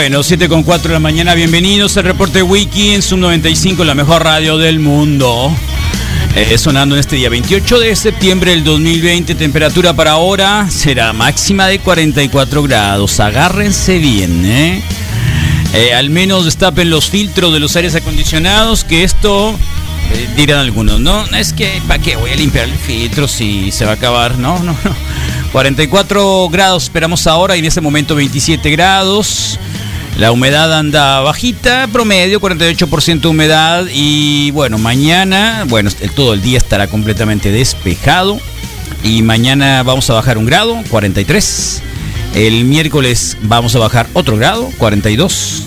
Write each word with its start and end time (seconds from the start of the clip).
Bueno, 0.00 0.22
7 0.22 0.48
con 0.48 0.62
4 0.62 0.90
de 0.90 0.94
la 0.94 1.00
mañana, 1.00 1.34
bienvenidos 1.34 1.96
al 1.96 2.04
reporte 2.04 2.40
Wiki 2.40 2.90
en 2.94 3.02
Sub 3.02 3.18
95, 3.18 3.82
la 3.82 3.96
mejor 3.96 4.22
radio 4.22 4.56
del 4.56 4.78
mundo. 4.78 5.52
Eh, 6.36 6.56
sonando 6.56 6.94
en 6.94 7.00
este 7.00 7.16
día 7.16 7.28
28 7.28 7.80
de 7.80 7.96
septiembre 7.96 8.52
del 8.52 8.62
2020, 8.62 9.34
temperatura 9.34 9.94
para 9.94 10.12
ahora 10.12 10.68
será 10.70 11.12
máxima 11.12 11.66
de 11.66 11.80
44 11.80 12.62
grados. 12.62 13.18
Agárrense 13.18 13.98
bien, 13.98 14.46
¿eh? 14.46 14.84
Eh, 15.74 15.92
al 15.92 16.10
menos 16.10 16.44
destapen 16.44 16.90
los 16.90 17.10
filtros 17.10 17.52
de 17.52 17.58
los 17.58 17.74
aires 17.74 17.96
acondicionados, 17.96 18.84
que 18.84 19.02
esto, 19.02 19.50
eh, 20.12 20.28
dirán 20.36 20.60
algunos, 20.60 21.00
¿no? 21.00 21.26
Es 21.34 21.52
que, 21.52 21.82
¿para 21.88 22.00
qué 22.00 22.14
voy 22.14 22.30
a 22.30 22.36
limpiar 22.36 22.68
el 22.68 22.76
filtro 22.76 23.26
si 23.26 23.72
se 23.72 23.84
va 23.84 23.90
a 23.90 23.94
acabar? 23.94 24.38
No, 24.38 24.60
no, 24.60 24.76
no. 24.84 24.94
44 25.50 26.48
grados 26.50 26.84
esperamos 26.84 27.26
ahora 27.26 27.56
y 27.56 27.58
en 27.58 27.64
este 27.64 27.80
momento 27.80 28.14
27 28.14 28.70
grados. 28.70 29.58
La 30.18 30.32
humedad 30.32 30.76
anda 30.76 31.20
bajita, 31.20 31.86
promedio 31.92 32.40
48% 32.40 33.20
de 33.20 33.28
humedad 33.28 33.86
y 33.94 34.50
bueno, 34.50 34.76
mañana, 34.76 35.64
bueno, 35.68 35.90
todo 36.16 36.34
el 36.34 36.42
día 36.42 36.58
estará 36.58 36.88
completamente 36.88 37.52
despejado 37.52 38.40
y 39.04 39.22
mañana 39.22 39.84
vamos 39.84 40.10
a 40.10 40.14
bajar 40.14 40.36
un 40.36 40.44
grado, 40.44 40.82
43. 40.90 41.82
El 42.34 42.64
miércoles 42.64 43.36
vamos 43.42 43.76
a 43.76 43.78
bajar 43.78 44.08
otro 44.12 44.36
grado, 44.36 44.72
42. 44.78 45.62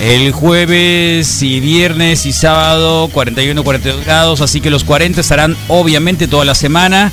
El 0.00 0.30
jueves 0.30 1.42
y 1.42 1.58
viernes 1.58 2.26
y 2.26 2.32
sábado 2.32 3.08
41, 3.08 3.64
42 3.64 4.04
grados, 4.04 4.40
así 4.40 4.60
que 4.60 4.70
los 4.70 4.84
40 4.84 5.20
estarán 5.20 5.56
obviamente 5.66 6.28
toda 6.28 6.44
la 6.44 6.54
semana 6.54 7.10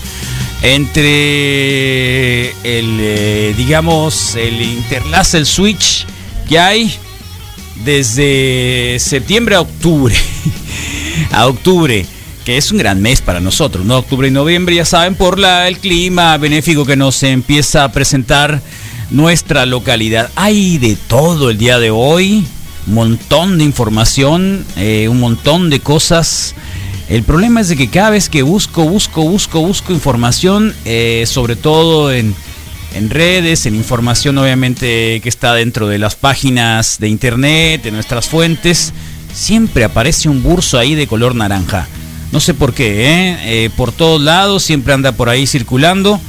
entre 0.61 2.49
el, 2.49 2.99
eh, 3.02 3.55
digamos, 3.58 4.36
el 4.36 4.61
interlace, 4.61 5.39
el 5.39 5.47
switch 5.47 6.05
que 6.44 6.59
hay 6.59 6.95
desde 7.83 8.97
septiembre 8.99 9.55
a 9.55 9.61
octubre. 9.61 10.16
a 11.31 11.47
octubre, 11.47 12.05
que 12.45 12.58
es 12.58 12.71
un 12.71 12.77
gran 12.77 13.02
mes 13.02 13.21
para 13.21 13.39
nosotros, 13.39 13.86
¿no? 13.86 13.98
Octubre 13.98 14.27
y 14.27 14.31
noviembre, 14.31 14.76
ya 14.76 14.86
saben, 14.86 15.15
por 15.15 15.39
la, 15.39 15.67
el 15.67 15.77
clima 15.80 16.37
benéfico 16.37 16.86
que 16.86 16.95
nos 16.95 17.21
empieza 17.23 17.83
a 17.83 17.92
presentar 17.92 18.61
nuestra 19.09 19.65
localidad. 19.65 20.30
Hay 20.36 20.77
de 20.77 20.95
todo 20.95 21.49
el 21.49 21.58
día 21.58 21.80
de 21.80 21.92
hoy, 21.92 22.45
un 22.87 22.93
montón 22.93 23.58
de 23.58 23.64
información, 23.64 24.65
eh, 24.75 25.08
un 25.10 25.20
montón 25.20 25.70
de 25.70 25.80
cosas. 25.80 26.55
El 27.10 27.23
problema 27.23 27.61
es 27.61 27.70
de 27.70 27.75
que 27.75 27.89
cada 27.89 28.11
vez 28.11 28.30
que 28.30 28.43
busco, 28.43 28.83
busco, 28.83 29.23
busco, 29.23 29.61
busco 29.61 29.93
información, 29.93 30.73
eh, 30.86 31.25
sobre 31.27 31.55
todo 31.55 32.11
en, 32.11 32.36
en 32.93 33.09
redes, 33.09 33.65
en 33.65 33.76
información 33.76 34.37
obviamente 34.37 35.20
que 35.21 35.30
está 35.30 35.54
dentro 35.54 35.87
de 35.87 35.98
las 35.98 36.15
páginas 36.15 36.99
de 36.99 37.09
internet, 37.09 37.83
de 37.83 37.92
nuestras 37.92 38.27
fuentes, 38.27 38.93
siempre 39.33 39.83
aparece 39.83 40.30
un 40.30 40.43
burso 40.43 40.77
ahí 40.77 40.95
de 40.95 41.08
color 41.08 41.36
naranja. 41.36 41.87
No 42.31 42.39
sé 42.39 42.54
por 42.54 42.73
qué, 42.73 43.09
¿eh? 43.09 43.37
Eh, 43.43 43.70
por 43.76 43.92
todos 43.92 44.21
lados 44.21 44.64
siempre 44.64 44.93
anda 44.93 45.11
por 45.11 45.30
ahí 45.30 45.48
circulando. 45.48 46.20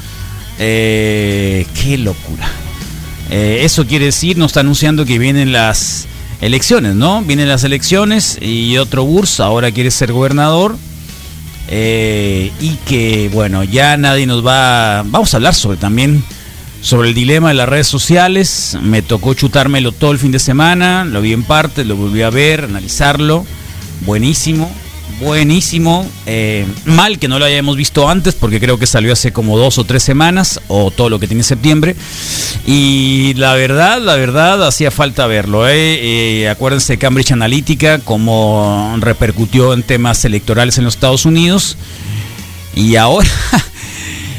Eh, 0.59 1.67
qué 1.83 1.99
locura. 1.99 2.49
Eso 3.31 3.87
quiere 3.87 4.05
decir, 4.07 4.39
nos 4.39 4.49
está 4.53 4.61
anunciando 4.61 5.05
que 5.05 5.19
vienen 5.19 5.51
las 5.51 6.07
elecciones, 6.41 6.95
¿no? 6.95 7.23
Vienen 7.23 7.49
las 7.49 7.65
elecciones 7.65 8.39
y 8.41 8.77
otro 8.77 9.05
Burs 9.05 9.41
ahora 9.41 9.73
quiere 9.73 9.91
ser 9.91 10.13
gobernador. 10.13 10.77
Y 11.69 12.77
que, 12.87 13.31
bueno, 13.33 13.65
ya 13.65 13.97
nadie 13.97 14.27
nos 14.27 14.47
va. 14.47 15.03
Vamos 15.07 15.35
a 15.35 15.39
hablar 15.39 15.55
sobre 15.55 15.79
también 15.79 16.23
sobre 16.85 17.09
el 17.09 17.15
dilema 17.15 17.49
de 17.49 17.55
las 17.55 17.69
redes 17.69 17.87
sociales. 17.87 18.77
Me 18.83 19.01
tocó 19.01 19.33
chutármelo 19.33 19.91
todo 19.91 20.13
el 20.13 20.19
fin 20.19 20.33
de 20.33 20.39
semana, 20.39 21.05
lo 21.07 21.23
vi 21.23 21.33
en 21.33 21.43
parte, 21.43 21.83
lo 21.85 21.97
volví 21.97 22.21
a 22.21 22.29
ver, 22.29 22.65
analizarlo. 22.65 23.47
Buenísimo, 24.03 24.71
buenísimo. 25.19 26.07
Eh, 26.27 26.67
mal 26.85 27.19
que 27.19 27.27
no 27.27 27.39
lo 27.39 27.47
hayamos 27.47 27.79
visto 27.79 28.07
antes, 28.07 28.35
porque 28.35 28.61
creo 28.61 28.79
que 28.79 28.87
salió 28.87 29.15
hace 29.15 29.33
como 29.33 29.57
dos 29.57 29.79
o 29.79 29.85
tres 29.85 30.03
semanas, 30.03 30.61
o 30.69 30.91
todo 30.91 31.09
lo 31.09 31.19
que 31.19 31.27
tiene 31.27 31.43
septiembre. 31.43 31.97
Y 32.67 33.33
la 33.37 33.55
verdad, 33.55 33.99
la 34.03 34.17
verdad, 34.17 34.63
hacía 34.67 34.91
falta 34.91 35.27
verlo. 35.27 35.67
¿eh? 35.67 36.43
Eh, 36.43 36.49
acuérdense 36.51 36.93
de 36.93 36.99
Cambridge 36.99 37.33
Analytica, 37.33 37.99
cómo 38.01 38.95
repercutió 39.01 39.73
en 39.73 39.85
temas 39.85 40.23
electorales 40.27 40.77
en 40.77 40.85
los 40.85 40.97
Estados 40.97 41.25
Unidos. 41.25 41.79
Y 42.77 42.97
ahora, 42.97 43.31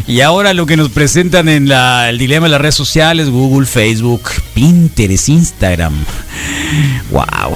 y 0.08 0.22
ahora 0.22 0.54
lo 0.54 0.66
que 0.66 0.78
nos 0.78 0.90
presentan 0.90 1.50
en 1.50 1.68
la- 1.68 2.10
el 2.10 2.18
dilema 2.18 2.46
de 2.46 2.52
las 2.52 2.62
redes 2.62 2.76
sociales, 2.76 3.30
Google, 3.30 3.66
Facebook, 3.66 4.24
Pinterest, 4.54 5.30
Instagram. 5.30 5.94
Wow. 7.12 7.56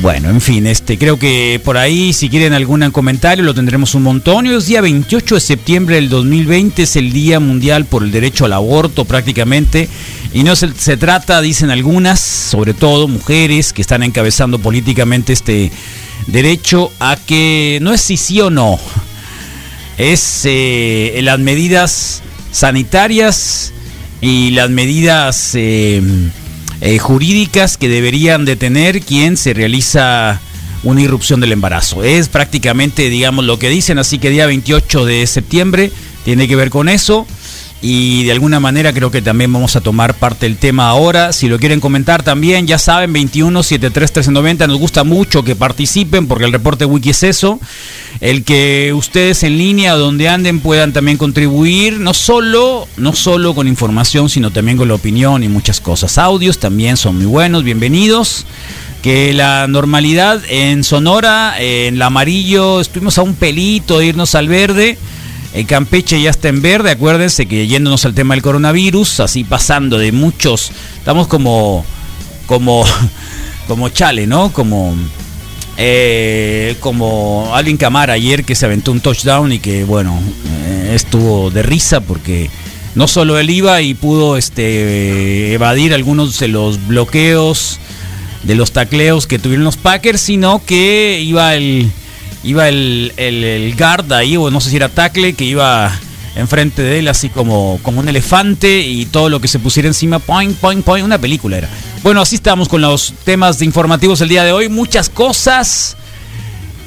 Bueno, 0.00 0.30
en 0.30 0.40
fin, 0.40 0.66
este 0.66 0.96
creo 0.96 1.18
que 1.18 1.60
por 1.62 1.76
ahí 1.76 2.14
si 2.14 2.30
quieren 2.30 2.54
algún 2.54 2.88
comentario 2.90 3.44
lo 3.44 3.54
tendremos 3.54 3.94
un 3.94 4.02
montón. 4.02 4.46
Hoy 4.46 4.54
es 4.54 4.66
día 4.66 4.80
28 4.80 5.34
de 5.34 5.40
septiembre 5.42 5.96
del 5.96 6.08
2020, 6.08 6.84
es 6.84 6.96
el 6.96 7.12
Día 7.12 7.38
Mundial 7.38 7.84
por 7.84 8.02
el 8.02 8.10
Derecho 8.10 8.46
al 8.46 8.54
Aborto 8.54 9.04
prácticamente. 9.04 9.88
Y 10.32 10.42
no 10.42 10.56
se, 10.56 10.72
se 10.72 10.96
trata, 10.96 11.42
dicen 11.42 11.70
algunas, 11.70 12.18
sobre 12.20 12.72
todo 12.72 13.08
mujeres 13.08 13.74
que 13.74 13.82
están 13.82 14.02
encabezando 14.02 14.58
políticamente 14.58 15.34
este 15.34 15.70
derecho 16.28 16.90
a 16.98 17.16
que 17.16 17.78
no 17.82 17.92
es 17.92 18.00
si 18.00 18.16
sí 18.16 18.40
o 18.40 18.48
no, 18.48 18.78
es 19.98 20.42
eh, 20.44 21.18
las 21.22 21.38
medidas 21.38 22.22
sanitarias 22.52 23.72
y 24.20 24.50
las 24.50 24.70
medidas 24.70 25.54
eh, 25.54 26.02
eh, 26.80 26.98
jurídicas 26.98 27.76
que 27.76 27.88
deberían 27.88 28.44
de 28.44 28.56
tener 28.56 29.00
quien 29.00 29.36
se 29.36 29.54
realiza 29.54 30.40
una 30.82 31.02
irrupción 31.02 31.40
del 31.40 31.52
embarazo. 31.52 32.04
Es 32.04 32.28
prácticamente, 32.28 33.10
digamos, 33.10 33.44
lo 33.44 33.58
que 33.58 33.68
dicen, 33.68 33.98
así 33.98 34.18
que 34.18 34.30
día 34.30 34.46
28 34.46 35.04
de 35.04 35.26
septiembre 35.26 35.92
tiene 36.24 36.48
que 36.48 36.56
ver 36.56 36.70
con 36.70 36.88
eso. 36.88 37.26
Y 37.82 38.24
de 38.24 38.32
alguna 38.32 38.60
manera 38.60 38.92
creo 38.92 39.10
que 39.10 39.22
también 39.22 39.50
vamos 39.52 39.74
a 39.74 39.80
tomar 39.80 40.12
parte 40.14 40.44
del 40.44 40.58
tema 40.58 40.88
ahora. 40.90 41.32
Si 41.32 41.48
lo 41.48 41.58
quieren 41.58 41.80
comentar 41.80 42.22
también, 42.22 42.66
ya 42.66 42.78
saben, 42.78 43.12
21 43.12 43.62
73 43.62 44.10
1390. 44.10 44.66
Nos 44.66 44.78
gusta 44.78 45.02
mucho 45.02 45.42
que 45.44 45.56
participen 45.56 46.28
porque 46.28 46.44
el 46.44 46.52
reporte 46.52 46.84
wiki 46.84 47.10
es 47.10 47.22
eso. 47.22 47.58
El 48.20 48.44
que 48.44 48.92
ustedes 48.94 49.42
en 49.44 49.56
línea, 49.56 49.94
donde 49.94 50.28
anden, 50.28 50.60
puedan 50.60 50.92
también 50.92 51.16
contribuir, 51.16 52.00
no 52.00 52.12
solo, 52.12 52.86
no 52.98 53.14
solo 53.14 53.54
con 53.54 53.66
información, 53.66 54.28
sino 54.28 54.50
también 54.50 54.76
con 54.76 54.88
la 54.88 54.94
opinión 54.94 55.42
y 55.42 55.48
muchas 55.48 55.80
cosas. 55.80 56.18
Audios 56.18 56.58
también 56.58 56.98
son 56.98 57.16
muy 57.16 57.26
buenos, 57.26 57.64
bienvenidos. 57.64 58.44
Que 59.00 59.32
la 59.32 59.66
normalidad 59.66 60.42
en 60.50 60.84
Sonora, 60.84 61.54
en 61.58 61.98
la 61.98 62.06
amarillo, 62.06 62.82
estuvimos 62.82 63.16
a 63.16 63.22
un 63.22 63.34
pelito 63.34 63.98
de 63.98 64.06
irnos 64.06 64.34
al 64.34 64.48
verde. 64.48 64.98
El 65.52 65.66
Campeche 65.66 66.20
ya 66.22 66.30
está 66.30 66.48
en 66.48 66.62
verde, 66.62 66.92
acuérdense 66.92 67.46
que 67.46 67.66
yéndonos 67.66 68.04
al 68.04 68.14
tema 68.14 68.34
del 68.34 68.42
coronavirus, 68.42 69.20
así 69.20 69.42
pasando 69.42 69.98
de 69.98 70.12
muchos, 70.12 70.70
estamos 70.96 71.26
como, 71.26 71.84
como, 72.46 72.84
como 73.66 73.88
chale, 73.88 74.28
¿no? 74.28 74.52
Como, 74.52 74.94
eh, 75.76 76.76
como 76.78 77.50
Alvin 77.52 77.76
Camara 77.76 78.12
ayer 78.12 78.44
que 78.44 78.54
se 78.54 78.66
aventó 78.66 78.92
un 78.92 79.00
touchdown 79.00 79.50
y 79.50 79.58
que, 79.58 79.82
bueno, 79.82 80.20
eh, 80.66 80.92
estuvo 80.94 81.50
de 81.50 81.64
risa 81.64 82.00
porque 82.00 82.48
no 82.94 83.08
solo 83.08 83.36
él 83.36 83.50
iba 83.50 83.82
y 83.82 83.94
pudo 83.94 84.36
este, 84.36 85.52
evadir 85.52 85.94
algunos 85.94 86.38
de 86.38 86.46
los 86.46 86.86
bloqueos, 86.86 87.80
de 88.44 88.54
los 88.54 88.70
tacleos 88.70 89.26
que 89.26 89.40
tuvieron 89.40 89.64
los 89.64 89.76
Packers, 89.76 90.20
sino 90.20 90.62
que 90.64 91.20
iba 91.24 91.56
el, 91.56 91.90
iba 92.44 92.68
el, 92.68 93.12
el, 93.16 93.74
guard 93.76 94.12
ahí, 94.12 94.36
o 94.36 94.50
no 94.50 94.60
sé 94.60 94.70
si 94.70 94.76
era 94.76 94.88
tackle, 94.88 95.34
que 95.34 95.44
iba 95.44 95.92
enfrente 96.36 96.82
de 96.82 97.00
él 97.00 97.08
así 97.08 97.28
como, 97.28 97.80
como 97.82 98.00
un 98.00 98.08
elefante 98.08 98.80
y 98.80 99.04
todo 99.06 99.28
lo 99.28 99.40
que 99.40 99.48
se 99.48 99.58
pusiera 99.58 99.88
encima, 99.88 100.18
point, 100.18 100.56
point, 100.56 100.84
point, 100.84 101.04
una 101.04 101.18
película 101.18 101.58
era. 101.58 101.68
Bueno, 102.02 102.20
así 102.20 102.36
estamos 102.36 102.68
con 102.68 102.80
los 102.80 103.14
temas 103.24 103.60
informativos 103.62 104.20
el 104.20 104.28
día 104.28 104.44
de 104.44 104.52
hoy, 104.52 104.68
muchas 104.68 105.08
cosas. 105.08 105.96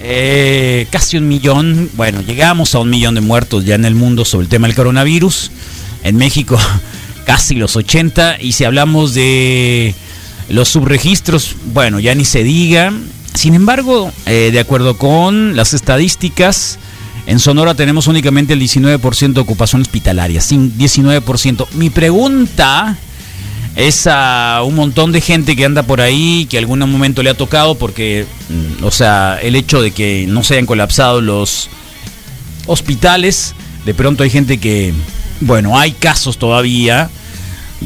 Eh, 0.06 0.88
casi 0.92 1.16
un 1.18 1.28
millón, 1.30 1.90
bueno, 1.94 2.22
llegamos 2.22 2.76
a 2.76 2.80
un 2.80 2.90
millón 2.90 3.16
de 3.16 3.22
muertos 3.22 3.64
ya 3.64 3.76
en 3.76 3.86
el 3.86 3.96
mundo 3.96 4.26
sobre 4.26 4.46
el 4.46 4.50
tema 4.50 4.68
del 4.68 4.76
coronavirus. 4.76 5.52
En 6.04 6.18
México 6.18 6.58
casi 7.26 7.56
los 7.56 7.76
80 7.76 8.42
y 8.42 8.54
si 8.54 8.66
hablamos 8.66 9.14
de 9.14 9.96
los 10.50 10.68
subregistros, 10.68 11.56
bueno, 11.74 12.00
ya 12.00 12.16
ni 12.16 12.26
se 12.26 12.44
diga. 12.44 12.92
Sin 13.34 13.56
embargo, 13.56 14.12
eh, 14.26 14.50
de 14.52 14.60
acuerdo 14.60 14.98
con 14.98 15.56
las 15.56 15.74
estadísticas, 15.74 16.78
en 17.26 17.40
Sonora 17.40 17.74
tenemos 17.74 18.08
únicamente 18.08 18.54
el 18.54 18.60
19% 18.60 19.34
de 19.34 19.42
ocupación 19.42 19.82
hospitalaria, 19.82 20.42
sin 20.42 20.78
19%. 20.78 21.68
Mi 21.74 21.90
pregunta 21.90 22.98
es 23.76 24.08
a 24.08 24.62
un 24.64 24.76
montón 24.76 25.12
de 25.12 25.22
gente 25.22 25.56
que 25.56 25.66
anda 25.66 25.84
por 25.84 26.00
ahí, 26.00 26.46
que 26.50 26.58
algún 26.58 26.80
momento 26.80 27.24
le 27.24 27.32
ha 27.32 27.38
tocado, 27.38 27.76
porque, 27.76 28.26
mm, 28.50 28.84
o 28.84 28.92
sea, 28.92 29.40
el 29.42 29.56
hecho 29.56 29.82
de 29.82 29.92
que 29.92 30.26
no 30.28 30.44
se 30.44 30.56
hayan 30.56 30.66
colapsado 30.66 31.22
los 31.22 31.70
hospitales, 32.68 33.56
de 33.86 33.94
pronto 33.94 34.24
hay 34.24 34.30
gente 34.30 34.60
que, 34.60 34.94
bueno, 35.42 35.80
hay 35.80 35.94
casos 35.94 36.38
todavía 36.38 37.10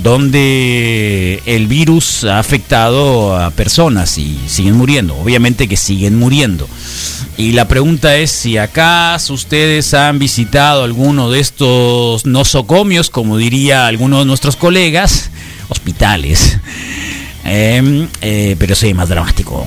donde 0.03 1.41
el 1.45 1.67
virus 1.67 2.23
ha 2.23 2.39
afectado 2.39 3.37
a 3.37 3.51
personas 3.51 4.17
y 4.17 4.37
siguen 4.47 4.75
muriendo, 4.75 5.15
obviamente 5.17 5.67
que 5.67 5.77
siguen 5.77 6.17
muriendo. 6.17 6.67
Y 7.37 7.51
la 7.51 7.67
pregunta 7.67 8.15
es 8.15 8.31
si 8.31 8.57
acaso 8.57 9.33
ustedes 9.33 9.93
han 9.93 10.17
visitado 10.17 10.83
alguno 10.83 11.29
de 11.29 11.39
estos 11.39 12.25
nosocomios, 12.25 13.09
como 13.09 13.37
diría 13.37 13.87
alguno 13.87 14.19
de 14.19 14.25
nuestros 14.25 14.55
colegas, 14.55 15.29
hospitales. 15.69 16.57
Em, 17.43 18.07
eh, 18.21 18.55
pero 18.59 18.75
sí, 18.75 18.93
más 18.93 19.07
dramático. 19.07 19.65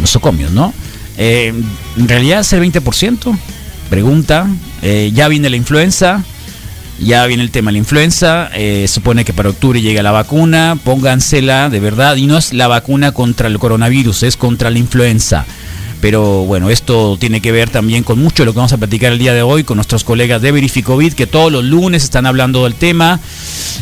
Nosocomios, 0.00 0.50
¿no? 0.52 0.72
Eh, 1.18 1.52
en 1.96 2.08
realidad 2.08 2.40
es 2.40 2.52
el 2.52 2.60
20%. 2.60 3.38
Pregunta. 3.88 4.48
Eh, 4.82 5.12
ya 5.14 5.28
viene 5.28 5.48
la 5.50 5.56
influenza. 5.56 6.24
Ya 6.98 7.26
viene 7.26 7.42
el 7.42 7.50
tema 7.50 7.68
de 7.70 7.72
la 7.72 7.78
influenza. 7.78 8.50
supone 8.86 9.24
que 9.24 9.32
para 9.32 9.50
octubre 9.50 9.80
llega 9.80 10.02
la 10.02 10.12
vacuna. 10.12 10.78
Póngansela 10.82 11.68
de 11.68 11.80
verdad. 11.80 12.16
Y 12.16 12.26
no 12.26 12.38
es 12.38 12.52
la 12.52 12.68
vacuna 12.68 13.12
contra 13.12 13.48
el 13.48 13.58
coronavirus, 13.58 14.22
es 14.22 14.36
contra 14.36 14.70
la 14.70 14.78
influenza. 14.78 15.44
Pero 16.00 16.44
bueno, 16.44 16.70
esto 16.70 17.16
tiene 17.18 17.40
que 17.40 17.52
ver 17.52 17.70
también 17.70 18.04
con 18.04 18.18
mucho 18.18 18.42
de 18.42 18.46
lo 18.46 18.52
que 18.52 18.58
vamos 18.58 18.72
a 18.72 18.76
platicar 18.76 19.12
el 19.12 19.18
día 19.18 19.32
de 19.32 19.42
hoy 19.42 19.64
con 19.64 19.76
nuestros 19.76 20.04
colegas 20.04 20.42
de 20.42 20.52
Verificovid, 20.52 21.14
que 21.14 21.26
todos 21.26 21.50
los 21.50 21.64
lunes 21.64 22.04
están 22.04 22.26
hablando 22.26 22.64
del 22.64 22.74
tema. 22.74 23.18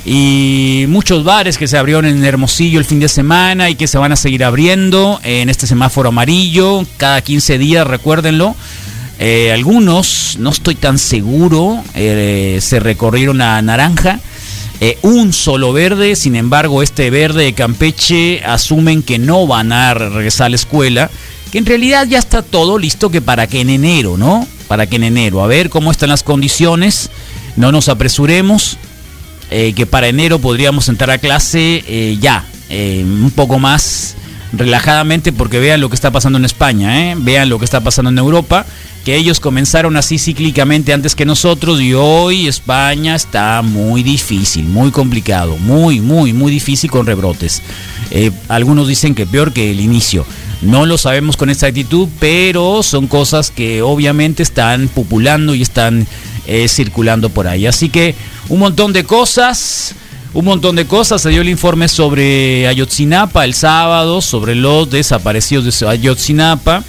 Y 0.05 0.87
muchos 0.89 1.25
bares 1.25 1.59
que 1.59 1.67
se 1.67 1.77
abrieron 1.77 2.05
en 2.05 2.25
Hermosillo 2.25 2.79
el 2.79 2.85
fin 2.85 3.01
de 3.01 3.09
semana 3.09 3.69
y 3.69 3.75
que 3.75 3.89
se 3.89 3.99
van 3.99 4.13
a 4.13 4.17
seguir 4.17 4.45
abriendo 4.45 5.21
en 5.25 5.49
este 5.49 5.67
semáforo 5.67 6.11
amarillo 6.11 6.87
cada 6.97 7.21
15 7.21 7.59
días, 7.59 7.87
recuérdenlo. 7.87 8.55
Eh, 9.19 9.53
algunos, 9.53 10.37
no 10.41 10.51
estoy 10.51 10.75
tan 10.75 10.99
seguro, 10.99 11.83
eh, 11.95 12.59
se 12.61 12.81
recorrieron 12.81 13.41
a 13.41 13.61
naranja. 13.63 14.21
Eh, 14.81 14.99
un 15.03 15.33
solo 15.33 15.73
verde, 15.73 16.17
sin 16.17 16.35
embargo, 16.35 16.83
este 16.83 17.09
verde 17.11 17.45
de 17.45 17.53
Campeche 17.53 18.43
asumen 18.45 19.03
que 19.03 19.19
no 19.19 19.47
van 19.47 19.73
a 19.73 19.95
regresar 19.95 20.47
a 20.47 20.51
la 20.51 20.57
escuela 20.57 21.11
que 21.53 21.59
en 21.59 21.67
realidad 21.67 22.09
ya 22.09 22.19
está 22.19 22.43
todo 22.43 22.79
listo 22.79 23.11
que 23.11 23.23
para 23.23 23.47
que 23.47 23.61
en 23.61 23.71
enero, 23.71 24.17
¿no? 24.17 24.45
Para 24.67 24.89
que 24.89 24.97
en 24.97 25.05
enero, 25.05 25.45
a 25.45 25.47
ver 25.47 25.71
cómo 25.71 25.93
están 25.93 26.09
las 26.09 26.25
condiciones, 26.25 27.11
no 27.55 27.71
nos 27.71 27.89
apresuremos, 27.89 28.77
que 29.49 29.87
para 29.87 30.09
enero 30.09 30.41
podríamos 30.41 30.89
entrar 30.89 31.13
a 31.13 31.19
clase 31.19 32.19
ya, 32.21 32.45
un 32.69 33.31
poco 33.37 33.61
más 33.61 34.17
relajadamente, 34.53 35.33
porque 35.33 35.61
vean 35.61 35.81
lo 35.81 35.89
que 35.89 35.95
está 35.95 36.11
pasando 36.11 36.41
en 36.41 36.45
España, 36.45 37.15
vean 37.19 37.49
lo 37.49 37.61
que 37.61 37.65
está 37.65 37.81
pasando 37.81 38.11
en 38.11 38.19
Europa, 38.19 38.67
que 39.05 39.17
ellos 39.17 39.39
comenzaron 39.39 39.97
así 39.97 40.19
cíclicamente 40.19 40.93
antes 40.93 41.15
que 41.15 41.27
nosotros 41.27 41.81
y 41.81 41.93
hoy 41.93 42.47
España 42.47 43.15
está 43.15 43.61
muy 43.63 44.03
difícil, 44.03 44.65
muy 44.65 44.91
complicado, 44.91 45.59
muy, 45.59 46.01
muy, 46.01 46.33
muy 46.33 46.51
difícil 46.51 46.91
con 46.91 47.05
rebrotes. 47.05 47.63
algunos 48.49 48.89
dicen 48.89 49.15
que 49.15 49.27
peor 49.27 49.53
que 49.53 49.71
el 49.71 49.81
inicio. 49.81 50.25
No 50.63 50.87
lo 50.87 50.97
sabemos 50.97 51.37
con 51.37 51.51
exactitud, 51.51 52.09
pero 52.19 52.83
son 52.83 53.07
cosas 53.07 53.51
que 53.51 53.83
obviamente 53.83 54.43
están 54.43 54.89
populando 54.89 55.55
y 55.55 55.61
están 55.61 56.07
eh, 56.47 56.69
circulando 56.69 57.29
por 57.29 57.47
ahí. 57.47 57.67
Así 57.67 57.91
que 57.91 58.15
un 58.49 58.61
montón 58.61 58.93
de 58.95 59.05
cosas. 59.05 59.95
Un 60.33 60.47
montón 60.47 60.75
de 60.75 60.87
cosas. 60.87 61.23
Se 61.23 61.29
dio 61.29 61.43
el 61.43 61.49
informe 61.49 61.87
sobre 61.89 62.67
Ayotzinapa 62.67 63.45
el 63.45 63.55
sábado, 63.55 64.21
sobre 64.21 64.55
los 64.55 64.91
desaparecidos 64.91 65.65
de 65.79 65.87
Ayotzinapa, 65.87 66.83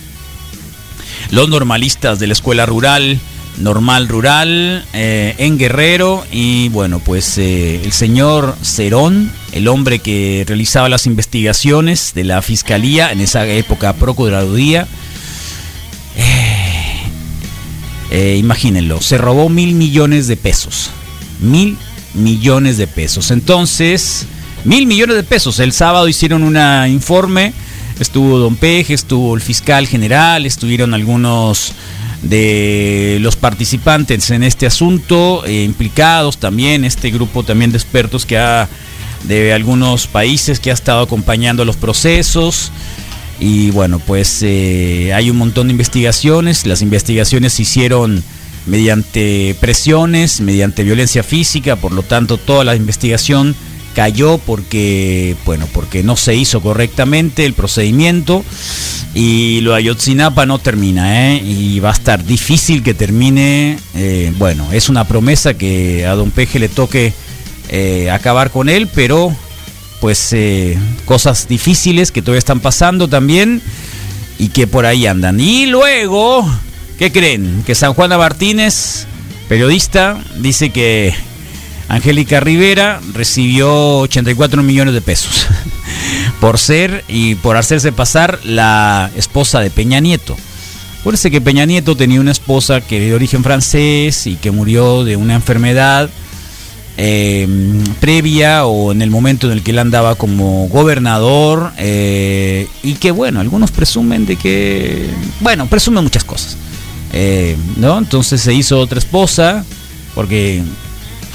los 1.32 1.50
normalistas 1.50 2.20
de 2.20 2.28
la 2.28 2.34
escuela 2.34 2.66
rural, 2.66 3.20
normal 3.58 4.08
rural 4.08 4.86
eh, 4.94 5.36
en 5.38 5.58
Guerrero 5.58 6.26
y 6.32 6.70
bueno 6.70 7.00
pues 7.00 7.38
eh, 7.38 7.82
el 7.84 7.94
señor 7.94 8.56
Cerón 8.62 9.32
el 9.54 9.70
hombre 9.70 10.00
que 10.00 10.44
realizaba 10.46 10.90
las 10.90 11.06
investigaciones 11.06 12.14
de 12.14 12.26
la 12.26 12.42
fiscalía 12.42 13.14
en 13.14 13.22
esa 13.22 13.48
época 13.48 13.94
procuraduría 13.94 14.88
eh, 18.12 18.36
imagínenlo 18.38 19.00
se 19.00 19.18
robó 19.18 19.48
mil 19.48 19.74
millones 19.76 20.28
de 20.28 20.36
pesos 20.36 20.92
mil 21.40 21.78
millones 22.16 22.78
de 22.78 22.88
pesos. 22.88 23.32
Entonces 23.32 24.26
mil 24.64 24.88
millones 24.88 25.16
de 25.16 25.24
pesos. 25.24 25.60
El 25.60 25.74
sábado 25.74 26.08
hicieron 26.08 26.44
un 26.44 26.58
informe 26.90 27.54
estuvo 28.00 28.38
Don 28.40 28.56
Peje 28.56 28.94
estuvo 28.94 29.36
el 29.36 29.42
fiscal 29.42 29.88
general 29.88 30.46
estuvieron 30.46 30.94
algunos 30.94 31.74
de 32.26 33.20
los 33.22 33.36
participantes 33.36 34.32
en 34.32 34.44
este 34.44 34.66
asunto, 34.66 35.46
eh, 35.46 35.64
implicados 35.64 36.38
también, 36.38 36.84
este 36.84 37.12
grupo 37.12 37.44
también 37.44 37.72
de 37.72 37.78
expertos 37.78 38.26
que 38.26 38.38
ha, 38.38 38.68
de 39.24 39.54
algunos 39.54 40.08
países 40.08 40.60
que 40.60 40.72
ha 40.72 40.74
estado 40.74 41.02
acompañando 41.02 41.66
los 41.66 41.78
procesos. 41.78 42.72
Y 43.40 43.70
bueno, 43.72 44.00
pues 44.00 44.40
eh, 44.42 45.14
hay 45.14 45.30
un 45.30 45.38
montón 45.38 45.68
de 45.68 45.72
investigaciones. 45.72 46.66
Las 46.66 46.82
investigaciones 46.82 47.54
se 47.54 47.64
hicieron 47.64 48.24
mediante 48.66 49.56
presiones, 49.60 50.42
mediante 50.42 50.84
violencia 50.84 51.22
física, 51.22 51.76
por 51.76 51.92
lo 51.92 52.02
tanto 52.02 52.38
toda 52.38 52.64
la 52.64 52.76
investigación 52.76 53.56
cayó 53.96 54.38
porque, 54.38 55.36
bueno, 55.46 55.68
porque 55.74 56.04
no 56.04 56.18
se 56.18 56.36
hizo 56.36 56.62
correctamente 56.62 57.46
el 57.46 57.54
procedimiento 57.54 58.44
y 59.16 59.62
lo 59.62 59.72
de 59.72 59.78
Ayotzinapa 59.78 60.46
no 60.46 60.60
termina, 60.60 61.32
¿eh? 61.32 61.42
Y 61.42 61.80
va 61.80 61.90
a 61.90 61.94
estar 61.94 62.24
difícil 62.24 62.84
que 62.84 62.94
termine. 62.94 63.80
Eh, 63.96 64.34
bueno, 64.38 64.72
es 64.74 64.90
una 64.90 65.06
promesa 65.06 65.54
que 65.54 66.06
a 66.06 66.14
Don 66.16 66.32
Peje 66.32 66.60
le 66.60 66.68
toque 66.68 67.14
eh, 67.70 68.12
acabar 68.12 68.52
con 68.52 68.68
él, 68.68 68.88
pero 68.94 69.36
pues 70.02 70.36
cosas 71.06 71.48
difíciles 71.48 72.12
que 72.12 72.22
todavía 72.22 72.40
están 72.40 72.60
pasando 72.60 73.08
también 73.08 73.62
y 74.38 74.50
que 74.50 74.68
por 74.68 74.86
ahí 74.86 75.08
andan. 75.08 75.40
Y 75.40 75.66
luego, 75.66 76.46
¿qué 77.00 77.12
creen? 77.12 77.64
Que 77.66 77.74
San 77.74 77.94
Juana 77.94 78.18
Martínez, 78.18 79.08
periodista, 79.48 80.22
dice 80.38 80.70
que 80.70 81.14
Angélica 81.88 82.40
Rivera 82.40 83.00
recibió 83.14 84.00
84 84.00 84.64
millones 84.64 84.94
de 84.94 85.02
pesos 85.02 85.48
por 86.40 86.58
ser 86.58 87.04
y 87.08 87.36
por 87.36 87.58
hacerse 87.58 87.92
pasar 87.92 88.40
la 88.44 89.12
esposa 89.16 89.60
de 89.60 89.70
Peña 89.70 90.00
Nieto. 90.00 90.36
Acuérdense 91.00 91.30
que 91.30 91.42
Peña 91.42 91.66
Nieto 91.66 91.96
tenía 91.96 92.20
una 92.20 92.32
esposa 92.32 92.82
que 92.82 92.98
era 92.98 93.06
de 93.06 93.14
origen 93.14 93.44
francés 93.44 94.26
y 94.26 94.38
que 94.38 94.50
murió 94.50 95.04
de 95.04 95.16
una 95.16 95.36
enfermedad 95.36 96.10
eh, 96.98 97.48
previa 98.00 98.66
o 98.66 98.92
en 98.92 99.02
el 99.02 99.12
momento 99.12 99.48
en 99.48 99.54
el 99.54 99.64
que 99.64 99.72
él 99.72 99.80
andaba 99.80 100.16
como 100.16 100.68
gobernador 100.68 101.72
eh, 101.78 102.68
y 102.84 102.94
que 102.94 103.12
bueno, 103.12 103.42
algunos 103.42 103.72
presumen 103.72 104.26
de 104.26 104.38
que, 104.38 105.10
bueno, 105.42 105.68
presumen 105.68 106.04
muchas 106.04 106.24
cosas. 106.24 106.58
Eh, 107.14 107.56
¿no? 107.78 107.98
Entonces 107.98 108.42
se 108.42 108.54
hizo 108.54 108.80
otra 108.80 108.98
esposa 108.98 109.64
porque 110.16 110.64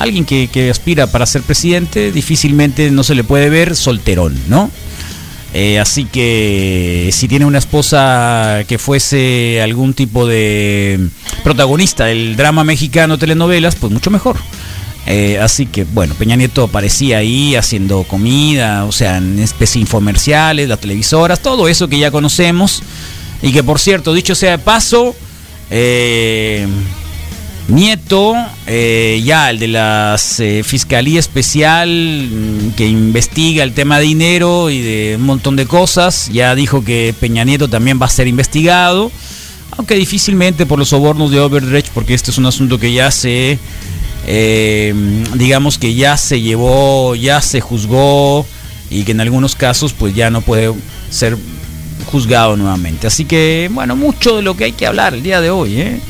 alguien 0.01 0.25
que, 0.25 0.71
aspira 0.71 1.07
para 1.07 1.27
ser 1.27 1.43
presidente 1.43 2.11
difícilmente 2.11 2.91
no 2.91 3.05
se 3.05 3.15
le 3.15 3.23
puede 3.23 3.51
ver 3.51 3.77
solterón, 3.77 4.35
¿no? 4.49 4.71
Eh, 5.53 5.79
así 5.79 6.07
que 6.07 7.11
si 7.13 7.29
tiene 7.29 7.45
una 7.45 7.59
esposa 7.59 8.65
que 8.67 8.79
fuese 8.79 9.61
algún 9.63 9.93
tipo 9.95 10.27
de 10.27 10.99
protagonista 11.45 12.07
del 12.07 12.37
drama 12.37 12.65
mexicano 12.65 13.19
telenovelas, 13.19 13.77
pues 13.77 13.93
mucho 13.93 14.11
mejor. 14.11 14.37
Eh, 15.07 15.39
así 15.39 15.67
que, 15.67 15.85
bueno, 15.85 16.15
Peña 16.15 16.37
Nieto 16.37 16.65
aparecía 16.65 17.19
ahí 17.19 17.55
haciendo 17.57 18.05
comida, 18.05 18.85
o 18.87 18.93
sea, 18.93 19.19
en 19.19 19.39
especie 19.39 19.81
infomerciales, 19.81 20.69
las 20.69 20.81
televisoras, 20.81 21.41
todo 21.41 21.69
eso 21.69 21.89
que 21.89 21.99
ya 21.99 22.11
conocemos. 22.11 22.83
Y 23.43 23.53
que, 23.53 23.63
por 23.63 23.81
cierto, 23.81 24.15
dicho 24.15 24.35
sea 24.35 24.53
de 24.53 24.59
paso, 24.59 25.15
eh, 25.71 26.67
Nieto, 27.71 28.35
eh, 28.67 29.23
ya 29.25 29.49
el 29.49 29.59
de 29.59 29.69
la 29.69 30.17
Fiscalía 30.65 31.21
Especial 31.21 31.89
mm, 31.89 32.71
que 32.73 32.87
investiga 32.87 33.63
el 33.63 33.73
tema 33.73 33.99
de 33.99 34.05
dinero 34.05 34.71
y 34.71 34.81
de 34.81 35.17
un 35.17 35.27
montón 35.27 35.57
de 35.57 35.67
cosas, 35.67 36.29
ya 36.33 36.55
dijo 36.55 36.85
que 36.85 37.15
Peña 37.19 37.45
Nieto 37.45 37.69
también 37.69 38.01
va 38.01 38.07
a 38.07 38.11
ser 38.11 38.27
investigado, 38.27 39.13
aunque 39.77 39.95
difícilmente 39.95 40.67
por 40.67 40.79
los 40.79 40.89
sobornos 40.89 41.31
de 41.31 41.41
Overdrecht, 41.41 41.93
porque 41.95 42.15
este 42.15 42.33
es 42.33 42.39
un 42.39 42.47
asunto 42.47 42.79
que 42.79 42.93
ya 42.93 43.11
se, 43.11 43.59
eh, 44.27 44.95
digamos 45.35 45.79
que 45.79 45.95
ya 45.95 46.17
se 46.17 46.41
llevó, 46.41 47.15
ya 47.15 47.41
se 47.41 47.61
juzgó 47.61 48.45
y 48.91 49.05
que 49.05 49.13
en 49.13 49.21
algunos 49.21 49.55
casos 49.55 49.93
pues 49.93 50.15
ya 50.15 50.31
no 50.31 50.41
puede 50.41 50.73
ser 51.11 51.39
juzgado 52.11 52.57
nuevamente. 52.57 53.07
Así 53.07 53.25
que, 53.25 53.71
bueno, 53.73 53.95
mucho 53.97 54.37
de 54.37 54.43
lo 54.43 54.57
que 54.57 54.65
hay 54.65 54.73
que 54.73 54.87
hablar 54.87 55.15
el 55.15 55.23
día 55.23 55.41
de 55.41 55.51
hoy, 55.51 55.81
¿eh? 55.81 56.01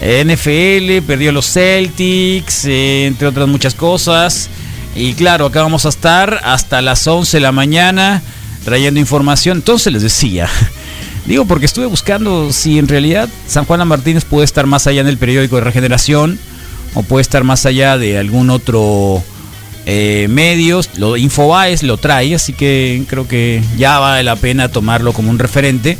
NFL, 0.00 1.04
perdió 1.06 1.32
los 1.32 1.52
Celtics, 1.52 2.64
eh, 2.66 3.06
entre 3.06 3.28
otras 3.28 3.48
muchas 3.48 3.74
cosas. 3.74 4.48
Y 4.94 5.14
claro, 5.14 5.46
acá 5.46 5.62
vamos 5.62 5.86
a 5.86 5.90
estar 5.90 6.40
hasta 6.44 6.82
las 6.82 7.06
11 7.06 7.36
de 7.36 7.40
la 7.40 7.52
mañana 7.52 8.22
trayendo 8.64 9.00
información. 9.00 9.58
Entonces 9.58 9.92
les 9.92 10.02
decía, 10.02 10.48
digo 11.26 11.44
porque 11.46 11.66
estuve 11.66 11.86
buscando 11.86 12.52
si 12.52 12.78
en 12.78 12.88
realidad 12.88 13.28
San 13.46 13.64
Juana 13.64 13.84
Martínez 13.84 14.24
puede 14.24 14.44
estar 14.44 14.66
más 14.66 14.86
allá 14.86 15.00
en 15.00 15.08
el 15.08 15.18
periódico 15.18 15.56
de 15.56 15.62
Regeneración 15.62 16.38
o 16.94 17.02
puede 17.02 17.22
estar 17.22 17.44
más 17.44 17.66
allá 17.66 17.98
de 17.98 18.18
algún 18.18 18.50
otro 18.50 19.22
eh, 19.86 20.26
medio. 20.30 20.80
Lo 20.96 21.16
Infobaes 21.16 21.82
lo 21.82 21.96
trae, 21.96 22.34
así 22.34 22.52
que 22.52 23.02
creo 23.08 23.26
que 23.26 23.62
ya 23.76 23.98
vale 23.98 24.22
la 24.22 24.36
pena 24.36 24.68
tomarlo 24.68 25.12
como 25.12 25.30
un 25.30 25.38
referente. 25.38 25.98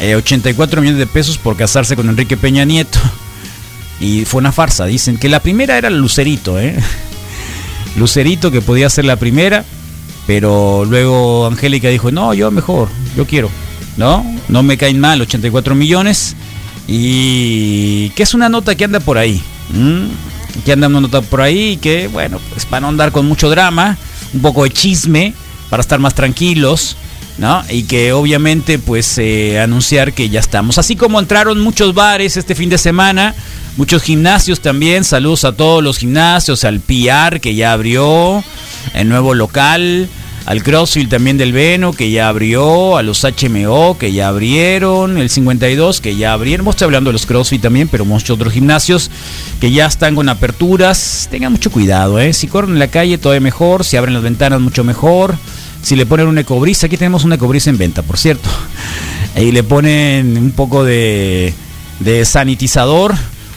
84 0.00 0.78
eh, 0.78 0.82
millones 0.82 0.98
de 0.98 1.06
pesos 1.06 1.38
por 1.38 1.56
casarse 1.56 1.96
con 1.96 2.08
Enrique 2.08 2.36
Peña 2.36 2.64
Nieto. 2.64 2.98
Y 4.00 4.24
fue 4.24 4.40
una 4.40 4.52
farsa. 4.52 4.84
Dicen 4.86 5.16
que 5.16 5.28
la 5.28 5.40
primera 5.40 5.78
era 5.78 5.90
Lucerito, 5.90 6.58
¿eh? 6.58 6.76
Lucerito 7.96 8.50
que 8.50 8.60
podía 8.60 8.90
ser 8.90 9.04
la 9.06 9.16
primera. 9.16 9.64
Pero 10.26 10.84
luego 10.84 11.46
Angélica 11.46 11.88
dijo, 11.88 12.10
no, 12.10 12.34
yo 12.34 12.50
mejor, 12.50 12.88
yo 13.16 13.26
quiero. 13.26 13.50
¿No? 13.96 14.26
No 14.48 14.62
me 14.62 14.76
caen 14.76 15.00
mal 15.00 15.20
84 15.20 15.74
millones. 15.74 16.36
Y 16.86 18.10
que 18.10 18.22
es 18.22 18.34
una 18.34 18.48
nota 18.48 18.74
que 18.74 18.84
anda 18.84 19.00
por 19.00 19.18
ahí. 19.18 19.42
Que 20.64 20.72
anda 20.72 20.88
una 20.88 21.00
nota 21.00 21.22
por 21.22 21.40
ahí 21.40 21.78
que, 21.78 22.08
bueno, 22.08 22.40
pues 22.50 22.66
para 22.66 22.82
no 22.82 22.88
andar 22.88 23.12
con 23.12 23.26
mucho 23.26 23.48
drama, 23.48 23.96
un 24.34 24.42
poco 24.42 24.64
de 24.64 24.70
chisme, 24.70 25.32
para 25.70 25.80
estar 25.80 25.98
más 25.98 26.14
tranquilos. 26.14 26.96
¿No? 27.38 27.62
Y 27.68 27.84
que 27.84 28.12
obviamente 28.12 28.78
pues 28.78 29.18
eh, 29.18 29.60
anunciar 29.60 30.12
que 30.12 30.28
ya 30.28 30.40
estamos. 30.40 30.78
Así 30.78 30.96
como 30.96 31.20
entraron 31.20 31.60
muchos 31.60 31.94
bares 31.94 32.36
este 32.36 32.54
fin 32.54 32.70
de 32.70 32.78
semana, 32.78 33.34
muchos 33.76 34.02
gimnasios 34.02 34.60
también, 34.60 35.04
saludos 35.04 35.44
a 35.44 35.52
todos 35.52 35.82
los 35.82 35.98
gimnasios, 35.98 36.64
al 36.64 36.80
PR 36.80 37.40
que 37.40 37.54
ya 37.54 37.72
abrió, 37.72 38.42
el 38.94 39.08
nuevo 39.08 39.34
local, 39.34 40.08
al 40.46 40.62
CrossFit 40.62 41.10
también 41.10 41.36
del 41.36 41.52
Veno 41.52 41.92
que 41.92 42.10
ya 42.10 42.28
abrió, 42.28 42.96
a 42.96 43.02
los 43.02 43.24
HMO 43.24 43.98
que 43.98 44.12
ya 44.12 44.28
abrieron, 44.28 45.18
el 45.18 45.28
52 45.28 46.00
que 46.00 46.16
ya 46.16 46.32
abrieron, 46.32 46.66
estoy 46.68 46.86
hablando 46.86 47.10
de 47.10 47.14
los 47.14 47.26
CrossFit 47.26 47.60
también, 47.60 47.88
pero 47.88 48.04
muchos 48.04 48.30
otros 48.30 48.52
gimnasios 48.52 49.10
que 49.60 49.72
ya 49.72 49.86
están 49.86 50.14
con 50.14 50.28
aperturas, 50.28 51.28
tengan 51.30 51.52
mucho 51.52 51.70
cuidado, 51.70 52.18
¿eh? 52.20 52.32
si 52.32 52.46
corren 52.46 52.70
en 52.70 52.78
la 52.78 52.88
calle 52.88 53.18
todavía 53.18 53.40
mejor, 53.40 53.84
si 53.84 53.96
abren 53.96 54.14
las 54.14 54.22
ventanas 54.22 54.60
mucho 54.60 54.84
mejor 54.84 55.36
si 55.82 55.96
le 55.96 56.06
ponen 56.06 56.26
un 56.26 56.38
ecobrisa, 56.38 56.86
aquí 56.86 56.96
tenemos 56.96 57.24
un 57.24 57.32
ecobrisa 57.32 57.70
en 57.70 57.78
venta, 57.78 58.02
por 58.02 58.18
cierto, 58.18 58.48
y 59.36 59.52
le 59.52 59.62
ponen 59.62 60.36
un 60.36 60.50
poco 60.52 60.84
de, 60.84 61.54
de 62.00 62.24
sanitizador 62.24 63.14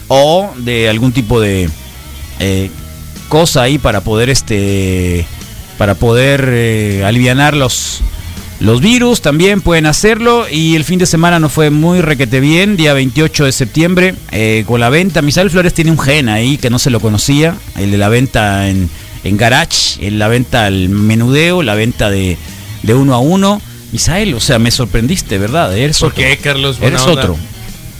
o 0.08 0.50
de 0.58 0.88
algún 0.88 1.12
tipo 1.12 1.40
de 1.40 1.68
eh, 2.40 2.70
cosa 3.28 3.62
ahí 3.62 3.78
para 3.78 4.00
poder 4.00 4.28
este 4.28 5.24
para 5.78 5.94
poder 5.94 6.46
eh, 6.48 7.04
aliviar 7.06 7.54
los 7.54 8.02
los 8.60 8.80
virus. 8.80 9.22
También 9.22 9.60
pueden 9.62 9.86
hacerlo. 9.86 10.46
Y 10.50 10.76
el 10.76 10.84
fin 10.84 10.98
de 10.98 11.06
semana 11.06 11.38
no 11.38 11.48
fue 11.48 11.70
muy 11.70 12.00
requete 12.00 12.40
bien, 12.40 12.76
día 12.76 12.92
28 12.92 13.46
de 13.46 13.52
septiembre, 13.52 14.14
eh, 14.30 14.64
con 14.66 14.80
la 14.80 14.90
venta. 14.90 15.22
Misael 15.22 15.50
Flores 15.50 15.74
tiene 15.74 15.90
un 15.90 15.98
gen 15.98 16.28
ahí 16.28 16.58
que 16.58 16.70
no 16.70 16.78
se 16.78 16.90
lo 16.90 17.00
conocía, 17.00 17.56
el 17.76 17.90
de 17.90 17.98
la 17.98 18.08
venta 18.08 18.68
en, 18.68 18.90
en 19.24 19.36
Garage, 19.36 20.06
en 20.06 20.18
la 20.18 20.28
venta 20.28 20.66
al 20.66 20.88
menudeo, 20.88 21.62
la 21.62 21.74
venta 21.74 22.10
de, 22.10 22.36
de 22.82 22.94
uno 22.94 23.14
a 23.14 23.18
uno. 23.18 23.60
Misael, 23.92 24.34
o 24.34 24.40
sea, 24.40 24.58
me 24.58 24.70
sorprendiste, 24.70 25.38
¿verdad? 25.38 25.76
Eres 25.76 25.98
¿Por 25.98 26.14
qué, 26.14 26.36
Carlos? 26.36 26.78
Eres 26.80 27.02
otro. 27.02 27.36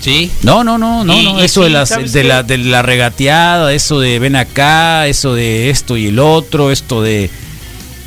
Sí. 0.00 0.30
No, 0.42 0.64
no, 0.64 0.78
no, 0.78 1.04
no, 1.04 1.22
no. 1.22 1.40
eso 1.40 1.62
de, 1.62 1.70
las, 1.70 1.90
de, 2.12 2.24
la, 2.24 2.42
de 2.42 2.56
la 2.58 2.80
regateada, 2.80 3.72
eso 3.74 4.00
de 4.00 4.18
ven 4.18 4.34
acá, 4.34 5.06
eso 5.06 5.34
de 5.34 5.68
esto 5.68 5.96
y 5.96 6.06
el 6.06 6.18
otro, 6.18 6.70
esto 6.70 7.02
de... 7.02 7.28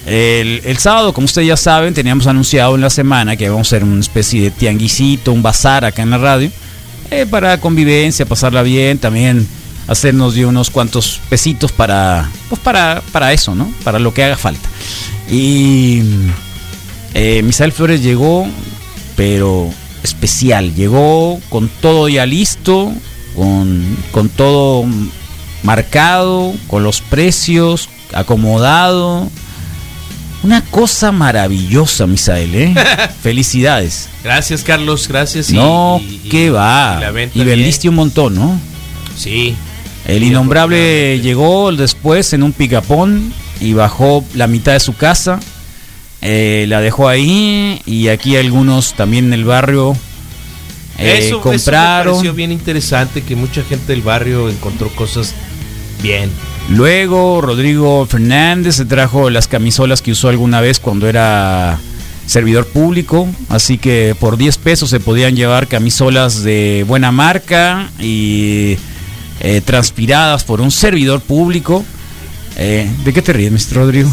El, 0.06 0.62
el, 0.66 0.78
sábado, 0.80 1.14
como 1.14 1.26
ustedes 1.26 1.48
ya 1.48 1.56
saben, 1.56 1.94
teníamos 1.94 2.28
anunciado 2.28 2.76
en 2.76 2.82
la 2.82 2.90
semana 2.90 3.38
que 3.38 3.48
vamos 3.48 3.72
a 3.72 3.78
hacer 3.78 3.88
una 3.88 4.02
especie 4.02 4.42
de 4.42 4.52
tianguisito, 4.52 5.32
un 5.32 5.42
bazar 5.42 5.86
acá 5.86 6.02
en 6.02 6.10
la 6.10 6.18
radio, 6.18 6.52
eh, 7.10 7.26
para 7.30 7.58
convivencia, 7.60 8.26
pasarla 8.26 8.64
bien, 8.64 8.98
también 8.98 9.48
hacernos 9.88 10.36
de 10.36 10.46
unos 10.46 10.70
cuantos 10.70 11.20
pesitos 11.30 11.72
para, 11.72 12.30
pues 12.50 12.62
para, 12.62 13.02
para 13.12 13.34
eso, 13.34 13.56
¿no? 13.56 13.72
Para 13.84 14.00
lo 14.00 14.14
que 14.14 14.24
haga 14.24 14.38
falta. 14.38 14.68
Y 15.30 16.02
eh, 17.14 17.42
Misael 17.44 17.72
Flores 17.72 18.02
llegó, 18.02 18.48
pero 19.16 19.70
especial, 20.04 20.74
llegó 20.76 21.40
con 21.50 21.70
todo 21.70 22.10
ya 22.10 22.26
listo, 22.26 22.92
con, 23.36 23.98
con 24.12 24.30
todo 24.30 24.86
marcado, 25.64 26.54
con 26.68 26.84
los 26.84 27.02
precios, 27.02 27.90
acomodado. 28.14 29.30
Una 30.44 30.62
cosa 30.62 31.14
maravillosa, 31.14 32.06
Misael, 32.06 32.54
¿eh? 32.54 32.76
Felicidades. 33.24 34.10
Gracias, 34.26 34.62
Carlos, 34.64 35.08
gracias. 35.08 35.52
no, 35.52 36.02
qué 36.30 36.50
va. 36.50 37.02
Y, 37.34 37.42
y 37.42 37.44
vendiste 37.46 37.88
un 37.88 37.96
montón, 37.96 38.36
¿no? 38.36 38.60
Sí, 39.16 39.56
el 40.06 40.24
innombrable 40.24 41.20
llegó 41.22 41.72
después 41.72 42.34
en 42.34 42.44
un 42.44 42.52
picapón 42.52 43.34
y 43.60 43.74
bajó 43.74 44.24
la 44.34 44.48
mitad 44.48 44.74
de 44.74 44.80
su 44.80 44.96
casa. 44.96 45.40
Eh, 46.22 46.66
la 46.70 46.80
dejó 46.82 47.10
ahí 47.10 47.82
y 47.86 48.08
aquí 48.08 48.38
algunos 48.38 48.94
también 48.94 49.26
en 49.26 49.34
el 49.34 49.44
barrio 49.44 49.94
eh, 50.98 51.20
eso, 51.20 51.42
compraron. 51.42 52.16
Eso 52.16 52.24
me 52.24 52.32
bien 52.32 52.52
interesante 52.52 53.22
que 53.22 53.36
mucha 53.36 53.64
gente 53.64 53.88
del 53.88 54.02
barrio 54.02 54.50
encontró 54.50 54.90
cosas 54.90 55.34
bien. 56.02 56.32
Luego 56.70 57.42
Rodrigo 57.42 58.06
Fernández 58.06 58.76
se 58.76 58.86
trajo 58.86 59.30
las 59.30 59.48
camisolas 59.48 60.02
que 60.02 60.12
usó 60.12 60.30
alguna 60.30 60.62
vez 60.62 60.80
cuando 60.80 61.08
era 61.10 61.80
servidor 62.26 62.68
público, 62.68 63.28
así 63.50 63.78
que 63.78 64.16
por 64.18 64.38
10 64.38 64.58
pesos 64.60 64.90
se 64.90 65.02
podían 65.02 65.36
llevar 65.36 65.68
camisolas 65.68 66.42
de 66.44 66.86
buena 66.88 67.12
marca 67.12 67.90
y 68.00 68.78
eh, 69.44 69.62
transpiradas 69.62 70.46
por 70.46 70.62
un 70.62 70.72
servidor 70.72 71.20
público. 71.20 71.84
Eh, 72.56 72.90
¿De 73.04 73.14
qué 73.14 73.22
te 73.22 73.34
ríes, 73.34 73.52
Mr. 73.52 73.76
Rodrigo? 73.76 74.10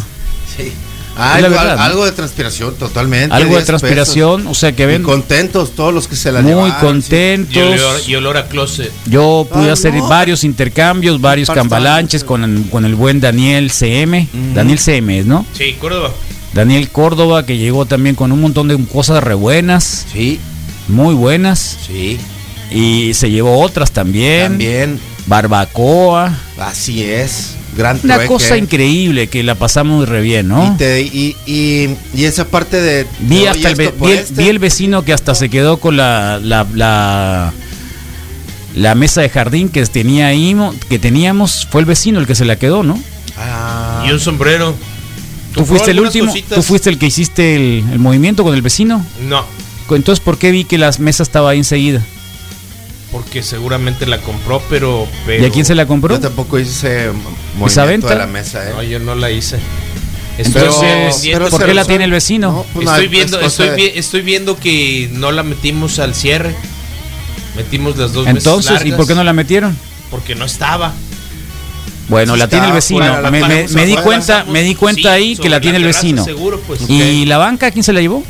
Sí. 0.56 0.72
algo, 1.16 2.04
de 2.04 2.12
transpiración, 2.12 2.75
totalmente. 2.75 3.34
Algo 3.34 3.56
de 3.56 3.62
transpiración, 3.62 4.49
o 4.49 4.54
sea 4.54 4.72
que 4.72 4.87
ven. 4.87 5.04
contentos 5.04 5.76
todos 5.76 5.94
los 5.94 6.08
que 6.08 6.16
se 6.16 6.32
la 6.32 6.42
Muy 6.42 6.72
contentos. 6.72 8.08
Y 8.08 8.14
olor, 8.16 8.37
a 8.38 8.49
closet. 8.49 8.90
Yo 9.06 9.46
pude 9.52 9.70
hacer 9.70 9.94
varios 10.00 10.42
intercambios, 10.42 11.20
varios 11.20 11.49
cambalanches 11.49 12.25
con 12.25 12.42
el, 12.42 12.68
con 12.68 12.84
el 12.84 12.96
buen 12.96 13.20
Daniel 13.20 13.70
CM. 13.70 14.26
Daniel 14.52 14.78
CM, 14.78 15.22
¿no? 15.22 15.46
Sí, 15.56 15.76
Córdoba. 15.80 16.10
Daniel 16.54 16.88
Córdoba, 16.88 17.46
que 17.46 17.56
llegó 17.56 17.87
también 17.87 18.16
con 18.16 18.32
un 18.32 18.40
montón 18.40 18.66
de 18.66 18.76
cosas 18.87 19.22
re 19.22 19.34
buenas. 19.34 20.06
Sí. 20.12 20.40
Muy 20.88 21.14
buenas. 21.14 21.76
Sí. 21.87 22.18
Y 22.72 23.14
se 23.14 23.30
llevó 23.30 23.60
otras 23.60 23.92
también. 23.92 24.49
También 24.49 25.00
barbacoa. 25.30 26.37
Así 26.58 27.02
es. 27.04 27.54
Gran 27.76 28.00
Una 28.02 28.26
cosa 28.26 28.58
increíble 28.58 29.28
que 29.28 29.44
la 29.44 29.54
pasamos 29.54 30.08
re 30.08 30.20
bien, 30.20 30.49
¿no? 30.49 30.76
Y, 30.80 31.37
y, 31.46 31.96
y, 32.12 32.25
esa 32.25 32.49
parte 32.49 32.82
de... 32.82 33.06
Vi, 33.20 33.46
hasta 33.46 33.70
el, 33.70 33.80
este. 33.80 34.42
vi, 34.42 34.49
el, 34.49 34.58
vecino 34.58 35.04
que 35.04 35.12
hasta 35.12 35.37
se 35.37 35.49
quedó 35.49 35.78
con 35.78 35.96
la, 35.96 36.40
la, 36.42 36.66
la, 36.75 37.52
la, 38.75 38.94
mesa 38.96 39.20
de 39.20 39.28
jardín 39.28 39.68
que 39.68 39.87
tenía 39.87 40.26
ahí, 40.26 40.54
que 40.88 40.99
teníamos, 40.99 41.68
fue 41.70 41.82
el 41.82 41.87
vecino 41.87 42.18
el 42.18 42.26
que 42.26 42.34
se 42.34 42.44
la 42.44 42.56
quedó, 42.56 42.82
¿no? 42.82 43.00
Ah. 43.38 44.04
Y 44.06 44.10
un 44.10 44.18
sombrero. 44.18 44.75
¿Tú 45.54 45.64
fuiste 45.64 45.92
el 45.92 46.00
último? 46.00 46.34
¿Tú 46.52 46.62
fuiste 46.62 46.90
el 46.90 46.99
que 46.99 47.06
hiciste 47.06 47.54
el, 47.54 47.84
el 47.92 47.99
movimiento 48.00 48.42
con 48.42 48.54
el 48.54 48.62
vecino? 48.62 49.06
No. 49.28 49.44
Entonces, 49.90 50.22
¿por 50.22 50.38
qué 50.38 50.50
vi 50.50 50.64
que 50.64 50.76
la 50.76 50.90
mesa 50.99 51.22
estaba 51.22 51.50
ahí 51.50 51.58
enseguida? 51.58 52.02
Porque 53.12 53.42
seguramente 53.42 54.06
la 54.06 54.18
compró, 54.18 54.62
pero, 54.70 55.06
pero 55.26 55.42
¿Y 55.42 55.46
a 55.46 55.50
quién 55.50 55.64
se 55.64 55.74
la 55.74 55.86
compró? 55.86 56.14
Yo 56.14 56.20
tampoco 56.20 56.58
hice 56.58 57.08
ese 57.08 57.10
movimiento 57.56 58.08
de 58.08 58.16
la 58.16 58.26
mesa, 58.26 58.68
¿eh? 58.68 58.72
No, 58.74 58.82
yo 58.82 58.98
no 58.98 59.14
la 59.14 59.30
hice. 59.30 59.58
Pero, 60.52 61.50
¿Por 61.50 61.64
qué 61.64 61.74
la 61.74 61.84
tiene 61.84 62.04
el 62.04 62.10
vecino? 62.12 62.64
Pues 62.72 62.88
estoy, 62.88 63.08
viendo, 63.08 63.40
estoy, 63.40 63.92
estoy, 63.94 64.22
viendo 64.22 64.58
que 64.58 65.10
no 65.12 65.32
la 65.32 65.42
metimos 65.42 65.98
al 65.98 66.14
cierre. 66.14 66.54
Metimos 67.56 67.96
las 67.96 68.12
dos 68.12 68.26
Entonces, 68.26 68.84
¿y 68.84 68.92
por 68.92 69.06
qué 69.06 69.14
no 69.14 69.24
la 69.24 69.32
metieron? 69.32 69.76
Porque 70.10 70.34
no 70.34 70.44
estaba. 70.44 70.94
Bueno, 72.08 72.36
la 72.36 72.48
tiene 72.48 72.68
el 72.68 72.72
vecino. 72.72 73.20
Me, 73.30 73.86
di 73.86 73.96
cuenta, 73.96 74.44
me 74.44 74.62
di 74.62 74.74
cuenta 74.74 75.12
ahí 75.12 75.36
que 75.36 75.48
la 75.48 75.60
tiene 75.60 75.78
el 75.78 75.84
vecino. 75.84 76.24
Seguro, 76.24 76.60
pues. 76.66 76.88
¿Y 76.88 77.26
la 77.26 77.38
banca 77.38 77.70
quién 77.70 77.84
se 77.84 77.92
la 77.92 78.00
llevó? 78.00 78.24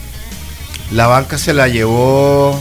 La 0.91 1.07
banca 1.07 1.39
se 1.39 1.55
la 1.55 1.69
llevó 1.69 2.61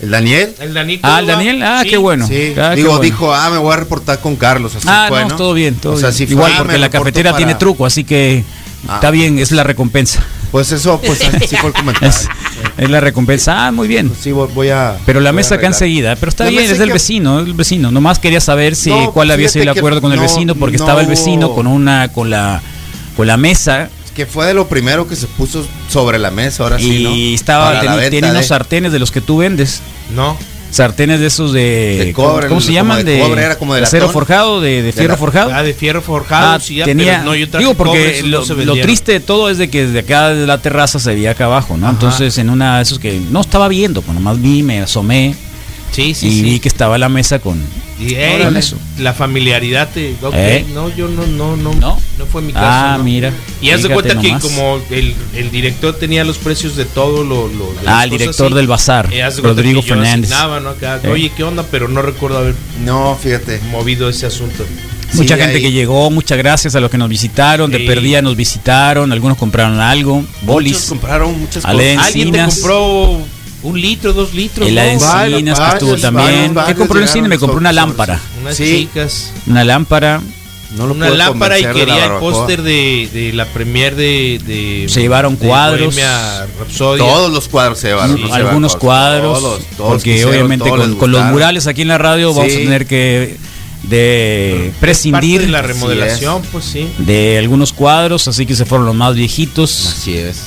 ¿El 0.00 0.10
Daniel? 0.10 0.54
El 0.60 0.74
Daniel. 0.74 1.00
Ah, 1.02 1.20
el 1.20 1.26
Daniel. 1.26 1.62
Ah, 1.62 1.82
qué 1.88 1.96
bueno. 1.96 2.26
Sí. 2.26 2.54
Ah, 2.58 2.74
Digo, 2.74 2.98
dijo, 2.98 3.34
ah, 3.34 3.50
me 3.50 3.58
voy 3.58 3.72
a 3.72 3.76
reportar 3.76 4.20
con 4.20 4.36
Carlos. 4.36 4.74
Así 4.74 4.86
ah, 4.90 5.08
no, 5.28 5.36
todo 5.36 5.54
bien, 5.54 5.76
todo 5.76 5.96
bien. 5.96 6.12
Igual 6.28 6.52
ah, 6.54 6.58
porque 6.58 6.78
la 6.78 6.90
cafetera 6.90 7.36
tiene 7.36 7.54
truco, 7.54 7.86
así 7.86 8.04
que 8.04 8.44
ah. 8.88 8.96
está 8.96 9.10
bien, 9.10 9.38
es 9.38 9.52
la 9.52 9.64
recompensa. 9.64 10.22
Pues 10.52 10.70
eso, 10.70 11.00
pues 11.00 11.22
así 11.34 11.56
fue 11.56 11.70
el 11.70 11.74
comentario. 11.74 12.14
Es, 12.76 12.90
la 12.90 13.00
recompensa. 13.00 13.66
Ah, 13.66 13.72
muy 13.72 13.88
bien. 13.88 14.08
Pues 14.08 14.20
sí, 14.20 14.32
voy 14.32 14.68
a. 14.68 14.98
Pero 15.06 15.20
la 15.20 15.32
mesa 15.32 15.54
acá 15.54 15.66
enseguida. 15.66 16.14
Pero 16.16 16.28
está 16.28 16.44
bien, 16.46 16.70
es 16.70 16.78
del 16.78 16.92
vecino, 16.92 17.40
el 17.40 17.54
vecino. 17.54 17.90
Nomás 17.90 18.18
quería 18.18 18.40
saber 18.40 18.76
si 18.76 18.90
cuál 19.14 19.30
había 19.30 19.48
sido 19.48 19.62
el 19.62 19.70
acuerdo 19.70 20.02
con 20.02 20.12
el 20.12 20.20
vecino, 20.20 20.54
porque 20.54 20.76
estaba 20.76 21.00
el 21.00 21.06
vecino 21.06 21.54
con 21.54 21.66
una, 21.66 22.08
con 22.08 22.28
la, 22.28 22.60
con 23.16 23.26
la 23.26 23.38
mesa 23.38 23.88
que 24.16 24.24
fue 24.24 24.46
de 24.46 24.54
lo 24.54 24.66
primero 24.66 25.06
que 25.06 25.14
se 25.14 25.26
puso 25.26 25.64
sobre 25.90 26.18
la 26.18 26.30
mesa, 26.30 26.62
ahora 26.62 26.78
sí, 26.78 27.04
¿no? 27.04 27.14
Y 27.14 27.34
estaba, 27.34 28.08
tiene 28.08 28.30
unos 28.30 28.46
sartenes 28.46 28.90
de 28.90 28.98
los 28.98 29.10
que 29.10 29.20
tú 29.20 29.36
vendes. 29.36 29.82
No. 30.14 30.38
Sartenes 30.70 31.20
de 31.20 31.26
esos 31.26 31.52
de, 31.52 32.12
cobre, 32.14 32.48
¿cómo, 32.48 32.60
se 32.60 32.72
llaman? 32.72 33.04
De, 33.04 33.20
cobre, 33.20 33.44
era 33.44 33.56
como 33.56 33.74
de 33.74 33.82
acero 33.82 34.08
forjado, 34.08 34.60
de, 34.60 34.92
fierro 34.94 35.16
forjado. 35.16 35.50
Ah, 35.54 35.62
de 35.62 35.74
fierro 35.74 36.02
forjado. 36.02 36.54
Ah, 36.54 36.60
sí, 36.60 36.80
tenía, 36.82 37.22
no, 37.22 37.34
yo 37.34 37.46
digo 37.58 37.74
porque 37.74 38.22
lo, 38.24 38.42
triste 38.74 39.12
de 39.12 39.20
todo 39.20 39.48
es 39.48 39.58
de 39.58 39.70
que 39.70 39.86
desde 39.86 40.00
acá 40.00 40.30
de 40.30 40.46
la 40.46 40.58
terraza 40.58 40.98
se 40.98 41.14
veía 41.14 41.32
acá 41.32 41.44
abajo, 41.44 41.76
¿no? 41.76 41.88
Entonces 41.88 42.36
en 42.38 42.50
una 42.50 42.78
de 42.78 42.82
esos 42.82 42.98
que 42.98 43.20
no 43.30 43.42
estaba 43.42 43.68
viendo, 43.68 44.02
pues 44.02 44.14
nomás 44.14 44.40
vi, 44.40 44.62
me 44.62 44.80
asomé. 44.80 45.36
Sí, 45.96 46.12
sí, 46.12 46.28
y 46.28 46.42
vi 46.42 46.60
que 46.60 46.68
estaba 46.68 46.98
la 46.98 47.08
mesa 47.08 47.38
con, 47.38 47.58
y, 47.98 48.12
eso. 48.12 48.76
La 48.98 49.14
familiaridad 49.14 49.88
te. 49.88 50.14
¿Eh? 50.34 50.66
No, 50.74 50.94
yo 50.94 51.08
no, 51.08 51.26
no, 51.26 51.56
no. 51.56 51.72
No, 51.72 51.98
no 52.18 52.26
fue 52.26 52.42
mi 52.42 52.52
caso. 52.52 52.66
Ah, 52.68 53.00
mira. 53.02 53.32
Y 53.62 53.70
haz 53.70 53.82
de 53.82 53.88
cuenta 53.88 54.20
que 54.20 54.30
como 54.38 54.78
el, 54.90 55.14
el, 55.34 55.50
director 55.50 55.96
tenía 55.96 56.22
los 56.22 56.36
precios 56.36 56.76
de 56.76 56.84
todo 56.84 57.24
lo. 57.24 57.48
lo 57.48 57.72
ah, 57.86 58.04
el 58.04 58.10
director 58.10 58.52
del 58.52 58.66
bazar, 58.66 59.08
eh, 59.10 59.26
Rodrigo 59.42 59.80
Fernández. 59.80 60.28
¿no? 60.28 61.10
Oye, 61.10 61.32
¿qué 61.34 61.42
onda? 61.44 61.64
Pero 61.70 61.88
no 61.88 62.02
recuerdo 62.02 62.40
haber. 62.40 62.54
No, 62.84 63.18
fíjate. 63.18 63.60
Movido 63.70 64.10
ese 64.10 64.26
asunto. 64.26 64.66
Mucha 65.14 65.38
gente 65.38 65.62
que 65.62 65.72
llegó, 65.72 66.10
muchas 66.10 66.36
gracias 66.36 66.76
a 66.76 66.80
los 66.80 66.90
que 66.90 66.98
nos 66.98 67.08
visitaron, 67.08 67.70
de 67.70 67.80
perdida 67.80 68.20
nos 68.20 68.36
visitaron, 68.36 69.12
algunos 69.12 69.38
compraron 69.38 69.80
algo, 69.80 70.22
bolis. 70.42 70.72
Muchos 70.74 70.88
compraron 70.90 71.40
muchas 71.40 71.64
cosas. 71.64 72.06
Alguien 72.06 72.32
te 72.32 72.44
compró 72.44 73.24
un 73.66 73.80
litro, 73.80 74.12
dos 74.12 74.32
litros. 74.32 74.68
Y 74.68 74.72
la 74.72 74.92
encinas 74.92 75.58
que 75.58 75.68
estuvo 75.74 75.96
también. 75.96 76.54
¿Qué 76.66 76.74
compró 76.74 77.00
el 77.00 77.08
cine? 77.08 77.28
Me 77.28 77.38
compró 77.38 77.58
una 77.58 77.72
lámpara. 77.72 78.20
Unas 78.40 78.56
chicas. 78.56 79.32
Una 79.46 79.64
lámpara. 79.64 80.20
No 80.76 80.84
una 80.84 81.10
lámpara 81.10 81.58
y 81.58 81.64
quería 81.64 82.06
el 82.06 82.12
póster 82.18 82.60
de, 82.62 83.08
de, 83.12 83.32
la 83.32 83.46
premier 83.46 83.94
de, 83.94 84.40
de, 84.44 84.86
Se 84.88 85.00
llevaron 85.00 85.36
cuadros. 85.36 85.96
Todos 86.76 87.32
los 87.32 87.48
cuadros 87.48 87.78
se 87.78 87.88
llevaron. 87.88 88.32
algunos 88.32 88.76
cuadros. 88.76 89.40
Todos, 89.40 89.62
porque 89.76 90.24
obviamente 90.24 90.68
con, 90.68 91.12
los 91.12 91.24
murales 91.26 91.66
aquí 91.66 91.82
en 91.82 91.88
la 91.88 91.98
radio 91.98 92.34
vamos 92.34 92.52
a 92.52 92.56
tener 92.56 92.86
que 92.86 93.36
de 93.84 94.72
prescindir 94.80 95.42
de 95.42 95.48
la 95.48 95.62
remodelación, 95.62 96.42
pues 96.50 96.64
sí. 96.64 96.88
De 96.98 97.38
algunos 97.38 97.72
cuadros, 97.72 98.26
así 98.26 98.44
que 98.44 98.56
se 98.56 98.64
fueron 98.64 98.86
los 98.86 98.96
más 98.96 99.14
viejitos. 99.14 99.86
Así 99.86 100.16
es. 100.16 100.46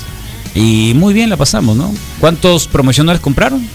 Y 0.60 0.94
muy 0.94 1.14
bien 1.14 1.30
la 1.30 1.38
pasamos, 1.38 1.78
¿no? 1.78 1.94
¿Cuántos 2.20 2.68
promocionales 2.68 3.22
compraron? 3.22 3.66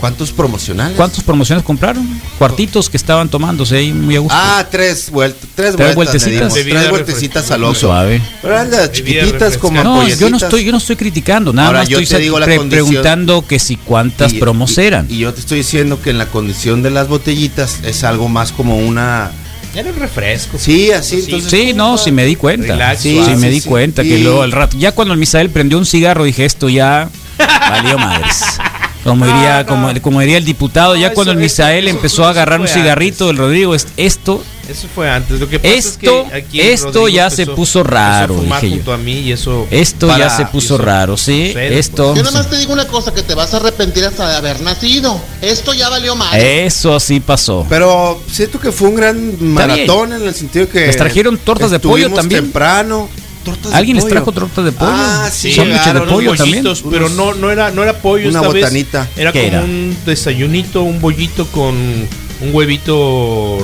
¿Cuántos 0.00 0.32
promocionales? 0.32 0.96
¿Cuántos 0.96 1.22
promocionales 1.22 1.64
compraron? 1.64 2.20
Cuartitos 2.36 2.90
que 2.90 2.96
estaban 2.96 3.28
tomándose 3.28 3.76
ahí 3.76 3.92
muy 3.92 4.16
a 4.16 4.18
gusto. 4.18 4.36
Ah, 4.36 4.66
tres, 4.68 5.08
vueltas, 5.08 5.48
tres, 5.54 5.76
tres 5.76 5.94
vueltecitas. 5.94 6.52
Tres 6.52 6.90
vueltecitas 6.90 7.50
al 7.52 7.62
oso. 7.62 7.80
suave. 7.80 8.20
Pero 8.42 8.54
eran 8.60 8.90
chiquititas 8.90 9.56
como 9.56 9.84
No, 9.84 10.08
yo 10.08 10.30
no 10.30 10.38
estoy, 10.38 10.64
yo 10.64 10.72
no 10.72 10.78
estoy 10.78 10.96
criticando, 10.96 11.52
nada 11.52 11.70
más 11.70 11.88
estoy 11.88 12.32
preguntando 12.68 13.46
que 13.46 13.60
si 13.60 13.76
cuántas 13.76 14.34
promos 14.34 14.78
eran. 14.78 15.06
Y 15.08 15.18
yo 15.18 15.32
te 15.32 15.38
estoy 15.38 15.58
diciendo 15.58 16.02
que 16.02 16.10
en 16.10 16.18
la 16.18 16.26
condición 16.26 16.82
de 16.82 16.90
las 16.90 17.06
botellitas 17.06 17.78
es 17.84 18.02
algo 18.02 18.28
más 18.28 18.50
como 18.50 18.78
una 18.78 19.30
era 19.74 19.90
el 19.90 19.96
refresco. 19.96 20.58
Sí, 20.58 20.90
así. 20.90 21.22
sí, 21.22 21.72
no, 21.74 21.98
sí 21.98 22.12
me 22.12 22.24
di 22.24 22.36
cuenta. 22.36 22.96
sí, 22.96 23.20
sí, 23.24 23.36
me 23.36 23.50
di 23.50 23.60
cuenta 23.60 24.02
que 24.02 24.18
luego 24.18 24.42
al 24.42 24.52
rato, 24.52 24.76
ya 24.78 24.92
cuando 24.92 25.14
el 25.14 25.20
Misael 25.20 25.50
prendió 25.50 25.78
un 25.78 25.86
cigarro, 25.86 26.24
dije, 26.24 26.44
esto 26.44 26.68
ya 26.68 27.08
valió 27.38 27.98
madres. 27.98 28.59
Como 29.04 29.26
diría, 29.26 29.66
como, 29.66 29.88
como 30.00 30.20
diría 30.20 30.38
el 30.38 30.44
diputado, 30.44 30.96
ya 30.96 31.12
cuando 31.12 31.32
el 31.32 31.38
Misael 31.38 31.88
empezó 31.88 32.26
a 32.26 32.30
agarrar 32.30 32.60
un 32.60 32.68
cigarrito 32.68 33.26
del 33.28 33.38
Rodrigo, 33.38 33.74
esto 33.96 34.42
eso 34.70 34.86
fue 34.94 35.10
antes. 35.10 35.40
Lo 35.40 35.48
que 35.48 35.58
pasa 35.58 35.74
esto, 35.74 36.26
es 36.32 36.44
que 36.44 36.72
esto 36.72 37.08
ya 37.08 37.28
se 37.28 37.44
puso 37.46 37.82
raro. 37.82 38.40
Dije 38.40 38.82
A 38.90 38.96
mí 38.96 39.20
y 39.20 39.32
eso 39.32 39.66
esto 39.70 40.16
ya 40.16 40.30
se 40.30 40.46
puso 40.46 40.78
raro, 40.78 41.16
sí. 41.16 41.52
Esto. 41.56 42.14
Yo 42.14 42.22
nada 42.22 42.38
más 42.38 42.48
te 42.50 42.56
digo 42.56 42.72
una 42.72 42.86
cosa 42.86 43.12
que 43.12 43.22
te 43.22 43.34
vas 43.34 43.52
a 43.52 43.56
arrepentir 43.56 44.04
hasta 44.04 44.28
de 44.30 44.36
haber 44.36 44.60
nacido. 44.60 45.20
Esto 45.42 45.74
ya 45.74 45.88
valió 45.88 46.14
mal. 46.14 46.38
Eso 46.38 47.00
sí 47.00 47.18
pasó. 47.18 47.66
Pero 47.68 48.22
siento 48.30 48.60
que 48.60 48.70
fue 48.70 48.88
un 48.88 48.94
gran 48.94 49.52
maratón 49.52 50.12
en 50.12 50.22
el 50.22 50.34
sentido 50.34 50.68
que. 50.68 50.86
Les 50.86 50.96
trajeron 50.96 51.36
tortas 51.38 51.72
de 51.72 51.80
pollo 51.80 52.10
también. 52.10 52.44
temprano. 52.44 53.08
¿Alguien 53.72 53.96
les 53.96 54.06
trajo 54.06 54.32
tortas 54.32 54.64
de 54.64 54.72
pollo? 54.72 54.92
Ah, 54.92 55.28
sí. 55.32 55.52
De 55.52 56.00
pollo 56.08 56.34
también. 56.34 56.64
Pero 56.90 57.08
no, 57.10 57.34
no 57.34 57.50
era, 57.50 57.70
no 57.70 57.82
era 57.82 57.98
pollo 57.98 58.28
una 58.28 58.42
botanita. 58.42 59.08
Era 59.16 59.32
como 59.32 59.64
un 59.64 59.96
desayunito, 60.04 60.82
un 60.82 61.00
bollito 61.00 61.46
con 61.46 61.74
un 61.74 62.54
huevito 62.54 63.58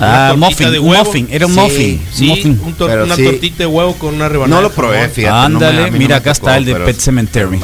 Ah, 0.00 0.34
muffin, 0.36 0.68
un 0.68 0.96
muffin, 0.96 1.28
era 1.30 1.46
un 1.46 1.54
muffin. 1.54 2.00
una 2.80 3.16
tortita 3.16 3.58
de 3.58 3.66
huevo 3.66 3.94
con 3.94 4.14
una 4.14 4.28
rebanada. 4.28 4.60
No 4.60 4.68
lo 4.68 4.74
probé, 4.74 5.08
fíjate. 5.08 5.36
Ándale, 5.36 5.90
mira, 5.90 6.16
acá 6.16 6.32
está 6.32 6.56
el 6.56 6.64
de 6.64 6.74
Pet 6.74 6.98
Cemetery. 6.98 7.60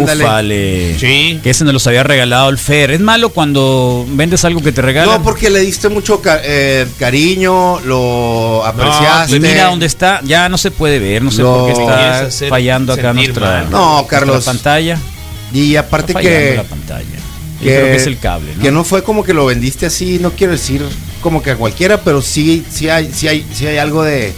Ufale. 0.00 0.98
Sí. 0.98 1.40
Que 1.42 1.50
ese 1.50 1.64
nos 1.64 1.72
los 1.72 1.86
había 1.86 2.02
regalado 2.02 2.48
el 2.50 2.58
Fer. 2.58 2.90
Es 2.90 3.00
malo 3.00 3.30
cuando 3.30 4.06
vendes 4.10 4.44
algo 4.44 4.62
que 4.62 4.72
te 4.72 4.82
regalan. 4.82 5.18
No, 5.18 5.22
porque 5.22 5.50
le 5.50 5.60
diste 5.60 5.88
mucho 5.88 6.20
eh, 6.24 6.86
cariño, 6.98 7.80
lo 7.80 8.64
apreciaste. 8.64 9.36
y 9.36 9.40
mira 9.40 9.66
dónde 9.66 9.86
está, 9.86 10.20
ya 10.24 10.48
no 10.48 10.58
se 10.58 10.70
puede 10.70 10.98
ver, 10.98 11.22
no 11.22 11.30
sé 11.30 11.42
por 11.42 11.66
qué 11.66 11.72
está 11.72 12.48
fallando 12.48 12.92
acá 12.92 13.12
nuestra, 13.12 13.64
no, 13.70 14.06
Carlos. 14.08 14.44
pantalla. 14.44 14.98
Y 15.52 15.76
aparte 15.76 16.14
que 16.14 16.54
la 16.56 16.64
pantalla. 16.64 17.06
Que, 17.60 17.66
creo 17.66 17.84
que 17.86 17.96
es 17.96 18.06
el 18.06 18.18
cable, 18.18 18.52
Que 18.62 18.70
no 18.70 18.84
fue 18.84 19.02
como 19.02 19.22
que 19.22 19.34
lo 19.34 19.44
vendiste 19.44 19.84
así, 19.84 20.18
no 20.18 20.30
quiero 20.30 20.54
decir 20.54 20.82
como 21.20 21.42
que 21.42 21.50
a 21.52 21.56
cualquiera, 21.56 22.02
pero 22.02 22.22
sí, 22.22 22.64
sí 22.70 22.88
hay, 22.88 23.10
sí 23.12 23.28
hay, 23.28 23.46
sí 23.52 23.66
hay 23.66 23.78
algo 23.78 24.02
de 24.02 24.32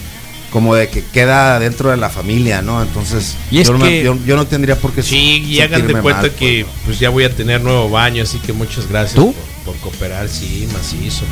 como 0.53 0.75
de 0.75 0.89
que 0.89 1.03
queda 1.03 1.59
dentro 1.59 1.91
de 1.91 1.97
la 1.97 2.11
familia, 2.11 2.61
¿no? 2.61 2.83
Entonces, 2.83 3.37
yo, 3.51 4.37
no 4.37 4.47
tendría 4.47 4.77
por 4.77 4.93
qué 4.93 5.03
Sí, 5.03 5.43
y 5.47 5.61
hagan 5.61 5.87
de 5.87 5.95
cuenta 5.95 6.29
que 6.29 6.67
pues. 6.67 6.77
pues 6.85 7.01
ya 7.01 7.09
voy 7.09 7.25
a 7.25 7.35
tener 7.35 7.63
nuevo 7.63 7.89
baño, 7.89 8.23
así 8.23 8.39
que 8.39 8.53
muchas 8.53 8.87
gracias 8.87 9.15
Por, 9.15 9.35
por, 9.65 9.77
cooperar, 9.79 10.29
sí, 10.29 10.69
macizo. 10.73 11.25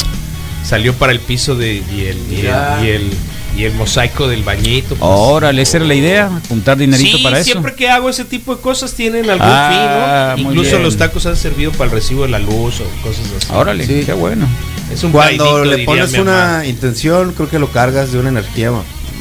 Salió 0.65 0.95
para 0.95 1.13
el 1.13 1.21
piso 1.21 1.55
de 1.55 1.75
y 1.75 2.01
el, 2.07 2.19
y 2.33 2.47
el, 2.89 3.11
y 3.57 3.65
el, 3.65 3.75
mosaico 3.75 4.27
del 4.27 4.43
bañito. 4.43 4.95
Pues. 4.95 5.01
Órale, 5.03 5.63
esa 5.63 5.79
era 5.79 5.87
la 5.87 5.95
idea, 5.95 6.31
juntar 6.49 6.79
dinerito 6.79 7.23
para 7.23 7.39
eso. 7.41 7.53
siempre 7.53 7.75
que 7.75 7.91
hago 7.91 8.09
ese 8.09 8.25
tipo 8.25 8.55
de 8.55 8.63
cosas 8.63 8.95
tienen 8.95 9.29
algún 9.29 9.49
ah, 9.49 10.33
fin, 10.35 10.45
¿no? 10.45 10.51
Incluso 10.51 10.79
los 10.79 10.97
tacos 10.97 11.27
han 11.27 11.37
servido 11.37 11.73
para 11.73 11.87
el 11.87 11.91
recibo 11.91 12.23
de 12.23 12.31
la 12.31 12.39
luz 12.39 12.81
o 12.81 12.85
cosas 13.03 13.27
así. 13.37 13.49
Órale, 13.53 13.87
sí. 13.87 14.03
qué 14.07 14.15
bueno. 14.15 14.47
Es 14.93 15.05
un 15.05 15.13
Cuando 15.13 15.65
le 15.65 15.85
pones 15.85 16.13
una 16.15 16.67
intención, 16.67 17.33
creo 17.33 17.49
que 17.49 17.59
lo 17.59 17.71
cargas 17.71 18.13
de 18.13 18.19
una 18.19 18.31
energía 18.31 18.73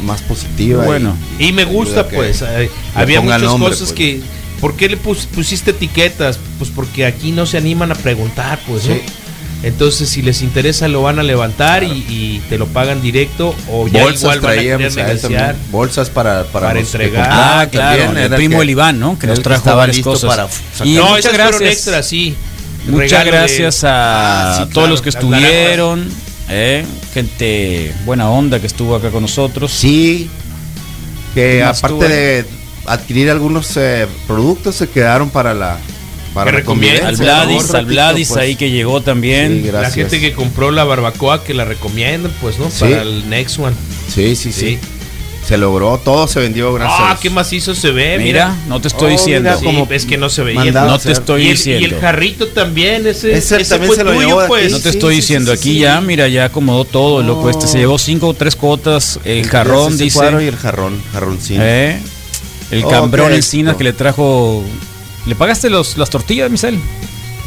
más 0.04 0.22
positiva. 0.22 0.86
Bueno. 0.86 1.16
Y, 1.38 1.52
me 1.52 1.66
gusta, 1.66 2.08
pues. 2.08 2.42
Eh, 2.42 2.70
había 2.96 3.22
muchas 3.22 3.44
cosas 3.44 3.80
pues. 3.80 3.94
que. 3.94 4.22
¿Por 4.60 4.76
qué 4.76 4.90
le 4.90 4.98
pusiste 4.98 5.72
etiquetas? 5.72 6.38
Pues 6.58 6.70
porque 6.70 7.06
aquí 7.06 7.32
no 7.32 7.46
se 7.46 7.58
animan 7.58 7.92
a 7.92 7.96
preguntar, 7.96 8.60
pues. 8.68 8.90
Entonces, 9.62 10.08
si 10.08 10.22
les 10.22 10.42
interesa, 10.42 10.88
lo 10.88 11.02
van 11.02 11.20
a 11.20 11.24
levantar 11.24 11.84
y, 11.84 12.42
te 12.50 12.58
lo 12.58 12.66
pagan 12.68 13.02
directo 13.02 13.54
o 13.70 13.88
ya 13.88 14.04
Bolsas 14.04 14.22
igual 14.22 14.40
van 14.40 14.60
a 14.60 14.78
negociar. 14.90 15.56
Bolsas 15.70 16.10
para, 16.10 16.46
para, 16.46 16.80
entregar. 16.80 17.28
Ah, 17.30 17.68
claro. 17.70 18.18
El 18.18 18.32
primo 18.32 18.62
el 18.62 18.70
Iván, 18.70 19.00
¿no? 19.00 19.20
Que 19.20 19.28
nos 19.28 19.42
trajo 19.42 19.76
varias 19.76 20.00
cosas. 20.00 20.30
Para 20.30 20.48
y 20.88 20.94
no, 20.96 21.10
muchas 21.10 21.34
gracias. 21.34 21.62
extra, 21.62 22.04
sí. 22.04 22.36
Muchas 22.88 23.26
gracias 23.26 23.84
a 23.84 24.62
ah, 24.64 24.70
todos 24.74 24.90
los 24.90 25.02
que 25.02 25.10
estuvieron. 25.10 26.10
Eh, 26.50 26.84
gente 27.14 27.94
buena 28.06 28.30
onda 28.30 28.60
que 28.60 28.68
estuvo 28.68 28.96
acá 28.96 29.10
con 29.12 29.22
nosotros. 29.22 29.72
Sí, 29.72 30.30
que 31.34 31.64
aparte 31.64 32.08
de 32.08 32.46
adquirir 32.86 33.30
algunos 33.30 33.78
eh, 33.78 34.08
productos 34.26 34.76
se 34.76 34.90
quedaron 34.90 35.30
para 35.30 35.54
la 35.54 35.78
para 36.34 36.52
Que 36.52 36.58
recomienda. 36.58 37.08
Al. 37.08 37.16
Vladis, 37.16 37.64
al 37.64 37.72
ratito, 37.72 37.88
Vladis 37.88 38.28
pues. 38.30 38.40
ahí 38.40 38.56
que 38.56 38.72
llegó 38.72 39.02
también. 39.02 39.62
Sí, 39.62 39.68
gracias. 39.68 39.98
La 39.98 40.02
gente 40.02 40.20
que 40.20 40.34
compró 40.34 40.72
la 40.72 40.84
barbacoa 40.84 41.44
que 41.44 41.54
la 41.54 41.66
recomiendan, 41.66 42.32
pues, 42.42 42.60
¿no? 42.60 42.70
Sí. 42.70 42.82
Para 42.82 43.02
el 43.02 43.30
next 43.30 43.60
one. 43.60 43.76
Sí, 44.14 44.36
sí, 44.36 44.52
sí, 44.52 44.60
Sí. 44.60 44.80
Se 45.50 45.58
logró, 45.58 45.98
todo 45.98 46.28
se 46.28 46.40
vendió, 46.40 46.72
gracias. 46.76 47.00
a 47.00 47.12
Ah, 47.12 47.18
qué 47.20 47.32
macizo 47.32 47.74
se 47.74 47.90
ve, 47.90 48.20
Mira, 48.20 48.50
mira. 48.50 48.56
no 48.68 48.80
te 48.80 48.88
estoy 48.88 49.08
Oh, 49.08 49.12
diciendo. 49.18 49.50
mira 49.50 49.58
Sí, 49.60 49.66
como 49.66 49.88
es 49.90 50.06
que 50.06 50.16
no 50.16 50.30
se 50.30 50.44
veía. 50.44 50.72
No 50.72 51.00
te 51.00 51.12
estoy 51.12 51.42
y, 51.42 51.46
el, 51.46 51.50
y 51.50 51.56
diciendo. 51.56 51.86
el 51.96 52.00
jarrito 52.02 52.48
también, 52.50 53.08
ese, 53.08 53.34
Ese 53.36 53.60
ese 53.60 53.70
también 53.72 53.88
fue 53.88 53.96
se 53.96 54.04
lo 54.04 54.14
tuyo, 54.14 54.28
llevó 54.28 54.46
pues. 54.48 54.72
No 54.72 54.78
te 54.78 54.84
Sí, 54.92 54.98
estoy 54.98 55.16
sí, 55.16 55.22
diciendo, 55.22 55.52
sí, 55.54 55.58
aquí 55.58 55.74
sí. 55.74 55.80
ya, 55.80 56.00
mira, 56.02 56.28
ya 56.28 56.46
acomodó 56.46 56.86
todo, 56.86 57.24
loco. 57.24 57.50
Este 57.50 57.66
se 57.66 57.80
llevó 57.80 57.98
cinco 57.98 58.28
o 58.28 58.34
tres 58.36 58.56
cuotas, 58.56 59.20
el 59.26 59.48
jarrón, 59.50 59.98
dice. 59.98 60.20
cuadro 60.20 60.40
y 60.40 60.46
el 60.46 60.56
jarrón, 60.56 61.02
jarroncín. 61.14 61.58
¿eh? 61.62 62.00
El 62.70 62.86
Oh, 62.86 62.90
cambrón 62.90 63.34
encina 63.34 63.76
que 63.76 63.84
le 63.84 63.94
trajo. 63.94 64.64
¿Le 65.26 65.34
pagaste 65.34 65.72
los, 65.72 65.98
las 65.98 66.12
tortillas, 66.12 66.52
Misel? 66.52 66.80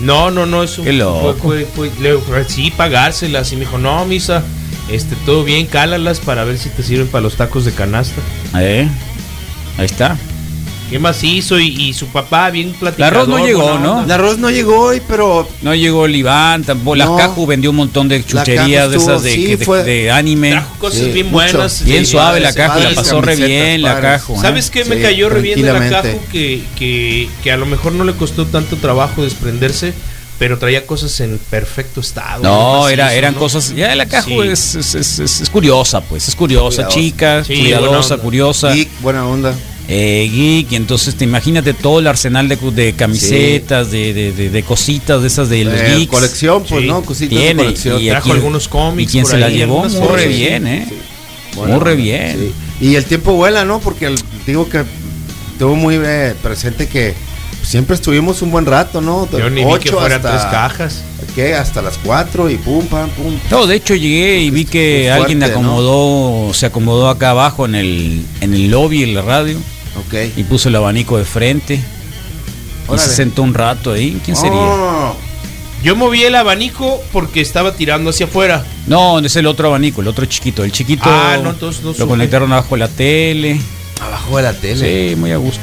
No, 0.01 0.33
no, 0.33 0.45
no, 0.45 0.65
eso 0.65 0.83
Qué 0.83 0.93
loco. 0.93 1.37
fue, 1.41 1.65
fue, 1.67 1.89
fue- 1.91 2.03
le 2.03 2.15
ofrecí 2.15 2.73
pagárselas 2.73 3.53
y 3.53 3.55
me 3.55 3.61
dijo, 3.61 3.79
no, 3.79 4.05
misa, 4.07 4.43
este, 4.91 5.17
todo 5.27 5.45
bien, 5.45 5.67
cálalas 5.67 6.21
para 6.21 6.45
ver 6.45 6.59
si 6.59 6.69
te 6.71 6.83
sirven 6.83 7.09
para 7.09 7.23
los 7.23 7.37
tacos 7.37 7.65
de 7.65 7.73
canasta. 7.73 8.21
¿Eh? 8.59 8.89
Ahí 9.79 9.87
está. 9.87 10.17
¿Qué 10.91 10.99
más 10.99 11.25
hizo? 11.25 11.59
Y, 11.59 11.69
y 11.69 11.95
su 11.95 12.09
papá 12.09 12.51
bien 12.51 12.69
El 12.69 12.75
platicador. 12.75 13.15
arroz 13.15 13.29
no 13.29 13.47
llegó, 13.47 13.79
¿no? 13.79 14.05
El 14.05 14.11
arroz 14.11 14.37
no 14.37 14.51
llegó 14.51 14.79
hoy, 14.79 15.01
pero 15.09 15.49
No 15.63 15.75
llegó 15.75 16.05
el 16.05 16.15
Iván, 16.15 16.65
tampoco. 16.65 16.97
La 16.97 17.07
No. 17.07 17.17
Caju 17.17 17.47
vendió 17.47 17.71
un 17.71 17.77
montón 17.77 18.09
de 18.09 18.23
chucherías 18.23 18.91
de 18.91 18.99
esas 18.99 19.23
de, 19.23 19.33
sí, 19.35 19.47
que- 19.47 19.57
de- 19.57 19.65
fue- 19.65 19.85
de 19.85 20.11
anime. 20.11 20.51
Trajo 20.51 20.79
cosas 20.79 20.99
Sí, 21.01 21.07
bien 21.13 21.27
mucho. 21.29 21.33
buenas. 21.53 21.83
Bien 21.85 22.05
sí, 22.05 22.13
suave 22.13 22.41
la 22.41 22.53
Caju, 22.53 22.81
la 22.81 22.91
pasó 22.95 23.23
re 23.23 23.37
bien 23.37 23.81
la. 23.81 24.03
Caju. 24.03 24.35
¿eh? 24.35 24.39
¿Sabes 24.43 24.69
qué 24.71 24.85
me 24.85 24.97
Sí, 24.97 25.03
cayó 25.03 25.31
re 25.31 25.41
bien 25.41 25.63
de 25.63 25.73
la. 25.73 25.89
Caju? 25.89 26.21
Que, 26.31 26.63
que, 26.79 27.27
que 27.43 27.53
a 27.53 27.57
lo 27.57 27.65
mejor 27.65 27.93
no 27.93 28.05
le 28.05 28.13
costó 28.13 28.45
tanto 28.45 28.77
trabajo 28.77 29.23
desprenderse, 29.23 29.95
pero 30.39 30.59
traía 30.59 30.87
cosas 30.87 31.19
en 31.21 31.39
perfecto 31.51 32.01
estado. 32.01 32.43
No, 32.43 32.89
era, 32.89 33.15
eran 33.15 33.35
¿no? 33.35 33.41
cosas. 33.41 33.75
Ya 33.75 33.95
la 33.95 34.07
Caju 34.07 34.43
Sí. 34.43 34.49
es, 34.49 34.75
es, 34.75 34.95
es- 34.95 35.19
es- 35.21 35.41
es 35.43 35.51
curiosa, 35.51 36.01
pues. 36.01 36.29
Es 36.29 36.35
curiosa, 36.35 36.85
Cuidadosa. 36.85 36.89
chica, 37.01 37.45
Sí, 37.45 37.55
cuidadosa, 37.61 38.17
curiosa. 38.19 38.73
geek, 38.75 38.89
buena 39.01 39.27
onda. 39.27 39.55
eh, 39.89 40.31
geek, 40.33 40.73
y 40.73 40.77
entonces 40.77 41.15
te 41.17 41.25
imagínate 41.25 41.75
todo 41.75 41.99
el 42.01 42.07
arsenal 42.07 42.49
de, 42.49 42.57
de 42.57 42.93
camisetas, 42.95 43.91
de, 43.91 44.15
de, 44.15 44.33
de- 44.33 44.51
de 44.51 44.63
cositas 44.63 45.21
de 45.21 45.27
esas 45.29 45.49
de 45.49 45.65
los 45.65 45.75
Eh, 45.75 45.95
geeks. 45.97 46.11
colección, 46.11 46.65
pues, 46.69 46.83
Sí. 46.83 46.89
¿no? 46.89 47.03
Cositas 47.03 47.31
Tiene, 47.31 47.55
de 47.55 47.69
colección. 47.69 48.01
y 48.01 48.09
Trajo 48.09 48.29
aquí- 48.31 48.31
algunos 48.39 48.69
cómics 48.69 49.11
Y 49.11 49.13
quien 49.13 49.27
se 49.27 49.39
la 49.39 49.49
llevó 49.49 49.85
muy 49.89 50.09
re 50.09 50.23
sí. 50.25 50.29
bien, 50.29 50.67
¿eh? 50.67 50.89
Muy 51.57 51.79
re 51.81 51.95
bien. 51.97 52.53
sí. 52.81 52.87
Y 52.89 52.95
el 52.97 53.05
tiempo 53.05 53.33
vuela, 53.35 53.65
¿no? 53.65 53.81
Porque 53.81 54.07
el- 54.07 54.19
digo 54.47 54.69
que 54.69 54.83
tuvo 55.59 55.77
muy 55.77 55.97
eh, 56.03 56.35
presente 56.43 56.89
que 56.89 57.15
siempre 57.63 57.95
estuvimos 57.95 58.43
un 58.43 58.51
buen 58.51 58.67
rato, 58.67 59.01
¿no? 59.01 59.29
Yo 59.31 59.49
ni 59.51 59.57
vi 59.65 59.67
que 59.79 59.89
Ocho 59.91 59.99
fueran 59.99 60.19
hasta- 60.25 60.31
tres 60.31 60.45
cajas. 60.51 61.05
¿Qué? 61.35 61.55
Hasta 61.55 61.81
las 61.81 61.97
4 62.05 62.51
y 62.51 62.57
pum, 62.57 62.85
pam, 62.87 63.09
pum. 63.11 63.35
No, 63.51 63.67
de 63.67 63.77
hecho 63.77 63.95
llegué 63.95 64.41
y 64.41 64.51
vi 64.51 64.65
que 64.67 65.05
Fuerte, 65.07 65.11
alguien 65.13 65.39
¿no? 65.39 65.47
acomodó, 65.47 66.53
se 66.55 66.67
acomodó 66.67 67.09
acá 67.09 67.31
abajo 67.31 67.65
en 67.65 67.75
el, 67.75 68.27
en 68.43 68.53
el 68.53 68.71
lobby 68.71 69.03
en 69.03 69.15
la 69.15 69.23
radio 69.23 69.57
Ok. 69.99 70.15
y 70.37 70.43
puso 70.45 70.69
el 70.69 70.77
abanico 70.77 71.17
de 71.17 71.25
frente. 71.25 71.75
Y 71.77 72.91
Órale. 72.91 73.09
se 73.09 73.15
sentó 73.15 73.43
un 73.43 73.55
rato 73.55 73.93
ahí. 73.93 74.21
¿Quién 74.25 74.37
sería? 74.37 74.59
Oh, 74.61 75.15
Yo 75.83 75.97
moví 75.97 76.23
el 76.23 76.35
abanico 76.35 77.01
porque 77.13 77.41
estaba 77.41 77.73
tirando 77.75 78.11
hacia 78.11 78.27
afuera. 78.27 78.65
No, 78.87 79.19
es 79.21 79.35
el 79.37 79.47
otro 79.47 79.69
abanico, 79.69 80.03
el 80.03 80.09
otro 80.09 80.27
chiquito. 80.27 80.65
El 80.65 80.73
chiquito 80.73 81.05
Ah, 81.07 81.39
no, 81.43 81.51
entonces 81.51 81.83
no 81.83 81.95
lo 81.97 82.07
conectaron 82.09 82.53
abajo 82.53 82.75
de 82.75 82.79
la 82.81 82.89
tele. 82.89 83.61
abajo 84.01 84.37
de 84.37 84.43
la 84.43 84.53
tele. 84.53 85.11
Sí, 85.11 85.17
muy 85.17 85.31
a 85.33 85.37
gusto. 85.39 85.63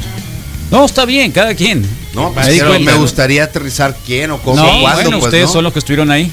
No, 0.72 0.86
está 0.86 1.06
bien, 1.06 1.32
cada 1.32 1.56
quien. 1.56 1.86
No, 2.14 2.32
pues 2.34 2.48
Me 2.48 2.60
cuenta. 2.60 2.92
me 2.92 2.98
gustaría 2.98 3.44
aterrizar 3.44 3.96
quién 4.06 4.32
o 4.32 4.40
cómo, 4.40 4.58
No, 4.58 4.64
cuándo, 4.82 4.94
bueno, 4.94 5.10
pues, 5.12 5.26
ustedes 5.26 5.46
¿no? 5.48 5.54
son 5.54 5.64
los 5.64 5.74
que 5.74 5.80
estuvieron 5.80 6.12
ahí. 6.12 6.32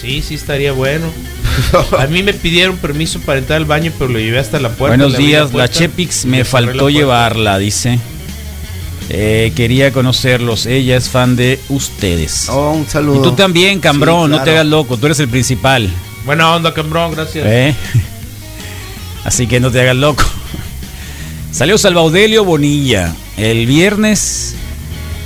Sí, 0.00 0.22
sí, 0.26 0.34
estaría 0.34 0.72
bueno. 0.72 1.06
A 1.98 2.06
mí 2.06 2.22
me 2.22 2.34
pidieron 2.34 2.76
permiso 2.76 3.20
para 3.20 3.38
entrar 3.38 3.56
al 3.58 3.64
baño, 3.64 3.92
pero 3.98 4.10
lo 4.10 4.18
llevé 4.18 4.38
hasta 4.38 4.60
la 4.60 4.68
puerta. 4.70 4.96
Buenos 4.96 5.16
días, 5.16 5.54
la 5.54 5.68
Chepix 5.68 6.26
me 6.26 6.44
faltó 6.44 6.90
llevarla, 6.90 7.58
dice. 7.58 7.98
Eh, 9.10 9.52
quería 9.54 9.92
conocerlos, 9.92 10.66
ella 10.66 10.96
es 10.96 11.08
fan 11.10 11.36
de 11.36 11.60
ustedes. 11.68 12.48
Oh, 12.48 12.72
un 12.72 12.88
saludo. 12.88 13.20
y 13.20 13.22
tú 13.22 13.32
también, 13.32 13.78
Cambrón, 13.80 14.30
Sí, 14.30 14.36
no 14.36 14.42
te 14.42 14.50
hagas 14.50 14.66
loco, 14.66 14.96
tú 14.96 15.06
eres 15.06 15.20
el 15.20 15.28
principal. 15.28 15.90
Buena 16.24 16.54
onda, 16.54 16.72
cambrón, 16.72 17.12
gracias. 17.12 17.44
¿eh? 17.46 17.74
Así 19.24 19.46
que 19.46 19.60
no 19.60 19.70
te 19.70 19.80
hagas 19.80 19.96
loco. 19.96 20.24
Salió 21.54 21.78
Salvaudelio 21.78 22.44
Bonilla. 22.44 23.14
El 23.36 23.66
viernes 23.66 24.54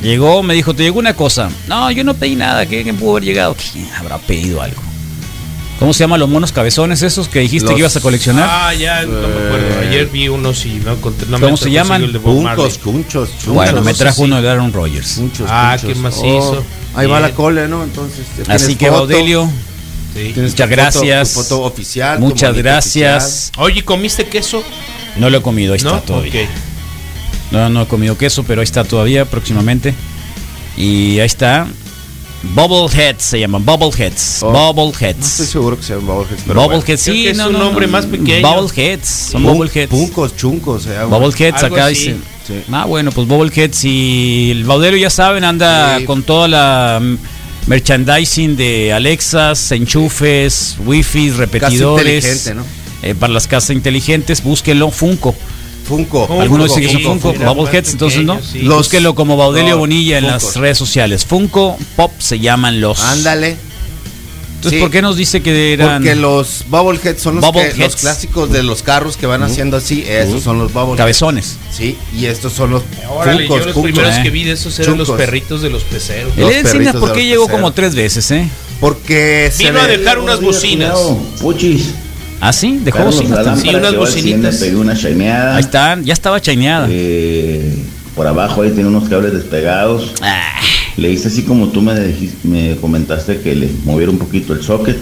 llegó, 0.03 0.43
me 0.43 0.53
dijo, 0.53 0.75
te 0.75 0.83
llegó 0.83 0.99
una 0.99 1.15
cosa. 1.15 1.49
No, 1.69 1.91
yo 1.91 2.05
no 2.05 2.13
pedí 2.15 2.37
nada, 2.37 2.67
¿qué, 2.67 2.85
qué 2.85 2.93
pudo 2.93 3.13
haber 3.13 3.25
llegado? 3.25 3.57
¿Quién 3.73 3.89
habrá 3.99 4.19
pedido 4.19 4.61
algo? 4.61 4.83
¿Cómo 5.79 5.93
se 5.95 6.01
llaman 6.01 6.19
los 6.21 6.29
monos 6.29 6.51
cabezones 6.53 7.03
esos 7.03 7.29
que 7.29 7.39
dijiste 7.39 7.67
Los- 7.67 7.75
que 7.75 7.81
ibas 7.81 7.97
a 7.97 8.01
coleccionar? 8.01 8.49
Ah, 8.51 8.75
ya, 8.75 9.03
no 9.07 9.13
me 9.13 9.19
acuerdo. 9.47 9.67
Eh. 9.83 9.87
Ayer 9.89 10.07
vi 10.09 10.29
unos 10.29 10.67
y 10.67 10.75
no 10.85 10.93
encontré. 10.95 11.27
No 11.29 11.39
¿Cómo 11.39 11.53
me 11.53 11.57
se 11.57 11.71
llaman? 11.71 12.03
el 12.03 12.13
de 12.13 12.19
Bob 12.19 12.43
Marley. 12.43 12.57
Puncos, 12.67 12.79
cunchos, 12.79 13.29
chunchos. 13.31 13.55
bueno, 13.55 13.81
me 13.83 13.95
trajo 13.95 14.23
uno 14.23 14.43
de 14.43 14.51
Aaron 14.51 14.73
Rodgers. 14.73 15.15
Cunchos, 15.15 15.47
Ah, 15.49 15.77
cunchos. 15.81 15.97
qué 15.97 16.03
macizo. 16.03 16.65
ahí 16.95 17.07
va 17.07 17.19
Bien. 17.21 17.31
la 17.31 17.35
cole, 17.37 17.69
¿no? 17.69 17.85
Entonces, 17.85 18.27
Así 18.49 18.75
que, 18.75 18.87
foto, 18.89 18.99
Baudelio, 18.99 19.49
Sí. 20.15 20.33
muchas 20.37 20.45
tu 20.51 20.51
foto- 20.51 20.67
gracias. 20.69 21.33
tu 21.35 21.41
foto 21.43 21.63
oficial. 21.63 22.19
muchas 22.19 22.57
gracias. 22.57 23.53
Oye, 23.57 23.85
¿comiste 23.85 24.27
queso? 24.27 24.65
No 25.19 25.31
lo 25.31 25.39
he 25.39 25.43
comido, 25.43 25.75
ahí 25.75 25.81
¿No? 25.83 25.91
está 25.97 26.01
todavía. 26.07 26.49
No, 27.51 27.69
no 27.71 27.83
he 27.83 27.87
comido 27.87 28.17
queso, 28.19 28.43
pero 28.45 28.61
ahí 28.61 28.65
está 28.65 28.85
todavía 28.85 29.25
próximamente. 29.25 29.95
Y 30.77 31.19
ahí 31.19 31.27
está. 31.27 31.67
Bubbleheads 32.55 33.23
se 33.25 33.41
llaman, 33.41 33.65
Bubbleheads. 33.65 34.43
Oh, 34.45 34.53
No 34.53 34.69
estoy 34.71 34.85
Bubbleheads. 34.85 35.25
seguro 35.27 35.77
que 35.77 35.83
sean 35.83 36.07
Bubbleheads. 36.07 36.43
pero 36.47 36.61
bueno. 36.61 36.77
Bubbleheads, 36.81 37.03
Creo 37.03 37.15
sí, 37.17 37.27
es 37.29 37.37
no, 37.37 37.49
un 37.49 37.53
no, 37.55 37.59
nombre 37.59 37.87
no. 37.87 37.93
más 37.93 38.07
pequeño. 38.07 38.49
Bubbleheads, 38.49 39.09
son 39.33 39.43
Pun- 39.43 39.55
Bubbleheads. 39.57 39.89
Puncos, 39.91 40.37
chuncos. 40.37 40.87
eh, 40.87 40.91
bueno. 41.09 41.19
Bubbleheads 41.21 41.65
Algo 41.65 41.75
acá 41.77 41.87
así. 41.87 41.95
dicen. 41.95 42.23
Sí. 42.47 42.55
Ah, 42.71 42.85
bueno, 42.87 43.11
pues 43.11 43.27
Bubbleheads 43.27 43.85
y 43.85 44.51
el 44.53 44.65
Baudelio 44.65 44.99
ya 45.01 45.11
saben, 45.11 45.43
anda 45.45 45.99
Sí. 45.99 46.05
con 46.05 46.23
toda 46.23 46.47
la 46.47 47.03
merchandising 47.67 48.57
de 48.57 48.93
Alexas, 48.93 49.73
enchufes, 49.73 50.77
wifi, 50.87 51.31
repetidores. 51.31 52.25
inteligente, 52.25 52.55
¿no? 52.55 52.65
Eh, 53.03 53.15
para 53.15 53.33
las 53.33 53.47
casas 53.47 53.71
inteligentes, 53.71 54.43
búsquenlo, 54.43 54.91
Funko. 54.91 55.35
Funko. 55.87 56.27
Funko, 56.27 56.43
Algunos 56.43 56.75
dicen 56.77 56.97
que 56.99 57.03
son 57.03 57.19
Funko, 57.21 57.55
Bubbleheads, 57.55 57.93
entonces 57.93 58.23
no. 58.25 58.39
sí. 58.43 58.61
Los- 58.63 58.77
Búsquenlo 58.79 59.15
como 59.15 59.37
Baudelio 59.37 59.71
no, 59.75 59.79
Bonilla 59.79 60.19
en 60.19 60.27
las 60.27 60.57
redes 60.57 60.77
sociales. 60.77 61.25
Funko 61.25 61.79
Pop 61.97 62.13
se 62.19 62.39
llaman 62.41 62.81
los. 62.81 63.01
Ándale. 63.01 63.57
Entonces, 64.57 64.79
Sí. 64.79 64.83
¿por 64.83 64.91
qué 64.91 65.03
nos 65.03 65.17
dice 65.17 65.41
que 65.41 65.73
eran 65.73 66.03
Porque 66.03 66.17
los 66.17 66.65
Bubbleheads 66.69 67.23
son 67.23 67.37
los, 67.37 67.45
que- 67.45 67.51
Bubbleheads. 67.53 67.79
los 67.79 67.97
clásicos 67.97 68.51
de 68.51 68.65
los 68.65 68.83
carros 68.83 69.17
que 69.17 69.27
van 69.27 69.45
haciendo 69.45 69.77
así. 69.77 70.05
Esos 70.07 70.43
son 70.43 70.59
los 70.59 70.73
Bubbleheads. 70.73 70.99
cabezones? 70.99 71.57
Sí, 71.73 71.97
y 72.15 72.27
estos 72.27 72.53
son 72.55 72.73
los 72.73 72.83
Órale, 73.09 73.47
Funkos, 73.47 73.61
yo 73.61 73.65
los 73.67 73.75
Funkos. 73.75 73.93
primeros 73.93 74.17
eh. 74.19 74.21
que 74.25 74.31
vi 74.31 74.43
de 74.45 74.53
esos 74.53 74.77
eran 74.81 74.99
los 74.99 75.11
perritos 75.13 75.63
de 75.63 75.71
los 75.71 75.85
peceros. 75.85 76.37
Los 76.37 76.53
perritos 76.53 76.97
por 76.97 77.13
qué 77.13 77.25
llegó 77.25 77.45
peceros. 77.45 77.61
como 77.61 77.73
tres 77.73 77.95
veces, 77.95 78.29
¿eh? 78.33 78.49
Porque 78.81 79.51
se 79.55 79.63
Vino 79.63 79.81
a 79.81 79.87
dejar 79.87 80.19
unas 80.19 80.41
bocinas. 80.41 80.99
Puchis. 81.41 81.91
Ah, 82.41 82.53
sí, 82.53 82.81
dejó 82.85 83.05
bocinas. 83.05 83.61
Sí, 83.61 83.69
unas 83.75 83.97
bocinitas. 83.97 84.63
Una 84.75 84.95
shineada. 84.95 85.57
Ahí 85.57 85.61
están, 85.63 86.05
ya 86.05 86.13
estaba 86.13 86.41
chaineada. 86.41 86.87
Eh, 86.91 87.75
por 88.15 88.27
abajo 88.27 88.63
ahí 88.63 88.71
tiene 88.71 88.89
unos 88.89 89.09
cables 89.09 89.33
despegados. 89.33 90.13
Ah, 90.23 90.61
Le 90.97 91.11
hice 91.11 91.29
así 91.29 91.43
como 91.43 91.69
tú 91.69 91.81
me, 91.83 91.95
dijiste- 91.99 92.47
me 92.49 92.77
comentaste 92.77 93.41
que 93.41 93.55
le 93.55 93.69
moviera 93.85 94.11
un 94.11 94.19
poquito 94.19 94.53
el 94.53 94.63
socket. 94.63 94.97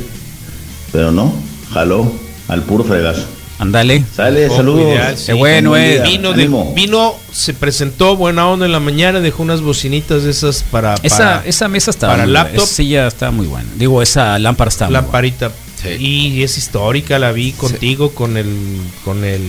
Pero 0.92 1.10
no, 1.12 1.32
jaló 1.72 2.10
al 2.48 2.62
puro 2.62 2.84
fregazo. 2.84 3.26
ándale. 3.58 4.04
Sale, 4.14 4.48
saludos. 4.48 4.82
ideal, 4.92 5.16
sí. 5.16 5.26
Qué 5.26 5.32
bueno, 5.32 5.70
Buen 5.70 5.82
eh. 5.82 6.00
Vino, 6.04 6.32
de, 6.34 6.46
vino, 6.74 7.14
se 7.32 7.54
presentó 7.54 8.14
buena 8.16 8.46
onda 8.48 8.66
en 8.66 8.72
la 8.72 8.80
mañana, 8.80 9.20
dejó 9.20 9.42
unas 9.42 9.62
bocinitas 9.62 10.24
de 10.24 10.30
esas 10.30 10.62
para, 10.70 10.94
Esa, 11.02 11.16
para 11.16 11.42
esa 11.46 11.68
mesa 11.68 11.90
estaba 11.90 12.12
para 12.14 12.24
muy 12.24 12.32
buena. 12.32 12.44
laptop. 12.44 12.64
Esa 12.64 12.74
silla 12.74 13.06
está 13.06 13.30
muy 13.30 13.46
buena. 13.46 13.68
Digo, 13.76 14.00
esa 14.02 14.38
lámpara 14.38 14.68
está 14.68 14.86
muy 14.86 14.92
buena. 14.94 15.08
Sí. 15.96 16.04
Y 16.04 16.42
es 16.42 16.58
histórica, 16.58 17.18
la 17.18 17.32
vi 17.32 17.52
contigo 17.52 18.10
con 18.12 18.36
el 18.36 18.46
con 19.04 19.24
el, 19.24 19.42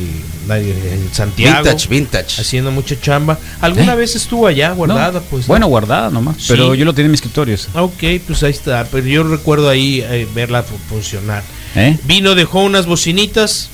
la- 0.47 0.57
el 0.59 1.09
Santiago 1.11 1.63
Vintage, 1.63 1.87
vintage. 1.87 2.41
haciendo 2.41 2.71
mucha 2.71 2.99
chamba. 2.99 3.37
¿Alguna 3.61 3.93
¿Eh? 3.93 3.97
vez 3.97 4.15
estuvo 4.15 4.45
allá 4.47 4.71
guardada? 4.73 5.19
No, 5.19 5.25
Pues 5.25 5.43
¿no? 5.43 5.47
Bueno, 5.47 5.67
guardada 5.67 6.09
nomás. 6.09 6.37
Sí. 6.37 6.45
Pero 6.49 6.75
yo 6.75 6.85
lo 6.85 6.93
tenía 6.93 7.05
en 7.07 7.11
mis 7.11 7.19
escritorios. 7.21 7.69
Ok, 7.73 8.03
pues 8.27 8.43
ahí 8.43 8.51
está. 8.51 8.85
Pero 8.91 9.07
yo 9.07 9.23
recuerdo 9.23 9.69
ahí 9.69 10.01
eh, 10.01 10.27
verla 10.35 10.63
fu- 10.63 10.77
funcionar. 10.89 11.43
¿Eh? 11.75 11.97
Vino, 12.05 12.35
dejó 12.35 12.61
unas 12.63 12.85
bocinitas, 12.85 13.69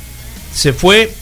se 0.54 0.74
fue, 0.74 1.14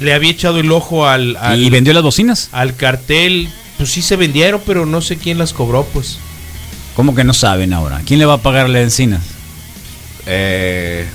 le 0.00 0.12
había 0.14 0.30
echado 0.30 0.58
el 0.58 0.70
ojo 0.72 1.06
al, 1.06 1.36
al, 1.36 1.60
¿Y 1.62 1.70
vendió 1.70 1.92
las 1.92 2.02
bocinas? 2.02 2.48
al 2.52 2.74
cartel. 2.76 3.48
Pues 3.76 3.90
sí 3.90 4.02
se 4.02 4.16
vendieron, 4.16 4.60
pero 4.64 4.86
no 4.86 5.00
sé 5.00 5.16
quién 5.16 5.36
las 5.38 5.52
cobró, 5.52 5.84
pues. 5.92 6.18
¿Cómo 6.94 7.14
que 7.14 7.24
no 7.24 7.34
saben 7.34 7.72
ahora? 7.72 8.02
¿Quién 8.06 8.20
le 8.20 8.24
va 8.26 8.34
a 8.34 8.38
pagar 8.38 8.68
la 8.68 8.80
encina? 8.82 9.20
Eh, 10.26 11.06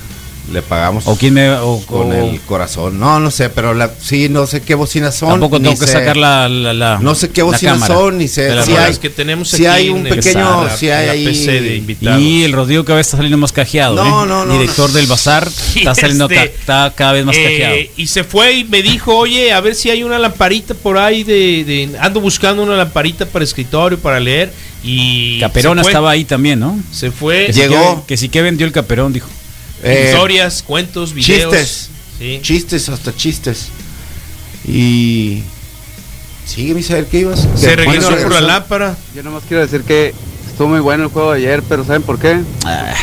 Le 0.51 0.61
pagamos. 0.61 1.07
¿O 1.07 1.15
quién 1.15 1.33
me.? 1.33 1.49
con 1.85 2.11
el 2.13 2.39
corazón. 2.41 2.99
No, 2.99 3.19
no 3.19 3.31
sé, 3.31 3.49
pero 3.49 3.73
la, 3.73 3.91
sí, 4.01 4.29
no 4.29 4.47
sé 4.47 4.61
qué 4.61 4.75
bocinas 4.75 5.15
son. 5.15 5.29
Tampoco 5.29 5.59
tengo 5.59 5.77
que 5.77 5.87
sacar 5.87 6.17
la, 6.17 6.49
la, 6.49 6.99
No 6.99 7.15
sé 7.15 7.29
qué 7.29 7.41
bocinas 7.41 7.85
son, 7.85 8.17
ni 8.17 8.27
sé. 8.27 8.63
si 8.63 8.73
hay, 8.73 8.95
que 8.97 9.09
tenemos 9.09 9.49
si 9.49 9.65
hay 9.65 9.89
un 9.89 10.03
pequeño. 10.03 10.69
Si 10.75 10.89
hay 10.89 11.09
ahí. 11.09 11.97
Y 12.19 12.43
el 12.43 12.53
Rodrigo 12.53 12.83
cada 12.83 12.97
vez 12.97 13.07
está 13.07 13.17
saliendo 13.17 13.37
más 13.37 13.51
cajeado. 13.51 13.95
No, 13.95 14.23
¿eh? 14.23 14.27
no, 14.27 14.45
no. 14.45 14.53
Director 14.53 14.91
del 14.91 15.07
bazar 15.07 15.47
está 15.75 15.95
saliendo 15.95 16.29
este, 16.29 16.43
está 16.45 16.93
cada 16.95 17.13
vez 17.13 17.25
más 17.25 17.35
eh, 17.37 17.43
cajeado. 17.43 17.75
Y 17.97 18.07
se 18.07 18.23
fue 18.23 18.53
y 18.53 18.63
me 18.63 18.81
dijo, 18.81 19.15
oye, 19.15 19.51
a 19.51 19.61
ver 19.61 19.75
si 19.75 19.89
hay 19.89 20.03
una 20.03 20.19
lamparita 20.19 20.73
por 20.73 20.97
ahí 20.97 21.23
de, 21.23 21.89
ando 21.99 22.21
buscando 22.21 22.63
una 22.63 22.75
lamparita 22.75 23.25
para 23.25 23.43
escritorio, 23.43 23.99
para 23.99 24.19
leer. 24.19 24.51
Y. 24.83 25.39
Caperón 25.39 25.79
estaba 25.79 26.11
ahí 26.11 26.25
también, 26.25 26.59
¿no? 26.59 26.79
Se 26.91 27.11
fue. 27.11 27.47
Que 27.47 27.53
Llegó. 27.53 28.05
que 28.07 28.17
sí 28.17 28.29
que 28.29 28.41
vendió 28.41 28.65
el 28.65 28.71
Caperón, 28.71 29.13
dijo. 29.13 29.29
Eh, 29.83 30.11
Historias, 30.11 30.63
cuentos, 30.63 31.13
videos. 31.13 31.53
Chistes. 31.53 31.89
Chistes, 32.41 32.89
hasta 32.89 33.15
chistes. 33.15 33.69
Y. 34.67 35.43
Sigue, 36.45 36.73
Misael, 36.73 37.05
¿qué 37.05 37.19
ibas? 37.19 37.47
Se 37.55 37.75
regresó 37.75 38.15
por 38.17 38.33
la 38.33 38.41
lámpara. 38.41 38.97
Yo 39.15 39.23
nomás 39.23 39.43
quiero 39.47 39.61
decir 39.61 39.83
que 39.83 40.13
estuvo 40.47 40.67
muy 40.67 40.79
bueno 40.79 41.03
el 41.03 41.09
juego 41.09 41.31
de 41.31 41.37
ayer, 41.37 41.63
pero 41.69 41.85
¿saben 41.85 42.01
por 42.01 42.19
qué? 42.19 42.39
Ah, 42.65 42.93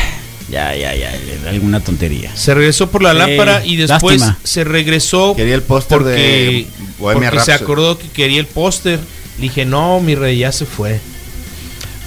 ya, 0.49 0.75
ya, 0.75 0.93
ya, 0.93 1.11
alguna 1.49 1.79
tontería. 1.79 2.35
Se 2.35 2.53
regresó 2.53 2.89
por 2.91 3.01
la 3.01 3.13
lámpara 3.13 3.65
y 3.65 3.77
después 3.77 4.21
se 4.43 4.63
regresó. 4.63 5.35
Quería 5.35 5.55
el 5.55 5.63
póster 5.63 6.03
de 6.03 6.67
porque 6.99 7.39
se 7.39 7.53
acordó 7.53 7.97
que 7.97 8.09
quería 8.09 8.39
el 8.39 8.47
póster. 8.47 8.99
Le 9.37 9.43
dije, 9.43 9.65
no, 9.65 9.99
mi 9.99 10.15
rey 10.15 10.39
ya 10.39 10.51
se 10.51 10.65
fue. 10.65 10.99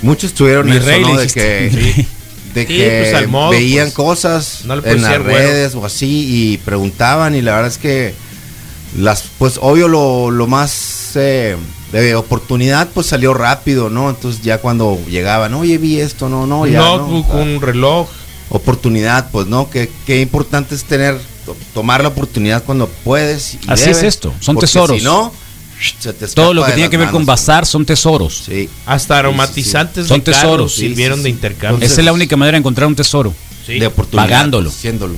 Muchos 0.03 0.33
tuvieron 0.33 0.69
mi 0.69 0.79
rey, 0.79 1.03
¿no? 1.03 1.17
De 1.17 1.27
que, 1.27 2.07
de 2.55 2.67
que 2.67 3.11
pues, 3.13 3.51
veían 3.51 3.87
pues, 3.87 3.95
cosas 3.95 4.65
en 4.85 5.03
las 5.03 5.23
redes 5.23 5.75
o 5.75 5.85
así 5.85 6.27
y 6.29 6.59
preguntaban 6.59 7.35
y 7.35 7.43
la 7.43 7.53
verdad 7.53 7.69
es 7.69 7.79
que 7.79 8.15
las 8.99 9.25
pues 9.39 9.59
obvio 9.61 9.87
lo, 9.89 10.31
lo 10.31 10.47
más 10.47 11.13
eh, 11.15 11.57
de 11.93 12.15
oportunidad 12.15 12.89
pues 12.93 13.07
salió 13.07 13.35
rápido 13.35 13.89
no 13.89 14.11
entonces 14.11 14.43
ya 14.43 14.59
cuando 14.59 14.99
llegaban 15.09 15.55
oye 15.55 15.79
vi 15.79 16.01
esto 16.01 16.29
no 16.29 16.47
no 16.47 16.67
ya 16.67 16.81
no, 16.81 17.07
un 17.07 17.61
reloj. 17.61 18.09
oportunidad 18.49 19.31
pues 19.31 19.47
no 19.47 19.71
que 19.71 19.91
qué 20.07 20.21
importante 20.21 20.75
es 20.75 20.85
tener 20.85 21.19
tomar 21.73 22.03
la 22.03 22.09
oportunidad 22.09 22.65
cuando 22.65 22.89
puedes 23.05 23.59
así 23.69 23.91
es 23.91 24.03
esto 24.03 24.33
son 24.41 24.57
tesoros. 24.59 24.99
si 24.99 25.05
no 25.05 25.33
todo 26.35 26.55
lo 26.55 26.65
que 26.65 26.73
tiene 26.73 26.91
que 26.91 26.97
ver 26.97 27.11
con 27.11 27.25
bazar 27.25 27.67
son 27.67 27.85
tesoros. 27.85 28.45
Sí. 28.47 28.69
Hasta 28.87 29.19
aromatizantes 29.19 30.07
son 30.07 30.21
tesoros. 30.21 30.75
sirvieron 30.75 31.23
de 31.23 31.31
intercambio. 31.31 31.85
Esa 31.85 32.01
es 32.01 32.05
la 32.05 32.13
única 32.13 32.37
manera 32.37 32.57
de 32.57 32.61
encontrar 32.61 32.89
un 32.89 32.97
tesoro. 32.97 33.35
De 33.67 33.87
oportunidad. 33.87 34.25
Pagándolo. 34.25 34.71
Haciéndolo. 34.71 35.15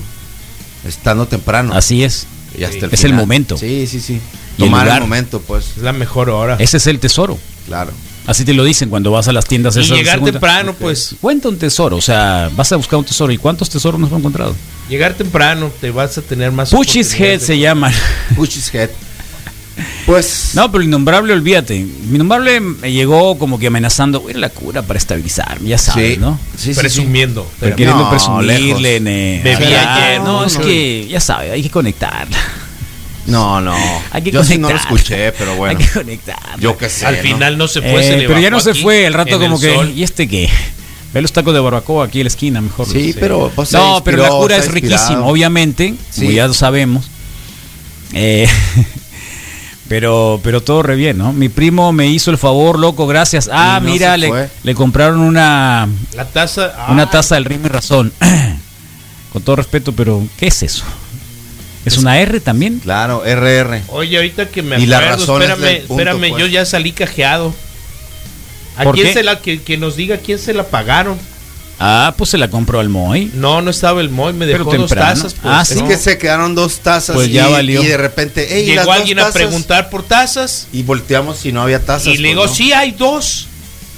Estando 0.86 1.26
temprano. 1.26 1.72
Así 1.74 2.04
es. 2.04 2.26
Y 2.58 2.64
hasta 2.64 2.86
el 2.86 2.92
es 2.92 3.04
el 3.04 3.14
momento. 3.14 3.56
Sí, 3.56 3.86
sí, 3.86 4.00
sí. 4.00 4.20
Tomar 4.58 4.88
el, 4.88 5.00
momento, 5.00 5.40
pues. 5.40 5.70
Es 5.76 5.82
la 5.82 5.92
mejor 5.92 6.28
hora. 6.28 6.56
Ese 6.58 6.76
es 6.76 6.86
el 6.86 6.98
tesoro. 6.98 7.38
Claro. 7.66 7.92
Así 8.26 8.44
te 8.44 8.54
lo 8.54 8.62
dicen 8.62 8.88
cuando 8.88 9.10
vas 9.10 9.26
a 9.28 9.32
las 9.32 9.46
tiendas. 9.46 9.76
Y 9.76 9.82
llegar 9.82 10.22
temprano, 10.22 10.74
pues. 10.74 11.16
Cuenta 11.20 11.48
un 11.48 11.58
tesoro, 11.58 11.96
o 11.96 12.00
sea, 12.00 12.50
vas 12.54 12.70
a 12.72 12.76
buscar 12.76 12.98
un 12.98 13.04
tesoro. 13.04 13.32
¿Y 13.32 13.38
cuántos 13.38 13.70
tesoros 13.70 13.98
nos 13.98 14.10
hemos 14.10 14.20
encontrado? 14.20 14.54
Llegar 14.88 15.14
temprano, 15.14 15.72
te 15.80 15.90
vas 15.90 16.18
a 16.18 16.22
tener 16.22 16.52
más. 16.52 16.70
Puchis 16.70 17.18
Head 17.18 17.40
se 17.40 17.58
llama. 17.58 17.90
Puchis 18.36 18.72
Head. 18.74 18.90
Pues. 20.06 20.50
No, 20.54 20.70
pero 20.70 20.84
Innombrable, 20.84 21.32
olvídate. 21.32 21.76
Innombrable 21.76 22.60
me 22.60 22.92
llegó 22.92 23.38
como 23.38 23.58
que 23.58 23.68
amenazando, 23.68 24.20
voy 24.20 24.32
a 24.34 24.38
la 24.38 24.50
cura 24.50 24.82
para 24.82 24.98
estabilizarme, 24.98 25.70
ya 25.70 25.78
sabes, 25.78 26.18
¿no? 26.18 26.38
Sí, 26.56 26.74
Presumiendo. 26.74 27.48
pero 27.60 27.76
queriendo 27.76 28.08
presumirle. 28.10 29.00
Bebía 29.42 29.94
ayer. 29.94 30.20
No, 30.20 30.44
es 30.44 30.56
que, 30.56 31.06
ya 31.08 31.20
sabes, 31.20 31.52
hay 31.52 31.62
que 31.62 31.70
conectarla. 31.70 32.38
No, 33.26 33.60
no. 33.60 33.76
Hay 34.10 34.22
que 34.22 34.32
Yo 34.32 34.42
sí 34.42 34.58
no 34.58 34.68
lo 34.68 34.76
escuché, 34.76 35.30
pero 35.32 35.54
bueno. 35.54 35.78
Hay 35.78 35.86
que 35.86 35.92
conectar. 35.92 36.58
Yo 36.58 36.76
qué 36.76 36.88
sé. 36.88 37.06
Al 37.06 37.16
final 37.18 37.56
no 37.56 37.68
se 37.68 37.80
fue, 37.80 38.02
se 38.02 38.14
eh, 38.14 38.24
Pero 38.26 38.40
ya 38.40 38.50
no 38.50 38.60
se 38.60 38.74
fue, 38.74 39.06
el 39.06 39.14
rato 39.14 39.38
como 39.38 39.60
que. 39.60 39.92
¿Y 39.94 40.02
este 40.02 40.28
qué? 40.28 40.48
Ve 41.14 41.20
los 41.20 41.32
tacos 41.32 41.52
de 41.52 41.60
barbacoa 41.60 42.06
aquí 42.06 42.20
en 42.20 42.24
la 42.24 42.28
esquina, 42.28 42.60
mejor. 42.60 42.86
Sí, 42.88 43.14
pero. 43.18 43.52
Pues, 43.54 43.72
no, 43.72 44.02
pero 44.04 44.22
la 44.22 44.30
cura 44.30 44.56
es 44.56 44.68
riquísima, 44.70 45.24
obviamente. 45.24 45.94
Como 46.16 46.30
ya 46.30 46.46
lo 46.46 46.54
sabemos. 46.54 47.04
Eh. 48.12 48.48
Pero, 49.92 50.40
pero 50.42 50.62
todo 50.62 50.82
re 50.82 50.96
bien, 50.96 51.18
¿no? 51.18 51.34
Mi 51.34 51.50
primo 51.50 51.92
me 51.92 52.06
hizo 52.06 52.30
el 52.30 52.38
favor, 52.38 52.78
loco, 52.78 53.06
gracias. 53.06 53.50
Ah, 53.52 53.78
mira, 53.84 54.16
le, 54.16 54.48
le, 54.62 54.74
compraron 54.74 55.20
una. 55.20 55.86
La 56.14 56.24
taza. 56.24 56.86
Una 56.88 57.10
taza 57.10 57.34
del 57.34 57.44
ritmo 57.44 57.66
y 57.66 57.68
razón. 57.68 58.10
Con 59.34 59.42
todo 59.42 59.56
respeto, 59.56 59.92
pero 59.92 60.26
¿qué 60.38 60.46
es 60.46 60.62
eso? 60.62 60.84
¿Es, 61.84 61.98
una 61.98 62.18
R 62.18 62.40
también? 62.40 62.78
Claro, 62.78 63.22
RR. 63.22 63.82
Oye, 63.88 64.16
ahorita 64.16 64.48
que 64.48 64.62
me 64.62 64.76
acuerdo, 64.76 65.38
espérame, 65.38 65.82
espérame, 65.82 66.28
yo 66.30 66.36
pues. 66.38 66.52
ya 66.52 66.64
salí 66.64 66.92
cajeado. 66.92 67.54
¿A 68.78 68.90
quién 68.92 69.12
se 69.12 69.22
la 69.22 69.40
que, 69.40 69.60
que 69.60 69.76
nos 69.76 69.94
diga 69.96 70.16
quién 70.16 70.38
se 70.38 70.54
la 70.54 70.64
pagaron? 70.64 71.18
Ah, 71.84 72.14
pues 72.16 72.30
se 72.30 72.38
la 72.38 72.48
compró 72.48 72.78
al 72.78 72.88
Moy. 72.88 73.32
No, 73.34 73.60
no 73.60 73.68
estaba 73.68 74.00
el 74.00 74.08
Moy, 74.08 74.32
me 74.34 74.46
dejó 74.46 74.72
dos 74.72 74.88
tazas. 74.88 75.34
Pues, 75.34 75.52
ah, 75.52 75.64
sí. 75.64 75.82
que 75.82 75.96
se 75.96 76.16
quedaron 76.16 76.54
dos 76.54 76.78
tazas. 76.78 77.16
Pues 77.16 77.28
ya 77.28 77.48
valió. 77.48 77.82
Y 77.82 77.86
de 77.86 77.96
repente, 77.96 78.64
llegó 78.64 78.92
alguien 78.92 79.18
a 79.18 79.32
preguntar 79.32 79.90
por 79.90 80.04
tazas. 80.04 80.68
Y 80.72 80.84
volteamos 80.84 81.38
si 81.38 81.50
no 81.50 81.60
había 81.60 81.84
tazas. 81.84 82.06
Y 82.06 82.18
le 82.18 82.28
digo, 82.28 82.44
pues, 82.44 82.56
sí, 82.56 82.72
hay 82.72 82.92
dos. 82.92 83.48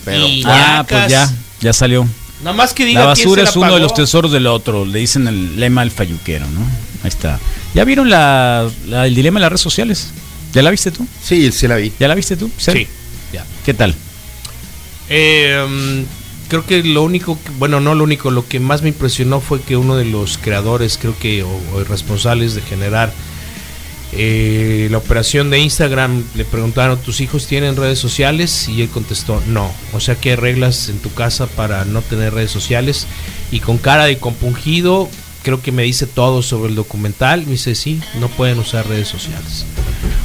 Pero, 0.06 0.24
ah, 0.46 0.86
pues 0.88 1.08
ya, 1.08 1.30
ya 1.60 1.74
salió. 1.74 2.08
Nada 2.42 2.56
más 2.56 2.72
que 2.72 2.86
diga 2.86 3.00
La 3.00 3.06
basura 3.08 3.42
es 3.42 3.54
uno 3.54 3.74
de 3.74 3.80
los 3.80 3.92
tesoros 3.92 4.32
del 4.32 4.46
otro. 4.46 4.86
Le 4.86 5.00
dicen 5.00 5.28
el 5.28 5.60
lema 5.60 5.82
al 5.82 5.90
falluquero, 5.90 6.46
¿no? 6.46 6.62
Ahí 7.02 7.08
está. 7.08 7.38
¿Ya 7.74 7.84
vieron 7.84 8.08
la, 8.08 8.66
el 8.86 9.14
dilema 9.14 9.40
en 9.40 9.42
las 9.42 9.50
redes 9.50 9.60
sociales? 9.60 10.08
¿Ya 10.54 10.62
la 10.62 10.70
viste 10.70 10.90
tú? 10.90 11.06
Sí, 11.22 11.52
sí 11.52 11.68
la 11.68 11.76
vi. 11.76 11.92
¿Ya 12.00 12.08
la 12.08 12.14
viste 12.14 12.34
tú? 12.38 12.50
Sí. 12.56 12.88
Ya. 13.30 13.44
¿Qué 13.62 13.74
tal? 13.74 13.94
Eh 15.10 16.06
creo 16.48 16.66
que 16.66 16.82
lo 16.82 17.02
único, 17.02 17.38
bueno, 17.58 17.80
no 17.80 17.94
lo 17.94 18.04
único, 18.04 18.30
lo 18.30 18.46
que 18.46 18.60
más 18.60 18.82
me 18.82 18.88
impresionó 18.88 19.40
fue 19.40 19.60
que 19.60 19.76
uno 19.76 19.96
de 19.96 20.04
los 20.04 20.38
creadores, 20.38 20.98
creo 20.98 21.16
que, 21.18 21.42
o, 21.42 21.84
responsables 21.88 22.54
de 22.54 22.62
generar 22.62 23.12
eh, 24.12 24.88
la 24.90 24.98
operación 24.98 25.50
de 25.50 25.58
Instagram, 25.58 26.22
le 26.34 26.44
preguntaron, 26.44 26.98
¿tus 26.98 27.20
hijos 27.20 27.46
tienen 27.46 27.76
redes 27.76 27.98
sociales? 27.98 28.68
Y 28.68 28.82
él 28.82 28.88
contestó, 28.88 29.42
no. 29.48 29.70
O 29.92 30.00
sea 30.00 30.14
que 30.14 30.30
hay 30.30 30.36
reglas 30.36 30.88
en 30.88 30.98
tu 30.98 31.12
casa 31.12 31.46
para 31.46 31.84
no 31.84 32.02
tener 32.02 32.34
redes 32.34 32.50
sociales. 32.50 33.06
Y 33.50 33.60
con 33.60 33.78
cara 33.78 34.04
de 34.04 34.18
compungido, 34.18 35.08
creo 35.42 35.62
que 35.62 35.72
me 35.72 35.82
dice 35.82 36.06
todo 36.06 36.42
sobre 36.42 36.70
el 36.70 36.76
documental. 36.76 37.44
Me 37.44 37.52
dice, 37.52 37.74
sí, 37.74 38.00
no 38.20 38.28
pueden 38.28 38.58
usar 38.58 38.88
redes 38.88 39.08
sociales. 39.08 39.66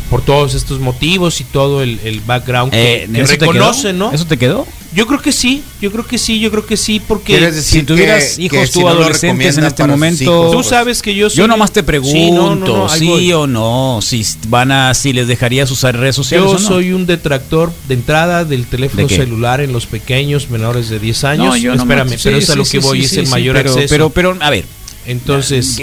Por 0.09 0.21
todos 0.21 0.55
estos 0.55 0.79
motivos 0.79 1.39
y 1.41 1.43
todo 1.43 1.83
el, 1.83 2.21
background 2.25 2.71
que, 2.71 3.03
eh, 3.03 3.25
reconoce, 3.25 3.93
¿no? 3.93 4.11
¿Eso 4.11 4.25
te 4.25 4.37
quedó? 4.37 4.65
Yo 4.91 5.05
creo 5.05 5.21
que 5.21 5.31
sí, 5.31 5.61
yo 5.81 5.91
creo 5.91 6.05
que 6.05 6.17
sí, 6.17 6.39
yo 6.39 6.49
creo 6.49 6.65
que 6.65 6.75
sí, 6.75 6.99
porque 6.99 7.51
si 7.53 7.83
tuvieras 7.83 8.39
hijos 8.39 8.71
tú 8.71 8.87
adolescentes 8.87 9.57
en 9.57 9.65
este 9.65 9.85
momento, 9.85 10.49
tú 10.51 10.63
sabes 10.63 11.03
que 11.03 11.13
yo 11.13 11.29
soy, 11.29 11.37
yo 11.37 11.47
nomás 11.47 11.71
te 11.71 11.83
pregunto, 11.83 12.89
sí, 12.89 13.31
o 13.33 13.45
no, 13.45 13.99
si 14.01 14.25
van 14.47 14.71
a, 14.71 14.93
si 14.95 15.13
les 15.13 15.27
dejarías 15.27 15.69
usar 15.69 15.95
redes 15.95 16.15
sociales. 16.15 16.51
Yo 16.51 16.57
soy 16.57 16.91
un 16.93 17.05
detractor 17.05 17.71
de 17.87 17.93
entrada 17.93 18.45
del 18.45 18.65
teléfono 18.65 19.07
celular 19.07 19.61
en 19.61 19.73
los 19.73 19.85
pequeños 19.85 20.49
menores 20.49 20.89
de 20.89 20.99
10 20.99 21.23
años. 21.23 21.45
No, 21.45 21.57
yo 21.57 21.73
Espérame, 21.73 22.15
pero 22.23 22.37
es 22.37 22.49
a 22.49 22.55
lo 22.55 22.65
que 22.65 22.79
voy, 22.79 23.05
es 23.05 23.13
el 23.13 23.27
mayor 23.27 23.55
pero, 23.55 23.69
acceso. 23.71 23.93
Pero, 23.93 24.09
pero, 24.09 24.37
a 24.39 24.49
ver, 24.49 24.65
entonces, 25.09 25.81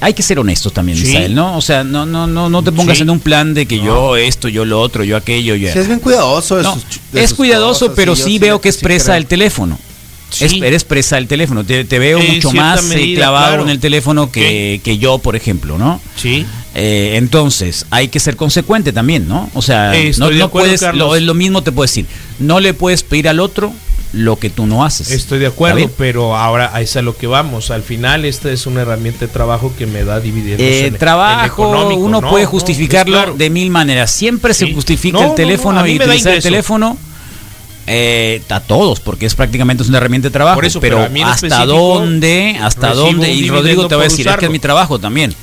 hay 0.00 0.14
que 0.14 0.22
ser 0.22 0.38
honestos 0.38 0.72
también, 0.72 0.96
Israel, 0.96 1.34
¿no? 1.34 1.58
O 1.58 1.60
sea, 1.60 1.84
no, 1.84 2.06
no, 2.06 2.26
no, 2.26 2.48
no 2.48 2.62
te 2.62 2.72
pongas 2.72 3.00
en 3.00 3.10
un 3.10 3.20
plan 3.20 3.52
de 3.52 3.66
que 3.66 3.78
yo 3.78 4.16
esto, 4.16 4.48
yo 4.48 4.64
lo 4.64 4.80
otro, 4.80 5.04
yo 5.04 5.16
aquello, 5.16 5.54
yo. 5.54 5.68
es 5.68 5.86
bien 5.86 6.00
cuidadoso. 6.00 6.58
es 7.12 7.34
cuidadoso, 7.34 7.94
pero 7.94 8.16
sí 8.16 8.38
veo 8.38 8.60
que 8.60 8.68
expresa 8.68 9.16
el 9.16 9.26
teléfono. 9.26 9.78
Es, 10.40 10.54
eres 10.54 10.84
presa 10.84 11.18
el 11.18 11.26
teléfono. 11.26 11.62
Te, 11.62 11.84
veo 11.84 12.18
mucho 12.18 12.52
más 12.52 12.90
eh, 12.92 13.14
clavado 13.14 13.62
en 13.62 13.68
el 13.68 13.78
teléfono 13.78 14.32
que, 14.32 14.80
que, 14.82 14.96
yo, 14.96 15.18
por 15.18 15.36
ejemplo, 15.36 15.76
¿no? 15.76 16.00
Sí. 16.16 16.46
Eh, 16.74 17.16
entonces, 17.16 17.84
hay 17.90 18.08
que 18.08 18.18
ser 18.18 18.36
consecuente 18.36 18.94
también, 18.94 19.28
¿no? 19.28 19.50
O 19.52 19.60
sea, 19.60 19.92
no, 20.16 20.30
no 20.30 20.48
puedes, 20.48 20.80
lo, 20.94 21.20
lo 21.20 21.34
mismo 21.34 21.62
te 21.62 21.70
puedo 21.70 21.84
decir. 21.84 22.06
No 22.38 22.60
le 22.60 22.72
puedes 22.72 23.02
pedir 23.02 23.28
al 23.28 23.40
otro 23.40 23.74
lo 24.12 24.36
que 24.36 24.50
tú 24.50 24.66
no 24.66 24.84
haces. 24.84 25.10
Estoy 25.10 25.38
de 25.38 25.46
acuerdo, 25.46 25.90
pero 25.96 26.36
ahora 26.36 26.80
es 26.80 26.96
a 26.96 27.02
lo 27.02 27.16
que 27.16 27.26
vamos. 27.26 27.70
Al 27.70 27.82
final, 27.82 28.24
esta 28.24 28.50
es 28.50 28.66
una 28.66 28.82
herramienta 28.82 29.20
de 29.20 29.28
trabajo 29.28 29.72
que 29.76 29.86
me 29.86 30.04
da 30.04 30.20
dividiendo. 30.20 30.62
Eh, 30.62 30.92
trabajo, 30.98 31.70
uno 31.96 32.20
puede 32.20 32.46
justificarlo 32.46 33.34
de 33.34 33.50
mil 33.50 33.70
maneras. 33.70 34.10
Siempre 34.10 34.54
se 34.54 34.72
justifica 34.72 35.24
el 35.24 35.34
teléfono 35.34 35.86
y 35.86 35.96
utilizar 35.96 36.34
el 36.34 36.42
teléfono. 36.42 36.96
Eh, 37.84 38.40
a 38.48 38.60
todos, 38.60 39.00
porque 39.00 39.26
es 39.26 39.34
prácticamente 39.34 39.82
una 39.82 39.98
herramienta 39.98 40.28
de 40.28 40.32
trabajo. 40.32 40.60
pero, 40.80 41.08
hasta 41.24 41.66
dónde, 41.66 42.56
hasta 42.60 42.94
dónde, 42.94 43.32
y 43.32 43.48
Rodrigo 43.48 43.88
te 43.88 43.96
va 43.96 44.02
a 44.02 44.04
decir, 44.04 44.28
es 44.28 44.36
que 44.36 44.44
es 44.44 44.50
mi 44.52 44.60
trabajo 44.60 45.00
también. 45.00 45.34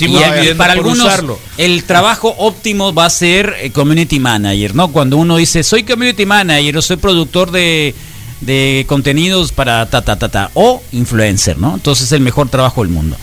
y 0.00 0.54
para 0.54 0.74
algunos 0.74 1.08
el 1.56 1.82
trabajo 1.84 2.34
óptimo 2.38 2.94
va 2.94 3.06
a 3.06 3.10
ser 3.10 3.56
eh, 3.60 3.70
community 3.70 4.20
manager, 4.20 4.76
¿no? 4.76 4.88
Cuando 4.92 5.16
uno 5.16 5.36
dice 5.38 5.64
soy 5.64 5.82
community 5.82 6.24
manager 6.24 6.76
o 6.76 6.82
soy 6.82 6.98
productor 6.98 7.50
de 7.50 7.94
de 8.40 8.84
contenidos 8.88 9.52
para 9.52 9.88
ta 9.90 10.02
ta 10.02 10.16
ta 10.16 10.28
ta 10.28 10.50
o 10.54 10.82
influencer, 10.92 11.58
¿no? 11.58 11.74
Entonces 11.74 12.06
es 12.06 12.12
el 12.12 12.20
mejor 12.20 12.48
trabajo 12.48 12.82
del 12.82 12.90
mundo. 12.90 13.16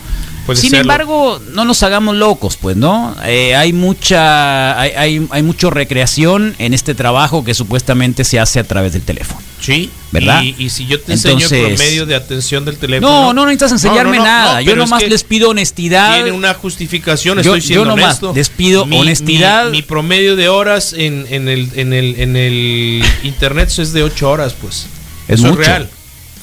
Sin 0.54 0.74
embargo, 0.74 1.40
no 1.52 1.64
nos 1.64 1.82
hagamos 1.82 2.14
locos, 2.14 2.56
pues, 2.56 2.76
¿no? 2.76 3.16
Eh, 3.24 3.56
hay 3.56 3.72
mucha, 3.72 4.78
hay, 4.80 5.26
hay, 5.30 5.42
mucho 5.42 5.70
recreación 5.70 6.54
en 6.58 6.72
este 6.72 6.94
trabajo 6.94 7.44
que 7.44 7.54
supuestamente 7.54 8.22
se 8.22 8.38
hace 8.38 8.60
a 8.60 8.64
través 8.64 8.92
del 8.92 9.02
teléfono. 9.02 9.40
Sí. 9.60 9.90
¿Verdad? 10.12 10.42
Y, 10.42 10.70
si 10.70 10.86
yo 10.86 11.00
te 11.00 11.12
enseño 11.12 11.46
el 11.50 11.74
promedio 11.74 12.06
de 12.06 12.14
atención 12.14 12.64
del 12.64 12.76
teléfono. 12.76 13.10
No, 13.10 13.32
no 13.32 13.44
necesitas 13.44 13.72
enseñarme 13.72 14.18
nada. 14.18 14.62
yo 14.62 14.76
nomás 14.76 15.02
les 15.02 15.24
pido 15.24 15.50
honestidad. 15.50 16.14
Tiene 16.14 16.32
una 16.32 16.54
justificación, 16.54 17.38
estoy 17.40 17.60
siendo 17.60 17.84
yo 17.84 17.90
nomás 17.90 18.20
les 18.34 18.48
pido 18.48 18.84
honestidad. 18.84 19.70
Mi, 19.70 19.82
promedio 19.82 20.36
de 20.36 20.48
horas 20.48 20.92
en, 20.92 21.26
en, 21.28 21.48
el, 21.48 21.70
en, 21.74 21.92
el, 21.92 22.20
en 22.20 22.36
el 22.36 23.04
internet 23.24 23.72
es 23.78 23.92
de 23.92 24.04
8 24.04 24.30
horas, 24.30 24.54
pues. 24.54 24.86
Es 25.28 25.40
Eso 25.40 25.48
es 25.50 25.56
real. 25.56 25.88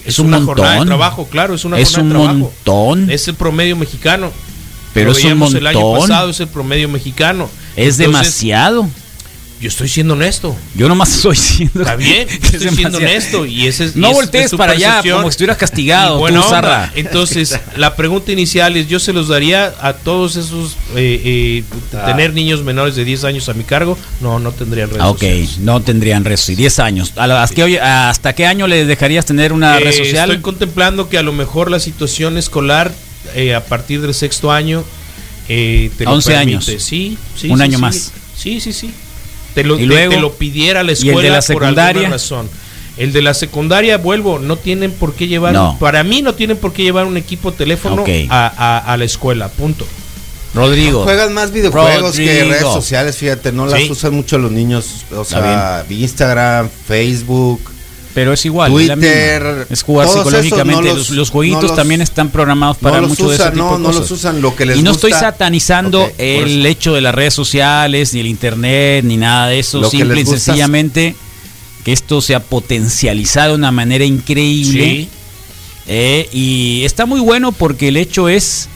Es, 0.06 0.20
una 0.20 0.42
jornada 0.42 0.80
de 0.80 0.86
trabajo, 0.86 1.28
claro, 1.28 1.56
es 1.56 1.64
una 1.64 1.80
es 1.80 1.96
jornada 1.96 2.32
un 2.32 2.40
montón. 2.40 3.10
Es 3.10 3.28
el 3.28 3.36
promedio 3.36 3.76
mexicano. 3.76 4.32
Pero 4.94 5.12
es 5.12 5.24
un 5.24 5.38
montón. 5.38 5.58
El 5.58 5.68
año 5.68 5.94
pasado 5.94 6.30
es 6.30 6.40
el 6.40 6.48
promedio 6.48 6.90
mexicano. 6.90 7.50
Es 7.76 7.98
demasiado. 7.98 8.88
Yo 9.64 9.70
estoy 9.70 9.88
siendo 9.88 10.14
honesto. 10.16 10.54
Yo 10.76 10.90
nomás 10.90 11.16
estoy 11.16 11.38
siendo. 11.38 11.84
Está 11.84 11.96
bien, 11.96 12.28
estoy 12.52 12.70
siendo 12.76 12.98
honesto. 12.98 13.46
Y 13.46 13.66
ese 13.66 13.86
es, 13.86 13.96
no 13.96 14.12
voltees 14.12 14.52
para 14.52 14.74
allá 14.74 15.02
como 15.02 15.22
si 15.24 15.30
estuvieras 15.30 15.56
castigado. 15.56 16.18
Bueno, 16.20 16.46
entonces, 16.96 17.58
la 17.78 17.96
pregunta 17.96 18.34
inicial 18.34 18.76
es: 18.76 18.90
yo 18.90 19.00
se 19.00 19.14
los 19.14 19.30
daría 19.30 19.74
a 19.80 19.94
todos 19.94 20.36
esos. 20.36 20.74
Eh, 20.98 21.22
eh, 21.24 21.64
ah. 21.94 22.08
Tener 22.08 22.34
niños 22.34 22.62
menores 22.62 22.98
de 22.98 23.06
10 23.06 23.24
años 23.24 23.48
a 23.48 23.54
mi 23.54 23.64
cargo. 23.64 23.98
No, 24.20 24.38
no 24.38 24.52
tendrían 24.52 24.90
redes 24.90 25.02
ah, 25.02 25.10
Ok, 25.12 25.24
no 25.62 25.82
tendrían 25.82 26.26
redes 26.26 26.42
sociales. 26.42 26.58
10 26.58 26.80
años. 26.80 27.14
¿Hasta 27.16 28.36
qué 28.36 28.46
año 28.46 28.68
le 28.68 28.84
dejarías 28.84 29.26
tener 29.26 29.54
una 29.54 29.80
red 29.80 29.88
eh, 29.88 29.94
social? 29.94 30.30
Estoy 30.30 30.42
contemplando 30.42 31.08
que 31.08 31.18
a 31.18 31.24
lo 31.24 31.32
mejor 31.32 31.72
la 31.72 31.80
situación 31.80 32.38
escolar 32.38 32.92
a 33.56 33.62
partir 33.62 34.02
del 34.02 34.14
sexto 34.14 34.52
año. 34.52 34.84
te 35.48 35.90
11 36.06 36.36
años. 36.36 36.66
Sí, 36.66 37.18
sí. 37.38 37.50
Un 37.50 37.62
año 37.62 37.80
más. 37.80 38.12
Sí, 38.36 38.60
sí, 38.60 38.74
sí 38.74 38.92
te 39.54 39.64
lo, 39.64 39.78
te, 39.78 40.20
lo 40.20 40.34
pidiera 40.34 40.84
la 40.84 40.92
escuela 40.92 41.22
de 41.22 41.30
la 41.30 41.42
secundaria? 41.42 41.76
por 41.76 41.98
alguna 41.98 42.10
razón. 42.10 42.50
El 42.98 43.12
de 43.12 43.22
la 43.24 43.34
secundaria, 43.34 43.98
vuelvo, 43.98 44.38
no 44.38 44.56
tienen 44.58 44.92
por 44.92 45.14
qué 45.14 45.28
llevar, 45.28 45.80
para 45.80 46.04
mí 46.04 46.22
no 46.22 46.36
tienen 46.36 46.58
por 46.58 46.74
qué 46.74 46.84
llevar 46.84 47.06
un 47.06 47.18
equipo 47.18 47.52
teléfono 47.52 48.06
a, 48.30 48.96
la 48.98 49.06
escuela, 49.06 49.50
punto. 49.50 49.86
Rodrigo. 50.54 51.04
Juegan 51.04 51.34
más 51.34 51.52
videojuegos 51.52 52.16
que 52.16 52.44
redes 52.44 52.62
sociales, 52.62 53.18
fíjate, 53.18 53.52
no 53.52 53.66
las 53.66 53.90
usan 53.90 54.14
mucho 54.14 54.38
los 54.38 54.52
niños, 54.52 55.06
o 55.16 55.26
sea, 55.26 55.86
Instagram, 55.90 56.70
Facebook. 56.88 57.73
Pero 58.14 58.32
es 58.34 58.46
igual, 58.46 58.72
Twitter, 58.72 59.66
es, 59.70 59.82
jugar 59.82 60.08
psicológicamente. 60.08 60.94
los, 61.14 61.30
jueguitos 61.32 61.76
también 61.76 62.00
están 62.02 62.30
programados 62.30 62.78
para 62.78 63.02
mucho 63.02 63.30
de 63.30 63.36
ese 63.36 63.52
tipo 63.52 63.64
no, 63.64 63.80
no 63.80 63.92
los 63.92 64.12
usan 64.12 64.40
lo 64.40 64.56
que 64.56 64.68
les 64.68 64.78
Y 64.78 64.84
no 64.84 64.92
estoy 64.92 65.14
satanizando 65.14 66.12
el 66.20 66.64
hecho 66.66 66.94
de 66.94 67.02
las 67.02 67.16
redes 67.16 67.34
sociales, 67.34 68.14
ni 68.14 68.20
el 68.20 68.28
internet, 68.28 69.04
ni 69.04 69.18
nada 69.18 69.48
de 69.48 69.60
eso. 69.60 69.84
Simple 69.90 70.22
y 70.22 70.26
sencillamente 70.26 71.16
que 71.84 71.92
esto 71.92 72.22
se 72.22 72.36
ha 72.36 72.40
potencializado 72.40 73.50
de 73.50 73.56
una 73.56 73.72
manera 73.72 74.06
increíble. 74.06 75.08
Eh, 75.86 76.30
y 76.32 76.84
está 76.86 77.06
muy 77.06 77.20
bueno 77.20 77.52
porque 77.52 77.90
el 77.90 77.98
hecho 77.98 78.30
es 78.30 78.70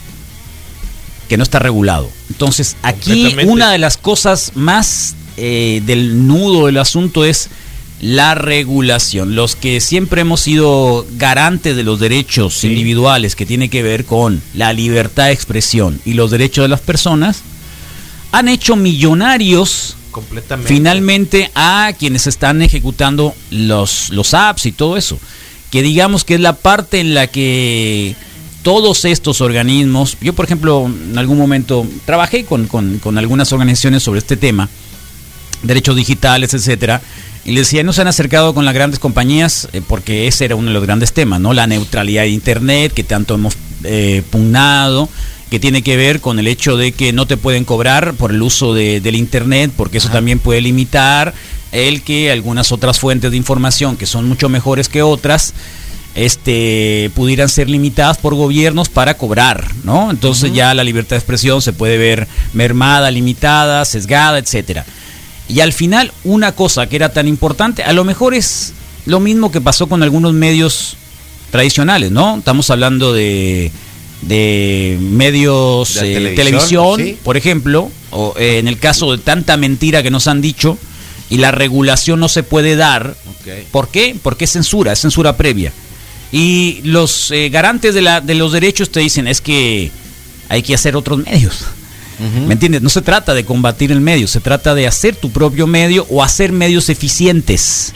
que 1.29 1.37
no 1.37 1.43
está 1.43 1.59
regulado. 1.59 2.09
Entonces, 2.29 2.75
aquí 2.81 3.35
una 3.45 3.71
de 3.71 3.77
las 3.77 3.97
cosas 3.97 4.51
más 4.55 5.15
eh, 5.37 5.81
del 5.85 6.27
nudo 6.27 6.65
del 6.65 6.77
asunto 6.77 7.23
es 7.23 7.49
la 7.99 8.35
regulación. 8.35 9.35
Los 9.35 9.55
que 9.55 9.81
siempre 9.81 10.21
hemos 10.21 10.41
sido 10.41 11.05
garantes 11.17 11.75
de 11.75 11.83
los 11.83 11.99
derechos 11.99 12.63
individuales 12.63 13.35
que 13.35 13.45
tiene 13.45 13.69
que 13.69 13.83
ver 13.83 14.05
con 14.05 14.41
la 14.53 14.73
libertad 14.73 15.25
de 15.25 15.31
expresión 15.31 15.99
y 16.05 16.13
los 16.13 16.31
derechos 16.31 16.63
de 16.63 16.69
las 16.69 16.81
personas, 16.81 17.41
han 18.31 18.47
hecho 18.47 18.75
millonarios 18.75 19.95
finalmente 20.65 21.51
a 21.55 21.93
quienes 21.97 22.27
están 22.27 22.61
ejecutando 22.61 23.35
los, 23.51 24.09
los 24.09 24.33
apps 24.33 24.65
y 24.65 24.71
todo 24.71 24.97
eso. 24.97 25.19
Que 25.71 25.81
digamos 25.81 26.23
que 26.23 26.35
es 26.35 26.39
la 26.39 26.53
parte 26.53 26.99
en 26.99 27.13
la 27.13 27.27
que 27.27 28.15
todos 28.63 29.05
estos 29.05 29.41
organismos, 29.41 30.17
yo 30.21 30.33
por 30.33 30.45
ejemplo 30.45 30.85
en 30.85 31.17
algún 31.17 31.37
momento 31.37 31.85
trabajé 32.05 32.45
con, 32.45 32.67
con, 32.67 32.99
con 32.99 33.17
algunas 33.17 33.51
organizaciones 33.53 34.03
sobre 34.03 34.19
este 34.19 34.37
tema, 34.37 34.69
derechos 35.63 35.95
digitales, 35.95 36.53
etcétera, 36.53 37.01
y 37.47 37.53
les 37.53 37.67
decía, 37.67 37.81
no 37.81 37.93
se 37.93 38.01
han 38.01 38.09
acercado 38.09 38.53
con 38.53 38.65
las 38.65 38.73
grandes 38.73 38.99
compañías 38.99 39.69
eh, 39.71 39.81
porque 39.87 40.27
ese 40.27 40.43
era 40.43 40.57
uno 40.57 40.67
de 40.67 40.73
los 40.73 40.83
grandes 40.83 41.13
temas, 41.13 41.39
¿no? 41.39 41.53
La 41.53 41.65
neutralidad 41.65 42.23
de 42.23 42.29
Internet 42.29 42.91
que 42.93 43.05
tanto 43.05 43.35
hemos 43.35 43.55
eh, 43.85 44.21
pugnado, 44.29 45.07
que 45.49 45.57
tiene 45.57 45.81
que 45.81 45.95
ver 45.95 46.19
con 46.19 46.39
el 46.39 46.47
hecho 46.47 46.75
de 46.75 46.91
que 46.91 47.13
no 47.13 47.25
te 47.25 47.37
pueden 47.37 47.63
cobrar 47.63 48.15
por 48.15 48.31
el 48.31 48.41
uso 48.41 48.73
de, 48.73 48.99
del 48.99 49.15
Internet, 49.15 49.71
porque 49.77 49.99
eso 49.99 50.09
también 50.09 50.39
puede 50.39 50.59
limitar 50.59 51.33
el 51.71 52.01
que 52.01 52.33
algunas 52.33 52.73
otras 52.73 52.99
fuentes 52.99 53.31
de 53.31 53.37
información 53.37 53.95
que 53.95 54.07
son 54.07 54.27
mucho 54.27 54.49
mejores 54.49 54.89
que 54.89 55.01
otras, 55.01 55.53
este, 56.15 57.11
pudieran 57.15 57.47
ser 57.47 57.69
limitadas 57.69 58.17
por 58.17 58.35
gobiernos 58.35 58.89
para 58.89 59.13
cobrar, 59.13 59.63
¿no? 59.85 60.11
Entonces 60.11 60.51
ya 60.51 60.73
la 60.73 60.83
libertad 60.83 61.11
de 61.11 61.19
expresión 61.19 61.61
se 61.61 61.71
puede 61.71 61.97
ver 61.97 62.27
mermada, 62.51 63.09
limitada, 63.09 63.85
sesgada, 63.85 64.37
etcétera. 64.37 64.85
Y 65.49 65.61
al 65.61 65.73
final, 65.73 66.11
una 66.23 66.51
cosa 66.53 66.87
que 66.87 66.95
era 66.95 67.09
tan 67.09 67.27
importante, 67.27 67.83
a 67.83 67.93
lo 67.93 68.03
mejor 68.03 68.33
es 68.33 68.73
lo 69.05 69.19
mismo 69.19 69.51
que 69.51 69.61
pasó 69.61 69.87
con 69.87 70.03
algunos 70.03 70.33
medios 70.33 70.97
tradicionales, 71.51 72.11
¿no? 72.11 72.37
Estamos 72.37 72.69
hablando 72.69 73.13
de, 73.13 73.71
de 74.21 74.97
medios 74.99 75.95
de 75.95 76.33
eh, 76.33 76.35
televisión, 76.35 77.17
por 77.23 77.37
ejemplo, 77.37 77.89
o 78.11 78.33
eh, 78.37 78.59
en 78.59 78.67
el 78.67 78.79
caso 78.79 79.11
de 79.11 79.17
tanta 79.19 79.55
mentira 79.57 80.03
que 80.03 80.11
nos 80.11 80.27
han 80.27 80.41
dicho 80.41 80.77
y 81.29 81.37
la 81.37 81.51
regulación 81.51 82.19
no 82.19 82.29
se 82.29 82.43
puede 82.43 82.75
dar. 82.75 83.15
¿Por 83.71 83.87
qué? 83.89 84.15
Porque 84.21 84.45
es 84.45 84.51
censura, 84.51 84.91
es 84.91 84.99
censura 84.99 85.37
previa. 85.37 85.71
Y 86.31 86.81
los 86.83 87.31
eh, 87.31 87.49
garantes 87.49 87.93
de, 87.93 88.01
la, 88.01 88.19
de 88.19 88.35
los 88.35 88.51
derechos 88.51 88.89
te 88.89 88.99
dicen 88.99 89.27
es 89.27 89.39
que 89.39 89.91
hay 90.49 90.61
que 90.61 90.75
hacer 90.75 90.95
otros 90.95 91.19
medios. 91.19 91.65
¿Me 92.19 92.53
entiendes? 92.53 92.81
No 92.81 92.89
se 92.89 93.01
trata 93.01 93.33
de 93.33 93.45
combatir 93.45 93.91
el 93.91 94.01
medio, 94.01 94.27
se 94.27 94.39
trata 94.39 94.73
de 94.73 94.87
hacer 94.87 95.15
tu 95.15 95.31
propio 95.31 95.67
medio 95.67 96.07
o 96.09 96.23
hacer 96.23 96.51
medios 96.51 96.89
eficientes. 96.89 97.93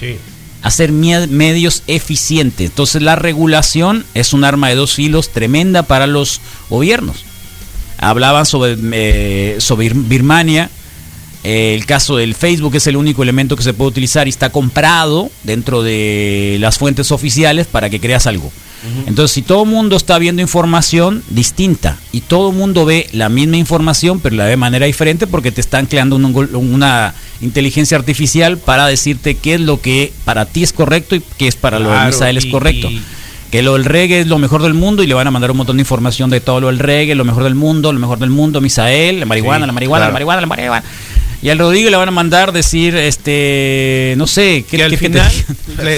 Hacer 0.61 0.91
medios 0.91 1.83
eficientes. 1.87 2.69
Entonces 2.69 3.01
la 3.01 3.15
regulación 3.15 4.05
es 4.13 4.33
un 4.33 4.43
arma 4.43 4.69
de 4.69 4.75
dos 4.75 4.93
filos 4.93 5.29
tremenda 5.29 5.83
para 5.83 6.05
los 6.05 6.39
gobiernos. 6.69 7.25
Hablaban 7.97 8.45
sobre, 8.45 8.77
eh, 8.93 9.57
sobre 9.59 9.91
Birmania. 9.93 10.69
Eh, 11.43 11.75
el 11.75 11.85
caso 11.85 12.17
del 12.17 12.35
Facebook 12.35 12.75
es 12.75 12.87
el 12.87 12.97
único 12.97 13.23
elemento 13.23 13.55
que 13.55 13.63
se 13.63 13.73
puede 13.73 13.89
utilizar 13.89 14.27
y 14.27 14.29
está 14.29 14.49
comprado 14.49 15.31
dentro 15.43 15.81
de 15.81 16.57
las 16.59 16.77
fuentes 16.77 17.11
oficiales 17.11 17.67
para 17.67 17.89
que 17.89 17.99
creas 17.99 18.27
algo. 18.27 18.51
Entonces, 19.05 19.31
si 19.31 19.43
todo 19.43 19.63
el 19.63 19.69
mundo 19.69 19.95
está 19.95 20.17
viendo 20.17 20.41
información 20.41 21.23
distinta 21.29 21.97
y 22.11 22.21
todo 22.21 22.49
el 22.49 22.55
mundo 22.55 22.83
ve 22.83 23.07
la 23.11 23.29
misma 23.29 23.57
información, 23.57 24.19
pero 24.19 24.35
la 24.35 24.45
ve 24.45 24.51
de 24.51 24.57
manera 24.57 24.87
diferente 24.87 25.27
porque 25.27 25.51
te 25.51 25.61
están 25.61 25.85
creando 25.85 26.15
una 26.15 27.13
inteligencia 27.41 27.95
artificial 27.95 28.57
para 28.57 28.87
decirte 28.87 29.35
qué 29.35 29.55
es 29.55 29.61
lo 29.61 29.79
que 29.81 30.11
para 30.25 30.45
ti 30.45 30.63
es 30.63 30.73
correcto 30.73 31.15
y 31.15 31.21
qué 31.37 31.47
es 31.47 31.55
para 31.55 31.77
lo 31.77 31.91
de 31.91 32.07
Misael 32.07 32.37
es 32.37 32.47
correcto. 32.47 32.89
que 33.51 33.61
lo 33.61 33.73
del 33.73 33.85
reggae 33.85 34.21
es 34.21 34.27
lo 34.27 34.39
mejor 34.39 34.63
del 34.63 34.73
mundo 34.73 35.03
y 35.03 35.07
le 35.07 35.13
van 35.13 35.27
a 35.27 35.31
mandar 35.31 35.51
un 35.51 35.57
montón 35.57 35.77
de 35.77 35.81
información 35.81 36.31
de 36.31 36.41
todo 36.41 36.59
lo 36.59 36.67
del 36.67 36.79
reggae, 36.79 37.13
lo 37.13 37.25
mejor 37.25 37.43
del 37.43 37.53
mundo, 37.53 37.93
lo 37.93 37.99
mejor 37.99 38.17
del 38.17 38.31
mundo, 38.31 38.61
Misael, 38.61 39.19
la 39.19 39.25
marihuana, 39.27 39.67
la 39.67 39.73
marihuana, 39.73 40.07
la 40.07 40.11
marihuana, 40.11 40.41
la 40.41 40.47
marihuana. 40.47 40.83
Y 41.43 41.49
al 41.49 41.57
Rodrigo 41.57 41.89
le 41.89 41.97
van 41.97 42.07
a 42.07 42.11
mandar 42.11 42.51
decir, 42.51 42.95
este, 42.95 44.13
no 44.17 44.27
sé, 44.27 44.63
que, 44.69 44.83
al 44.83 44.95
final 44.95 45.31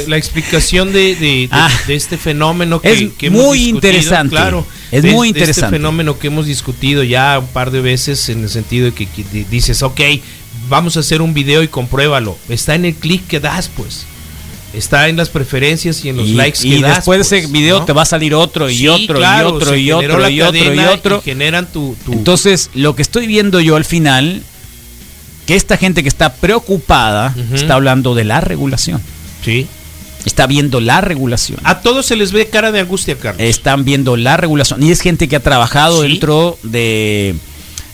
la, 0.08 0.16
explicación 0.16 0.94
de, 0.94 1.16
de, 1.16 1.50
ah. 1.52 1.70
este 1.90 2.18
fenómeno 2.18 2.80
que, 2.80 3.12
es 3.20 3.32
muy 3.32 3.68
interesante. 3.68 4.36
Claro, 4.36 4.66
es 4.90 5.04
muy 5.04 5.28
este 5.28 5.40
interesante. 5.40 5.66
este 5.66 5.78
fenómeno 5.78 6.18
que 6.18 6.28
hemos 6.28 6.46
discutido 6.46 7.04
ya 7.04 7.40
un 7.40 7.48
par 7.48 7.72
de 7.72 7.82
veces 7.82 8.30
en 8.30 8.44
el 8.44 8.50
sentido 8.50 8.86
de 8.86 8.94
que, 8.94 9.08
dices, 9.50 9.84
ok, 9.84 10.00
vamos 10.70 10.96
a 10.96 11.02
hacer 11.02 11.22
un 11.22 11.34
video 11.34 11.62
y 11.62 11.68
compruébalo. 11.68 12.38
Está 12.48 12.76
en 12.76 12.86
el 12.86 12.96
clic 12.96 13.28
que 13.28 13.42
das, 13.42 13.70
pues. 13.76 14.06
Está 14.74 15.10
en 15.10 15.18
las 15.18 15.30
preferencias 15.30 16.04
y 16.06 16.10
en 16.10 16.18
los 16.18 16.30
likes 16.30 16.60
que 16.62 16.80
das. 16.80 16.92
Y 16.92 16.96
después 16.96 17.20
de 17.20 17.38
ese 17.38 17.48
pues, 17.48 17.52
video 17.52 17.84
te 17.84 17.92
va 17.92 18.04
a 18.04 18.06
salir 18.06 18.34
otro 18.34 18.70
y 18.70 18.88
otro 18.88 19.20
y 19.20 19.24
otro 19.24 19.76
y 19.76 19.92
otro 19.92 20.30
y 20.30 20.42
otro 20.42 20.74
y 20.74 20.80
otro. 20.80 21.22
generan 21.22 21.70
tu, 21.70 21.98
Entonces, 22.10 22.70
lo 22.74 22.96
que 22.96 23.02
estoy 23.02 23.28
viendo 23.28 23.60
yo 23.60 23.76
al 23.76 23.86
final 23.86 24.42
que 25.46 25.56
esta 25.56 25.78
gente 25.78 26.04
que 26.04 26.10
está 26.10 26.34
preocupada 26.34 27.36
está 27.54 27.76
hablando 27.76 28.16
de 28.16 28.24
la 28.24 28.42
regulación. 28.42 29.02
Sí. 29.44 29.68
Está 30.26 30.48
viendo 30.48 30.80
la 30.80 31.02
regulación. 31.02 31.60
A 31.64 31.82
todos 31.82 32.06
se 32.06 32.16
les 32.16 32.32
ve 32.32 32.48
cara 32.48 32.72
de 32.72 32.80
angustia, 32.80 33.18
Carlos. 33.18 33.42
Están 33.42 33.84
viendo 33.84 34.16
la 34.16 34.38
regulación. 34.38 34.82
Y 34.82 34.92
es 34.92 35.02
gente 35.02 35.28
que 35.28 35.36
ha 35.36 35.42
trabajado 35.42 36.04
dentro 36.04 36.58
de, 36.64 37.36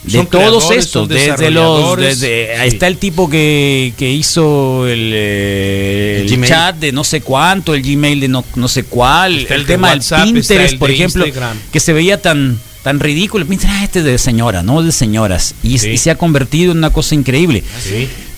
de 0.03 0.25
todos 0.25 0.69
estos. 0.69 1.09
Desde 1.09 1.49
los. 1.49 1.97
Desde, 1.97 2.67
Está 2.67 2.85
el 2.85 2.97
tipo 2.97 3.29
que, 3.29 3.93
que 3.97 4.11
hizo 4.11 4.87
el, 4.87 5.11
eh, 5.13 6.39
chat 6.45 6.75
de 6.75 6.91
no 6.91 7.03
sé 7.03 7.21
cuánto, 7.21 7.73
el 7.73 7.81
Gmail 7.81 8.19
de 8.19 8.27
no, 8.27 8.45
no 8.55 8.67
sé 8.67 8.83
cuál. 8.83 9.47
el, 9.49 9.65
tema 9.65 9.89
del 9.89 10.01
Pinterest, 10.01 10.77
por 10.77 10.91
ejemplo, 10.91 11.25
que 11.71 11.79
se 11.79 11.93
veía 11.93 12.21
tan 12.21 12.59
tan 12.89 12.99
ridículo. 12.99 13.45
Piensan, 13.45 13.69
ah, 13.69 13.83
este 13.83 13.99
es 13.99 14.05
de 14.05 14.17
señora, 14.17 14.63
no 14.63 14.81
de 14.81 14.91
señoras. 14.91 15.53
Y, 15.61 15.77
se 15.77 16.09
ha 16.09 16.17
convertido 16.17 16.71
en 16.71 16.79
una 16.79 16.89
cosa 16.89 17.13
increíble. 17.13 17.63
Ah, 17.63 17.79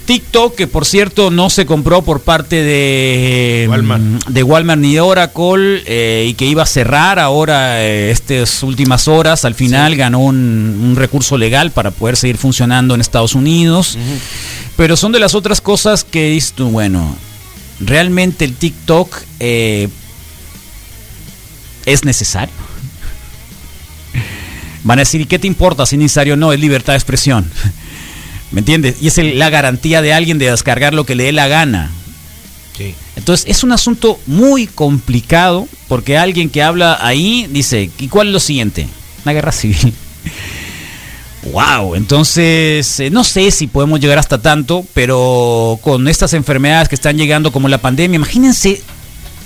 TikTok, 0.03 0.55
que 0.55 0.67
por 0.67 0.85
cierto 0.85 1.31
no 1.31 1.49
se 1.49 1.65
compró 1.65 2.01
por 2.01 2.19
parte 2.19 2.57
de 2.57 3.65
Walmart, 3.69 4.03
de 4.27 4.43
Walmart 4.43 4.81
ni 4.81 4.95
de 4.95 4.99
Oracle 4.99 5.83
eh, 5.85 6.25
y 6.27 6.33
que 6.33 6.45
iba 6.45 6.63
a 6.63 6.65
cerrar 6.65 7.17
ahora 7.17 7.81
eh, 7.81 8.11
estas 8.11 8.61
últimas 8.63 9.07
horas, 9.07 9.45
al 9.45 9.55
final 9.55 9.95
ganó 9.95 10.19
un, 10.19 10.95
recurso 10.97 11.37
legal 11.37 11.71
para 11.71 11.91
poder 11.91 12.17
seguir 12.17 12.37
funcionando 12.37 12.93
en 12.93 12.99
Estados 12.99 13.35
Unidos. 13.35 13.97
Pero 14.75 14.97
son 14.97 15.13
de 15.13 15.19
las 15.19 15.33
otras 15.33 15.61
cosas 15.61 16.03
que 16.03 16.31
dices 16.31 16.51
tú, 16.51 16.67
bueno, 16.71 17.15
realmente 17.79 18.43
el 18.43 18.53
TikTok 18.55 19.15
eh, 19.39 19.87
es 21.85 22.03
necesario. 22.03 22.70
Van 24.83 24.99
a 24.99 25.01
decir, 25.01 25.21
¿y 25.21 25.25
qué 25.25 25.39
te 25.39 25.47
importa 25.47 25.85
si 25.85 25.95
es 25.95 25.99
necesario 25.99 26.35
no? 26.35 26.53
Es 26.53 26.59
libertad 26.59 26.93
de 26.93 26.97
expresión. 26.97 27.49
¿Me 28.51 28.59
entiendes? 28.59 28.97
Y 29.01 29.07
es 29.07 29.17
la 29.17 29.49
garantía 29.49 30.01
de 30.01 30.13
alguien 30.13 30.37
de 30.37 30.49
descargar 30.49 30.93
lo 30.93 31.05
que 31.05 31.15
le 31.15 31.25
dé 31.25 31.31
la 31.31 31.47
gana. 31.47 31.91
Entonces 33.15 33.45
es 33.47 33.63
un 33.63 33.71
asunto 33.71 34.19
muy 34.25 34.67
complicado 34.67 35.67
porque 35.87 36.17
alguien 36.17 36.49
que 36.49 36.63
habla 36.63 36.97
ahí 37.01 37.47
dice, 37.49 37.89
¿y 37.99 38.07
cuál 38.07 38.27
es 38.27 38.33
lo 38.33 38.39
siguiente? 38.39 38.87
Una 39.23 39.33
guerra 39.33 39.51
civil. 39.51 39.93
wow, 41.51 41.95
entonces 41.95 42.99
eh, 42.99 43.09
no 43.09 43.23
sé 43.23 43.51
si 43.51 43.67
podemos 43.67 43.99
llegar 43.99 44.17
hasta 44.17 44.41
tanto, 44.41 44.85
pero 44.93 45.77
con 45.81 46.07
estas 46.07 46.33
enfermedades 46.33 46.89
que 46.89 46.95
están 46.95 47.17
llegando 47.17 47.51
como 47.51 47.67
la 47.67 47.79
pandemia, 47.79 48.15
imagínense 48.15 48.81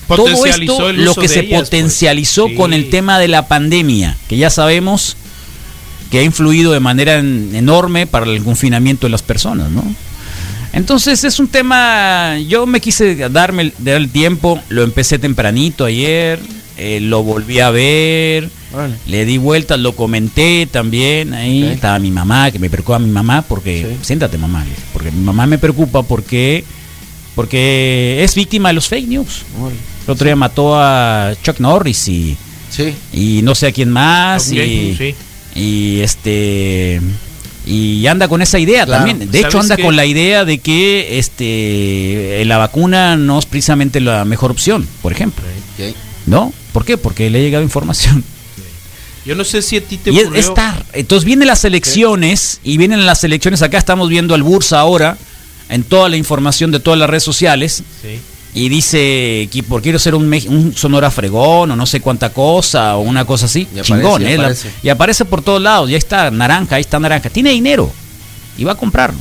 todo 0.07 0.45
esto 0.45 0.93
lo 0.93 1.15
que 1.15 1.27
se 1.27 1.43
pues. 1.43 1.61
potencializó 1.61 2.47
con 2.55 2.73
el 2.73 2.89
tema 2.89 3.17
de 3.19 3.27
la 3.27 3.47
pandemia, 3.47 4.15
que 4.29 4.37
ya 4.37 4.49
sabemos 4.49 5.17
que 6.09 6.19
ha 6.19 6.23
influido 6.23 6.71
de 6.71 6.79
manera 6.79 7.17
enorme 7.17 8.07
para 8.07 8.25
el 8.25 8.43
confinamiento 8.43 9.07
de 9.07 9.11
las 9.11 9.23
personas, 9.23 9.69
¿no? 9.71 9.83
Entonces 10.73 11.23
es 11.23 11.39
un 11.39 11.47
tema, 11.47 12.37
yo 12.39 12.65
me 12.65 12.81
quise 12.81 13.15
darme 13.29 13.71
dar 13.79 13.95
el 13.95 14.09
tiempo, 14.09 14.61
lo 14.67 14.83
empecé 14.83 15.17
tempranito 15.17 15.85
ayer, 15.85 16.37
eh, 16.77 16.99
lo 16.99 17.23
volví 17.23 17.61
a 17.61 17.69
ver, 17.69 18.49
le 19.07 19.23
di 19.23 19.37
vueltas, 19.37 19.79
lo 19.79 19.95
comenté 19.95 20.67
también, 20.69 21.33
ahí 21.33 21.63
estaba 21.63 21.97
mi 21.99 22.11
mamá, 22.11 22.51
que 22.51 22.59
me 22.59 22.69
preocupa 22.69 22.99
mi 22.99 23.09
mamá, 23.09 23.41
porque, 23.43 23.95
siéntate 24.01 24.37
mamá, 24.37 24.65
porque 24.91 25.11
mi 25.11 25.23
mamá 25.23 25.47
me 25.47 25.57
preocupa 25.57 26.03
porque, 26.03 26.65
porque 27.35 28.21
es 28.21 28.35
víctima 28.35 28.67
de 28.69 28.73
los 28.73 28.89
fake 28.89 29.07
news. 29.07 29.43
El 30.05 30.11
otro 30.11 30.25
día 30.25 30.35
mató 30.35 30.75
a 30.77 31.33
Chuck 31.41 31.61
Norris 31.61 32.09
y, 32.09 32.35
y 33.13 33.41
no 33.43 33.55
sé 33.55 33.67
a 33.67 33.71
quién 33.71 33.89
más. 33.91 34.51
y, 34.51 35.15
y 35.55 36.01
este 36.01 37.01
y 37.65 38.05
anda 38.05 38.27
con 38.27 38.43
esa 38.43 38.59
idea 38.59 38.85
también. 38.85 39.31
De 39.31 39.39
hecho, 39.39 39.59
anda 39.59 39.77
con 39.77 39.95
la 39.95 40.05
idea 40.05 40.45
de 40.45 40.59
que 40.59 41.17
este 41.17 42.43
la 42.45 42.57
vacuna 42.57 43.15
no 43.15 43.39
es 43.39 43.45
precisamente 43.45 43.99
la 44.01 44.25
mejor 44.25 44.51
opción, 44.51 44.87
por 45.01 45.11
ejemplo. 45.11 45.43
¿No? 46.27 46.53
¿Por 46.73 46.85
qué? 46.85 46.97
Porque 46.97 47.29
le 47.29 47.39
ha 47.39 47.41
llegado 47.41 47.63
información. 47.63 48.23
Yo 49.25 49.33
no 49.33 49.43
sé 49.43 49.63
si 49.63 49.77
a 49.77 49.81
ti 49.81 49.97
te 49.97 50.11
y 50.11 50.19
estar. 50.35 50.85
Entonces 50.93 51.25
vienen 51.25 51.47
las 51.47 51.65
elecciones 51.65 52.59
y 52.63 52.77
vienen 52.77 53.07
las 53.07 53.23
elecciones. 53.23 53.63
Acá 53.63 53.79
estamos 53.79 54.09
viendo 54.09 54.35
al 54.35 54.43
Bursa 54.43 54.79
ahora 54.79 55.17
en 55.69 55.83
toda 55.83 56.09
la 56.09 56.17
información 56.17 56.69
de 56.69 56.79
todas 56.79 56.99
las 56.99 57.09
redes 57.09 57.23
sociales. 57.23 57.83
Sí 58.03 58.19
y 58.55 58.69
dice 58.69 59.49
que 59.51 59.63
por 59.67 59.81
quiero 59.81 59.99
ser 59.99 60.15
un, 60.15 60.33
un, 60.47 60.73
Sonora 60.75 61.11
Fregón 61.11 61.71
o 61.71 61.75
no 61.75 61.85
sé 61.85 61.99
cuánta 61.99 62.31
cosa 62.31 62.95
o 62.95 63.01
una 63.01 63.25
cosa 63.25 63.45
así, 63.47 63.67
y 63.75 63.81
chingón, 63.81 64.23
aparece, 64.23 64.31
¿eh? 64.31 64.35
y, 64.35 64.39
aparece. 64.39 64.71
y 64.81 64.89
aparece 64.89 65.25
por 65.25 65.41
todos 65.41 65.61
lados, 65.61 65.89
ya 65.89 65.97
está 65.97 66.31
naranja, 66.31 66.77
ahí 66.77 66.81
está 66.81 66.97
naranja, 66.97 67.29
tiene 67.29 67.51
dinero 67.51 67.91
y 68.57 68.63
va 68.63 68.71
a 68.71 68.75
comprarlo. 68.75 69.19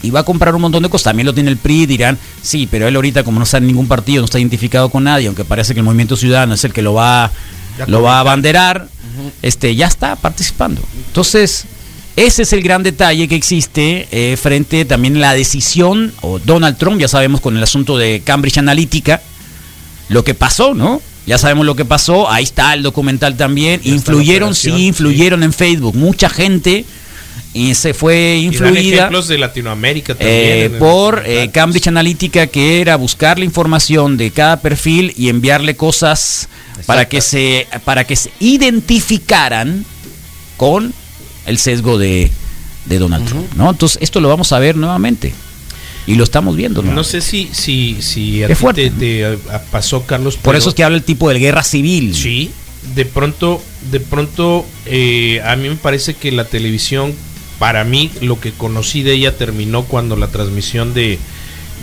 Y 0.00 0.10
va 0.10 0.20
a 0.20 0.22
comprar 0.22 0.54
un 0.54 0.60
montón 0.60 0.84
de 0.84 0.88
cosas. 0.88 1.06
También 1.06 1.26
lo 1.26 1.34
tiene 1.34 1.50
el 1.50 1.56
PRI, 1.56 1.86
dirán, 1.86 2.16
sí, 2.40 2.68
pero 2.70 2.86
él 2.86 2.94
ahorita 2.94 3.24
como 3.24 3.40
no 3.40 3.44
está 3.44 3.56
en 3.56 3.66
ningún 3.66 3.88
partido, 3.88 4.20
no 4.20 4.26
está 4.26 4.38
identificado 4.38 4.90
con 4.90 5.02
nadie, 5.02 5.26
aunque 5.26 5.44
parece 5.44 5.74
que 5.74 5.80
el 5.80 5.84
Movimiento 5.84 6.16
Ciudadano 6.16 6.54
es 6.54 6.62
el 6.62 6.72
que 6.72 6.82
lo 6.82 6.94
va, 6.94 7.32
lo 7.88 8.02
va 8.02 8.18
a 8.18 8.20
abanderar, 8.20 8.86
este, 9.42 9.74
ya 9.74 9.86
está 9.86 10.14
participando. 10.14 10.80
Entonces, 11.08 11.64
ese 12.26 12.42
es 12.42 12.52
el 12.52 12.62
gran 12.62 12.82
detalle 12.82 13.28
que 13.28 13.36
existe 13.36 14.08
eh, 14.10 14.36
frente 14.36 14.84
también 14.84 15.16
a 15.18 15.20
la 15.20 15.34
decisión, 15.34 16.12
o 16.20 16.40
Donald 16.40 16.76
Trump, 16.76 17.00
ya 17.00 17.06
sabemos 17.06 17.40
con 17.40 17.56
el 17.56 17.62
asunto 17.62 17.96
de 17.96 18.22
Cambridge 18.24 18.58
Analytica, 18.58 19.22
lo 20.08 20.24
que 20.24 20.34
pasó, 20.34 20.74
¿no? 20.74 21.00
Ya 21.26 21.38
sabemos 21.38 21.64
lo 21.64 21.76
que 21.76 21.84
pasó, 21.84 22.28
ahí 22.28 22.42
está 22.42 22.74
el 22.74 22.82
documental 22.82 23.36
también. 23.36 23.80
Influyeron, 23.84 24.54
sí, 24.54 24.86
influyeron 24.86 25.42
en 25.42 25.52
Facebook. 25.52 25.94
Mucha 25.94 26.28
gente 26.28 26.84
y 27.54 27.74
se 27.74 27.94
fue 27.94 28.38
influida 28.38 28.96
ejemplos 28.96 29.28
de 29.28 29.38
Latinoamérica 29.38 30.16
eh, 30.18 30.70
también, 30.70 30.78
por 30.78 31.22
eh, 31.24 31.50
Cambridge 31.52 31.86
Analytica 31.86 32.46
que 32.46 32.80
era 32.80 32.96
buscar 32.96 33.38
la 33.38 33.44
información 33.44 34.16
de 34.16 34.30
cada 34.30 34.60
perfil 34.60 35.14
y 35.16 35.28
enviarle 35.28 35.76
cosas 35.76 36.48
para 36.84 37.08
que 37.08 37.20
se 37.20 37.66
para 37.84 38.04
que 38.04 38.16
se 38.16 38.30
identificaran 38.40 39.84
con 40.56 40.92
el 41.48 41.58
sesgo 41.58 41.98
de, 41.98 42.30
Donald 42.86 43.26
Trump, 43.26 43.52
¿no? 43.54 43.70
Entonces, 43.70 43.98
esto 44.00 44.20
lo 44.20 44.28
vamos 44.28 44.52
a 44.52 44.58
ver 44.58 44.76
nuevamente. 44.76 45.34
Y 46.06 46.14
lo 46.14 46.24
estamos 46.24 46.56
viendo, 46.56 46.82
¿no? 46.82 46.92
No 46.92 47.04
sé 47.04 47.20
si, 47.20 47.50
si, 47.52 48.00
si 48.00 48.42
a 48.42 48.48
ti 48.48 48.90
te, 48.90 49.38
pasó, 49.70 50.04
Carlos. 50.06 50.38
Por 50.38 50.56
eso 50.56 50.70
es 50.70 50.74
que 50.74 50.82
habla 50.82 50.96
el 50.96 51.04
tipo 51.04 51.28
de 51.28 51.38
guerra 51.38 51.62
civil. 51.62 52.14
Sí, 52.14 52.50
de 52.94 53.04
pronto, 53.04 53.62
de 53.90 54.00
pronto, 54.00 54.64
eh, 54.86 55.42
a 55.44 55.54
mí 55.56 55.68
me 55.68 55.76
parece 55.76 56.14
que 56.14 56.32
la 56.32 56.44
televisión, 56.44 57.12
para 57.58 57.84
mí, 57.84 58.10
lo 58.22 58.40
que 58.40 58.52
conocí 58.52 59.02
de 59.02 59.12
ella 59.12 59.36
terminó 59.36 59.84
cuando 59.84 60.16
la 60.16 60.28
transmisión 60.28 60.94
de, 60.94 61.18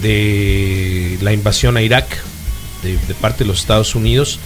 de 0.02 1.20
la 1.22 1.32
invasión 1.32 1.78
a 1.78 1.84
Irak 1.84 2.08
de, 2.82 2.98
de 2.98 3.14
parte 3.14 3.44
de 3.44 3.50
los 3.50 3.60
Estados 3.60 3.94
Unidos 3.94 4.40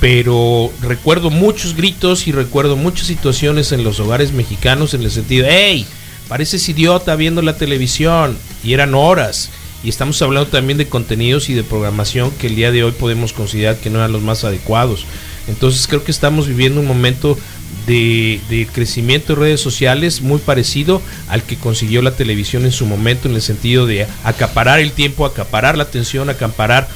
pero 0.00 0.72
recuerdo 0.80 1.30
muchos 1.30 1.76
gritos 1.76 2.26
y 2.26 2.32
recuerdo 2.32 2.76
muchas 2.76 3.06
situaciones 3.06 3.70
en 3.72 3.84
los 3.84 4.00
hogares 4.00 4.32
mexicanos 4.32 4.94
en 4.94 5.02
el 5.02 5.10
sentido, 5.10 5.46
hey, 5.48 5.86
pareces 6.26 6.66
idiota 6.68 7.14
viendo 7.16 7.42
la 7.42 7.56
televisión 7.56 8.36
y 8.64 8.72
eran 8.72 8.94
horas. 8.94 9.50
Y 9.82 9.88
estamos 9.88 10.20
hablando 10.20 10.50
también 10.50 10.78
de 10.78 10.88
contenidos 10.88 11.48
y 11.48 11.54
de 11.54 11.62
programación 11.62 12.30
que 12.32 12.48
el 12.48 12.56
día 12.56 12.70
de 12.70 12.84
hoy 12.84 12.92
podemos 12.92 13.32
considerar 13.32 13.76
que 13.76 13.88
no 13.88 13.98
eran 13.98 14.12
los 14.12 14.22
más 14.22 14.44
adecuados. 14.44 15.06
Entonces 15.48 15.86
creo 15.86 16.04
que 16.04 16.10
estamos 16.10 16.48
viviendo 16.48 16.80
un 16.80 16.86
momento 16.86 17.38
de, 17.86 18.40
de, 18.50 18.66
crecimiento 18.66 19.34
de 19.34 19.40
redes 19.40 19.60
sociales 19.60 20.20
muy 20.20 20.38
parecido 20.38 21.00
al 21.28 21.42
que 21.42 21.56
consiguió 21.56 22.02
la 22.02 22.14
televisión 22.14 22.64
en 22.64 22.72
su 22.72 22.84
momento 22.84 23.28
en 23.28 23.34
el 23.34 23.42
sentido 23.42 23.86
de 23.86 24.06
acaparar 24.22 24.80
el 24.80 24.92
tiempo, 24.92 25.24
acaparar 25.24 25.78
la 25.78 25.84
atención, 25.84 26.28
acaparar 26.28 26.88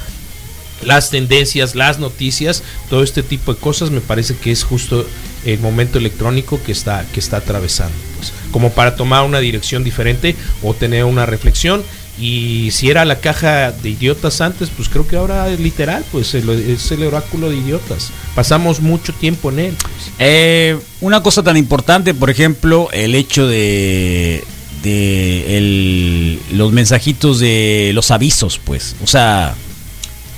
las 0.83 1.09
tendencias, 1.09 1.75
las 1.75 1.99
noticias, 1.99 2.63
todo 2.89 3.03
este 3.03 3.23
tipo 3.23 3.53
de 3.53 3.59
cosas, 3.59 3.91
me 3.91 4.01
parece 4.01 4.35
que 4.35 4.51
es 4.51 4.63
justo 4.63 5.05
el 5.45 5.59
momento 5.59 5.97
electrónico 5.97 6.61
que 6.63 6.71
está, 6.71 7.05
que 7.13 7.19
está 7.19 7.37
atravesando. 7.37 7.95
Pues, 8.17 8.33
como 8.51 8.71
para 8.71 8.95
tomar 8.95 9.23
una 9.23 9.39
dirección 9.39 9.83
diferente 9.83 10.35
o 10.63 10.73
tener 10.73 11.05
una 11.05 11.25
reflexión. 11.25 11.83
Y 12.17 12.69
si 12.71 12.89
era 12.89 13.03
la 13.03 13.19
caja 13.19 13.73
de 13.73 13.89
idiotas 13.89 14.39
antes, 14.39 14.69
pues 14.69 14.87
creo 14.87 15.05
que 15.05 15.17
ahora 15.17 15.49
es 15.49 15.59
literal, 15.59 16.05
pues 16.13 16.33
es 16.33 16.91
el 16.91 17.03
oráculo 17.03 17.49
de 17.49 17.57
idiotas. 17.57 18.11
Pasamos 18.33 18.79
mucho 18.79 19.11
tiempo 19.11 19.51
en 19.51 19.59
él. 19.59 19.75
Pues. 19.81 20.11
Eh, 20.19 20.77
una 21.01 21.21
cosa 21.21 21.43
tan 21.43 21.57
importante, 21.57 22.13
por 22.13 22.29
ejemplo, 22.29 22.87
el 22.93 23.15
hecho 23.15 23.47
de, 23.47 24.45
de 24.81 26.39
los 26.53 26.71
mensajitos 26.71 27.39
de 27.39 27.91
los 27.93 28.11
avisos, 28.11 28.61
pues. 28.63 28.95
O 29.03 29.07
sea, 29.07 29.53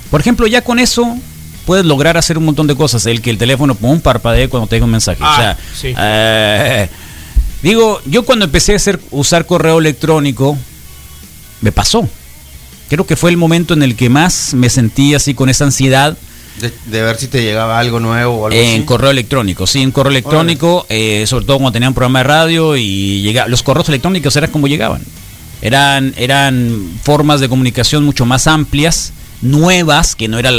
por 0.10 0.22
ejemplo, 0.22 0.48
ya 0.48 0.62
con 0.64 0.80
eso 0.80 1.18
puedes 1.66 1.86
lograr 1.86 2.18
hacer 2.18 2.38
un 2.38 2.46
montón 2.46 2.66
de 2.66 2.76
cosas. 2.76 3.06
El 3.06 3.22
que 3.22 3.30
el 3.30 3.38
teléfono 3.38 3.76
pum 3.76 4.00
parpadee 4.00 4.48
cuando 4.48 4.68
te 4.68 4.78
llega 4.78 4.86
un 4.86 4.92
mensaje. 4.92 5.22
o 5.22 5.36
sea, 5.36 5.58
ah, 5.98 5.98
eh, 5.98 6.90
digo, 7.62 8.02
yo 8.06 8.24
cuando 8.24 8.46
empecé 8.46 8.74
a 8.74 8.78
hacer, 8.78 9.00
usar 9.12 9.46
correo 9.46 9.80
electrónico, 9.80 10.58
me 11.62 11.72
pasó. 11.72 12.08
Creo 12.90 13.06
que 13.06 13.18
fue 13.18 13.32
el 13.32 13.38
momento 13.38 13.74
en 13.74 13.84
el 13.84 13.98
que 13.98 14.10
más 14.10 14.54
me 14.54 14.70
sentí 14.70 15.14
así 15.14 15.34
con 15.34 15.50
esa 15.50 15.66
ansiedad. 15.66 16.18
De, 16.88 17.02
ver 17.04 17.18
si 17.18 17.28
te 17.28 17.44
llegaba 17.44 17.78
algo 17.78 18.00
nuevo 18.00 18.34
o 18.34 18.48
algo 18.48 18.58
En 18.58 18.84
correo 18.84 19.12
electrónico, 19.12 19.68
sí, 19.68 19.82
en 19.84 19.92
correo 19.92 20.10
electrónico, 20.10 20.88
eh, 20.90 21.26
sobre 21.28 21.46
todo 21.46 21.58
cuando 21.58 21.74
tenía 21.74 21.90
un 21.90 21.94
programa 21.94 22.20
de 22.20 22.24
radio 22.24 22.76
y 22.76 23.22
llegaba, 23.22 23.48
los 23.48 23.62
correos 23.62 23.88
electrónicos 23.90 24.36
eran 24.38 24.50
como 24.50 24.68
llegaban. 24.68 25.04
Eran, 25.62 26.14
eran 26.18 26.98
formas 27.04 27.42
de 27.42 27.50
comunicación 27.50 28.06
mucho 28.06 28.26
más 28.26 28.48
amplias 28.48 29.12
nuevas, 29.42 30.16
que 30.16 30.28
no 30.28 30.40
era 30.40 30.52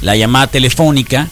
la 0.00 0.16
llamada 0.16 0.46
telefónica, 0.48 1.28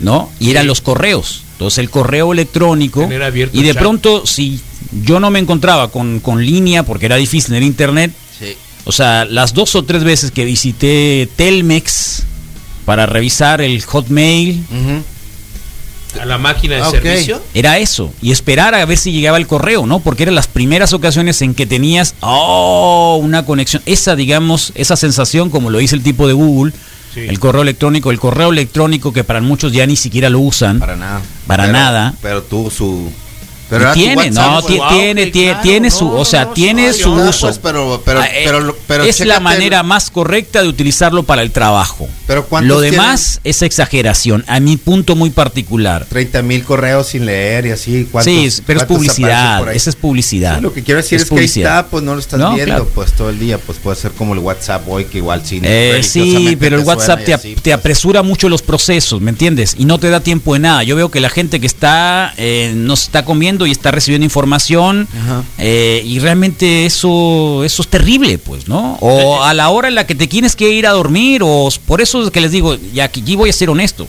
¿no? 0.00 0.30
Y 0.40 0.50
eran 0.50 0.66
los 0.66 0.80
correos. 0.80 1.42
Entonces 1.52 1.78
el 1.78 1.90
correo 1.90 2.32
electrónico. 2.32 3.08
Y 3.52 3.62
de 3.62 3.74
pronto, 3.74 4.26
si 4.26 4.60
yo 5.04 5.20
no 5.20 5.30
me 5.30 5.38
encontraba 5.38 5.90
con, 5.90 6.20
línea, 6.44 6.84
porque 6.84 7.06
era 7.06 7.16
difícil 7.16 7.54
en 7.54 7.62
el 7.62 7.66
internet, 7.66 8.12
o 8.84 8.92
sea, 8.92 9.26
las 9.26 9.52
dos 9.52 9.74
o 9.74 9.84
tres 9.84 10.04
veces 10.04 10.30
que 10.30 10.44
visité 10.44 11.28
Telmex 11.36 12.24
para 12.86 13.06
revisar 13.06 13.60
el 13.60 13.82
hotmail, 13.82 14.64
a 16.20 16.24
la 16.24 16.38
máquina 16.38 16.76
de 16.76 16.90
servicio. 16.90 17.42
Era 17.54 17.78
eso. 17.78 18.12
Y 18.22 18.32
esperar 18.32 18.74
a 18.74 18.84
ver 18.84 18.98
si 18.98 19.12
llegaba 19.12 19.36
el 19.36 19.46
correo, 19.46 19.86
¿no? 19.86 20.00
Porque 20.00 20.24
eran 20.24 20.34
las 20.34 20.46
primeras 20.46 20.92
ocasiones 20.92 21.42
en 21.42 21.54
que 21.54 21.66
tenías, 21.66 22.14
oh, 22.20 23.18
una 23.22 23.44
conexión. 23.44 23.82
Esa, 23.86 24.16
digamos, 24.16 24.72
esa 24.74 24.96
sensación, 24.96 25.50
como 25.50 25.70
lo 25.70 25.78
dice 25.78 25.94
el 25.94 26.02
tipo 26.02 26.26
de 26.26 26.32
Google, 26.32 26.72
el 27.16 27.38
correo 27.40 27.62
electrónico, 27.62 28.10
el 28.10 28.20
correo 28.20 28.50
electrónico 28.50 29.12
que 29.12 29.24
para 29.24 29.40
muchos 29.40 29.72
ya 29.72 29.86
ni 29.86 29.96
siquiera 29.96 30.30
lo 30.30 30.40
usan. 30.40 30.78
Para 30.78 30.96
nada. 30.96 31.20
Para 31.46 31.66
nada. 31.66 32.14
Pero 32.22 32.42
tú, 32.42 32.70
su 32.70 33.10
pero 33.70 33.92
tiene, 33.92 34.32
no, 34.32 34.60
tiene, 34.64 35.28
tiene, 35.28 35.56
tiene 35.62 35.90
su, 35.92 36.10
o 36.10 36.24
sea, 36.24 36.52
tiene 36.52 36.92
su 36.92 37.12
uso. 37.12 37.46
Pues, 37.46 37.60
pero, 37.60 38.02
pero, 38.04 38.20
ah, 38.20 38.26
eh, 38.26 38.50
pero, 38.88 39.04
es 39.04 39.24
la 39.24 39.38
manera 39.38 39.84
más 39.84 40.10
correcta 40.10 40.60
de 40.60 40.68
utilizarlo 40.68 41.22
para 41.22 41.42
el 41.42 41.52
trabajo. 41.52 42.08
Pero 42.26 42.46
Lo 42.62 42.80
demás 42.80 43.40
es 43.44 43.62
exageración, 43.62 44.44
a 44.48 44.58
mi 44.58 44.76
punto 44.76 45.14
muy 45.14 45.30
particular. 45.30 46.04
30 46.08 46.42
mil 46.42 46.64
correos 46.64 47.08
sin 47.08 47.26
leer 47.26 47.66
y 47.66 47.70
así. 47.70 48.08
Sí, 48.24 48.48
pero 48.66 48.80
es 48.80 48.86
publicidad, 48.86 49.72
esa 49.72 49.90
es 49.90 49.96
publicidad. 49.96 50.60
lo 50.60 50.72
que 50.72 50.82
quiero 50.82 51.00
decir 51.00 51.20
es, 51.20 51.30
que 51.30 51.38
ahí 51.38 51.44
está, 51.44 51.86
pues 51.86 52.02
no 52.02 52.14
lo 52.14 52.20
estás 52.20 52.40
viendo 52.54 52.84
pues 52.86 53.12
todo 53.12 53.30
el 53.30 53.38
día, 53.38 53.58
pues 53.58 53.78
puede 53.78 53.96
ser 53.96 54.10
como 54.12 54.34
el 54.34 54.40
WhatsApp 54.40 54.82
hoy 54.88 55.04
que 55.04 55.18
igual 55.18 55.46
sí. 55.46 55.60
Eh, 55.62 56.00
sí, 56.02 56.56
pero 56.58 56.76
el 56.76 56.84
WhatsApp 56.84 57.24
te, 57.24 57.38
te, 57.38 57.54
pues. 57.54 57.74
apresura 57.74 58.24
mucho 58.24 58.48
los 58.48 58.62
procesos, 58.62 59.20
¿me 59.20 59.30
entiendes? 59.30 59.76
Y 59.78 59.84
no 59.84 59.98
te 59.98 60.10
da 60.10 60.20
tiempo 60.20 60.54
de 60.54 60.60
nada. 60.60 60.82
Yo 60.82 60.96
veo 60.96 61.08
que 61.10 61.20
la 61.20 61.30
gente 61.30 61.60
que 61.60 61.66
está, 61.68 62.34
eh, 62.36 62.72
nos 62.74 63.02
está 63.02 63.24
comiendo 63.24 63.59
y 63.66 63.72
está 63.72 63.90
recibiendo 63.90 64.24
información 64.24 65.08
eh, 65.58 66.02
y 66.04 66.18
realmente 66.18 66.86
eso 66.86 67.64
eso 67.64 67.82
es 67.82 67.88
terrible 67.88 68.38
pues 68.38 68.68
no 68.68 68.98
o 69.00 69.36
eh, 69.36 69.38
a 69.42 69.54
la 69.54 69.68
hora 69.70 69.88
en 69.88 69.94
la 69.94 70.06
que 70.06 70.14
te 70.14 70.26
tienes 70.26 70.56
que 70.56 70.70
ir 70.70 70.86
a 70.86 70.90
dormir 70.90 71.42
o 71.44 71.68
por 71.86 72.00
eso 72.00 72.22
es 72.22 72.30
que 72.30 72.40
les 72.40 72.52
digo 72.52 72.76
ya 72.92 73.04
aquí 73.04 73.36
voy 73.36 73.50
a 73.50 73.52
ser 73.52 73.70
honesto. 73.70 74.06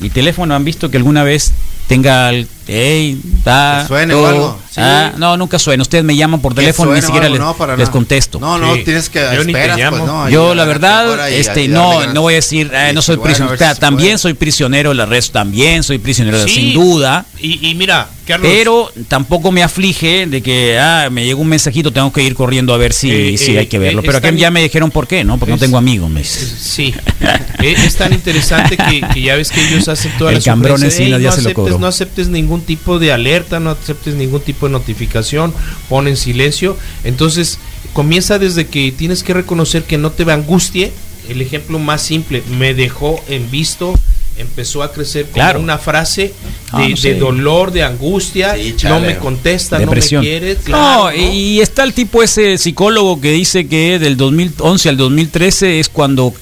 Mi 0.00 0.10
teléfono 0.10 0.54
han 0.54 0.64
visto 0.64 0.90
que 0.90 0.96
alguna 0.96 1.22
vez 1.22 1.52
tenga 1.86 2.30
el 2.30 2.48
hey, 2.66 3.20
da, 3.44 3.86
suene 3.86 4.14
o 4.14 4.26
algo. 4.26 4.58
Ah, 4.76 5.12
no, 5.18 5.36
nunca 5.36 5.58
suena. 5.58 5.82
Ustedes 5.82 6.04
me 6.04 6.16
llaman 6.16 6.40
por 6.40 6.54
teléfono 6.54 6.92
y 6.92 6.96
ni 6.96 7.02
siquiera 7.02 7.28
les, 7.28 7.88
contesto. 7.90 8.38
No, 8.38 8.58
no, 8.58 8.74
tienes 8.78 9.10
que 9.10 9.20
yo 9.34 9.42
esperas, 9.42 9.78
pues, 9.90 10.02
no, 10.02 10.28
Yo 10.30 10.54
la 10.54 10.64
verdad, 10.64 11.28
este, 11.30 11.68
no, 11.68 12.06
no 12.12 12.22
voy 12.22 12.34
a 12.34 12.36
decir, 12.36 12.70
eh, 12.72 12.92
no 12.94 13.02
soy 13.02 13.18
prisionero. 13.18 13.56
también 13.78 14.18
soy 14.18 14.34
prisionero 14.34 14.90
de 14.90 14.96
la 14.96 15.06
red, 15.06 15.22
también 15.30 15.82
soy 15.82 15.98
prisionero 15.98 16.46
sin 16.46 16.72
duda. 16.72 17.26
Y, 17.38 17.68
y 17.68 17.74
mira, 17.74 18.08
pero 18.40 18.90
tampoco 19.08 19.50
me 19.52 19.62
aflige 19.62 20.26
de 20.26 20.42
que 20.42 20.78
ah, 20.78 21.08
me 21.10 21.24
llegó 21.24 21.42
un 21.42 21.48
mensajito, 21.48 21.92
tengo 21.92 22.12
que 22.12 22.22
ir 22.22 22.34
corriendo 22.34 22.72
a 22.72 22.76
ver 22.76 22.92
si, 22.92 23.10
eh, 23.10 23.36
si 23.36 23.56
hay 23.56 23.66
que 23.66 23.76
eh, 23.76 23.80
verlo. 23.80 24.02
Pero 24.02 24.18
aquí 24.18 24.36
ya 24.36 24.50
me 24.50 24.62
dijeron 24.62 24.90
por 24.90 25.06
qué, 25.06 25.24
¿no? 25.24 25.38
Porque 25.38 25.52
no 25.52 25.58
tengo 25.58 25.76
amigos. 25.76 26.08
Me 26.08 26.22
sí, 26.24 26.94
es 27.62 27.96
tan 27.96 28.12
interesante 28.12 28.76
que, 28.76 29.20
ya 29.20 29.36
ves 29.36 29.50
que 29.50 29.66
ellos 29.66 29.88
hacen 29.88 30.12
todas 30.18 30.34
las 30.34 30.44
cambrones 30.44 30.98
no, 31.00 31.71
no 31.78 31.86
aceptes 31.86 32.28
ningún 32.28 32.62
tipo 32.62 32.98
de 32.98 33.12
alerta, 33.12 33.60
no 33.60 33.70
aceptes 33.70 34.14
ningún 34.14 34.40
tipo 34.40 34.66
de 34.66 34.72
notificación, 34.72 35.52
pon 35.88 36.08
en 36.08 36.16
silencio. 36.16 36.76
Entonces, 37.04 37.58
comienza 37.92 38.38
desde 38.38 38.66
que 38.66 38.92
tienes 38.92 39.22
que 39.22 39.34
reconocer 39.34 39.84
que 39.84 39.98
no 39.98 40.10
te 40.10 40.30
angustie. 40.30 40.92
El 41.28 41.40
ejemplo 41.40 41.78
más 41.78 42.02
simple, 42.02 42.42
me 42.58 42.74
dejó 42.74 43.22
en 43.28 43.50
visto 43.50 43.94
empezó 44.36 44.82
a 44.82 44.92
crecer 44.92 45.26
como 45.26 45.60
una 45.60 45.78
frase 45.78 46.32
ah, 46.72 46.86
de, 47.00 47.14
dolor, 47.14 47.70
de 47.72 47.82
angustia, 47.82 48.54
no 48.84 49.00
me 49.00 49.18
contesta, 49.18 49.78
no 49.78 49.90
me 49.90 50.00
quiere. 50.00 50.56
no, 50.68 51.12
y 51.12 51.60
está 51.60 51.84
el 51.84 51.92
tipo 51.92 52.22
ese 52.22 52.58
psicólogo 52.58 53.20
que 53.20 53.32
dice 53.32 53.66
que 53.66 53.98
del 53.98 54.16
2011 54.16 54.88
al 54.88 54.96
2013 54.96 55.80
es 55.80 55.88
cuando 55.88 56.32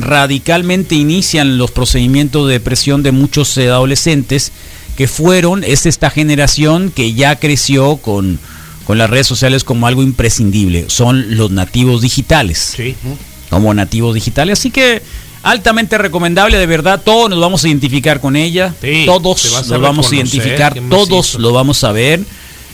radicalmente 0.00 0.94
inician 0.94 1.58
los 1.58 1.70
procedimientos 1.70 2.46
de 2.46 2.54
depresión 2.54 3.02
de 3.02 3.12
muchos 3.12 3.56
adolescentes 3.58 4.52
que 4.96 5.06
fueron, 5.06 5.62
es 5.62 5.86
esta 5.86 6.10
generación 6.10 6.90
que 6.90 7.14
ya 7.14 7.36
creció 7.36 7.98
con, 7.98 8.38
con 8.84 8.98
las 8.98 9.08
redes 9.08 9.26
sociales 9.26 9.62
como 9.62 9.86
algo 9.86 10.02
imprescindible, 10.02 10.86
son 10.88 11.36
los 11.36 11.50
nativos 11.50 12.02
digitales. 12.02 12.74
Sí. 12.76 12.96
Como 13.48 13.72
nativos 13.72 14.14
digitales, 14.14 14.58
así 14.58 14.70
que 14.70 15.00
altamente 15.42 15.98
recomendable, 15.98 16.58
de 16.58 16.66
verdad, 16.66 17.00
todos 17.04 17.30
nos 17.30 17.40
vamos 17.40 17.64
a 17.64 17.68
identificar 17.68 18.20
con 18.20 18.36
ella, 18.36 18.74
todos 19.06 19.68
nos 19.68 19.80
vamos 19.80 20.10
a 20.10 20.14
identificar, 20.16 20.74
todos 20.90 21.34
lo 21.36 21.52
vamos 21.52 21.84
a 21.84 21.92
ver. 21.92 22.20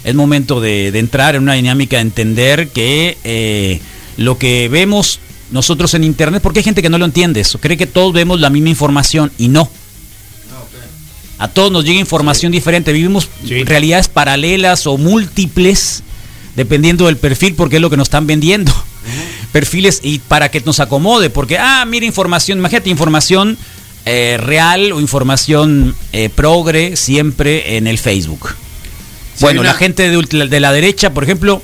Es 0.03 0.15
momento 0.15 0.61
de, 0.61 0.89
entrar 0.89 1.35
en 1.35 1.43
una 1.43 1.55
dinámica 1.55 1.97
de 1.97 2.03
entender 2.03 2.69
que 2.69 3.19
eh, 3.25 3.81
lo 4.17 4.39
que 4.39 4.69
vemos 4.69 5.21
nosotros 5.51 5.95
en 5.95 6.05
Internet, 6.05 6.43
porque 6.43 6.61
hay 6.61 6.65
gente 6.65 6.83
que 6.83 6.91
no 6.91 6.99
lo 6.99 7.05
entiende 7.05 7.41
eso, 7.41 7.59
cree 7.59 7.77
que 7.77 7.87
todos 7.87 8.13
vemos 8.13 8.41
la 8.41 8.51
misma 8.51 8.71
información 8.71 9.33
y 9.39 9.49
no. 9.49 9.71
A 11.39 11.49
todos 11.49 11.73
nos 11.73 11.85
llega 11.85 11.99
información 11.99 12.53
diferente, 12.53 12.93
vivimos 12.93 13.29
realidades 13.65 14.09
paralelas 14.09 14.87
o 14.87 14.97
múltiples, 14.97 16.03
dependiendo 16.55 17.07
del 17.07 17.17
perfil, 17.17 17.55
porque 17.55 17.77
es 17.77 17.83
lo 17.83 17.91
que 17.91 17.97
nos 17.97 18.07
están 18.07 18.27
vendiendo 18.27 18.73
perfiles 19.55 20.01
y 20.03 20.19
para 20.19 20.51
que 20.51 20.61
nos 20.63 20.81
acomode, 20.81 21.31
porque, 21.31 21.59
ah, 21.59 21.85
mira 21.87 22.05
información, 22.05 22.59
imagínate 22.59 22.91
información 22.91 23.57
eh, 24.05 24.37
real 24.41 24.91
o 24.91 25.01
información 25.01 25.95
eh, 26.13 26.29
progre 26.29 26.97
siempre 26.97 27.77
en 27.77 27.87
el 27.87 27.99
Facebook. 27.99 28.49
bueno, 29.41 29.63
la 29.63 29.75
gente 29.75 30.11
de, 30.11 30.61
la 30.61 30.73
derecha, 30.73 31.15
por 31.15 31.23
ejemplo, 31.23 31.63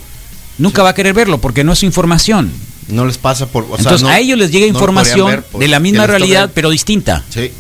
nunca 0.59 0.85
va 0.85 0.91
a 0.91 0.95
querer 0.95 1.15
verlo 1.15 1.39
porque 1.39 1.65
no 1.65 1.73
es 1.73 1.83
información. 1.83 2.53
No 2.91 3.07
les 3.07 3.19
pasa 3.19 3.47
por... 3.47 3.67
Entonces 3.79 4.07
a 4.07 4.19
ellos 4.19 4.39
les 4.39 4.51
llega 4.51 4.67
información 4.67 5.45
de 5.59 5.69
la 5.69 5.81
misma 5.81 6.07
realidad, 6.07 6.51
pero 6.55 6.71
distinta. 6.71 7.25
Sí 7.31 7.51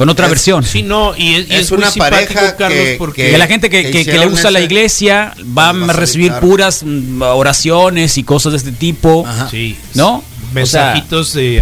con 0.00 0.08
otra 0.08 0.28
versión. 0.28 0.64
Sí, 0.64 0.82
no, 0.82 1.14
y 1.14 1.44
es, 1.50 1.70
una 1.72 1.90
pareja 1.90 2.56
que, 2.56 2.94
porque 2.96 3.36
la 3.36 3.46
gente 3.46 3.68
que, 3.68 4.02
le 4.06 4.26
usa 4.28 4.50
la 4.50 4.62
iglesia 4.62 5.34
va 5.54 5.68
a 5.68 5.92
recibir 5.92 6.32
puras 6.40 6.82
mm, 6.82 7.20
oraciones 7.20 8.16
y 8.16 8.22
cosas 8.22 8.52
de 8.52 8.56
este 8.56 8.72
tipo, 8.72 9.26
sí, 9.50 9.76
¿no? 9.92 10.24
Mensajitos 10.54 11.34
de, 11.34 11.60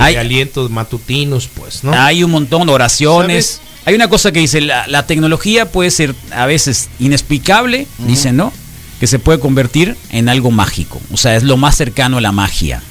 alientos 0.00 0.68
matutinos, 0.68 1.46
pues, 1.46 1.84
¿no? 1.84 1.92
Hay 1.92 2.24
un 2.24 2.32
montón 2.32 2.66
de 2.66 2.72
oraciones. 2.72 3.60
Hay 3.84 3.94
una 3.94 4.08
cosa 4.08 4.32
que 4.32 4.40
dice, 4.40 4.60
la, 4.60 5.06
tecnología 5.06 5.70
puede 5.70 5.92
ser 5.92 6.16
a 6.32 6.46
veces 6.46 6.88
inexplicable, 6.98 7.86
dicen, 7.98 8.36
¿no? 8.36 8.52
Que 9.00 9.06
se 9.06 9.18
puede 9.18 9.40
convertir 9.40 9.96
en 10.10 10.28
algo 10.28 10.50
mágico. 10.50 11.00
O 11.10 11.16
sea, 11.16 11.34
es 11.34 11.42
lo 11.42 11.56
más 11.56 11.76
cercano 11.76 12.18
a 12.18 12.20
la 12.20 12.32
magia. 12.32 12.82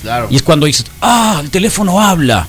Claro. 0.00 0.28
Y 0.30 0.36
es 0.36 0.42
cuando 0.42 0.66
dices, 0.66 0.86
ah, 1.02 1.40
el 1.42 1.50
teléfono 1.50 2.00
habla 2.00 2.48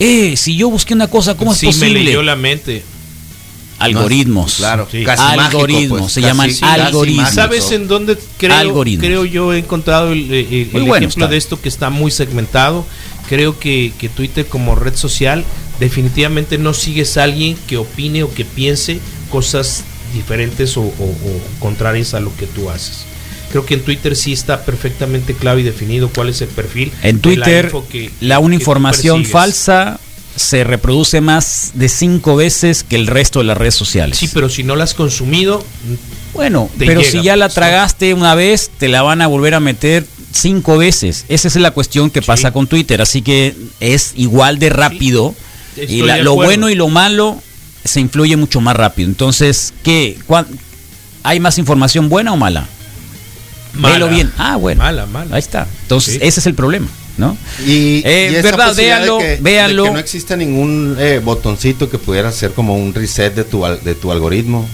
eh, 0.00 0.34
si 0.38 0.56
yo 0.56 0.70
busqué 0.70 0.94
una 0.94 1.08
cosa, 1.08 1.36
¿cómo 1.36 1.52
es 1.52 1.60
posible? 1.62 1.98
me 1.98 2.04
leyó 2.04 2.22
la 2.22 2.34
mente. 2.34 2.82
Algoritmos. 3.78 4.56
claro, 4.56 4.88
algoritmos, 5.16 6.00
pues, 6.00 6.12
se 6.12 6.22
llaman 6.22 6.50
algoritmos. 6.62 7.30
¿Sabes 7.30 7.70
en 7.70 7.86
dónde 7.86 8.18
creo, 8.38 8.82
creo 8.82 9.24
yo 9.24 9.52
he 9.52 9.58
encontrado 9.58 10.12
el, 10.12 10.32
ejemplo 10.32 11.28
de 11.28 11.36
esto 11.36 11.60
que 11.60 11.68
está 11.68 11.90
muy 11.90 12.10
segmentado? 12.10 12.84
Creo 13.28 13.58
que, 13.58 13.92
que 13.98 14.08
Twitter 14.08 14.46
como 14.46 14.74
red 14.74 14.96
social 14.96 15.44
definitivamente 15.78 16.58
no 16.58 16.74
sigues 16.74 17.16
a 17.16 17.24
alguien 17.24 17.56
que 17.66 17.76
opine 17.76 18.22
o 18.22 18.32
que 18.32 18.44
piense 18.44 19.00
cosas 19.30 19.84
diferentes 20.12 20.76
o, 20.76 20.92
contrarias 21.58 22.14
a 22.14 22.20
lo 22.20 22.34
que 22.36 22.46
tú 22.46 22.70
haces 22.70 23.06
creo 23.50 23.66
que 23.66 23.74
en 23.74 23.82
Twitter 23.82 24.14
sí 24.14 24.32
está 24.32 24.64
perfectamente 24.64 25.34
claro 25.34 25.58
y 25.58 25.64
definido 25.64 26.08
cuál 26.14 26.28
es 26.28 26.40
el 26.40 26.46
perfil. 26.46 26.92
En 27.02 27.18
Twitter, 27.18 27.72
la, 28.20 28.38
una 28.38 28.54
información 28.54 29.24
falsa 29.24 29.98
se 30.36 30.64
reproduce 30.64 31.20
más 31.20 31.72
de 31.74 31.88
cinco 31.88 32.36
veces 32.36 32.84
que 32.84 32.96
el 32.96 33.06
resto 33.06 33.40
de 33.40 33.46
las 33.46 33.58
redes 33.58 33.74
sociales. 33.74 34.18
Sí, 34.18 34.28
pero 34.32 34.48
si 34.48 34.62
no 34.62 34.76
la 34.76 34.84
has 34.84 34.94
consumido. 34.94 35.64
Bueno, 36.32 36.70
pero 36.78 37.02
si 37.02 37.22
ya 37.22 37.36
la 37.36 37.48
tragaste 37.48 38.14
una 38.14 38.34
vez, 38.34 38.70
te 38.78 38.88
la 38.88 39.02
van 39.02 39.20
a 39.20 39.26
volver 39.26 39.54
a 39.54 39.60
meter 39.60 40.06
cinco 40.32 40.78
veces. 40.78 41.24
Esa 41.28 41.48
es 41.48 41.56
la 41.56 41.72
cuestión 41.72 42.10
que 42.10 42.22
pasa 42.22 42.52
con 42.52 42.66
Twitter. 42.66 43.02
Así 43.02 43.22
que 43.22 43.54
es 43.80 44.12
igual 44.16 44.58
de 44.58 44.70
rápido. 44.70 45.34
y 45.76 46.02
lo 46.02 46.34
bueno 46.34 46.70
y 46.70 46.74
lo 46.74 46.88
malo 46.88 47.42
se 47.84 48.00
influye 48.00 48.36
mucho 48.36 48.60
más 48.60 48.76
rápido. 48.76 49.08
Entonces, 49.08 49.72
¿qué? 49.82 50.18
¿Hay 51.22 51.40
más 51.40 51.58
información 51.58 52.08
buena 52.08 52.32
o 52.32 52.36
mala? 52.36 52.66
Mala. 53.74 54.06
bien. 54.06 54.32
Ah, 54.36 54.56
bueno. 54.56 54.82
Mala, 54.82 55.06
mala. 55.06 55.36
Ahí 55.36 55.40
está. 55.40 55.66
Entonces, 55.82 56.18
ese 56.20 56.40
es 56.40 56.46
el 56.46 56.54
problema. 56.54 56.88
¿no? 57.18 57.36
Y, 57.66 58.02
eh, 58.06 58.40
verdad, 58.42 58.74
véanlo, 58.74 59.18
que, 59.18 59.38
véanlo. 59.42 59.84
que 59.84 59.90
no 59.90 59.98
exista 59.98 60.36
ningún 60.36 60.96
eh, 60.98 61.20
botoncito 61.22 61.90
que 61.90 61.98
pudiera 61.98 62.32
ser 62.32 62.52
como 62.52 62.76
un 62.76 62.94
reset 62.94 63.34
de 63.34 63.44
tu, 63.44 63.62
de 63.62 63.94
tu 63.94 64.10
algoritmo. 64.10 64.66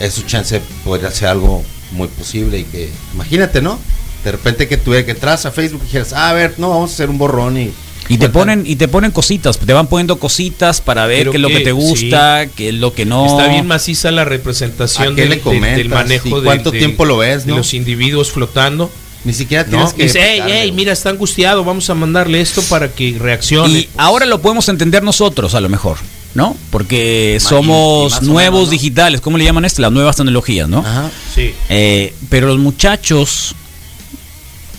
Eso 0.00 0.22
chance 0.26 0.60
podría 0.84 1.10
ser 1.10 1.28
algo 1.28 1.64
muy 1.92 2.08
posible 2.08 2.58
y 2.58 2.64
que, 2.64 2.90
imagínate, 3.14 3.62
¿no? 3.62 3.78
De 4.24 4.32
repente 4.32 4.66
que 4.66 4.76
tú 4.76 4.90
que 4.90 5.10
entras 5.10 5.46
a 5.46 5.52
Facebook 5.52 5.82
y 5.82 5.86
dijeras, 5.86 6.12
ah, 6.12 6.30
a 6.30 6.32
ver, 6.32 6.54
no, 6.58 6.70
vamos 6.70 6.90
a 6.90 6.94
hacer 6.94 7.10
un 7.10 7.18
borrón 7.18 7.56
y 7.56 7.72
y 8.08 8.18
te 8.18 8.28
ponen 8.28 8.64
y 8.66 8.76
te 8.76 8.88
ponen 8.88 9.10
cositas, 9.10 9.58
te 9.58 9.72
van 9.72 9.86
poniendo 9.86 10.18
cositas 10.18 10.80
para 10.80 11.06
ver 11.06 11.30
qué 11.30 11.36
es 11.36 11.42
lo 11.42 11.48
que 11.48 11.60
te 11.60 11.72
gusta, 11.72 12.46
qué 12.54 12.68
es 12.70 12.74
lo 12.74 12.92
que 12.92 13.04
no. 13.04 13.26
Está 13.26 13.48
bien 13.48 13.66
maciza 13.66 14.10
la 14.10 14.24
representación 14.24 15.16
del, 15.16 15.42
del, 15.42 15.88
manejo 15.88 16.40
de, 16.40 16.46
cuánto 16.46 16.70
tiempo 16.72 17.04
lo 17.04 17.18
ves, 17.18 17.46
los 17.46 17.74
individuos 17.74 18.30
flotando. 18.30 18.90
Ni 19.24 19.32
siquiera 19.32 19.64
tienes 19.64 19.92
que. 19.92 20.04
Dice, 20.04 20.20
hey, 20.22 20.42
hey, 20.46 20.72
mira, 20.72 20.92
está 20.92 21.10
angustiado, 21.10 21.64
vamos 21.64 21.90
a 21.90 21.94
mandarle 21.94 22.40
esto 22.40 22.62
para 22.62 22.88
que 22.92 23.16
reaccione. 23.18 23.80
Y 23.80 23.88
ahora 23.96 24.24
lo 24.24 24.40
podemos 24.40 24.68
entender 24.68 25.02
nosotros, 25.02 25.54
a 25.54 25.60
lo 25.60 25.68
mejor. 25.68 25.98
¿no? 26.34 26.54
Porque 26.70 27.38
somos 27.40 28.20
nuevos 28.22 28.68
digitales, 28.68 29.22
¿cómo 29.22 29.38
le 29.38 29.44
llaman 29.44 29.64
esto? 29.64 29.80
Las 29.80 29.90
nuevas 29.90 30.16
tecnologías, 30.16 30.68
¿no? 30.68 30.80
Ajá, 30.80 31.10
sí. 31.34 31.54
Eh, 31.70 32.14
pero 32.28 32.48
los 32.48 32.58
muchachos, 32.58 33.54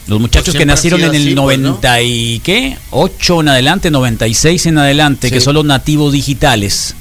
los 0.07 0.19
muchachos 0.19 0.53
pues 0.53 0.59
que 0.59 0.65
nacieron 0.65 1.03
en 1.03 1.15
el 1.15 1.35
90 1.35 1.79
pues, 1.79 2.03
y 2.05 2.39
qué, 2.39 2.77
8 2.91 3.41
en 3.41 3.49
adelante, 3.49 3.91
96 3.91 4.65
en 4.67 4.77
adelante, 4.77 5.29
que 5.29 5.41
son 5.41 5.55
los 5.55 5.65
nativos 5.65 6.13
digitales, 6.13 6.95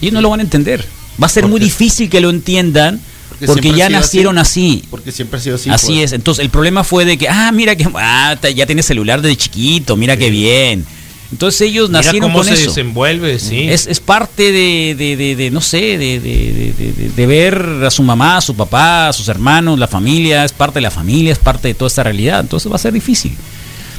ellos 0.00 0.14
no 0.14 0.20
lo 0.20 0.30
van 0.30 0.40
a 0.40 0.42
entender. 0.42 0.84
Va 1.22 1.26
a 1.26 1.30
ser 1.30 1.46
muy 1.46 1.60
difícil 1.60 2.10
que 2.10 2.20
lo 2.20 2.30
entiendan. 2.30 3.00
Porque, 3.44 3.72
ya 3.72 3.88
nacieron 3.88 4.38
así, 4.38 4.84
Porque 4.88 5.10
siempre 5.10 5.38
ha 5.38 5.42
sido 5.42 5.56
así. 5.56 5.68
Así 5.68 5.86
pues. 5.94 6.04
es. 6.04 6.12
Entonces 6.12 6.44
el 6.44 6.50
problema 6.50 6.84
fue 6.84 7.04
de 7.04 7.18
que, 7.18 7.28
ah, 7.28 7.50
mira 7.50 7.74
que 7.74 7.88
ah, 7.96 8.36
ya 8.54 8.66
tiene 8.66 8.84
celular 8.84 9.20
desde 9.20 9.36
chiquito, 9.36 9.96
mira 9.96 10.16
qué 10.16 10.30
bien. 10.30 10.86
Entonces 11.32 11.62
ellos 11.62 11.88
Mira 11.88 12.02
nacieron 12.02 12.30
cómo 12.30 12.44
se 12.44 12.56
desenvuelve, 12.56 13.38
sí. 13.38 13.66
Es, 13.68 13.86
es 13.86 14.00
parte 14.00 14.52
de, 14.52 14.94
de, 14.94 15.34
de, 15.34 15.50
no 15.50 15.62
sé, 15.62 15.96
de, 15.96 17.26
ver 17.26 17.56
a 17.84 17.90
su 17.90 18.02
mamá, 18.02 18.36
a 18.36 18.40
su 18.42 18.54
papá, 18.54 19.08
a 19.08 19.12
sus 19.14 19.28
hermanos, 19.28 19.78
la 19.78 19.88
familia, 19.88 20.44
es 20.44 20.52
parte 20.52 20.74
de 20.74 20.82
la 20.82 20.90
familia, 20.90 21.32
es 21.32 21.38
parte 21.38 21.68
de 21.68 21.74
toda 21.74 21.88
esta 21.88 22.02
realidad. 22.02 22.40
Entonces 22.40 22.70
va 22.70 22.76
a 22.76 22.78
ser 22.78 22.92
difícil. 22.92 23.34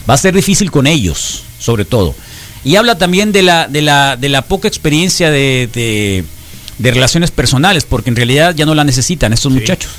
Va 0.08 0.14
a 0.14 0.18
ser 0.18 0.36
difícil 0.36 0.70
con 0.70 0.86
ellos, 0.86 1.44
sobre 1.60 1.86
todo. 1.86 2.14
Y 2.64 2.76
habla 2.76 3.00
también 3.00 3.32
de 3.32 3.42
la, 3.42 3.68
de 3.68 3.82
la, 3.82 4.16
de 4.16 4.30
la 4.30 4.44
poca 4.44 4.68
experiencia 4.68 5.32
de, 5.32 6.24
relaciones 6.80 7.32
personales, 7.32 7.84
porque 7.84 8.12
en 8.12 8.16
realidad 8.16 8.54
ya 8.56 8.68
no 8.68 8.76
la 8.76 8.84
necesitan 8.84 9.34
estos 9.34 9.52
muchachos. 9.52 9.92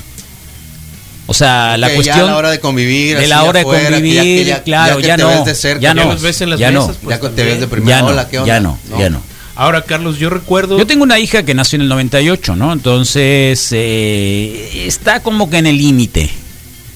O 1.27 1.33
sea, 1.33 1.77
la 1.77 1.87
cuestión. 1.89 2.17
Ya 2.17 2.23
a 2.23 2.27
la 2.27 2.37
hora 2.37 2.51
de 2.51 2.59
convivir. 2.59 3.17
De 3.17 3.27
la 3.27 3.43
hora 3.43 3.59
de 3.59 3.65
convivir, 3.65 4.61
claro, 4.63 4.99
ya, 4.99 5.17
no. 5.17 5.29
ya 5.45 5.93
no. 5.93 6.55
ya 6.57 6.71
no. 6.71 6.95
ya 7.09 7.19
te 7.19 7.43
ves 7.43 7.59
de 7.59 7.67
primera 7.67 8.03
ola, 8.05 8.27
¿qué 8.27 8.39
onda? 8.39 8.53
Ya 8.53 8.59
no, 8.59 8.77
ya 8.97 9.09
no. 9.09 9.21
Ahora, 9.55 9.83
Carlos, 9.83 10.19
yo 10.19 10.29
recuerdo. 10.29 10.77
Yo 10.77 10.85
tengo 10.85 11.03
una 11.03 11.17
hija 11.17 11.43
que 11.43 11.53
nació 11.53 11.77
en 11.77 11.83
el 11.83 11.87
98, 11.87 12.55
¿no? 12.57 12.73
Entonces, 12.73 13.69
eh, 13.71 14.83
está 14.85 15.23
como 15.23 15.49
que 15.49 15.57
en 15.57 15.67
el 15.67 15.77
límite. 15.77 16.29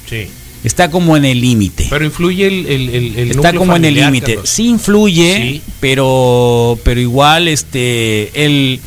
Sí. 0.10 0.28
Está 0.64 0.92
como 0.92 1.16
en 1.16 1.24
el 1.24 1.40
límite. 1.40 1.88
Pero 1.90 2.04
influye 2.04 2.48
el. 2.48 2.66
el, 2.68 3.16
el 3.16 3.32
está 3.32 3.54
como 3.54 3.78
en 3.78 3.86
el 3.86 3.96
límite. 3.96 4.40
Sí 4.44 4.68
influye, 4.68 5.62
pero 5.80 6.78
pero 6.84 7.00
igual, 7.00 7.48
este. 7.48 8.46
El, 8.46 8.82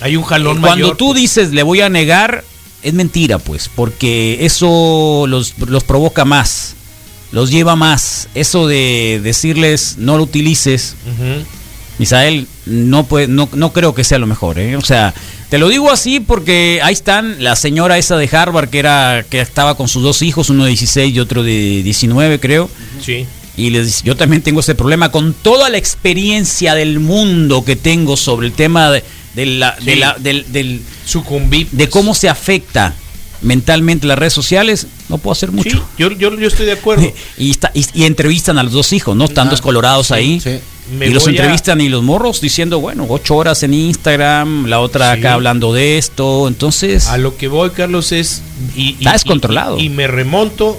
Hay 0.00 0.16
un 0.16 0.22
jalón 0.22 0.60
Cuando 0.60 0.94
tú 0.94 1.08
pues. 1.08 1.22
dices 1.22 1.52
le 1.52 1.64
voy 1.64 1.80
a 1.80 1.88
negar, 1.88 2.44
es 2.82 2.94
mentira, 2.94 3.38
pues, 3.38 3.70
porque 3.74 4.38
eso 4.44 5.26
los, 5.28 5.52
provoca 5.84 6.24
más, 6.24 6.74
los 7.32 7.50
lleva 7.50 7.76
más. 7.76 8.28
Eso 8.34 8.66
de 8.66 9.20
decirles 9.22 9.96
no 9.98 10.16
lo 10.16 10.24
utilices, 10.24 10.96
Misael, 12.00 12.46
no, 12.64 13.04
puede, 13.04 13.28
no, 13.28 13.46
no 13.52 13.74
creo 13.74 13.94
que 13.94 14.04
sea 14.04 14.18
lo 14.18 14.26
mejor. 14.26 14.58
¿eh? 14.58 14.74
O 14.76 14.80
sea, 14.80 15.12
te 15.50 15.58
lo 15.58 15.68
digo 15.68 15.90
así 15.90 16.18
porque 16.18 16.80
ahí 16.82 16.94
están 16.94 17.44
la 17.44 17.56
señora 17.56 17.98
esa 17.98 18.16
de 18.16 18.26
Harvard 18.34 18.70
que, 18.70 18.78
era, 18.78 19.22
que 19.28 19.40
estaba 19.42 19.76
con 19.76 19.86
sus 19.86 20.02
dos 20.02 20.22
hijos, 20.22 20.48
uno 20.48 20.64
de 20.64 20.70
16 20.70 21.14
y 21.14 21.20
otro 21.20 21.42
de 21.42 21.82
19, 21.82 22.40
creo. 22.40 22.70
Sí. 23.04 23.26
Y 23.54 23.68
les 23.68 23.84
dice, 23.84 24.02
yo 24.02 24.16
también 24.16 24.40
tengo 24.40 24.60
ese 24.60 24.74
problema 24.74 25.10
con 25.10 25.34
toda 25.34 25.68
la 25.68 25.76
experiencia 25.76 26.74
del 26.74 27.00
mundo 27.00 27.66
que 27.66 27.76
tengo 27.76 28.16
sobre 28.16 28.46
el 28.46 28.54
tema 28.54 28.90
de 28.90 29.04
de 29.34 29.46
la, 29.46 29.76
de 29.80 29.96
la, 29.96 30.16
del, 30.18 30.50
del 30.52 30.82
sucumbir, 31.04 31.68
de 31.70 31.84
pues. 31.84 31.90
cómo 31.90 32.14
se 32.14 32.28
afecta 32.28 32.94
mentalmente 33.42 34.06
las 34.06 34.18
redes 34.18 34.32
sociales, 34.32 34.86
no 35.08 35.18
puedo 35.18 35.32
hacer 35.32 35.50
mucho. 35.52 35.86
yo, 35.96 36.10
yo, 36.12 36.36
yo, 36.36 36.48
estoy 36.48 36.66
de 36.66 36.72
acuerdo. 36.72 37.10
y, 37.38 37.50
está, 37.50 37.70
y, 37.74 38.04
entrevistan 38.04 38.58
a 38.58 38.62
los 38.62 38.72
dos 38.72 38.92
hijos, 38.92 39.16
¿no? 39.16 39.24
Están 39.24 39.48
dos 39.48 39.60
colorados 39.60 40.10
ahí. 40.10 40.42
y 41.00 41.06
los 41.10 41.26
entrevistan 41.26 41.80
y 41.80 41.88
los 41.88 42.02
morros 42.02 42.40
diciendo, 42.40 42.80
bueno, 42.80 43.06
ocho 43.08 43.36
horas 43.36 43.62
en 43.62 43.74
Instagram, 43.74 44.66
la 44.66 44.80
otra 44.80 45.12
acá 45.12 45.34
hablando 45.34 45.72
de 45.72 45.98
esto. 45.98 46.48
Entonces. 46.48 47.06
A 47.06 47.18
lo 47.18 47.36
que 47.36 47.48
voy, 47.48 47.70
Carlos, 47.70 48.12
es. 48.12 48.42
Y, 48.76 48.94
está 48.98 49.12
descontrolado. 49.12 49.78
y 49.78 49.88
me 49.88 50.06
remonto 50.06 50.78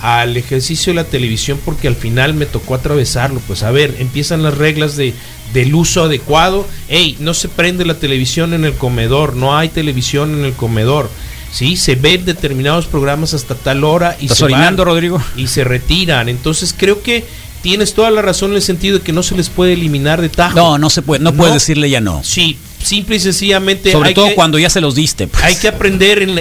al 0.00 0.36
ejercicio 0.36 0.92
de 0.92 1.02
la 1.02 1.04
televisión 1.04 1.60
porque 1.64 1.88
al 1.88 1.96
final 1.96 2.34
me 2.34 2.46
tocó 2.46 2.74
atravesarlo. 2.74 3.40
Pues 3.46 3.62
a 3.62 3.70
ver, 3.70 3.96
empiezan 3.98 4.42
las 4.42 4.56
reglas 4.56 4.96
de, 4.96 5.14
del 5.52 5.74
uso 5.74 6.04
adecuado. 6.04 6.66
Hey, 6.88 7.16
no 7.20 7.34
se 7.34 7.48
prende 7.48 7.84
la 7.84 7.98
televisión 7.98 8.54
en 8.54 8.64
el 8.64 8.74
comedor, 8.74 9.36
no 9.36 9.56
hay 9.56 9.68
televisión 9.68 10.34
en 10.34 10.44
el 10.44 10.52
comedor. 10.54 11.10
Sí, 11.52 11.76
se 11.76 11.96
ven 11.96 12.24
determinados 12.24 12.86
programas 12.86 13.34
hasta 13.34 13.54
tal 13.56 13.82
hora 13.82 14.16
y 14.20 14.28
se 14.28 14.46
Rodrigo? 14.76 15.22
y 15.36 15.48
se 15.48 15.64
retiran. 15.64 16.28
Entonces 16.28 16.74
creo 16.76 17.02
que 17.02 17.24
tienes 17.60 17.94
toda 17.94 18.10
la 18.10 18.22
razón 18.22 18.50
en 18.50 18.56
el 18.56 18.62
sentido 18.62 18.98
de 18.98 19.04
que 19.04 19.12
no 19.12 19.22
se 19.22 19.36
les 19.36 19.48
puede 19.48 19.74
eliminar 19.74 20.20
de 20.20 20.28
tajo. 20.28 20.56
No, 20.56 20.78
no 20.78 20.90
se 20.90 21.02
puede, 21.02 21.22
no, 21.22 21.34
puedes 21.34 21.54
decirle 21.54 21.90
ya 21.90 22.00
no. 22.00 22.22
Sí, 22.24 22.56
simple 22.82 23.16
y 23.16 23.20
sencillamente. 23.20 23.92
Sobre 23.92 24.14
todo 24.14 24.34
cuando 24.34 24.58
ya 24.58 24.70
se 24.70 24.80
los 24.80 24.94
diste. 24.94 25.26
Pues. 25.26 25.42
Hay 25.42 25.56
que 25.56 25.68
aprender 25.68 26.22
en, 26.22 26.34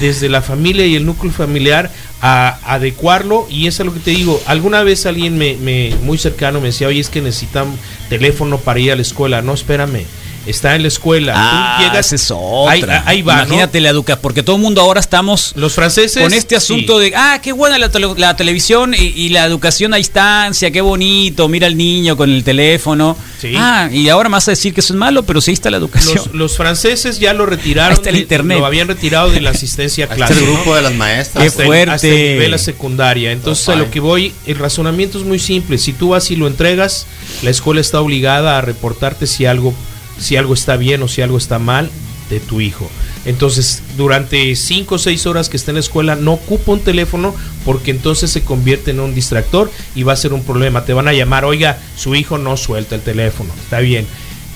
desde 0.00 0.28
la 0.28 0.42
familia 0.42 0.86
y 0.86 0.96
el 0.96 1.06
núcleo 1.06 1.32
familiar 1.32 1.90
a, 2.22 2.58
adecuarlo 2.64 3.46
y 3.50 3.66
eso 3.66 3.82
es 3.82 3.86
lo 3.86 3.92
que 3.92 4.00
te 4.00 4.12
digo. 4.12 4.40
Alguna 4.46 4.82
vez 4.82 5.04
alguien 5.04 5.36
me, 5.36 5.56
me 5.56 5.94
muy 6.02 6.16
cercano 6.16 6.60
me 6.60 6.68
decía, 6.68 6.88
oye, 6.88 7.00
es 7.00 7.10
que 7.10 7.20
necesitan 7.20 7.76
teléfono 8.08 8.58
para 8.58 8.80
ir 8.80 8.92
a 8.92 8.96
la 8.96 9.02
escuela. 9.02 9.42
No, 9.42 9.52
espérame 9.52 10.06
está 10.46 10.74
en 10.74 10.82
la 10.82 10.88
escuela. 10.88 11.32
Ah, 11.36 11.76
Tú 11.78 11.84
llegas, 11.84 12.12
es 12.12 12.30
otra. 12.30 13.04
Ahí, 13.06 13.22
va, 13.22 13.42
Imagínate 13.42 13.80
la 13.80 13.90
educa, 13.90 14.16
porque 14.16 14.42
todo 14.42 14.56
el 14.56 14.62
mundo 14.62 14.80
ahora 14.80 15.00
estamos 15.00 15.52
los 15.56 15.74
franceses 15.74 16.22
con 16.22 16.32
este 16.32 16.56
asunto 16.56 16.98
de, 16.98 17.12
ah, 17.16 17.40
qué 17.42 17.52
buena 17.52 17.78
la, 17.78 18.36
televisión 18.36 18.94
y, 18.94 19.28
la 19.30 19.44
educación 19.44 19.94
a 19.94 19.96
distancia, 19.96 20.70
qué 20.70 20.80
bonito, 20.80 21.48
mira 21.48 21.66
al 21.66 21.76
niño 21.76 22.16
con 22.16 22.30
el 22.30 22.44
teléfono. 22.44 23.16
Ah, 23.56 23.88
y 23.90 24.08
ahora 24.08 24.28
más 24.28 24.46
a 24.48 24.52
decir 24.52 24.72
que 24.72 24.80
eso 24.80 24.92
es 24.92 24.98
malo, 24.98 25.24
pero 25.24 25.40
sí 25.40 25.52
está 25.52 25.70
la 25.70 25.76
educación. 25.78 26.22
Los, 26.32 26.56
franceses 26.56 27.18
ya 27.18 27.32
lo 27.32 27.46
retiraron, 27.46 28.00
el 28.04 28.16
internet. 28.16 28.58
lo 28.58 28.66
habían 28.66 28.88
retirado 28.88 29.30
de 29.30 29.40
la 29.40 29.50
asistencia 29.50 30.06
clase. 30.08 30.34
el 30.34 30.42
grupo 30.42 30.74
de 30.76 30.82
las 30.82 30.94
maestras. 30.94 31.44
Qué 31.44 31.64
fuerte. 31.64 31.94
hasta 31.94 32.06
el 32.06 32.32
nivel 32.38 32.58
secundaria. 32.58 33.32
Entonces, 33.32 33.68
a 33.68 33.76
lo 33.76 33.90
que 33.90 34.00
voy, 34.00 34.32
el 34.46 34.58
razonamiento 34.58 35.18
es 35.18 35.24
muy 35.24 35.38
simple. 35.38 35.78
Si 35.78 35.92
tú 35.92 36.10
vas 36.10 36.30
y 36.30 36.36
lo 36.36 36.46
entregas, 36.46 37.06
la 37.42 37.50
escuela 37.50 37.80
está 37.80 38.00
obligada 38.00 38.58
a 38.58 38.60
reportarte 38.60 39.26
si 39.26 39.46
algo 39.46 39.74
si 40.18 40.36
algo 40.36 40.54
está 40.54 40.76
bien 40.76 41.02
o 41.02 41.08
si 41.08 41.22
algo 41.22 41.38
está 41.38 41.58
mal 41.58 41.90
de 42.30 42.40
tu 42.40 42.60
hijo. 42.60 42.90
Entonces, 43.24 43.82
durante 43.96 44.56
5 44.56 44.94
o 44.94 44.98
6 44.98 45.26
horas 45.26 45.48
que 45.48 45.56
esté 45.56 45.70
en 45.70 45.76
la 45.76 45.80
escuela, 45.80 46.16
no 46.16 46.32
ocupa 46.32 46.72
un 46.72 46.80
teléfono 46.80 47.34
porque 47.64 47.90
entonces 47.90 48.30
se 48.30 48.42
convierte 48.42 48.90
en 48.90 49.00
un 49.00 49.14
distractor 49.14 49.70
y 49.94 50.02
va 50.02 50.14
a 50.14 50.16
ser 50.16 50.32
un 50.32 50.42
problema. 50.42 50.84
Te 50.84 50.94
van 50.94 51.08
a 51.08 51.12
llamar, 51.12 51.44
oiga, 51.44 51.78
su 51.96 52.14
hijo 52.14 52.38
no 52.38 52.56
suelta 52.56 52.94
el 52.94 53.02
teléfono. 53.02 53.50
Está 53.62 53.80
bien. 53.80 54.06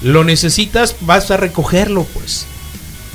Lo 0.03 0.25
necesitas, 0.25 0.97
vas 1.01 1.31
a 1.31 1.37
recogerlo, 1.37 2.05
pues. 2.05 2.47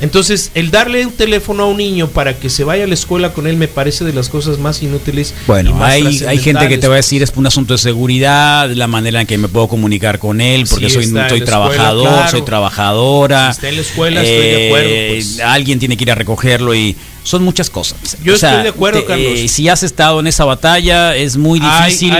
Entonces, 0.01 0.51
el 0.55 0.71
darle 0.71 1.05
un 1.05 1.11
teléfono 1.11 1.63
a 1.63 1.65
un 1.67 1.77
niño 1.77 2.07
para 2.07 2.35
que 2.37 2.49
se 2.49 2.63
vaya 2.63 2.85
a 2.85 2.87
la 2.87 2.95
escuela 2.95 3.33
con 3.33 3.45
él 3.45 3.55
me 3.55 3.67
parece 3.67 4.03
de 4.03 4.13
las 4.13 4.29
cosas 4.29 4.57
más 4.57 4.81
inútiles. 4.81 5.33
Bueno, 5.45 5.77
hay, 5.83 6.23
hay 6.27 6.39
gente 6.39 6.67
que 6.67 6.77
te 6.77 6.87
va 6.87 6.95
a 6.95 6.97
decir 6.97 7.21
es 7.21 7.31
un 7.35 7.45
asunto 7.45 7.73
de 7.73 7.77
seguridad, 7.77 8.69
la 8.71 8.87
manera 8.87 9.21
en 9.21 9.27
que 9.27 9.37
me 9.37 9.47
puedo 9.47 9.67
comunicar 9.67 10.17
con 10.19 10.41
él, 10.41 10.65
porque 10.69 10.89
soy, 10.89 11.05
soy 11.05 11.41
trabajador, 11.41 12.29
soy 12.29 12.41
trabajadora. 12.41 13.51
está 13.51 13.69
en 13.69 13.75
la 13.75 13.81
escuela, 13.81 14.23
estoy 14.23 14.47
de 14.47 14.67
acuerdo. 14.67 14.89
Eh, 14.89 15.09
pues. 15.13 15.39
Alguien 15.39 15.79
tiene 15.79 15.95
que 15.95 16.03
ir 16.03 16.11
a 16.11 16.15
recogerlo 16.15 16.73
y 16.73 16.95
son 17.23 17.43
muchas 17.43 17.69
cosas. 17.69 18.17
Yo 18.23 18.33
estoy 18.33 18.63
de 18.63 18.69
acuerdo, 18.69 19.05
Carlos. 19.05 19.33
Eh, 19.35 19.47
si 19.47 19.69
has 19.69 19.83
estado 19.83 20.19
en 20.19 20.27
esa 20.27 20.45
batalla, 20.45 21.15
es 21.15 21.37
muy 21.37 21.59
difícil 21.59 22.13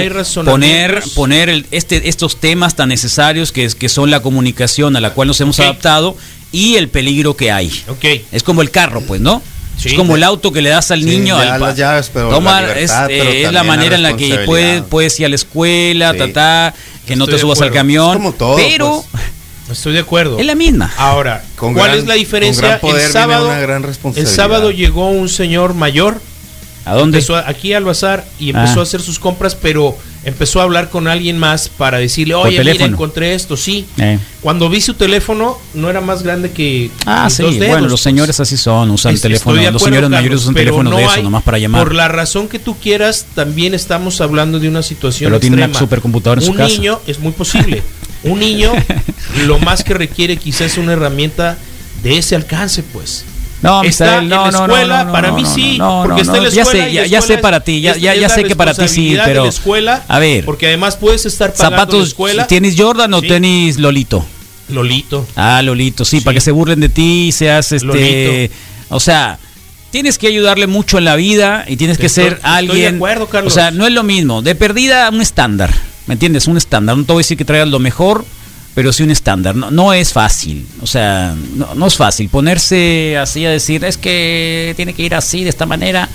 poner, 0.46 1.04
poner 1.16 1.66
este, 1.72 2.08
estos 2.10 2.40
temas 2.40 2.76
tan 2.76 2.90
necesarios 2.90 3.52
que, 3.52 3.68
que 3.70 3.90
son 3.90 4.12
la 4.12 4.22
comunicación 4.22 4.96
a 4.96 5.02
la 5.02 5.14
cual 5.14 5.28
nos 5.28 5.42
hemos 5.42 5.60
adaptado 5.60 6.16
y 6.52 6.76
el 6.76 6.90
peligro 6.90 7.36
que 7.36 7.52
hay. 7.52 7.72
Okay. 7.88 8.26
Es 8.32 8.44
como 8.44 8.62
el 8.62 8.72
carro, 8.72 9.02
pues, 9.02 9.22
¿no? 9.22 9.42
es 9.84 9.94
como 9.94 10.16
el 10.16 10.24
auto 10.24 10.52
que 10.52 10.62
le 10.62 10.70
das 10.70 10.92
al 10.92 11.04
niño. 11.06 11.38
al, 11.38 11.60
las 11.60 11.76
llaves, 11.76 12.12
pero 12.14 12.30
toma, 12.30 12.62
es, 12.74 12.92
eh, 13.10 13.50
la 13.52 13.64
manera 13.64 13.96
en 13.96 14.04
la 14.04 14.16
que 14.16 14.40
puedes, 14.46 14.84
puedes 14.84 15.20
ir 15.20 15.26
a 15.26 15.30
la 15.30 15.36
escuela, 15.36 16.14
ta, 16.34 16.74
que 17.06 17.16
no 17.16 17.28
te 17.28 17.38
subas 17.38 17.62
al 17.62 17.72
camión. 17.72 18.14
como 18.14 18.34
todo, 18.34 18.56
pero 18.56 19.04
pues. 19.12 19.24
Estoy 19.72 19.94
de 19.94 20.00
acuerdo. 20.00 20.38
Es 20.38 20.46
la 20.46 20.56
misma. 20.56 20.92
Ahora, 20.98 21.44
¿cuál 21.56 21.94
es 21.98 22.06
la 22.06 22.16
diferencia? 22.16 22.80
el 22.84 23.12
sábado, 23.12 23.52
el 24.16 24.28
sábado 24.28 24.72
llegó 24.72 25.10
un 25.10 25.30
señor 25.30 25.74
mayor. 25.74 26.22
¿A 26.84 26.96
dónde? 26.96 27.20
Empezó 27.20 27.38
aquí 27.38 27.74
al 27.74 27.84
bazar 27.86 28.26
y 28.40 28.50
empezó 28.50 28.80
ah. 28.80 28.80
a 28.80 28.84
hacer 28.84 29.02
sus 29.02 29.20
compras, 29.20 29.56
pero 29.56 29.96
empezó 30.24 30.60
a 30.60 30.64
hablar 30.64 30.90
con 30.90 31.08
alguien 31.08 31.38
más 31.38 31.70
para 31.70 31.98
decirle, 31.98 32.36
oye, 32.36 32.64
mira, 32.64 32.86
encontré 32.86 33.34
esto, 33.34 33.58
sí. 33.58 33.86
Eh. 33.98 34.20
Cuando 34.42 34.70
vi 34.70 34.82
su 34.82 34.94
teléfono, 34.94 35.58
no 35.74 35.90
era 35.90 36.02
más 36.02 36.24
grande 36.24 36.52
que 36.52 36.92
Ah, 37.06 37.30
sí, 37.30 37.44
bueno, 37.44 37.82
los 37.82 37.92
pues. 37.92 38.02
señores 38.02 38.40
así 38.40 38.58
son, 38.58 38.92
usan 38.92 39.18
teléfono, 39.18 39.72
los 39.72 39.82
señores 39.82 40.10
mayores 40.10 40.42
usan 40.42 40.54
teléfono 40.54 40.96
de 40.96 41.04
eso, 41.04 41.24
nomás 41.24 41.44
para 41.44 41.58
llamar. 41.58 41.84
Por 41.84 41.96
la 41.96 42.08
razón 42.08 42.48
que 42.48 42.60
tú 42.60 42.78
quieras, 42.78 43.26
también 43.36 43.74
estamos 43.74 44.22
hablando 44.22 44.60
de 44.60 44.68
una 44.68 44.84
situación 44.84 45.32
Pero 45.32 45.40
tiene 45.40 45.64
una 45.64 45.74
supercomputadora 45.74 46.42
en 46.42 46.48
un 46.48 46.54
su 46.54 46.58
casa. 46.58 46.74
Un 46.74 46.78
niño, 46.78 47.00
es 47.08 47.20
muy 47.20 47.32
posible, 47.32 47.84
un 48.24 48.40
niño 48.40 48.72
lo 49.48 49.60
más 49.60 49.84
que 49.84 49.94
requiere 49.94 50.38
quizás 50.38 50.74
es 50.74 50.78
una 50.78 50.94
herramienta 50.94 51.58
de 52.04 52.18
ese 52.18 52.36
alcance, 52.36 52.84
pues. 52.84 53.26
No, 53.62 53.84
está 53.84 54.22
no, 54.22 54.22
en 54.22 54.30
la 54.30 54.50
escuela, 54.50 55.12
para 55.12 55.32
mí 55.32 55.46
sí, 55.46 55.78
porque 55.80 56.22
está 56.22 56.38
en 56.38 56.44
la 56.44 56.50
escuela. 56.50 56.90
Ya 56.90 57.04
sé, 57.04 57.10
ya, 57.10 57.22
sé 57.22 57.38
para 57.38 57.60
ti, 57.60 57.82
ya, 57.82 57.96
ya, 57.96 58.30
sé 58.30 58.44
que 58.44 58.56
para 58.56 58.74
ti 58.74 58.88
sí, 58.88 59.18
pero. 59.24 59.46
escuela, 59.46 60.04
a 60.08 60.20
ver, 60.20 60.46
porque 60.46 60.68
además 60.68 60.96
puedes 60.96 61.26
estar 61.26 61.54
pagando 61.54 61.78
zapatos, 61.78 62.00
la 62.00 62.08
escuela. 62.08 62.48
¿Tienes 62.48 62.76
Jordan 62.78 63.14
o 63.14 63.22
tenis 63.22 63.78
Lolito? 63.78 64.26
Lolito. 64.70 65.28
Ah, 65.36 65.62
Lolito, 65.62 66.06
sí, 66.06 66.22
para 66.22 66.36
que 66.36 66.42
se 66.42 66.52
burlen 66.52 66.80
de 66.80 66.90
ti 66.90 67.28
y 67.28 67.32
seas 67.32 67.72
este. 67.72 68.52
O 68.90 69.00
sea, 69.00 69.38
tienes 69.92 70.18
que 70.18 70.28
ayudarle 70.28 70.68
mucho 70.68 70.98
en 70.98 71.06
la 71.06 71.16
vida 71.16 71.66
y 71.68 71.78
tienes 71.78 71.98
que 71.98 72.10
ser 72.10 72.40
alguien. 72.44 72.94
de 72.94 72.98
acuerdo, 72.98 73.28
Carlos. 73.28 73.54
O 73.54 73.56
sea, 73.56 73.72
no 73.72 73.86
es 73.86 73.94
lo 73.94 74.04
mismo. 74.04 74.42
De 74.42 74.56
perdida, 74.56 75.10
un 75.10 75.22
estándar. 75.22 75.74
¿Me 76.08 76.14
entiendes? 76.14 76.48
Un 76.48 76.58
estándar. 76.58 76.98
No 76.98 77.04
te 77.04 77.14
voy 77.14 77.22
a 77.22 77.24
decir 77.24 77.38
que 77.38 77.46
traigas 77.46 77.70
lo 77.70 77.80
mejor, 77.80 78.26
pero 78.74 78.94
sí 78.94 79.04
un 79.04 79.12
estándar. 79.12 79.56
No, 79.56 79.72
no 79.72 79.94
es 79.94 80.14
fácil. 80.14 80.66
O 80.82 80.88
sea, 80.88 81.36
no, 81.56 81.76
no 81.76 81.88
es 81.88 81.96
fácil. 81.96 82.30
Ponerse 82.30 83.18
así 83.18 83.46
a 83.46 83.50
decir, 83.50 83.84
es 83.84 83.98
que 83.98 84.74
tiene 84.76 84.94
que 84.94 85.04
ir 85.04 85.16
así, 85.16 85.44
de 85.44 85.50
esta 85.50 85.66
manera. 85.66 86.10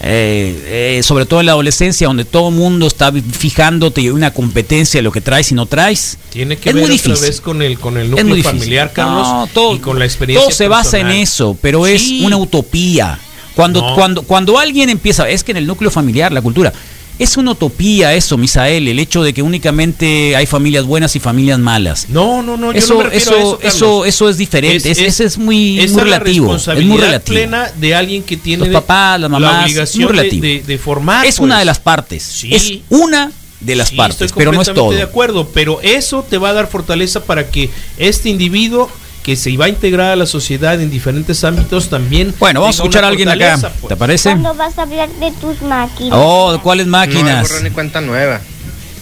Eh, 0.00 0.98
eh, 0.98 1.02
sobre 1.02 1.24
todo 1.24 1.40
en 1.40 1.46
la 1.46 1.52
adolescencia, 1.52 2.06
donde 2.06 2.26
todo 2.26 2.50
el 2.50 2.54
mundo 2.54 2.86
está 2.86 3.10
fijándote 3.12 4.02
y 4.02 4.10
una 4.10 4.30
competencia 4.30 4.98
de 4.98 5.02
lo 5.02 5.10
que 5.10 5.22
traes 5.22 5.50
y 5.52 5.54
no 5.54 5.66
traes. 5.66 6.18
Tiene 6.30 6.58
que 6.58 6.72
ver 6.72 6.90
otra 6.90 7.14
vez 7.14 7.40
con 7.40 7.62
el, 7.62 7.78
con 7.78 7.96
el 7.96 8.10
núcleo 8.10 8.42
familiar, 8.42 8.92
Carlos, 8.92 9.50
todo, 9.54 9.74
y 9.74 9.78
con 9.78 9.98
la 9.98 10.04
experiencia. 10.04 10.44
Todo 10.44 10.54
se 10.54 10.68
basa 10.68 10.98
en 10.98 11.10
eso, 11.10 11.56
pero 11.62 11.86
es 11.86 12.02
una 12.22 12.36
utopía. 12.36 13.18
Cuando, 13.54 13.94
cuando, 13.94 14.22
cuando 14.22 14.58
alguien 14.58 14.90
empieza, 14.90 15.26
es 15.30 15.42
que 15.42 15.52
en 15.52 15.56
el 15.56 15.66
núcleo 15.66 15.90
familiar, 15.90 16.30
la 16.30 16.42
cultura, 16.42 16.74
es 17.18 17.36
una 17.36 17.52
utopía 17.52 18.14
eso, 18.14 18.36
Misael, 18.36 18.88
el 18.88 18.98
hecho 18.98 19.22
de 19.22 19.32
que 19.32 19.42
únicamente 19.42 20.36
hay 20.36 20.46
familias 20.46 20.84
buenas 20.84 21.16
y 21.16 21.20
familias 21.20 21.58
malas. 21.58 22.08
No, 22.08 22.42
no, 22.42 22.56
no, 22.56 22.72
eso, 22.72 23.02
eso, 23.10 23.58
eso, 23.62 24.04
eso, 24.04 24.28
es 24.28 24.36
diferente, 24.36 24.90
es, 24.90 25.20
es, 25.20 25.38
muy, 25.38 25.80
relativo. 25.86 26.56
es 26.56 26.66
muy 26.84 26.98
relativo. 26.98 27.34
plena 27.34 27.70
de 27.76 27.94
alguien 27.94 28.22
que 28.22 28.36
tiene 28.36 28.64
los 28.64 28.72
papás, 28.72 29.20
las 29.20 29.30
mamás, 29.30 29.52
la 29.52 29.64
obligación 29.64 30.16
de, 30.16 30.80
formar. 30.82 31.24
Es 31.26 31.38
una 31.38 31.54
pues. 31.54 31.60
de 31.60 31.64
las 31.64 31.78
partes. 31.78 32.44
Es 32.44 32.72
una 32.90 33.32
de 33.60 33.74
las 33.76 33.90
partes, 33.92 34.32
pero 34.32 34.52
no 34.52 34.60
es 34.60 34.72
todo. 34.72 34.90
de 34.90 35.02
acuerdo, 35.02 35.48
pero 35.54 35.80
eso 35.82 36.24
te 36.28 36.38
va 36.38 36.50
a 36.50 36.52
dar 36.52 36.68
fortaleza 36.68 37.24
para 37.24 37.50
que 37.50 37.70
este 37.96 38.28
individuo 38.28 38.90
que 39.26 39.34
se 39.34 39.56
va 39.56 39.64
a 39.64 39.68
integrar 39.68 40.12
a 40.12 40.14
la 40.14 40.24
sociedad 40.24 40.80
en 40.80 40.88
diferentes 40.88 41.42
ámbitos 41.42 41.90
también. 41.90 42.32
Bueno, 42.38 42.60
vamos 42.60 42.78
a 42.78 42.78
escuchar 42.78 43.02
a 43.02 43.08
alguien 43.08 43.28
acá. 43.28 43.58
Pues. 43.58 43.88
¿Te 43.88 43.96
parece? 43.96 44.30
¿Cuándo 44.30 44.54
vas 44.54 44.78
a 44.78 44.82
hablar 44.82 45.08
de 45.08 45.32
tus 45.32 45.62
máquinas? 45.62 46.12
Oh, 46.16 46.60
¿cuáles 46.62 46.86
máquinas? 46.86 47.50
No, 47.50 47.60
ni 47.62 47.70
cuenta 47.70 48.00
nueva. 48.00 48.40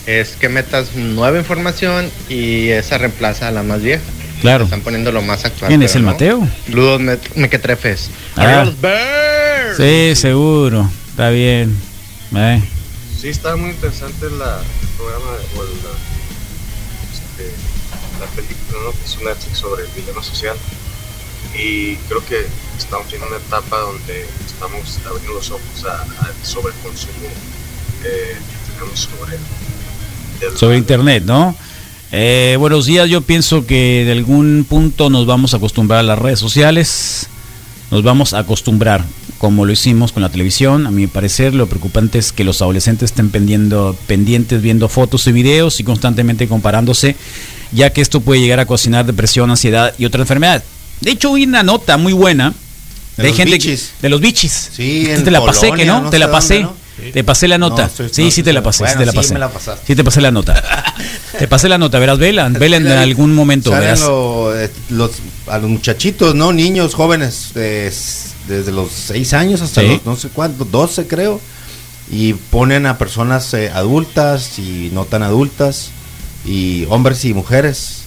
Es 0.07 0.31
que 0.31 0.49
metas 0.49 0.95
nueva 0.95 1.37
información 1.37 2.11
y 2.31 2.71
esa 2.71 2.97
reemplaza 2.97 3.49
a 3.49 3.51
la 3.51 3.63
más 3.63 3.83
vieja. 3.83 4.03
Claro. 4.41 4.65
Están 4.65 4.81
poniendo 4.81 5.13
lo 5.13 5.21
más 5.21 5.45
actual. 5.45 5.69
¿Quién 5.69 5.83
es 5.83 5.95
el 5.95 6.05
Mateo? 6.05 6.49
Ludos 6.69 7.03
Mequetrefes. 7.35 8.09
Ah. 8.37 8.65
Sí, 9.77 10.17
seguro. 10.17 10.89
Está 11.11 11.29
bien. 11.29 11.77
Eh. 12.35 12.63
Sí, 13.21 13.29
está 13.29 13.57
muy 13.57 13.69
interesante 13.69 14.31
la, 14.31 14.63
el 14.81 14.89
programa 14.97 15.33
de, 15.33 15.39
la 18.21 18.27
película 18.35 18.64
¿no? 18.83 18.91
que 18.93 19.05
es 19.05 19.17
un 19.17 19.25
Netflix 19.25 19.59
sobre 19.59 19.85
el 19.85 19.95
dilema 19.95 20.23
social. 20.23 20.57
Y 21.55 21.97
creo 22.09 22.25
que 22.27 22.47
estamos 22.77 23.13
en 23.13 23.23
una 23.23 23.37
etapa 23.37 23.79
donde 23.79 24.27
estamos 24.45 24.99
abriendo 25.07 25.35
los 25.35 25.51
ojos 25.51 25.85
a, 25.85 26.07
sobre 26.45 26.75
el 26.75 26.81
consumo 26.81 27.29
eh, 28.05 28.37
tenemos 28.75 29.01
sobre, 29.01 30.59
sobre 30.59 30.77
Internet, 30.77 31.25
¿no? 31.25 31.57
Eh, 32.13 32.57
buenos 32.59 32.87
días, 32.87 33.09
yo 33.09 33.23
pienso 33.23 33.67
que 33.67 34.05
de 34.05 34.13
algún 34.13 34.67
punto 34.69 35.11
nos 35.11 35.27
vamos 35.27 35.55
a 35.55 35.57
acostumbrar 35.57 36.01
a 36.01 36.03
las 36.03 36.19
redes 36.19 36.39
sociales, 36.39 37.29
nos 37.91 38.03
vamos 38.03 38.35
a 38.35 38.41
acostumbrar, 38.41 39.05
como 39.39 39.65
lo 39.65 39.73
hicimos 39.73 40.13
con 40.13 40.23
la 40.23 40.29
televisión. 40.29 40.87
A 40.87 40.91
mi 40.91 41.07
parecer, 41.07 41.55
lo 41.55 41.67
preocupante 41.67 42.19
es 42.19 42.33
que 42.33 42.45
los 42.45 42.61
adolescentes 42.63 43.11
estén 43.11 43.31
pendiendo, 43.31 43.97
pendientes 44.07 44.61
viendo 44.61 44.89
fotos 44.89 45.27
y 45.27 45.33
videos 45.33 45.81
y 45.81 45.85
constantemente 45.85 46.47
comparándose 46.47 47.17
ya 47.75 47.91
que 47.91 48.01
esto 48.01 48.21
puede 48.21 48.41
llegar 48.41 48.61
a 48.61 48.67
cocinar 48.67 49.05
depresión, 49.05 49.51
ansiedad 49.51 49.95
y 49.99 50.05
otra 50.05 50.21
enfermedad. 50.21 50.63
De 51.01 51.11
hecho, 51.11 51.33
vi 51.33 51.45
una 51.45 51.63
nota 51.63 51.97
muy 51.97 52.13
buena 52.13 52.55
de, 53.17 53.33
gente 53.33 53.79
de 54.01 54.09
los 54.09 54.21
bichis. 54.21 54.71
Sí, 54.73 55.09
te 55.25 55.31
la 55.31 55.45
pasé, 55.45 55.73
que 55.73 55.85
no, 55.85 56.09
te 56.11 56.19
la 56.19 56.31
pasé. 56.31 56.67
Te 57.13 57.25
pasé 57.25 57.49
la 57.49 57.59
nota. 57.59 57.91
sí, 58.11 58.31
sí 58.31 58.43
te 58.43 58.53
la 58.53 58.63
pasé, 58.63 58.87
sí 58.87 58.97
te 58.97 59.05
la 59.05 59.13
pasé. 59.13 59.73
Sí, 59.87 59.97
te 59.97 60.05
pasé 60.05 60.21
la 60.21 60.31
nota. 60.31 60.95
te 61.39 61.49
pasé 61.49 61.69
la 61.69 61.77
nota, 61.77 61.99
verás, 61.99 62.19
vela, 62.19 62.49
vela 62.49 62.77
en 62.77 62.87
algún 62.87 63.35
momento. 63.35 63.71
Verás. 63.71 64.03
Eh, 64.03 64.71
los, 64.91 65.11
a 65.49 65.59
los 65.59 65.69
muchachitos, 65.69 66.35
¿no? 66.35 66.53
Niños 66.53 66.95
jóvenes, 66.95 67.51
desde 67.55 68.73
los 68.73 68.91
6 68.93 69.33
años 69.33 69.61
hasta 69.61 69.83
los 69.83 70.05
no 70.07 70.17
sé 70.17 70.29
cuántos, 70.29 70.71
12 70.71 71.07
creo. 71.07 71.41
Y 72.11 72.35
ponen 72.35 72.85
a 72.85 72.99
personas 72.99 73.53
eh, 73.55 73.71
adultas 73.71 74.59
y 74.59 74.91
no 74.93 75.07
tan 75.07 75.23
adultas 75.23 75.91
y 76.45 76.87
hombres 76.91 77.25
y 77.25 77.35
mujeres 77.35 78.05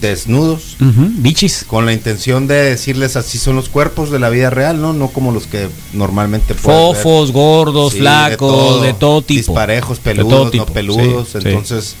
desnudos, 0.00 0.76
bichis, 0.78 1.64
con 1.66 1.86
la 1.86 1.92
intención 1.92 2.46
de 2.46 2.54
decirles 2.54 3.16
así 3.16 3.38
son 3.38 3.56
los 3.56 3.68
cuerpos 3.68 4.10
de 4.10 4.18
la 4.18 4.30
vida 4.30 4.50
real, 4.50 4.80
no, 4.80 4.92
no 4.92 5.08
como 5.08 5.32
los 5.32 5.46
que 5.46 5.68
normalmente 5.92 6.54
fofos, 6.54 7.32
gordos, 7.32 7.94
flacos, 7.94 8.82
de 8.82 8.94
todo, 8.94 9.22
tipo, 9.22 9.38
disparejos, 9.38 9.98
peludos, 9.98 10.54
no 10.54 10.66
peludos, 10.66 11.34
entonces 11.34 11.94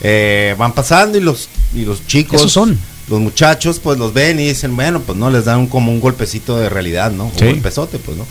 eh, 0.00 0.54
van 0.58 0.72
pasando 0.72 1.18
y 1.18 1.20
los 1.20 1.48
y 1.74 1.84
los 1.84 2.06
chicos 2.06 2.40
Esos 2.40 2.52
son. 2.52 2.78
los 3.08 3.20
muchachos 3.20 3.78
pues 3.78 3.98
los 3.98 4.12
ven 4.12 4.40
y 4.40 4.48
dicen 4.48 4.74
bueno 4.74 5.00
pues 5.00 5.18
no 5.18 5.30
les 5.30 5.44
dan 5.44 5.66
como 5.66 5.92
un 5.92 6.00
golpecito 6.00 6.56
de 6.56 6.68
realidad, 6.68 7.12
no, 7.12 7.26
un 7.26 7.32
golpezote 7.32 7.98
pues 7.98 8.16
no. 8.16 8.26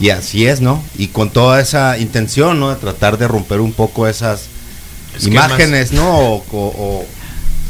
Y 0.00 0.10
así 0.10 0.44
es, 0.46 0.60
¿no? 0.60 0.82
Y 0.98 1.08
con 1.08 1.30
toda 1.30 1.60
esa 1.60 1.98
intención, 1.98 2.58
¿no? 2.58 2.70
De 2.70 2.76
tratar 2.76 3.16
de 3.16 3.28
romper 3.28 3.60
un 3.60 3.72
poco 3.72 4.08
esas 4.08 4.48
imágenes, 5.20 5.92
¿no? 5.92 6.42
O, 6.50 7.04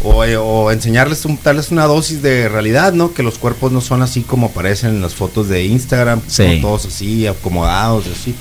o, 0.03 0.71
enseñarles, 0.71 1.25
un, 1.25 1.39
darles 1.43 1.71
una 1.71 1.85
dosis 1.85 2.21
de 2.23 2.49
realidad, 2.49 2.93
¿no? 2.93 3.15
Que 3.15 3.23
los 3.23 3.39
cuerpos 3.39 3.73
no 3.73 3.81
son 3.81 4.03
así 4.03 4.23
como 4.23 4.49
aparecen 4.49 4.91
en 4.91 5.03
las 5.03 5.15
fotos 5.15 5.49
de 5.49 5.65
Instagram, 5.65 6.21
todos 6.61 6.87
así, 6.87 7.27
acomodados, 7.27 8.05
así. 8.07 8.35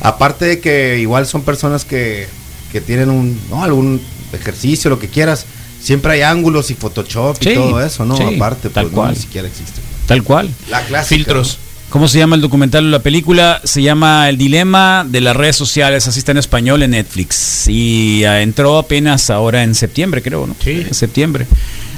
Aparte 0.00 0.46
de 0.46 0.60
que 0.60 0.98
igual 0.98 1.26
son 1.26 1.42
personas 1.42 1.84
que, 1.84 2.26
que 2.72 2.80
tienen 2.80 3.10
un, 3.10 3.38
¿no? 3.50 3.62
algún 3.62 4.00
ejercicio, 4.32 4.88
lo 4.88 4.98
que 4.98 5.08
quieras, 5.08 5.44
siempre 5.80 6.12
hay 6.12 6.22
ángulos 6.22 6.70
y 6.70 6.74
Photoshop 6.74 7.36
y 7.40 7.54
todo 7.54 7.84
eso, 7.84 8.04
¿no? 8.04 8.14
Aparte, 8.14 8.70
tal 8.70 8.86
pues, 8.86 8.94
cual. 8.94 9.10
ni 9.10 9.16
siquiera 9.16 9.48
existe. 9.48 9.80
Tal 10.06 10.22
cual. 10.22 10.48
La 10.70 10.82
clase 10.86 11.14
Filtros. 11.14 11.58
¿Cómo 11.90 12.06
se 12.06 12.18
llama 12.18 12.36
el 12.36 12.40
documental 12.40 12.86
o 12.86 12.88
la 12.88 13.00
película? 13.00 13.60
Se 13.64 13.82
llama 13.82 14.28
El 14.28 14.38
Dilema 14.38 15.04
de 15.06 15.20
las 15.20 15.34
redes 15.34 15.56
sociales, 15.56 16.06
así 16.06 16.20
está 16.20 16.30
en 16.30 16.38
español 16.38 16.84
en 16.84 16.92
Netflix. 16.92 17.66
Y 17.66 18.22
entró 18.22 18.78
apenas 18.78 19.28
ahora 19.28 19.64
en 19.64 19.74
septiembre, 19.74 20.22
creo, 20.22 20.46
¿no? 20.46 20.54
Sí. 20.62 20.84
En 20.86 20.94
septiembre. 20.94 21.48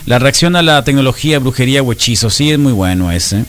La 0.06 0.18
reacción 0.18 0.56
a 0.56 0.62
la 0.62 0.82
tecnología, 0.82 1.38
brujería 1.40 1.82
o 1.82 1.92
hechizo, 1.92 2.30
sí 2.30 2.50
es 2.50 2.58
muy 2.58 2.72
bueno 2.72 3.12
ese. 3.12 3.44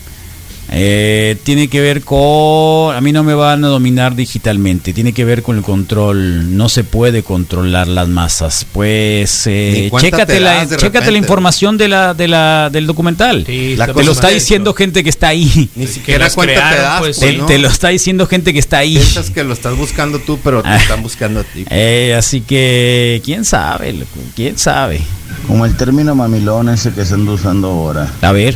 Eh, 0.72 1.38
tiene 1.44 1.68
que 1.68 1.82
ver 1.82 2.02
con... 2.02 2.96
A 2.96 3.02
mí 3.02 3.12
no 3.12 3.24
me 3.24 3.34
van 3.34 3.64
a 3.64 3.68
dominar 3.68 4.16
digitalmente, 4.16 4.94
tiene 4.94 5.14
que 5.14 5.26
ver 5.26 5.44
con 5.44 5.58
el 5.58 5.64
control. 5.64 6.56
No 6.58 6.70
se 6.70 6.84
puede 6.84 7.24
controlar 7.24 7.88
las 7.88 8.08
masas. 8.08 8.66
Pues 8.72 9.46
eh, 9.48 9.92
chécate, 10.00 10.40
la, 10.40 10.68
chécate 10.68 11.12
la 11.12 11.18
información 11.18 11.78
de 11.78 11.88
la, 11.88 12.14
de 12.14 12.28
la, 12.28 12.70
del 12.72 12.88
documental. 12.88 13.44
te 13.44 13.76
lo 13.76 14.12
está 14.12 14.30
diciendo 14.30 14.74
gente 14.74 15.04
que 15.04 15.10
está 15.10 15.28
ahí. 15.30 15.70
Ni 15.76 15.88
siquiera 15.88 16.30
cuenta 16.30 16.70
te 16.70 16.78
das. 16.78 17.00
Pues, 17.00 17.20
te, 17.20 17.58
lo 17.58 17.68
está 17.68 17.90
diciendo 17.90 18.26
gente 18.28 18.54
que 18.54 18.60
está 18.60 18.80
ahí. 18.80 18.96
Piensas 18.96 19.30
que 19.30 19.44
lo 19.44 19.54
estás 19.54 19.78
buscando 19.78 20.20
tú, 20.20 20.40
pero 20.44 20.64
te 20.64 20.70
ah. 20.70 20.78
están 20.78 21.04
buscando 21.04 21.42
a 21.42 21.44
ti. 21.44 21.66
Eh, 21.76 22.16
así 22.18 22.42
que, 22.42 23.22
¿quién 23.26 23.46
sabe? 23.46 23.96
¿Quién 24.36 24.58
sabe? 24.58 25.02
Como 25.48 25.66
el 25.66 25.76
término 25.76 26.14
mamilón 26.14 26.70
ese 26.70 26.94
que 26.94 27.04
se 27.04 27.16
anda 27.16 27.32
usando 27.32 27.70
ahora. 27.70 28.12
A 28.22 28.32
ver. 28.32 28.56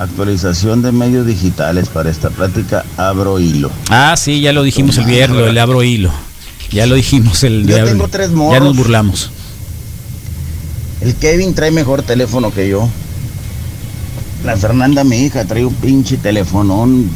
Actualización 0.00 0.80
de 0.80 0.92
medios 0.92 1.26
digitales 1.26 1.90
para 1.90 2.10
esta 2.10 2.30
plática, 2.30 2.86
abro 2.96 3.38
hilo. 3.38 3.70
Ah, 3.90 4.16
sí, 4.16 4.40
ya 4.40 4.50
lo 4.54 4.62
dijimos 4.62 4.96
el 4.96 5.04
viernes, 5.04 5.46
el 5.46 5.58
abro 5.58 5.82
hilo. 5.82 6.10
Ya 6.70 6.86
lo 6.86 6.94
dijimos 6.94 7.44
el 7.44 7.66
Yo 7.66 7.84
tengo 7.84 8.08
tres 8.08 8.30
morros. 8.30 8.58
Ya 8.58 8.64
nos 8.64 8.74
burlamos. 8.78 9.30
El 11.02 11.14
Kevin 11.16 11.52
trae 11.52 11.70
mejor 11.70 12.00
teléfono 12.02 12.50
que 12.50 12.66
yo. 12.66 12.88
La 14.42 14.56
Fernanda, 14.56 15.04
mi 15.04 15.18
hija, 15.18 15.44
trae 15.44 15.66
un 15.66 15.74
pinche 15.74 16.16
telefonón 16.16 17.10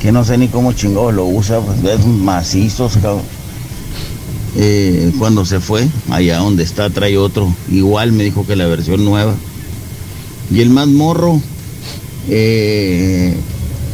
que 0.00 0.12
no 0.12 0.24
sé 0.24 0.38
ni 0.38 0.46
cómo 0.46 0.74
chingado 0.74 1.10
lo 1.10 1.24
usa, 1.24 1.58
pues 1.58 1.82
es 1.82 2.06
macizo, 2.06 2.88
eh, 4.56 5.12
cuando 5.18 5.44
se 5.44 5.58
fue, 5.58 5.88
allá 6.10 6.38
donde 6.38 6.62
está, 6.62 6.90
trae 6.90 7.18
otro. 7.18 7.52
Igual 7.72 8.12
me 8.12 8.22
dijo 8.22 8.46
que 8.46 8.54
la 8.54 8.68
versión 8.68 9.04
nueva. 9.04 9.34
Y 10.52 10.60
el 10.60 10.70
más 10.70 10.86
morro, 10.86 11.42
eh, 12.28 13.34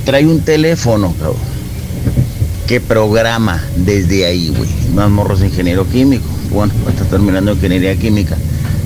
trae 0.05 0.26
un 0.26 0.41
teléfono, 0.41 1.14
que 2.66 2.80
programa 2.80 3.62
desde 3.76 4.26
ahí, 4.26 4.53
güey. 4.57 4.70
Más 4.95 5.11
morros 5.11 5.43
ingeniero 5.43 5.87
químico. 5.89 6.24
Bueno, 6.51 6.72
está 6.89 7.05
terminando 7.05 7.53
ingeniería 7.53 7.97
química. 7.97 8.37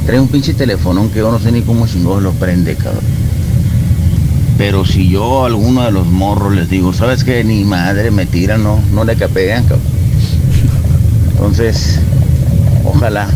Trae 0.06 0.20
un 0.20 0.28
pinche 0.28 0.54
teléfono 0.54 1.10
que 1.12 1.18
yo 1.18 1.30
no 1.30 1.38
sé 1.38 1.52
ni 1.52 1.62
cómo 1.62 1.86
chingados 1.86 2.22
lo 2.22 2.32
prende, 2.32 2.74
cabrón. 2.74 3.04
Pero 4.56 4.84
si 4.84 5.08
yo 5.08 5.44
a 5.44 5.46
alguno 5.46 5.84
de 5.84 5.92
los 5.92 6.06
morros 6.06 6.54
les 6.54 6.68
digo, 6.68 6.92
¿sabes 6.92 7.22
qué? 7.22 7.44
Ni 7.44 7.64
madre 7.64 8.10
me 8.10 8.26
tira, 8.26 8.58
no, 8.58 8.80
no 8.92 9.04
le 9.04 9.14
capean, 9.16 9.64
cabrón. 9.64 9.86
Entonces, 11.30 12.00
ojalá. 12.84 13.28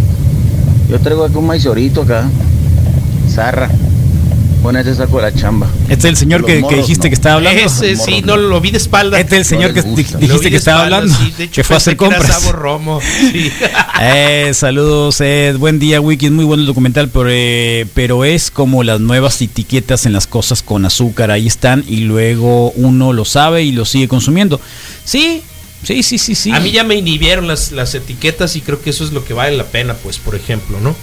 Yo 0.88 0.98
traigo 0.98 1.24
aquí 1.24 1.36
un 1.36 1.46
maizorito 1.46 2.02
acá, 2.02 2.28
Zarra. 3.30 3.70
Bueno, 4.62 4.78
ese 4.78 4.94
saco 4.94 5.16
de 5.16 5.22
la 5.22 5.34
chamba. 5.34 5.68
Este 5.88 5.94
es 5.94 6.04
el 6.04 6.16
señor 6.16 6.46
que, 6.46 6.62
dijiste 6.76 7.08
que 7.08 7.14
estaba 7.16 7.34
hablando. 7.36 7.60
Ese 7.60 7.96
sí, 7.96 8.22
no 8.22 8.36
lo 8.36 8.60
vi 8.60 8.70
de 8.70 8.78
espalda. 8.78 9.18
Este 9.18 9.34
es 9.34 9.40
el 9.40 9.44
señor 9.44 9.74
que 9.74 9.82
dijiste 9.82 10.50
que 10.50 10.56
estaba 10.56 10.84
hablando. 10.84 11.12
que 11.50 11.64
fue 11.64 11.74
a 11.74 11.78
hacer 11.78 11.96
compras. 11.96 12.52
Romo. 12.52 13.00
eh, 14.00 14.52
saludos, 14.54 15.20
Ed. 15.20 15.56
Buen 15.56 15.80
día, 15.80 16.00
Wiki. 16.00 16.30
Muy 16.30 16.44
bueno 16.44 16.60
el 16.60 16.66
documental, 16.68 17.08
pero, 17.08 17.28
eh, 17.28 17.86
pero 17.92 18.24
es 18.24 18.52
como 18.52 18.84
las 18.84 19.00
nuevas 19.00 19.42
etiquetas 19.42 20.06
en 20.06 20.12
las 20.12 20.28
cosas 20.28 20.62
con 20.62 20.86
azúcar. 20.86 21.32
Ahí 21.32 21.48
están 21.48 21.84
y 21.88 22.02
luego 22.02 22.70
uno 22.72 23.12
lo 23.12 23.24
sabe 23.24 23.64
y 23.64 23.72
lo 23.72 23.84
sigue 23.84 24.06
consumiendo. 24.06 24.60
Sí, 25.04 25.42
sí, 25.82 26.04
sí, 26.04 26.18
sí, 26.18 26.36
sí. 26.36 26.52
A 26.52 26.60
mí 26.60 26.70
ya 26.70 26.84
me 26.84 26.94
inhibieron 26.94 27.48
las, 27.48 27.72
las 27.72 27.96
etiquetas 27.96 28.54
y 28.54 28.60
creo 28.60 28.80
que 28.80 28.90
eso 28.90 29.02
es 29.02 29.10
lo 29.10 29.24
que 29.24 29.34
vale 29.34 29.56
la 29.56 29.64
pena, 29.64 29.94
pues, 29.94 30.18
por 30.18 30.36
ejemplo, 30.36 30.78
¿no? 30.80 30.94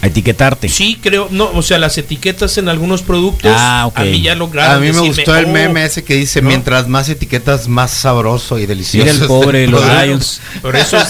A 0.00 0.06
etiquetarte. 0.06 0.68
Sí, 0.68 0.98
creo, 1.00 1.28
no, 1.30 1.50
o 1.52 1.62
sea, 1.62 1.78
las 1.78 1.98
etiquetas 1.98 2.56
en 2.58 2.68
algunos 2.68 3.02
productos 3.02 3.50
ah, 3.54 3.90
a 3.94 4.04
mí 4.04 4.22
ya 4.22 4.34
lograron. 4.34 4.76
A 4.76 4.80
mí 4.80 4.92
me 4.92 5.00
gustó 5.00 5.36
el 5.36 5.46
oh, 5.46 5.48
meme 5.48 5.84
ese 5.84 6.04
que 6.04 6.14
dice, 6.14 6.42
mientras 6.42 6.88
más 6.88 7.08
etiquetas, 7.08 7.68
más 7.68 7.90
sabroso 7.90 8.58
y 8.58 8.66
delicioso. 8.66 9.10
Mira 9.10 9.22
el 9.22 9.26
pobre 9.26 9.58
de 9.60 9.66
los 9.68 9.82
Lions. 9.84 10.40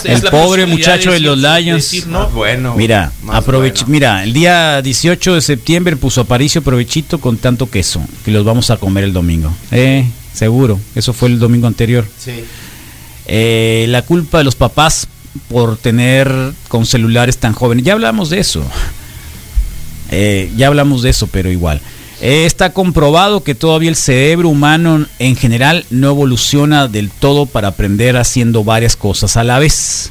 el 0.04 0.22
pobre 0.30 0.66
muchacho 0.66 1.12
de, 1.12 1.20
los 1.20 1.38
Lions. 1.38 2.06
Ah, 2.12 2.28
bueno. 2.32 2.74
Mira, 2.76 3.12
aprovecha, 3.28 3.84
mira, 3.86 4.24
el 4.24 4.32
día 4.32 4.80
18 4.82 5.34
de 5.34 5.40
septiembre 5.40 5.96
puso 5.96 6.22
Aparicio 6.22 6.62
provechito 6.62 7.20
con 7.20 7.36
tanto 7.36 7.70
queso, 7.70 8.02
que 8.24 8.30
los 8.30 8.44
vamos 8.44 8.70
a 8.70 8.76
comer 8.76 9.04
el 9.04 9.12
domingo. 9.12 9.52
Eh, 9.70 10.06
seguro, 10.32 10.80
eso 10.94 11.12
fue 11.12 11.28
el 11.28 11.38
domingo 11.38 11.66
anterior. 11.66 12.06
Sí. 12.18 12.44
Eh, 13.26 13.86
la 13.88 14.02
culpa 14.02 14.38
de 14.38 14.44
los 14.44 14.54
papás 14.54 15.06
por 15.38 15.76
tener 15.76 16.30
con 16.68 16.86
celulares 16.86 17.38
tan 17.38 17.52
jóvenes. 17.52 17.84
Ya 17.84 17.92
hablamos 17.92 18.30
de 18.30 18.40
eso. 18.40 18.62
Eh, 20.10 20.50
ya 20.56 20.68
hablamos 20.68 21.02
de 21.02 21.10
eso, 21.10 21.26
pero 21.26 21.50
igual. 21.50 21.80
Eh, 22.20 22.46
está 22.46 22.72
comprobado 22.72 23.44
que 23.44 23.54
todavía 23.54 23.90
el 23.90 23.96
cerebro 23.96 24.48
humano 24.48 25.06
en 25.18 25.36
general 25.36 25.84
no 25.90 26.08
evoluciona 26.08 26.88
del 26.88 27.10
todo 27.10 27.46
para 27.46 27.68
aprender 27.68 28.16
haciendo 28.16 28.64
varias 28.64 28.96
cosas 28.96 29.36
a 29.36 29.44
la 29.44 29.58
vez. 29.58 30.10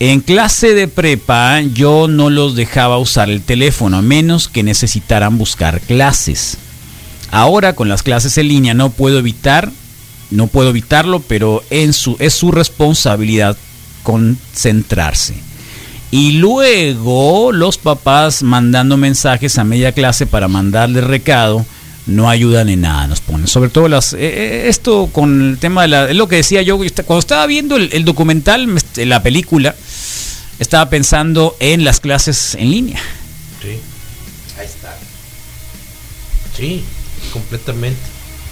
En 0.00 0.20
clase 0.20 0.74
de 0.74 0.88
prepa 0.88 1.60
yo 1.60 2.06
no 2.08 2.30
los 2.30 2.54
dejaba 2.54 2.98
usar 2.98 3.28
el 3.28 3.42
teléfono 3.42 3.98
a 3.98 4.02
menos 4.02 4.48
que 4.48 4.62
necesitaran 4.62 5.36
buscar 5.36 5.80
clases. 5.80 6.56
Ahora 7.30 7.74
con 7.74 7.88
las 7.88 8.02
clases 8.02 8.38
en 8.38 8.48
línea 8.48 8.74
no 8.74 8.90
puedo 8.90 9.18
evitar, 9.18 9.70
no 10.30 10.46
puedo 10.46 10.70
evitarlo, 10.70 11.20
pero 11.20 11.62
en 11.68 11.92
su, 11.92 12.16
es 12.20 12.32
su 12.32 12.52
responsabilidad 12.52 13.58
concentrarse. 14.08 15.34
Y 16.10 16.32
luego 16.38 17.52
los 17.52 17.76
papás 17.76 18.42
mandando 18.42 18.96
mensajes 18.96 19.58
a 19.58 19.64
media 19.64 19.92
clase 19.92 20.24
para 20.24 20.48
mandarle 20.48 21.02
recado 21.02 21.66
no 22.06 22.30
ayudan 22.30 22.70
en 22.70 22.80
nada, 22.80 23.06
nos 23.06 23.20
ponen. 23.20 23.46
Sobre 23.46 23.68
todo 23.68 23.86
las, 23.86 24.14
eh, 24.14 24.16
eh, 24.20 24.68
esto 24.68 25.10
con 25.12 25.50
el 25.50 25.58
tema 25.58 25.82
de 25.82 25.88
la, 25.88 26.08
es 26.08 26.16
lo 26.16 26.26
que 26.26 26.36
decía 26.36 26.62
yo, 26.62 26.78
cuando 26.78 27.18
estaba 27.18 27.46
viendo 27.46 27.76
el, 27.76 28.04
documental, 28.06 28.66
la 28.96 29.22
película, 29.22 29.74
estaba 30.58 30.88
pensando 30.88 31.54
en 31.60 31.84
las 31.84 32.00
clases 32.00 32.54
en 32.54 32.70
línea. 32.70 33.00
Sí, 33.60 33.78
ahí 34.58 34.66
está. 34.66 34.96
Sí, 36.56 36.82
completamente. 37.30 38.00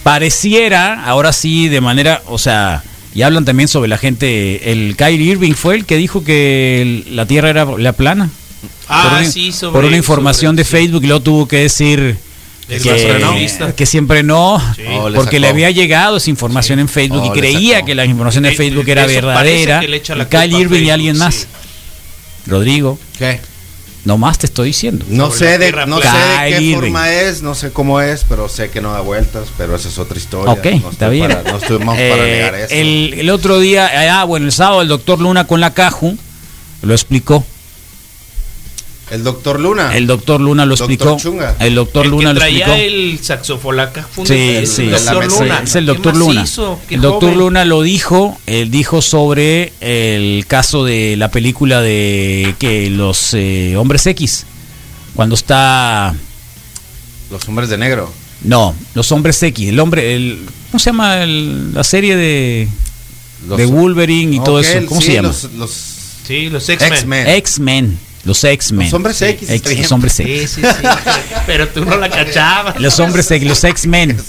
Pareciera, 0.03 1.03
ahora 1.07 1.33
sí, 1.33 1.69
de 1.69 1.81
manera, 1.81 2.21
o 2.27 2.37
sea, 2.37 2.85
y 3.17 3.23
hablan 3.23 3.47
también 3.47 3.67
sobre 3.67 3.89
la 3.89 3.97
gente. 3.97 4.71
El 4.71 4.95
Kyrie 4.95 5.33
Irving 5.33 5.55
fue 5.55 5.75
el 5.75 5.87
que 5.87 5.97
dijo 5.97 6.23
que 6.23 7.03
la 7.11 7.25
Tierra 7.25 7.49
era 7.49 7.65
la 7.65 7.95
plana. 7.95 8.29
Ah, 8.89 9.17
por 9.19 9.33
sí, 9.33 9.53
sobre, 9.53 9.73
Por 9.73 9.85
una 9.87 9.97
información 9.97 10.55
de 10.55 10.65
Facebook 10.65 11.03
y 11.03 11.07
luego 11.07 11.23
tuvo 11.23 11.49
que 11.49 11.61
decir 11.61 12.19
que, 12.69 13.87
siempre 13.87 14.23
no, 14.23 14.57
oh, 14.57 15.11
porque 15.15 15.41
le, 15.41 15.49
había 15.49 15.71
llegado 15.71 16.19
esa 16.19 16.29
información 16.29 16.79
en 16.79 16.89
Facebook 16.89 17.25
y 17.25 17.29
oh, 17.29 17.33
creía 17.33 17.83
que 17.83 17.95
la 17.95 18.05
información 18.05 18.45
de 18.45 18.53
Facebook 18.53 18.87
era 18.87 19.07
verdadera. 19.07 19.81
Kyrie 20.29 20.61
Irving 20.61 20.83
y 20.83 20.91
alguien 20.91 21.17
más. 21.17 21.49
Rodrigo. 22.47 22.99
¿Qué? 23.19 23.41
No 24.07 24.19
más 24.19 24.39
te 24.39 24.47
estoy 24.47 24.69
diciendo. 24.69 25.05
No 25.09 25.33
sé 25.33 25.59
de, 25.59 25.73
no 25.85 26.01
sé 26.01 26.09
de 26.09 26.59
qué 26.59 26.75
forma 26.77 27.11
es, 27.13 27.43
no 27.43 27.57
sé 27.57 27.73
cómo 27.73 28.01
es, 28.01 28.25
pero 28.29 28.49
sé 28.49 28.71
que 28.71 28.81
no 28.81 28.93
da 28.93 29.01
vueltas, 29.01 29.49
pero 29.59 29.75
esa 29.75 29.89
es 29.89 29.99
otra 29.99 30.17
historia. 30.17 30.53
Ok, 30.53 30.65
está 30.93 31.09
bien. 31.09 31.37
no 31.45 31.57
estuvimos 31.57 31.97
para 31.97 32.29
eh, 32.29 32.37
negar 32.37 32.55
eso. 32.55 32.73
El, 32.73 33.15
el, 33.19 33.31
otro 33.31 33.59
día, 33.59 33.91
ah, 34.17 34.23
bueno, 34.23 34.47
el 34.47 34.53
sábado 34.53 34.81
el 34.81 34.87
doctor 34.87 35.21
Luna 35.21 35.49
con 35.49 35.59
la 35.61 35.75
Caju 35.75 36.17
lo 36.83 36.95
explicó. 36.95 37.45
El 39.11 39.23
doctor 39.23 39.61
Luna. 39.61 39.97
El 39.97 40.07
doctor 40.09 40.41
Luna 40.41 40.67
lo 40.67 40.75
explicó. 40.75 41.17
El 41.61 41.75
doctor 41.77 42.07
Luna 42.07 42.33
lo 42.33 42.41
explicó. 42.41 42.73
el 42.73 43.19
saxofolaca. 43.23 44.07
Sí, 44.25 44.67
sí. 44.67 44.91
Es 44.91 45.75
el 45.77 45.87
doctor 45.87 46.17
Luna. 46.17 46.45
El 46.91 47.01
doctor 47.01 47.37
Luna 47.37 47.65
lo 47.65 47.83
dijo. 47.83 48.39
Él 48.47 48.71
dijo 48.71 49.03
sobre 49.03 49.73
el 49.81 50.47
caso 50.47 50.85
de 50.85 51.17
la 51.17 51.31
película 51.31 51.81
de 51.81 52.55
que 52.59 52.91
los 52.91 53.33
eh, 53.35 53.77
hombres 53.77 54.07
X. 54.07 54.45
Cuando 55.15 55.37
está. 55.37 56.15
Los 57.31 57.49
hombres 57.49 57.69
de 57.69 57.79
negro. 57.79 58.13
No, 58.43 58.75
los 58.95 59.13
hombres 59.13 59.41
X. 59.41 59.69
El 59.69 59.79
hombre. 59.79 60.17
El, 60.17 60.47
¿Cómo 60.71 60.81
se 60.81 60.91
llama 60.91 61.25
la 61.25 61.85
serie 61.85 62.17
de. 62.17 62.69
de 63.57 63.67
Wolverine 63.67 64.35
y 64.37 64.41
todo 64.41 64.59
eso? 64.59 64.85
¿Cómo 64.87 65.01
se 65.01 65.15
llama? 65.15 65.33
Los, 65.57 65.81
sí, 66.27 66.51
los 66.51 66.69
X-Men. 66.69 67.29
X-Men. 67.29 68.06
Los 68.27 68.43
X-Men. 68.43 68.87
Los 68.87 68.93
hombres 68.93 69.23
X. 69.23 69.49
los 69.79 69.93
hombres 69.93 70.19
X. 70.19 70.51
Sí, 70.51 70.61
sí, 70.61 70.63
sí. 70.63 70.89
Pero 71.47 71.69
tú 71.69 71.85
no 71.85 71.97
la 71.97 72.11
cachabas. 72.11 72.79
Los 72.81 72.99
hombres 72.99 73.31
X, 73.31 73.49
los 73.49 73.63
X-Men. 73.63 74.21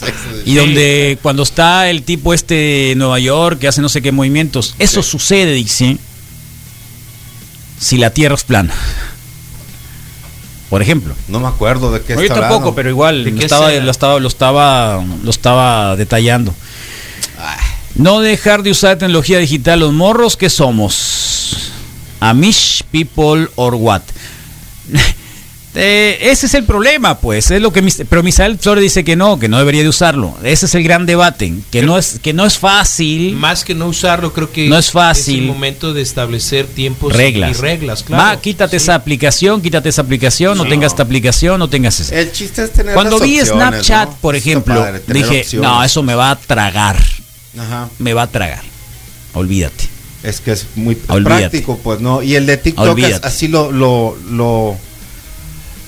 y 0.45 0.53
donde 0.53 1.17
cuando 1.23 1.41
está 1.41 1.89
el 1.89 2.03
tipo 2.03 2.31
este 2.33 2.91
en 2.91 2.99
Nueva 2.99 3.17
York 3.19 3.57
que 3.57 3.67
hace 3.67 3.81
no 3.81 3.89
sé 3.89 4.03
qué 4.03 4.11
movimientos. 4.11 4.75
Eso 4.77 5.01
sucede, 5.01 5.53
dice, 5.53 5.97
si 7.79 7.97
la 7.97 8.11
Tierra 8.11 8.35
es 8.35 8.43
plana. 8.43 8.71
Por 10.69 10.83
ejemplo. 10.83 11.15
No 11.27 11.39
me 11.39 11.47
acuerdo 11.47 11.91
de 11.91 12.01
qué 12.01 12.15
no, 12.15 12.21
Yo 12.21 12.27
tampoco, 12.31 12.75
pero 12.75 12.89
igual 12.89 13.23
lo 13.23 13.41
estaba, 13.41 13.71
lo 13.71 13.89
estaba, 13.89 14.19
lo 14.19 14.27
estaba, 14.27 15.03
lo 15.23 15.31
estaba 15.31 15.95
detallando. 15.95 16.53
No 17.95 18.19
dejar 18.19 18.61
de 18.61 18.69
usar 18.69 18.99
tecnología 18.99 19.39
digital 19.39 19.79
los 19.79 19.91
morros 19.91 20.37
que 20.37 20.51
somos. 20.51 21.36
Amish 22.19 22.83
people 22.91 23.47
or 23.55 23.75
what? 23.75 24.01
Eh, 25.79 26.31
ese 26.31 26.47
es 26.47 26.55
el 26.55 26.63
problema, 26.63 27.19
pues, 27.19 27.51
es 27.51 27.61
lo 27.61 27.71
que 27.71 27.83
pero 28.09 28.23
Misael 28.23 28.57
Flores 28.57 28.81
dice 28.81 29.03
que 29.03 29.15
no, 29.15 29.37
que 29.37 29.47
no 29.47 29.59
debería 29.59 29.83
de 29.83 29.89
usarlo. 29.89 30.35
Ese 30.43 30.65
es 30.65 30.73
el 30.73 30.81
gran 30.81 31.05
debate, 31.05 31.53
que 31.69 31.83
no 31.83 31.99
es 31.99 32.19
que 32.19 32.33
no 32.33 32.47
es 32.47 32.57
fácil. 32.57 33.35
Más 33.35 33.63
que 33.63 33.75
no 33.75 33.85
usarlo, 33.85 34.33
creo 34.33 34.51
que 34.51 34.67
no 34.67 34.77
es 34.79 34.89
fácil. 34.89 35.35
Es 35.35 35.41
el 35.41 35.47
momento 35.47 35.93
de 35.93 36.01
establecer 36.01 36.65
tiempos 36.65 37.13
reglas. 37.13 37.51
y 37.51 37.61
reglas, 37.61 38.01
claro. 38.01 38.23
Va, 38.23 38.41
quítate 38.41 38.77
esa 38.77 38.95
aplicación, 38.95 39.61
quítate 39.61 39.89
esa 39.89 40.01
aplicación, 40.01 40.57
no, 40.57 40.65
tengas 40.65 40.93
esta 40.93 41.03
aplicación, 41.03 41.59
no 41.59 41.69
tengas 41.69 41.99
esa. 41.99 42.19
El 42.19 42.31
chiste 42.31 42.63
es 42.63 42.71
tener 42.71 42.95
Cuando 42.95 43.19
vi 43.19 43.39
Snapchat, 43.39 44.15
por 44.15 44.35
ejemplo, 44.35 44.83
dije, 45.05 45.45
"No, 45.57 45.83
eso 45.83 46.01
me 46.01 46.15
va 46.15 46.31
a 46.31 46.35
tragar." 46.37 46.97
Ajá. 47.55 47.87
Me 47.99 48.13
va 48.13 48.23
a 48.23 48.27
tragar. 48.27 48.63
Olvídate. 49.33 49.96
Es 50.27 50.41
que 50.41 50.51
es 50.51 50.67
muy 50.75 50.95
práctico, 50.95 51.79
pues, 51.81 52.01
¿no? 52.01 52.21
Y 52.21 52.35
el 52.35 52.45
de 52.45 52.57
TikTok 52.57 52.99
así 53.23 53.47
lo, 53.47 53.71
lo, 53.71 54.17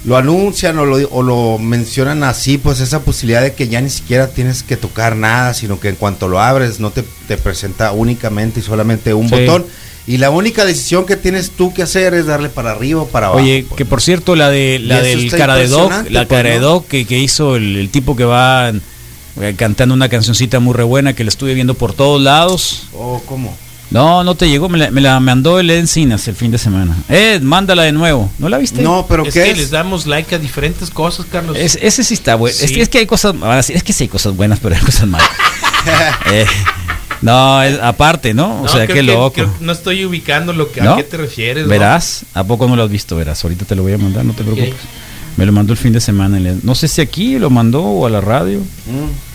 lo, 0.05 0.17
anuncian 0.17 0.79
o 0.79 0.85
lo, 0.85 0.95
o 1.09 1.21
lo 1.21 1.57
mencionan 1.57 2.23
así, 2.23 2.57
pues 2.57 2.79
esa 2.79 3.01
posibilidad 3.01 3.41
de 3.41 3.53
que 3.53 3.67
ya 3.67 3.81
ni 3.81 3.89
siquiera 3.89 4.29
tienes 4.29 4.63
que 4.63 4.77
tocar 4.77 5.17
nada, 5.17 5.53
sino 5.53 5.77
que 5.79 5.89
en 5.89 5.95
cuanto 5.95 6.29
lo 6.29 6.39
abres 6.39 6.79
no 6.79 6.91
te, 6.91 7.03
presenta 7.35 7.91
únicamente 7.91 8.61
y 8.61 8.63
solamente 8.63 9.13
un 9.13 9.29
botón. 9.29 9.65
Y 10.07 10.17
la 10.17 10.29
única 10.29 10.65
decisión 10.65 11.05
que 11.05 11.17
tienes 11.17 11.51
tú 11.51 11.73
que 11.73 11.83
hacer 11.83 12.13
es 12.13 12.25
darle 12.25 12.47
para 12.47 12.71
arriba 12.71 13.01
o 13.01 13.07
para 13.07 13.27
abajo. 13.27 13.43
Oye, 13.43 13.65
pues, 13.67 13.77
que 13.77 13.85
por 13.85 14.01
cierto, 14.01 14.37
la 14.37 14.49
de 14.49 14.79
la 14.79 15.01
del 15.01 15.29
cara 15.29 15.55
de 15.55 15.67
Doc, 15.67 15.91
la 16.09 16.25
pues, 16.25 16.27
cara 16.29 16.49
de 16.49 16.59
Doc 16.59 16.87
que, 16.87 17.05
que 17.05 17.19
hizo 17.19 17.57
el, 17.57 17.75
el, 17.75 17.89
tipo 17.89 18.15
que 18.15 18.23
va 18.23 18.71
eh, 19.41 19.53
cantando 19.55 19.93
una 19.93 20.09
cancioncita 20.09 20.59
muy 20.59 20.73
re 20.73 20.83
buena 20.83 21.13
que 21.13 21.23
la 21.23 21.29
estuve 21.29 21.53
viendo 21.53 21.73
por 21.73 21.93
todos 21.93 22.21
lados. 22.21 22.87
Oh, 22.93 23.21
¿cómo? 23.25 23.55
No, 23.91 24.23
no 24.23 24.35
te 24.35 24.47
llegó, 24.47 24.69
me 24.69 24.77
la, 24.77 25.19
mandó 25.19 25.59
el 25.59 25.69
Encinas 25.71 26.27
el 26.27 26.35
fin 26.35 26.51
de 26.51 26.57
semana. 26.57 26.95
Ed, 27.09 27.41
mándala 27.41 27.83
de 27.83 27.91
nuevo. 27.91 28.31
¿No 28.37 28.47
la 28.47 28.57
viste? 28.57 28.81
No, 28.81 29.05
pero 29.07 29.25
es 29.25 29.33
¿qué 29.33 29.45
que 29.45 29.55
les 29.55 29.71
damos 29.71 30.05
like 30.05 30.35
a 30.35 30.39
diferentes 30.39 30.89
cosas, 30.91 31.25
Carlos. 31.31 31.57
ese 31.57 32.03
sí 32.03 32.13
está 32.13 32.35
bueno. 32.35 32.55
Es, 32.59 32.89
que 32.89 32.99
hay 32.99 33.05
cosas, 33.07 33.35
es 33.69 33.83
que 33.83 33.93
sí 33.93 34.03
hay 34.03 34.07
cosas 34.07 34.35
buenas, 34.35 34.59
pero 34.59 34.75
hay 34.75 34.81
cosas 34.81 35.07
malas. 35.07 35.29
Eh, 36.31 36.45
no, 37.21 37.63
es, 37.63 37.79
aparte, 37.81 38.33
¿no? 38.33 38.61
O 38.61 38.67
sea, 38.67 38.85
qué 38.85 39.01
loco. 39.01 39.49
no 39.61 39.71
estoy 39.71 40.05
ubicando 40.05 40.51
lo 40.51 40.71
que, 40.71 40.81
a 40.81 40.97
qué 40.97 41.03
te 41.03 41.17
refieres. 41.17 41.67
Verás, 41.67 42.25
¿a 42.33 42.43
poco 42.43 42.67
no 42.67 42.75
lo 42.75 42.83
has 42.83 42.89
visto? 42.89 43.15
Verás, 43.15 43.43
ahorita 43.43 43.65
te 43.65 43.75
lo 43.75 43.83
voy 43.83 43.93
a 43.93 43.97
mandar, 43.97 44.25
no 44.25 44.33
te 44.33 44.43
preocupes. 44.43 44.75
Me 45.37 45.45
lo 45.45 45.53
mandó 45.53 45.71
el 45.71 45.77
fin 45.77 45.93
de 45.93 46.01
semana. 46.01 46.37
No 46.63 46.75
sé 46.75 46.89
si 46.89 46.99
aquí 46.99 47.39
lo 47.39 47.49
mandó 47.49 47.81
o 47.81 48.05
a 48.05 48.09
la 48.09 48.19
radio. 48.19 48.59
Mm. 48.59 49.28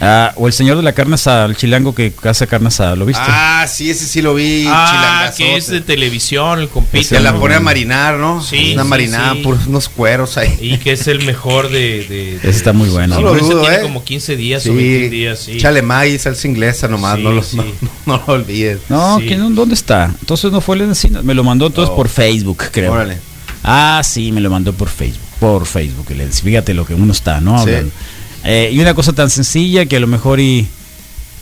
Ah, 0.00 0.32
o 0.36 0.46
el 0.46 0.52
señor 0.52 0.76
de 0.76 0.82
la 0.82 0.92
carne 0.92 1.14
asada, 1.14 1.46
el 1.46 1.56
chilango 1.56 1.94
que 1.94 2.12
hace 2.22 2.46
carne 2.46 2.68
asada, 2.68 2.94
¿lo 2.94 3.04
viste? 3.04 3.22
Ah, 3.26 3.66
sí, 3.68 3.90
ese 3.90 4.06
sí 4.06 4.22
lo 4.22 4.34
vi. 4.34 4.64
Ah, 4.68 5.32
que 5.36 5.56
es 5.56 5.66
de 5.66 5.80
televisión, 5.80 6.60
el 6.60 6.68
compite. 6.68 7.04
Se 7.04 7.20
la 7.20 7.34
pone 7.34 7.56
a 7.56 7.60
marinar, 7.60 8.16
¿no? 8.16 8.40
Sí. 8.42 8.74
Una 8.74 8.84
marinada 8.84 9.34
por 9.42 9.58
unos 9.66 9.88
cueros 9.88 10.36
ahí. 10.36 10.56
Y 10.60 10.78
que 10.78 10.92
es 10.92 11.08
el 11.08 11.24
mejor 11.24 11.70
de. 11.70 12.04
de, 12.04 12.36
ese 12.36 12.50
está 12.50 12.72
muy 12.72 12.88
bueno. 12.88 13.16
No, 13.16 13.22
lo 13.22 13.34
dudo, 13.34 13.60
tiene 13.60 13.76
¿eh? 13.76 13.82
como 13.82 14.04
15 14.04 14.36
días 14.36 14.66
o 14.66 14.74
20 14.74 15.10
días, 15.10 15.38
sí. 15.40 15.58
Chale 15.58 15.82
maíz, 15.82 16.22
salsa 16.22 16.46
inglesa 16.46 16.86
nomás, 16.86 17.18
no, 17.18 17.32
lo, 17.32 17.42
no, 17.54 17.64
no, 18.06 18.22
lo 18.26 18.32
olvides. 18.34 18.80
No, 18.88 19.18
¿dónde 19.50 19.74
está? 19.74 20.14
Entonces 20.20 20.52
no 20.52 20.60
fue 20.60 20.76
el 20.76 20.82
encina. 20.82 21.22
Me 21.22 21.34
lo 21.34 21.42
mandó 21.42 21.66
entonces 21.66 21.94
por 21.94 22.08
Facebook, 22.08 22.64
creo. 22.70 22.92
Órale. 22.92 23.18
Ah, 23.64 24.00
sí, 24.04 24.30
me 24.30 24.40
lo 24.40 24.50
mandó 24.50 24.72
por 24.72 24.88
Facebook. 24.88 25.26
Por 25.40 25.66
Facebook, 25.66 26.06
fíjate 26.42 26.74
lo 26.74 26.84
que 26.84 26.94
uno 26.94 27.12
está, 27.12 27.40
¿no? 27.40 27.58
Hablando. 27.58 27.92
Eh, 28.50 28.70
y 28.72 28.80
una 28.80 28.94
cosa 28.94 29.12
tan 29.12 29.28
sencilla 29.28 29.84
que 29.84 29.96
a 29.96 30.00
lo 30.00 30.06
mejor 30.06 30.40
y... 30.40 30.66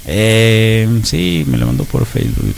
Eh, 0.07 0.89
sí, 1.05 1.45
me 1.47 1.57
lo 1.57 1.67
mandó 1.67 1.85
por 1.85 2.05
Facebook, 2.05 2.53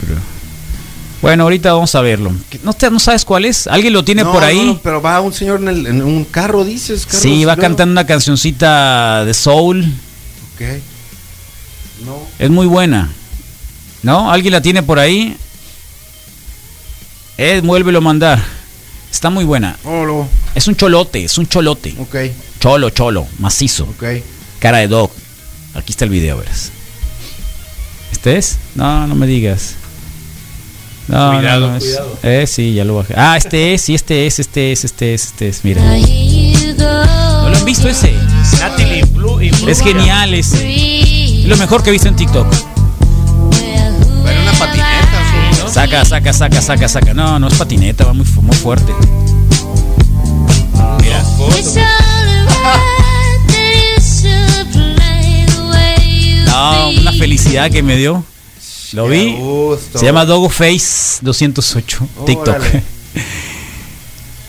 Bueno, 1.21 1.43
ahorita 1.43 1.71
vamos 1.71 1.93
a 1.93 2.01
verlo. 2.01 2.31
¿No, 2.63 2.73
te, 2.73 2.89
¿No 2.89 2.99
sabes 2.99 3.25
cuál 3.25 3.45
es? 3.45 3.67
¿Alguien 3.67 3.93
lo 3.93 4.03
tiene 4.03 4.25
por 4.25 4.43
ahí? 4.43 4.65
No, 4.65 4.79
pero 4.79 5.03
va 5.03 5.21
un 5.21 5.33
señor 5.33 5.61
en, 5.61 6.01
un 6.01 6.25
carro, 6.25 6.65
dices. 6.65 7.05
sí, 7.07 7.45
va 7.45 7.57
cantando 7.57 7.91
una 7.91 8.07
cancioncita 8.07 9.23
de 9.23 9.35
soul. 9.35 9.83
Ok. 10.55 10.61
No. 12.07 12.17
Es 12.39 12.49
muy 12.49 12.65
buena. 12.65 13.11
¿No? 14.01 14.31
¿Alguien 14.31 14.53
la 14.53 14.61
tiene 14.63 14.81
por 14.81 14.97
ahí? 14.97 15.37
Ed, 17.37 17.63
vuélvelo 17.63 17.99
a 17.99 18.01
mandar. 18.01 18.43
Está 19.11 19.29
muy 19.29 19.45
buena. 19.45 19.77
Oh, 19.83 20.25
es 20.55 20.67
un 20.67 20.75
cholote, 20.75 21.23
es 21.23 21.37
un 21.37 21.47
cholote. 21.47 21.93
Ok. 21.99 22.15
Cholo, 22.59 22.89
cholo, 22.89 23.27
macizo. 23.37 23.83
Ok. 23.83 24.05
Cara 24.59 24.79
de 24.79 24.87
dog. 24.87 25.11
Aquí 25.73 25.91
está 25.91 26.05
el 26.05 26.11
video, 26.11 26.37
verás. 26.37 26.71
¿Este 28.11 28.37
es? 28.37 28.57
No, 28.75 29.07
no 29.07 29.15
me 29.15 29.27
digas. 29.27 29.75
No, 31.07 31.37
cuidado, 31.37 31.79
cuidado. 31.79 32.19
Eh, 32.21 32.45
sí, 32.45 32.73
ya 32.73 32.85
lo 32.85 32.97
bajé. 32.97 33.13
Ah, 33.17 33.37
este 33.37 33.73
es, 33.73 33.81
sí, 33.81 33.95
este 33.95 34.27
es, 34.27 34.39
este 34.39 34.71
es, 34.71 34.85
este 34.85 35.13
es, 35.13 35.25
este 35.25 35.47
es. 35.49 35.63
Mira. 35.63 35.81
¿No 35.81 37.49
lo 37.49 37.57
han 37.57 37.65
visto 37.65 37.87
ese? 37.87 38.13
Natalie 38.59 39.05
Blue 39.05 39.41
y 39.41 39.49
Es 39.67 39.81
genial 39.81 40.33
ese. 40.33 41.41
Es 41.41 41.45
lo 41.45 41.57
mejor 41.57 41.81
que 41.81 41.89
he 41.89 41.93
visto 41.93 42.09
en 42.09 42.15
TikTok. 42.15 42.47
Pero 44.23 44.41
una 44.41 44.51
patineta, 44.51 45.61
¿no? 45.63 45.69
Saca, 45.69 46.05
saca, 46.05 46.33
saca, 46.33 46.61
saca, 46.61 46.87
saca. 46.87 47.13
No, 47.13 47.39
no 47.39 47.47
es 47.47 47.55
patineta, 47.55 48.03
va 48.03 48.13
muy, 48.13 48.27
muy 48.41 48.55
fuerte. 48.57 48.93
Mira. 50.99 51.23
No, 51.39 52.18
una 56.89 57.13
felicidad 57.13 57.71
que 57.71 57.83
me 57.83 57.97
dio. 57.97 58.23
Lo 58.93 59.07
vi. 59.07 59.35
Se 59.95 60.05
llama 60.05 60.25
Dogo 60.25 60.49
Face 60.49 61.19
208 61.21 62.07
TikTok. 62.25 62.61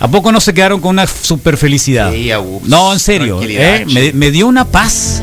¿A 0.01 0.09
poco 0.09 0.33
no 0.33 0.41
se 0.41 0.55
quedaron 0.55 0.81
con 0.81 0.91
una 0.91 1.07
super 1.07 1.59
felicidad? 1.59 2.11
no, 2.65 2.93
en 2.93 2.99
serio. 2.99 3.41
¿eh? 3.43 3.85
Me, 4.15 4.31
dio 4.31 4.47
una 4.47 4.65
paz. 4.65 5.23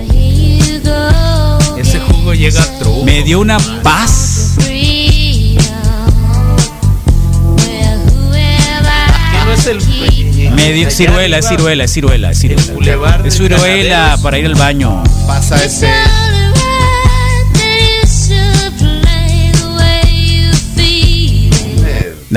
Ese 1.77 1.99
jugo 1.99 2.33
llega 2.33 2.61
a 2.61 3.03
Me 3.03 3.23
dio 3.23 3.39
una 3.39 3.57
paz. 3.81 4.55
no 9.45 9.53
es 9.53 9.65
el 9.65 9.79
Medio, 10.53 10.91
ciruela, 10.91 11.39
es 11.39 11.47
ciruela, 11.47 11.83
es 11.85 11.93
ciruela, 11.93 12.31
es 12.31 12.39
ciruela. 12.39 13.21
Es 13.25 13.35
ciruela 13.35 14.17
para 14.21 14.37
ir 14.37 14.45
al 14.45 14.55
baño. 14.55 15.03
Pasa 15.25 15.63
ese. 15.63 15.89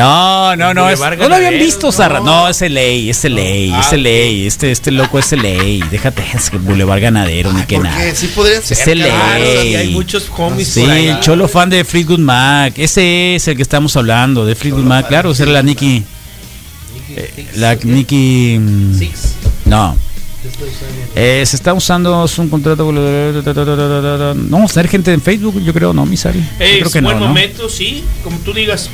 No, 0.00 0.56
no, 0.56 0.74
no, 0.74 0.90
no 0.90 1.28
lo 1.28 1.34
habían 1.34 1.58
visto, 1.58 1.92
Sarra. 1.92 2.20
No, 2.20 2.48
es 2.48 2.62
el 2.62 2.74
ley, 2.74 3.10
es 3.10 3.24
el 3.24 3.34
ley, 3.34 3.72
es 3.78 3.92
el 3.92 4.02
ley. 4.02 4.46
Este, 4.46 4.70
este 4.70 4.90
loco 4.90 5.18
es 5.18 5.32
el 5.32 5.42
ley. 5.42 5.82
Déjate, 5.90 6.24
es 6.34 6.50
que 6.50 6.58
Boulevard 6.58 7.00
Ganadero, 7.00 7.52
ni 7.52 7.62
que 7.64 7.78
nada. 7.78 8.14
Sí 8.14 8.28
podría 8.28 8.62
ser. 8.62 8.78
Es 8.78 8.86
el 8.86 8.98
ley. 9.00 9.76
hay 9.76 9.88
muchos 9.90 10.30
homies 10.36 10.68
Sí, 10.68 10.82
el 10.82 11.20
cholo 11.20 11.48
fan 11.48 11.70
de 11.70 11.84
Fleetwood 11.84 12.18
Mac. 12.18 12.74
Ese 12.76 13.36
es 13.36 13.48
el 13.48 13.56
que 13.56 13.62
estamos 13.62 13.96
hablando, 13.96 14.46
de 14.46 14.54
Fleetwood 14.54 14.84
Mac. 14.84 15.08
Claro, 15.08 15.32
esa 15.32 15.42
era 15.44 15.52
la 15.52 15.62
Nicky. 15.62 16.04
Eh, 17.16 17.46
la 17.56 17.74
Nicky. 17.74 18.58
No. 19.66 19.96
Eh, 21.14 21.44
se 21.44 21.56
está 21.56 21.74
usando 21.74 22.24
es 22.24 22.38
un 22.38 22.48
contrato 22.48 22.90
no 22.90 24.32
vamos 24.48 24.70
a 24.70 24.74
tener 24.74 24.88
gente 24.88 25.12
en 25.12 25.20
Facebook 25.20 25.62
yo 25.62 25.74
creo 25.74 25.92
no 25.92 26.06
Misari 26.06 26.38
es 26.58 26.78
creo 26.78 26.90
que 26.90 27.00
buen 27.02 27.18
momento 27.18 27.68
sí 27.68 28.02
como 28.24 28.38
tú 28.38 28.54
digas 28.54 28.88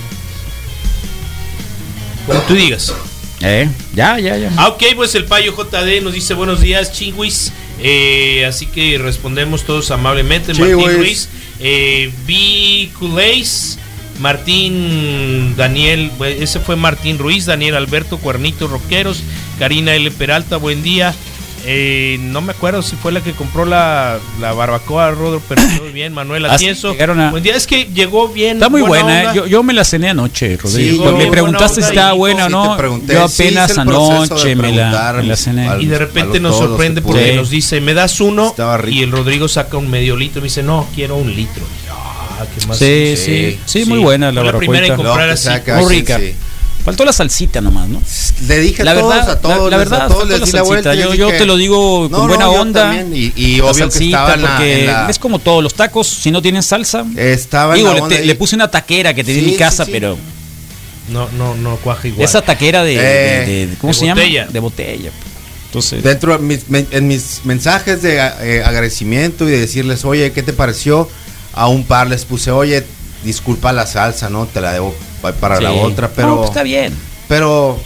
como 2.26 2.40
tú 2.40 2.54
digas 2.54 2.92
eh, 3.40 3.68
ya 3.94 4.18
ya 4.18 4.36
ya 4.36 4.50
ah, 4.56 4.68
ok 4.68 4.82
pues 4.96 5.14
el 5.14 5.24
payo 5.24 5.54
JD 5.54 6.02
nos 6.02 6.14
dice 6.14 6.34
buenos 6.34 6.60
días 6.60 6.92
chingüis 6.92 7.52
eh, 7.80 8.44
así 8.46 8.66
que 8.66 8.98
respondemos 8.98 9.64
todos 9.64 9.90
amablemente 9.90 10.54
Martín 10.54 10.96
Ruiz 10.96 11.28
eh, 11.60 12.12
B. 12.26 12.90
Martín 14.20 15.54
Daniel, 15.56 16.10
ese 16.20 16.60
fue 16.60 16.76
Martín 16.76 17.18
Ruiz, 17.18 17.46
Daniel 17.46 17.76
Alberto 17.76 18.18
Cuernito 18.18 18.66
Roqueros, 18.66 19.22
Karina 19.58 19.94
L. 19.94 20.10
Peralta, 20.10 20.56
buen 20.56 20.82
día. 20.82 21.14
Eh, 21.64 22.18
no 22.20 22.40
me 22.40 22.52
acuerdo 22.52 22.82
si 22.82 22.96
fue 22.96 23.10
la 23.12 23.20
que 23.20 23.32
compró 23.32 23.64
la, 23.64 24.18
la 24.40 24.52
barbacoa, 24.52 25.10
Rodro, 25.10 25.42
pero 25.48 25.62
muy 25.82 25.90
bien. 25.90 26.12
Manuel 26.12 26.46
Atieso. 26.46 26.94
Buen 26.94 27.42
día, 27.42 27.56
es 27.56 27.66
que 27.66 27.86
llegó 27.86 28.28
bien. 28.28 28.56
Está 28.56 28.68
muy 28.68 28.82
buena, 28.82 29.34
¿eh? 29.34 29.42
yo, 29.48 29.62
me 29.62 29.72
la 29.72 29.84
cené 29.84 30.10
anoche, 30.10 30.56
Rodrigo. 30.56 31.12
me 31.12 31.26
preguntaste 31.26 31.82
si 31.82 31.88
estaba 31.88 32.12
buena 32.12 32.46
o 32.46 32.48
no. 32.48 32.76
yo 33.06 33.24
apenas 33.24 33.76
anoche 33.78 34.54
me 34.54 34.72
la, 34.72 35.36
cené. 35.36 35.68
y 35.80 35.86
de 35.86 35.98
repente 35.98 36.40
nos 36.40 36.56
sorprende 36.56 37.02
porque 37.02 37.34
nos 37.34 37.50
dice, 37.50 37.80
me 37.80 37.94
das 37.94 38.20
uno. 38.20 38.54
Y 38.88 39.02
el 39.02 39.10
Rodrigo 39.10 39.48
saca 39.48 39.76
un 39.76 39.90
medio 39.90 40.16
litro 40.16 40.38
y 40.38 40.42
me 40.42 40.48
dice, 40.48 40.62
no, 40.62 40.86
quiero 40.94 41.16
un 41.16 41.34
litro. 41.34 41.62
Ah, 42.38 42.44
sí, 42.74 43.14
sí, 43.16 43.58
sí, 43.64 43.84
muy 43.86 43.98
buena 43.98 44.30
la 44.30 44.42
barbacoa. 44.42 44.52
La 44.52 44.58
primera 44.58 44.86
en 44.86 44.96
comprar 44.96 45.30
así. 45.30 45.48
Muy 45.78 45.94
rica. 45.94 46.20
Faltó 46.86 47.04
la 47.04 47.12
salsita 47.12 47.60
nomás, 47.60 47.88
¿no? 47.88 48.00
Le 48.46 48.60
dije 48.60 48.84
la 48.84 48.92
a 48.92 48.94
todos, 48.94 49.12
verdad, 49.12 49.30
a 49.32 49.40
todos, 49.40 49.70
la, 49.72 49.76
verdad, 49.76 50.02
a 50.02 50.06
todos 50.06 50.28
les 50.28 50.52
la 50.52 50.62
vuelta. 50.62 50.94
Yo, 50.94 51.14
yo 51.14 51.30
te 51.30 51.44
lo 51.44 51.56
digo 51.56 52.08
con 52.08 52.28
buena 52.28 52.48
onda. 52.48 53.02
Y, 53.12 53.32
y 53.34 53.60
obvio 53.60 53.90
que 53.90 54.04
estaba 54.04 54.34
en 54.34 54.40
porque 54.42 54.94
es 55.08 55.18
como 55.18 55.40
todos 55.40 55.64
los 55.64 55.74
tacos, 55.74 56.06
si 56.06 56.30
no 56.30 56.40
tienen 56.40 56.62
salsa. 56.62 57.04
Estaba 57.16 57.74
digo, 57.74 57.92
le, 58.08 58.24
le, 58.24 58.34
puse 58.36 58.54
una 58.54 58.70
taquera 58.70 59.12
que 59.14 59.24
tenía 59.24 59.40
en 59.40 59.46
mi 59.46 59.56
casa, 59.56 59.84
pero 59.84 60.16
no, 61.08 61.28
no, 61.36 61.56
no 61.56 61.74
cuaja 61.78 62.06
igual. 62.06 62.24
Esa 62.24 62.40
taquera 62.42 62.84
de, 62.84 62.94
de, 62.94 63.68
¿cómo 63.80 63.92
se 63.92 64.06
botella. 64.06 64.42
llama? 64.42 64.52
De 64.52 64.60
botella. 64.60 65.10
Entonces, 65.64 66.04
dentro 66.04 66.38
de 66.38 66.44
mis, 66.44 66.66
en 66.70 67.08
mis 67.08 67.40
mensajes 67.42 68.00
de 68.00 68.18
eh, 68.18 68.62
agradecimiento 68.64 69.48
y 69.48 69.50
de 69.50 69.58
decirles, 69.58 70.04
oye, 70.04 70.30
¿qué 70.30 70.44
te 70.44 70.52
pareció? 70.52 71.08
A 71.52 71.66
un 71.66 71.82
par 71.82 72.06
les 72.06 72.24
puse, 72.24 72.52
oye, 72.52 72.84
disculpa 73.24 73.72
la 73.72 73.88
salsa, 73.88 74.30
¿no? 74.30 74.46
Te 74.46 74.60
la 74.60 74.72
debo 74.72 74.94
para 75.20 75.60
la 75.60 75.72
otra, 75.72 76.08
pero... 76.08 76.36
Pues 76.38 76.50
está 76.50 76.62
bien. 76.62 76.94
Pero... 77.28 77.78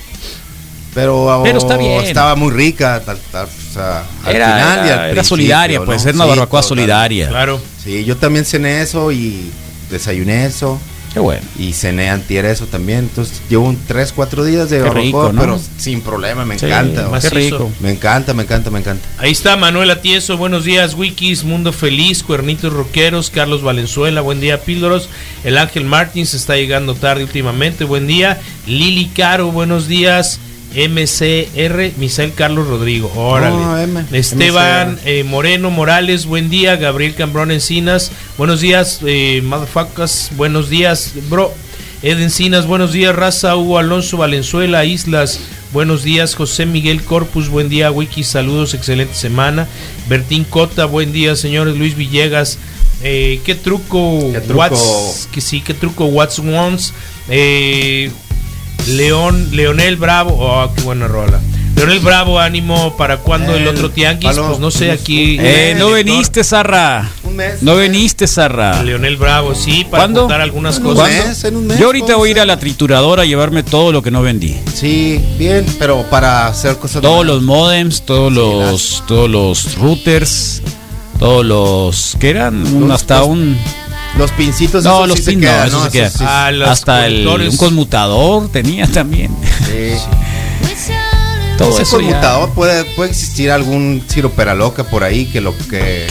Pero, 0.93 1.41
pero 1.45 1.59
está 1.59 1.76
bien. 1.76 2.03
estaba 2.03 2.35
muy 2.35 2.51
rica. 2.51 2.97
al 2.97 4.35
era, 4.35 4.57
final 4.57 5.11
era, 5.12 5.24
solidaria, 5.24 5.85
pues, 5.85 6.05
era 6.05 6.16
una 6.16 6.24
barbacoa 6.24 6.64
solidaria. 6.64 7.28
Claro. 7.28 7.61
Sí, 7.83 8.05
yo 8.05 8.16
también 8.16 8.45
cené 8.45 8.83
eso 8.83 9.12
y 9.12 9.53
desayuné 9.89 10.47
eso. 10.47 10.81
Qué 11.12 11.18
bueno. 11.18 11.42
Y 11.58 11.72
cené 11.72 12.08
antier 12.08 12.44
eso 12.44 12.66
también. 12.66 13.00
Entonces 13.00 13.42
llevo 13.48 13.66
un 13.66 13.76
3, 13.86 14.12
4 14.12 14.44
días 14.44 14.70
de 14.70 14.80
barbacoa, 14.80 15.32
pero 15.32 15.61
sin 15.76 16.02
problema, 16.02 16.44
me 16.44 16.54
encanta. 16.54 17.08
Qué 17.20 17.30
rico. 17.30 17.70
Me 17.80 17.90
encanta, 17.90 18.32
me 18.32 18.44
encanta, 18.44 18.70
me 18.70 18.78
encanta. 18.78 19.06
Ahí 19.18 19.32
está 19.32 19.56
Manuel 19.56 19.90
Atieso, 19.90 20.36
buenos 20.36 20.64
días, 20.64 20.94
Wikis, 20.94 21.42
Mundo 21.42 21.72
Feliz, 21.72 22.22
Cuernitos 22.22 22.72
Roqueros, 22.72 23.30
Carlos 23.30 23.62
Valenzuela, 23.62 24.20
buen 24.20 24.40
día, 24.40 24.61
Píldoros. 24.62 25.08
El 25.42 25.58
Ángel 25.58 25.84
Martins 25.84 26.34
está 26.34 26.56
llegando 26.56 26.94
tarde 26.94 27.24
últimamente, 27.24 27.84
buen 27.84 28.06
día. 28.06 28.40
Lili 28.66 29.06
Caro, 29.06 29.50
buenos 29.50 29.88
días. 29.88 30.38
MCR, 30.75 31.93
Misael 31.99 32.33
Carlos 32.33 32.68
Rodrigo. 32.68 33.12
Órale. 33.16 33.89
Esteban 34.12 34.99
eh, 35.05 35.25
Moreno 35.25 35.71
Morales, 35.71 36.27
buen 36.27 36.49
día. 36.49 36.77
Gabriel 36.77 37.14
Cambrón 37.14 37.51
Encinas, 37.51 38.12
buenos 38.39 38.61
días, 38.61 39.01
eh, 39.05 39.43
motherfuckers. 39.45 40.31
Buenos 40.37 40.71
días, 40.71 41.12
bro. 41.29 41.53
Ed 42.03 42.21
Encinas, 42.21 42.66
buenos 42.66 42.93
días. 42.93 43.14
Raza 43.14 43.57
Hugo 43.57 43.79
Alonso 43.79 44.16
Valenzuela, 44.16 44.85
Islas, 44.85 45.41
buenos 45.73 46.03
días. 46.03 46.35
José 46.35 46.66
Miguel 46.66 47.03
Corpus, 47.03 47.49
buen 47.49 47.68
día. 47.68 47.91
Wiki, 47.91 48.23
saludos, 48.23 48.73
excelente 48.73 49.14
semana. 49.14 49.66
Bertín 50.09 50.45
Cota, 50.45 50.87
buen 50.87 51.12
día, 51.12 51.37
señores. 51.37 51.77
Luis 51.77 51.97
Villegas, 51.97 52.59
eh, 53.03 53.41
¿qué 53.45 53.55
truco? 53.55 54.31
¿Qué 54.33 54.41
truco? 54.41 55.14
que 55.33 55.41
sí, 55.41 55.61
¿qué 55.61 55.75
truco? 55.75 56.07
What's 56.07 56.39
Wants? 56.39 56.95
Eh, 57.29 58.11
León, 58.89 59.49
Leonel 59.53 59.97
Bravo, 59.97 60.37
oh, 60.39 60.72
qué 60.74 60.83
buena 60.83 61.09
rola. 61.09 61.41
Leonel 61.81 62.01
Bravo, 62.01 62.39
ánimo, 62.39 62.95
¿para 62.99 63.16
cuándo 63.18 63.55
el, 63.55 63.66
otro 63.66 63.91
tianguis? 63.91 64.37
pues 64.37 64.59
no 64.59 64.70
sé, 64.70 64.91
aquí. 64.91 65.39
Eh, 65.41 65.74
no 65.78 65.91
veniste, 65.91 66.45
Zarra. 66.45 67.09
Un 67.24 67.37
mes. 67.37 67.62
No 67.62 67.74
veniste, 67.76 68.26
Zarra. 68.26 68.83
Leonel 68.83 69.16
Bravo, 69.16 69.55
sí, 69.55 69.87
para 69.91 70.12
contar 70.12 70.43
algunas 70.43 70.78
cosas. 70.78 71.43
Un 71.45 71.68
mes, 71.68 71.78
Yo 71.78 71.87
ahorita 71.87 72.16
voy 72.16 72.28
a 72.28 72.33
ir 72.33 72.41
a 72.41 72.45
la 72.45 72.59
trituradora 72.59 73.22
a 73.22 73.24
llevarme 73.24 73.62
todo 73.62 73.93
lo 73.93 74.03
que 74.03 74.11
no 74.11 74.20
vendí. 74.20 74.59
Sí, 74.74 75.24
bien, 75.39 75.64
pero 75.78 76.03
para 76.11 76.49
hacer 76.49 76.76
cosas. 76.76 77.01
Todos 77.01 77.24
los 77.24 77.41
modems, 77.41 78.03
todos 78.03 78.31
los, 78.31 79.03
todos 79.07 79.31
los 79.31 79.78
routers, 79.78 80.61
todos 81.18 81.47
los. 81.47 82.16
¿Qué 82.20 82.28
eran? 82.28 82.91
hasta 82.93 83.24
un. 83.24 83.57
Los 84.21 84.33
pincitos. 84.33 84.85
No, 84.85 85.07
los 85.07 85.18
pincitos. 85.23 85.73
no, 85.73 85.85
no, 85.85 85.91
se 85.91 86.11
ah, 86.21 86.51
hasta 86.66 87.07
el, 87.07 87.27
un 87.27 87.57
conmutador 87.57 88.53
tenía 88.53 88.87
también. 88.87 89.35
Sí. 89.64 90.93
Todo 91.57 91.81
ese 91.81 91.91
conmutador 91.91 92.51
puede, 92.51 92.85
puede 92.97 93.09
existir 93.09 93.51
algún 93.51 94.05
Ciro 94.11 94.31
Peraloca 94.31 94.85
por 94.85 95.05
ahí 95.05 95.25
que 95.25 95.41
lo 95.41 95.57
que 95.57 96.07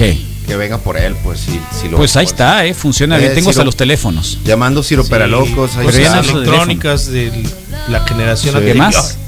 que 0.50 0.56
venga 0.56 0.80
por 0.80 0.98
él, 0.98 1.16
pues 1.24 1.42
sí, 1.42 1.60
sí 1.80 1.88
lo 1.88 1.98
Pues 1.98 2.18
ahí 2.18 2.26
está, 2.26 2.66
eh, 2.66 2.74
funciona 2.74 3.18
bien. 3.18 3.32
Eh, 3.32 3.36
Tengo 3.36 3.52
hasta 3.52 3.64
los 3.64 3.76
teléfonos. 3.76 4.40
Llamando 4.44 4.82
Ciro 4.82 5.06
Peralocos, 5.06 5.78
ahí 5.78 5.88
electrónicas 5.88 7.12
de 7.12 7.44
la 7.88 8.00
generación 8.08 8.60
¿Qué 8.60 8.74
más? 8.74 9.19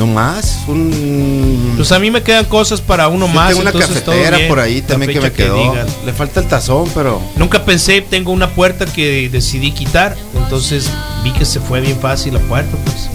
No 0.00 0.06
más, 0.06 0.60
un... 0.66 1.74
Pues 1.76 1.92
a 1.92 1.98
mí 1.98 2.10
me 2.10 2.22
quedan 2.22 2.46
cosas 2.46 2.80
para 2.80 3.08
uno 3.08 3.28
más. 3.28 3.48
Tengo 3.48 3.60
una 3.60 3.70
cafetera 3.70 4.38
por 4.48 4.58
ahí 4.58 4.80
también 4.80 5.12
que 5.12 5.20
me 5.20 5.30
quedó. 5.30 5.74
Le 6.06 6.14
falta 6.14 6.40
el 6.40 6.46
tazón, 6.46 6.88
pero. 6.94 7.20
Nunca 7.36 7.66
pensé, 7.66 8.00
tengo 8.00 8.32
una 8.32 8.48
puerta 8.48 8.86
que 8.86 9.28
decidí 9.28 9.72
quitar. 9.72 10.16
Entonces 10.42 10.88
vi 11.22 11.32
que 11.32 11.44
se 11.44 11.60
fue 11.60 11.82
bien 11.82 11.98
fácil 12.00 12.32
la 12.32 12.40
puerta, 12.40 12.74
pues. 12.82 13.10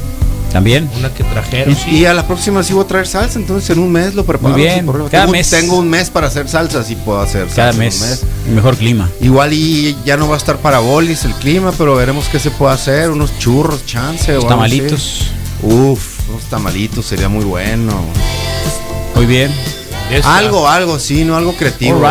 También. 0.54 0.88
Una 0.96 1.12
que 1.12 1.24
trajeron. 1.24 1.76
Y, 1.90 2.06
a 2.06 2.14
la 2.14 2.28
próxima 2.28 2.62
sí 2.62 2.74
voy 2.74 2.84
a 2.84 2.88
traer 2.88 3.08
salsa, 3.08 3.40
entonces 3.40 3.68
en 3.72 3.80
un 3.80 3.92
mes 3.92 4.14
lo 4.14 4.24
preparo. 4.24 4.54
Muy 4.54 4.62
bien. 4.62 4.86
Cada 4.86 5.24
tengo, 5.24 5.32
mes. 5.32 5.50
Tengo 5.50 5.78
un 5.78 5.90
mes 5.90 6.12
para 6.12 6.28
hacer 6.28 6.48
salsa, 6.48 6.84
sí 6.84 6.96
puedo 6.96 7.20
hacer 7.20 7.48
Cada 7.48 7.74
mes. 7.74 8.22
Mejor 8.54 8.78
clima. 8.78 9.10
Igual 9.22 9.54
y 9.54 9.98
ya 10.06 10.18
no 10.18 10.30
va 10.30 10.36
a 10.36 10.38
estar 10.38 10.58
para 10.58 10.78
bolis 10.78 11.26
el 11.26 11.34
clima, 11.34 11.74
pero 11.76 11.96
veremos 11.96 12.28
qué 12.28 12.38
se 12.38 12.52
puede 12.52 12.76
hacer. 12.76 13.10
Unos 13.10 13.40
churros, 13.40 13.88
chance. 13.88 14.38
o 14.38 14.46
tamalitos. 14.46 15.32
Uf, 15.64 16.15
unos 16.36 16.50
tamalitos 16.50 17.06
sería 17.06 17.30
muy 17.30 17.46
bueno. 17.46 17.94
Muy 19.16 19.26
bien. 19.26 19.52
Algo, 20.24 20.68
algo, 20.68 21.00
sí, 21.00 21.24
no 21.24 21.36
algo 21.36 21.56
creativo. 21.56 22.04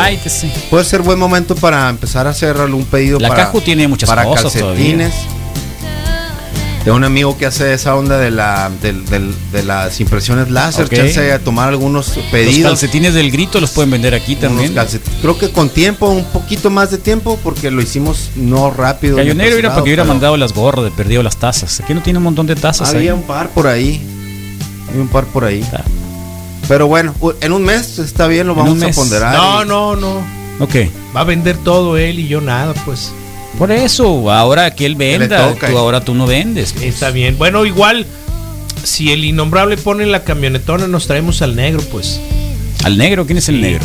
Puede 0.70 0.84
ser 0.84 1.02
buen 1.02 1.18
momento 1.18 1.54
para 1.54 1.88
empezar 1.88 2.26
a 2.26 2.30
hacer 2.30 2.56
algún 2.56 2.84
pedido 2.84 3.20
la 3.20 3.28
para. 3.28 3.52
tiene 3.52 3.86
muchas 3.86 4.08
para 4.08 4.24
calcetines 4.24 5.14
de 6.84 6.90
un 6.90 7.02
amigo 7.02 7.38
que 7.38 7.46
hace 7.46 7.72
esa 7.72 7.96
onda 7.96 8.18
de 8.18 8.30
la 8.30 8.70
de, 8.82 9.62
las 9.62 10.00
impresiones 10.00 10.50
láser, 10.50 10.84
okay. 10.84 11.30
a 11.30 11.38
tomar 11.38 11.70
algunos 11.70 12.10
pedidos. 12.30 12.58
Los 12.58 12.72
calcetines 12.72 13.14
del 13.14 13.30
grito 13.30 13.58
los 13.60 13.70
pueden 13.70 13.90
vender 13.90 14.14
aquí 14.14 14.36
también. 14.36 14.74
Creo 15.22 15.38
que 15.38 15.50
con 15.50 15.70
tiempo, 15.70 16.10
un 16.10 16.24
poquito 16.24 16.68
más 16.68 16.90
de 16.90 16.98
tiempo, 16.98 17.38
porque 17.42 17.70
lo 17.70 17.80
hicimos 17.80 18.30
no 18.36 18.70
rápido. 18.70 19.16
Cayonero 19.16 19.56
era 19.56 19.72
porque 19.74 19.90
hubiera 19.90 20.04
mandado 20.04 20.36
las 20.36 20.52
gorras 20.52 20.84
de 20.84 20.90
perdido 20.90 21.22
las 21.22 21.38
tazas. 21.38 21.80
Aquí 21.80 21.94
no 21.94 22.02
tiene 22.02 22.18
un 22.18 22.24
montón 22.24 22.46
de 22.46 22.54
tazas. 22.54 22.92
Había 22.92 23.14
un 23.14 23.22
par 23.22 23.48
por 23.50 23.66
ahí. 23.66 24.13
Un 24.94 25.08
par 25.08 25.24
por 25.24 25.44
ahí. 25.44 25.64
Pero 26.68 26.86
bueno, 26.86 27.14
en 27.40 27.52
un 27.52 27.62
mes 27.62 27.98
está 27.98 28.26
bien, 28.26 28.46
lo 28.46 28.54
vamos 28.54 28.82
a 28.82 28.90
ponderar. 28.90 29.34
No, 29.34 29.64
no, 29.64 29.96
no. 29.96 30.22
Ok. 30.60 30.76
Va 31.14 31.20
a 31.20 31.24
vender 31.24 31.56
todo 31.58 31.96
él 31.96 32.18
y 32.18 32.28
yo 32.28 32.40
nada, 32.40 32.74
pues. 32.84 33.12
Por 33.58 33.70
eso, 33.70 34.30
ahora 34.32 34.74
que 34.74 34.86
él 34.86 34.96
venda, 34.96 35.54
tú, 35.54 35.78
ahora 35.78 36.00
tú 36.00 36.14
no 36.14 36.26
vendes. 36.26 36.72
Pues. 36.72 36.86
Está 36.86 37.10
bien. 37.10 37.38
Bueno, 37.38 37.64
igual, 37.66 38.06
si 38.82 39.12
el 39.12 39.24
innombrable 39.24 39.76
pone 39.76 40.06
la 40.06 40.24
camionetona, 40.24 40.86
nos 40.88 41.06
traemos 41.06 41.42
al 41.42 41.54
negro, 41.54 41.82
pues. 41.92 42.20
¿Al 42.82 42.98
negro? 42.98 43.26
¿Quién 43.26 43.38
es 43.38 43.48
el 43.48 43.60
negro? 43.60 43.84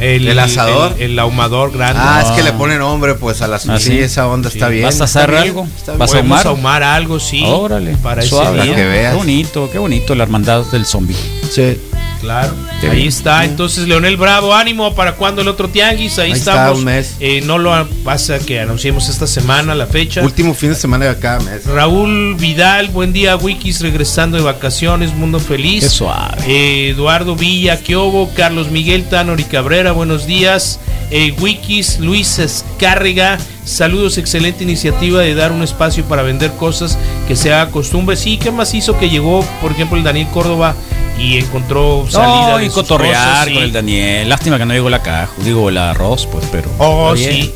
El, 0.00 0.38
asador. 0.38 0.96
El, 0.98 1.18
ahumador 1.18 1.72
grande. 1.72 2.00
Ah, 2.02 2.22
es 2.24 2.30
que 2.32 2.42
le 2.42 2.52
ponen 2.52 2.78
nombre, 2.78 3.14
pues 3.14 3.40
a 3.42 3.48
las 3.48 3.68
¿Ah, 3.68 3.78
sí? 3.78 3.98
esa 3.98 4.26
onda 4.26 4.48
está 4.48 4.68
bien. 4.68 4.84
¿Vas 4.84 5.00
a 5.00 5.04
hacer 5.04 5.34
algo? 5.34 5.68
¿Vas 5.96 6.14
a 6.14 6.18
ahumar? 6.18 6.46
ahumar 6.46 6.82
algo, 6.82 7.20
sí. 7.20 7.44
Órale. 7.46 7.96
Para 7.96 8.22
suave, 8.22 8.62
que 8.74 8.84
veas. 8.84 9.12
Qué 9.12 9.18
bonito, 9.18 9.68
qué 9.70 9.78
bonito 9.78 10.14
la 10.14 10.24
hermandad 10.24 10.64
del 10.66 10.86
zombie. 10.86 11.16
Sí. 11.50 11.78
Claro. 12.22 12.54
ahí 12.88 13.08
está. 13.08 13.44
Entonces, 13.44 13.88
Leonel 13.88 14.16
Bravo, 14.16 14.54
ánimo 14.54 14.94
para 14.94 15.16
cuando 15.16 15.42
el 15.42 15.48
otro 15.48 15.68
tianguis. 15.68 16.20
Ahí, 16.20 16.30
estamos. 16.30 16.78
un 16.78 16.84
mes. 16.84 17.16
Eh, 17.18 17.42
no 17.44 17.58
lo 17.58 17.86
pasa 18.04 18.38
que 18.38 18.60
anunciemos 18.60 19.08
esta 19.08 19.26
semana 19.26 19.74
la 19.74 19.86
fecha. 19.86 20.22
Último 20.22 20.54
fin 20.54 20.68
de 20.68 20.76
semana 20.76 21.06
de 21.06 21.18
cada 21.18 21.40
mes. 21.40 21.66
Raúl 21.66 22.36
Vidal, 22.36 22.90
buen 22.90 23.12
día, 23.12 23.36
Wikis, 23.36 23.80
regresando 23.80 24.36
de 24.36 24.44
vacaciones, 24.44 25.12
mundo 25.14 25.40
feliz. 25.40 25.90
suave. 25.90 26.36
Eh, 26.46 26.90
Eduardo 26.90 27.34
Villa, 27.34 27.76
Kiobo, 27.82 28.30
Carlos 28.36 28.70
Miguel 28.70 29.04
Tanori 29.08 29.42
Cabrera, 29.42 29.90
buenos 29.90 30.24
días. 30.24 30.78
Eh, 31.10 31.34
Wikis, 31.40 31.98
Luis 31.98 32.38
Escárrega, 32.38 33.36
saludos, 33.64 34.16
excelente 34.16 34.62
iniciativa 34.62 35.20
de 35.20 35.34
dar 35.34 35.50
un 35.50 35.62
espacio 35.62 36.04
para 36.04 36.22
vender 36.22 36.52
cosas 36.52 36.96
que 37.26 37.34
se 37.34 37.52
haga 37.52 37.72
costumbre. 37.72 38.16
Sí, 38.16 38.38
¿qué 38.38 38.52
más 38.52 38.72
hizo 38.74 38.96
que 38.98 39.10
llegó, 39.10 39.44
por 39.60 39.72
ejemplo, 39.72 39.98
el 39.98 40.04
Daniel 40.04 40.28
Córdoba? 40.32 40.76
Y 41.18 41.38
encontró 41.38 42.06
salida 42.08 42.62
y 42.62 42.68
cotorrear 42.68 43.52
con 43.52 43.62
el 43.62 43.72
Daniel. 43.72 44.28
Lástima 44.28 44.58
que 44.58 44.64
no 44.64 44.74
llegó 44.74 44.90
la 44.90 45.02
caja, 45.02 45.30
digo 45.38 45.68
el 45.68 45.78
arroz, 45.78 46.26
pues, 46.26 46.44
pero. 46.50 46.70
Oh, 46.78 47.16
sí. 47.16 47.52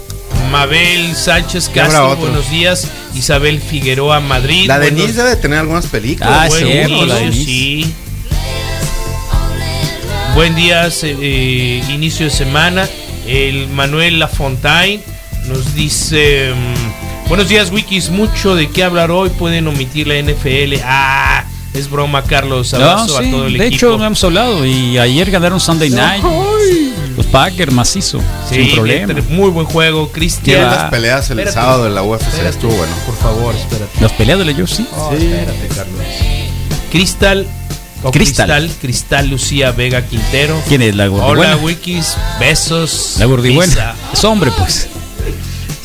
Mabel 0.51 1.15
Sánchez 1.15 1.69
Castro, 1.71 2.17
buenos 2.17 2.49
días. 2.51 2.89
Isabel 3.15 3.61
Figueroa, 3.61 4.21
Madrid. 4.21 4.67
La 4.69 4.79
Denise 4.79 5.23
debe 5.23 5.37
tener 5.37 5.59
algunas 5.59 5.87
películas. 5.87 6.51
Ah, 6.53 7.31
sí. 7.33 7.93
Buen 10.35 10.55
día, 10.55 10.89
eh, 11.03 11.83
inicio 11.89 12.27
de 12.27 12.31
semana. 12.31 12.89
El 13.27 13.69
Manuel 13.69 14.21
Lafontaine 14.21 15.03
nos 15.49 15.75
dice: 15.75 16.53
mm, 16.55 17.29
Buenos 17.29 17.49
días, 17.49 17.73
Wikis. 17.73 18.11
Mucho 18.11 18.55
de 18.55 18.69
qué 18.69 18.85
hablar 18.85 19.11
hoy. 19.11 19.31
Pueden 19.31 19.67
omitir 19.67 20.07
la 20.07 20.15
NFL. 20.17 20.81
Ah 20.85 21.45
es 21.77 21.91
broma, 21.91 22.23
Carlos. 22.23 22.73
Abrazo 22.75 23.19
a 23.19 23.23
todo 23.23 23.47
el 23.47 23.59
de 23.59 23.67
hecho, 23.67 23.97
no 23.99 24.05
hemos 24.05 24.23
hablado 24.25 24.65
y 24.65 24.99
ayer 24.99 25.31
ganaron 25.31 25.61
Sunday 25.61 25.91
Night. 25.91 26.25
Los 27.17 27.27
Packers 27.27 27.73
macizo, 27.73 28.21
sin 28.49 28.75
problema. 28.75 29.15
Muy 29.31 29.51
buen 29.51 29.67
juego, 29.67 30.11
Cristian. 30.13 30.63
las 30.63 30.91
peleas 30.91 31.31
el 31.31 31.49
sábado 31.51 31.85
de 31.85 31.91
la 31.91 32.03
UFC 32.03 32.43
estuvo 32.47 32.73
bueno. 32.73 32.93
Por 33.07 33.17
favor, 33.17 33.55
espérate. 33.55 34.01
¿Las 34.01 34.13
peleas 34.13 34.39
de 34.39 34.45
la 34.45 34.53
UFC? 34.53 34.81
Oh, 34.95 35.15
sí. 35.17 35.25
Espérate, 35.25 35.69
Carlos. 35.69 36.01
Cristal 36.91 37.47
Cristal. 38.13 38.71
Cristal. 38.81 39.29
Lucía 39.29 39.73
Vega 39.73 40.03
Quintero. 40.03 40.61
¿Quién 40.69 40.83
es 40.83 40.95
la 40.95 41.07
gordibuena? 41.09 41.55
Hola, 41.55 41.65
Wikis. 41.65 42.17
Besos. 42.39 43.17
La 43.19 43.27
gordibuena. 43.27 43.95
Es 44.13 44.25
hombre, 44.25 44.51
pues. 44.57 44.89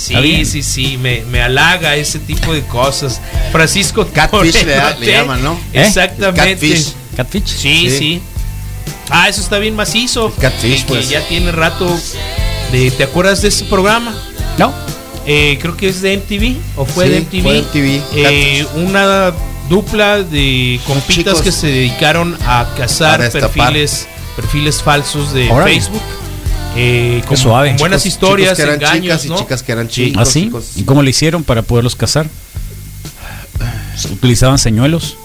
Sí, 0.02 0.45
sí, 0.45 0.64
sí, 0.64 0.97
me, 0.97 1.24
me, 1.26 1.41
halaga 1.41 1.95
ese 1.95 2.20
tipo 2.20 2.54
de 2.54 2.62
cosas. 2.64 3.22
Francisco 3.52 4.08
Catfish 4.12 4.64
le, 4.66 5.12
llaman, 5.12 5.43
¿no? 5.43 5.54
¿Eh? 5.74 5.84
Exactamente. 5.86 6.54
Catfish. 6.54 6.93
Catfish. 7.16 7.45
Sí, 7.45 7.89
sí, 7.89 8.22
Ah, 9.10 9.28
eso 9.28 9.41
está 9.41 9.60
bien 9.60 9.76
macizo. 9.76 10.34
Catfish, 10.39 10.86
pues. 10.86 11.10
ya 11.10 11.22
tiene 11.28 11.52
rato. 11.52 11.99
De, 12.72 12.89
¿Te 12.91 13.04
acuerdas 13.04 13.41
de 13.41 13.49
ese 13.49 13.66
programa? 13.66 14.16
No. 14.58 14.73
Eh, 15.28 15.60
creo 15.61 15.78
que 15.78 15.90
es 15.90 16.02
de 16.02 16.18
MTV 16.18 16.56
o 16.78 16.86
fue 16.86 17.10
de 17.10 17.22
MTV. 17.22 17.44
Fue 17.44 17.61
MTV. 17.61 18.02
Eh, 18.15 18.65
una 18.76 19.34
dupla 19.69 20.23
de 20.23 20.80
compitas 20.88 21.41
que 21.41 21.52
se 21.52 21.68
dedicaron 21.68 22.38
a 22.45 22.68
cazar 22.76 23.30
perfiles 23.32 24.07
perfiles 24.36 24.82
falsos 24.82 25.34
de 25.34 25.48
Facebook 25.64 26.02
eh, 26.76 27.22
con, 27.27 27.38
suave. 27.38 27.76
buenas 27.80 28.06
historias, 28.06 28.56
que 28.56 28.64
eran 28.64 28.80
chicas 28.80 29.26
y 29.26 29.30
chicas 29.30 29.64
que 29.64 29.72
eran 29.72 29.88
chicos. 29.88 30.22
¿Ah, 30.22 30.26
sí? 30.26 30.52
¿Y 30.76 30.84
cómo 30.84 31.03
le 31.03 31.10
hicieron 31.10 31.43
para 31.43 31.61
poderlos 31.61 31.95
casar? 31.95 32.27
¿Utilizaban 34.11 34.57
señuelos? 34.57 35.18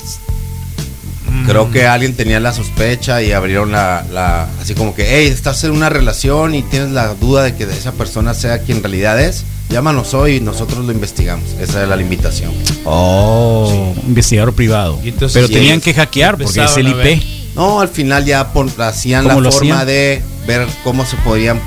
Creo 1.46 1.70
que 1.70 1.86
alguien 1.86 2.14
tenía 2.14 2.40
la 2.40 2.52
sospecha 2.52 3.22
y 3.22 3.30
abrieron 3.30 3.70
la, 3.70 4.48
así 4.60 4.74
como 4.74 4.94
que, 4.94 5.06
hey, 5.08 5.28
estás 5.28 5.62
en 5.64 5.70
una 5.70 5.88
relación 5.88 6.54
y 6.54 6.62
tienes 6.62 6.90
la 6.90 7.14
duda 7.14 7.44
de 7.44 7.54
que 7.54 7.64
esa 7.64 7.92
persona 7.92 8.34
sea 8.34 8.58
quien 8.60 8.78
en 8.78 8.82
realidad 8.82 9.20
es, 9.20 9.44
llámanos 9.68 10.14
hoy 10.14 10.36
y 10.36 10.40
nosotros 10.40 10.84
lo 10.84 10.92
investigamos. 10.92 11.44
Esa 11.60 11.84
era 11.84 11.94
la 11.94 12.02
invitación. 12.02 12.52
Oh, 12.84 13.94
investigador 14.06 14.54
privado. 14.54 14.98
Pero 15.32 15.48
tenían 15.48 15.80
que 15.80 15.94
hackear 15.94 16.36
porque 16.36 16.64
es 16.64 16.76
el 16.76 16.88
IP. 16.88 17.22
No, 17.54 17.80
al 17.80 17.88
final 17.88 18.24
ya 18.24 18.48
hacían 18.78 19.26
la 19.26 19.50
forma 19.50 19.84
de 19.84 20.22
ver 20.46 20.66
cómo 20.84 21.04
se 21.04 21.16
podían 21.18 21.60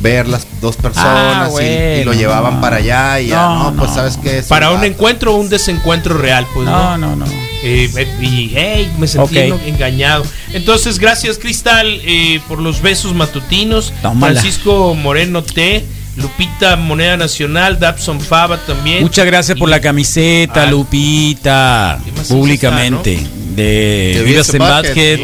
ver 0.00 0.28
las 0.28 0.46
dos 0.60 0.76
personas 0.76 1.52
ah, 1.56 1.62
y, 1.62 2.04
lo 2.04 2.12
llevaban 2.12 2.60
para 2.60 2.76
allá 2.76 3.20
y 3.20 3.28
ya, 3.28 3.48
no, 3.48 3.74
pues 3.76 3.92
sabes 3.92 4.16
que 4.16 4.42
para 4.42 4.70
un 4.70 4.84
encuentro 4.84 5.34
o 5.34 5.36
un 5.36 5.48
desencuentro 5.48 6.16
real, 6.16 6.46
pues 6.54 6.66
no, 6.66 6.96
no, 6.96 7.16
no. 7.16 7.26
Eh, 7.64 7.90
y 8.20 8.52
hey, 8.54 8.92
me 8.98 9.08
sentí 9.08 9.38
engañado. 9.66 10.24
Entonces, 10.52 10.98
gracias 11.00 11.38
Cristal 11.38 12.00
eh, 12.04 12.40
por 12.46 12.60
los 12.60 12.80
besos 12.82 13.14
matutinos. 13.14 13.92
Francisco 14.18 14.94
Moreno 14.94 15.42
T. 15.42 15.84
Lupita 16.16 16.74
Moneda 16.74 17.16
Nacional, 17.16 17.78
Dabson 17.78 18.20
Fava 18.20 18.58
también. 18.58 19.02
Muchas 19.02 19.24
gracias 19.24 19.56
por 19.56 19.68
la 19.68 19.80
camiseta, 19.80 20.64
ah, 20.64 20.66
Lupita. 20.66 22.00
Públicamente 22.28 23.24
de 23.62 24.22
Vivas 24.24 24.52
en 24.54 24.58
Badhead. 24.58 25.20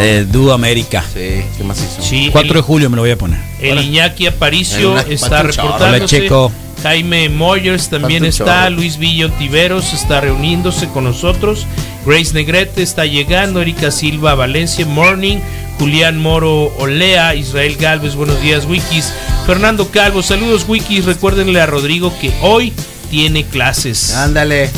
Eh, 0.00 0.26
du 0.30 0.52
América. 0.52 1.04
Sí, 1.12 1.42
¿qué 1.56 1.64
más 1.64 1.78
hizo? 1.78 2.32
4 2.32 2.54
de 2.54 2.60
julio 2.60 2.90
me 2.90 2.96
lo 2.96 3.02
voy 3.02 3.10
a 3.10 3.18
poner. 3.18 3.40
El 3.60 3.82
Iñaki 3.82 4.26
Aparicio 4.26 4.98
está 4.98 5.42
reportándose. 5.42 6.06
Checo. 6.06 6.52
Jaime 6.82 7.28
Moyers 7.30 7.88
también 7.88 8.24
está, 8.24 8.68
Luis 8.70 8.98
Villo 8.98 9.30
Tiveros 9.32 9.92
está 9.92 10.20
reuniéndose 10.20 10.86
con 10.88 11.04
nosotros, 11.04 11.66
Grace 12.04 12.34
Negrete 12.34 12.82
está 12.82 13.06
llegando, 13.06 13.62
Erika 13.62 13.90
Silva 13.90 14.34
Valencia 14.34 14.84
Morning, 14.84 15.38
Julián 15.78 16.18
Moro 16.18 16.66
Olea, 16.78 17.34
Israel 17.34 17.76
Galvez, 17.80 18.14
buenos 18.14 18.40
días 18.42 18.66
Wikis, 18.66 19.12
Fernando 19.46 19.88
Calvo, 19.90 20.22
saludos 20.22 20.66
Wikis, 20.68 21.06
recuérdenle 21.06 21.60
a 21.60 21.66
Rodrigo 21.66 22.12
que 22.20 22.30
hoy 22.42 22.72
tiene 23.10 23.44
clases. 23.44 24.14
Ándale. 24.14 24.70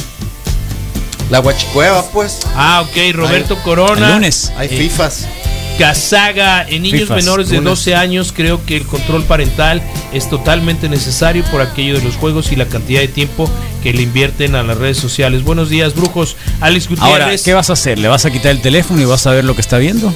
La 1.30 1.40
Huachicueva, 1.40 2.04
pues. 2.10 2.40
Ah, 2.54 2.84
ok. 2.86 3.14
Roberto 3.14 3.56
Corona. 3.62 4.14
lunes. 4.14 4.52
Hay 4.56 4.68
eh, 4.68 4.78
FIFAs. 4.78 5.26
Casaga, 5.78 6.66
en 6.68 6.82
niños 6.82 7.08
menores 7.10 7.50
de 7.50 7.60
12 7.60 7.94
años 7.94 8.32
creo 8.34 8.64
que 8.66 8.76
el 8.76 8.84
control 8.84 9.22
parental 9.22 9.80
es 10.12 10.28
totalmente 10.28 10.88
necesario 10.88 11.44
por 11.52 11.60
aquello 11.60 11.94
de 11.94 12.02
los 12.02 12.16
juegos 12.16 12.50
y 12.50 12.56
la 12.56 12.66
cantidad 12.66 13.00
de 13.00 13.06
tiempo 13.06 13.48
que 13.80 13.92
le 13.92 14.02
invierten 14.02 14.56
a 14.56 14.64
las 14.64 14.76
redes 14.76 14.96
sociales. 14.96 15.44
Buenos 15.44 15.70
días, 15.70 15.94
brujos. 15.94 16.36
Alex 16.60 16.88
Gutiérrez. 16.88 17.22
Ahora, 17.22 17.36
¿qué 17.44 17.54
vas 17.54 17.70
a 17.70 17.74
hacer? 17.74 18.00
¿Le 18.00 18.08
vas 18.08 18.24
a 18.24 18.32
quitar 18.32 18.50
el 18.50 18.60
teléfono 18.60 19.00
y 19.00 19.04
vas 19.04 19.28
a 19.28 19.30
ver 19.30 19.44
lo 19.44 19.54
que 19.54 19.60
está 19.60 19.78
viendo? 19.78 20.12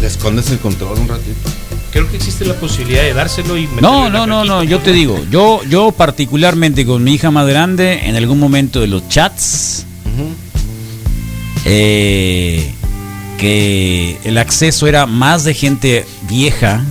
Le 0.00 0.06
escondes 0.06 0.48
el 0.50 0.58
control 0.58 0.98
un 0.98 1.08
ratito 1.08 1.50
creo 1.98 2.10
que 2.12 2.16
existe 2.16 2.44
la 2.44 2.54
posibilidad 2.54 3.02
de 3.02 3.12
dárselo 3.12 3.58
y 3.58 3.68
No, 3.80 4.08
no, 4.08 4.24
no, 4.24 4.44
no, 4.44 4.62
yo 4.62 4.78
te 4.78 4.92
digo, 4.92 5.20
yo 5.32 5.60
yo 5.68 5.90
particularmente 5.90 6.86
con 6.86 7.02
mi 7.02 7.14
hija 7.14 7.32
más 7.32 7.48
grande 7.48 8.02
en 8.04 8.14
algún 8.14 8.38
momento 8.38 8.80
de 8.80 8.86
los 8.86 9.08
chats 9.08 9.84
eh, 11.64 12.72
que 13.36 14.16
el 14.22 14.38
acceso 14.38 14.86
era 14.86 15.06
más 15.06 15.42
de 15.42 15.54
gente 15.54 16.06
vieja. 16.28 16.84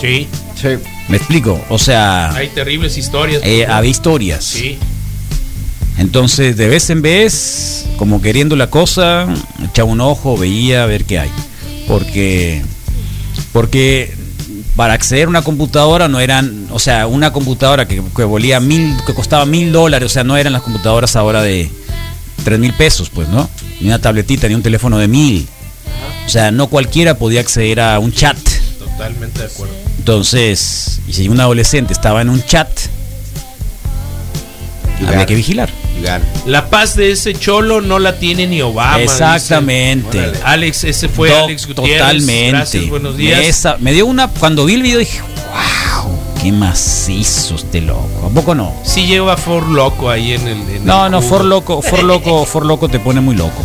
Sí. 0.00 0.28
Sí. 0.54 0.68
Me 1.08 1.16
explico, 1.16 1.60
o 1.68 1.78
sea, 1.78 2.32
hay 2.32 2.48
terribles 2.48 2.96
historias. 2.96 3.42
Eh, 3.44 3.66
había 3.66 3.90
historias. 3.90 4.44
Sí. 4.44 4.78
Entonces, 5.98 6.56
de 6.56 6.68
vez 6.68 6.88
en 6.90 7.02
vez, 7.02 7.86
como 7.96 8.22
queriendo 8.22 8.54
la 8.54 8.70
cosa, 8.70 9.26
echaba 9.64 9.90
un 9.90 10.00
ojo, 10.00 10.38
veía 10.38 10.84
a 10.84 10.86
ver 10.86 11.04
qué 11.04 11.18
hay. 11.18 11.30
Porque 11.88 12.62
porque 13.52 14.21
para 14.76 14.94
acceder 14.94 15.26
a 15.26 15.28
una 15.28 15.42
computadora 15.42 16.08
no 16.08 16.20
eran, 16.20 16.66
o 16.70 16.78
sea, 16.78 17.06
una 17.06 17.32
computadora 17.32 17.86
que, 17.86 18.02
que 18.16 18.24
volía 18.24 18.60
mil, 18.60 18.96
que 19.06 19.14
costaba 19.14 19.44
mil 19.44 19.72
dólares, 19.72 20.06
o 20.06 20.08
sea, 20.08 20.24
no 20.24 20.36
eran 20.36 20.52
las 20.52 20.62
computadoras 20.62 21.14
ahora 21.16 21.42
de 21.42 21.70
tres 22.44 22.58
mil 22.58 22.72
pesos, 22.72 23.10
pues, 23.10 23.28
¿no? 23.28 23.48
Ni 23.80 23.88
una 23.88 24.00
tabletita, 24.00 24.48
ni 24.48 24.54
un 24.54 24.62
teléfono 24.62 24.98
de 24.98 25.08
mil. 25.08 25.48
O 26.26 26.28
sea, 26.28 26.50
no 26.50 26.68
cualquiera 26.68 27.14
podía 27.14 27.40
acceder 27.40 27.80
a 27.80 27.98
un 27.98 28.12
chat. 28.12 28.38
Totalmente 28.78 29.40
de 29.40 29.46
acuerdo. 29.46 29.74
Entonces, 29.98 31.00
y 31.06 31.12
si 31.12 31.28
un 31.28 31.40
adolescente 31.40 31.92
estaba 31.92 32.22
en 32.22 32.28
un 32.28 32.42
chat, 32.42 32.68
había 35.06 35.26
que 35.26 35.34
vigilar. 35.34 35.68
La 36.46 36.68
paz 36.68 36.96
de 36.96 37.12
ese 37.12 37.34
cholo 37.34 37.80
no 37.80 37.98
la 37.98 38.18
tiene 38.18 38.46
ni 38.46 38.60
Obama. 38.62 39.00
Exactamente. 39.00 40.32
Alex, 40.44 40.84
ese 40.84 41.08
fue 41.08 41.34
Alex 41.34 41.66
Gutiérrez. 41.66 41.98
Totalmente. 41.98 42.80
buenos 42.90 43.16
días. 43.16 43.66
me 43.80 43.92
dio 43.92 44.06
una, 44.06 44.28
cuando 44.28 44.64
vi 44.64 44.74
el 44.74 44.82
video 44.82 44.98
dije, 44.98 45.20
wow, 45.20 46.18
qué 46.42 46.50
macizo 46.52 47.54
este 47.54 47.80
loco. 47.80 48.26
¿A 48.26 48.34
poco 48.34 48.54
no? 48.54 48.74
Sí 48.84 49.06
lleva 49.06 49.36
For 49.36 49.66
Loco 49.68 50.10
ahí 50.10 50.32
en 50.32 50.46
el. 50.48 50.84
no, 50.84 51.08
no, 51.08 51.22
For 51.22 51.44
Loco, 51.44 51.82
For 51.82 52.02
Loco, 52.02 52.44
For 52.46 52.66
Loco 52.66 52.88
te 52.88 52.98
pone 52.98 53.20
muy 53.20 53.36
loco. 53.36 53.62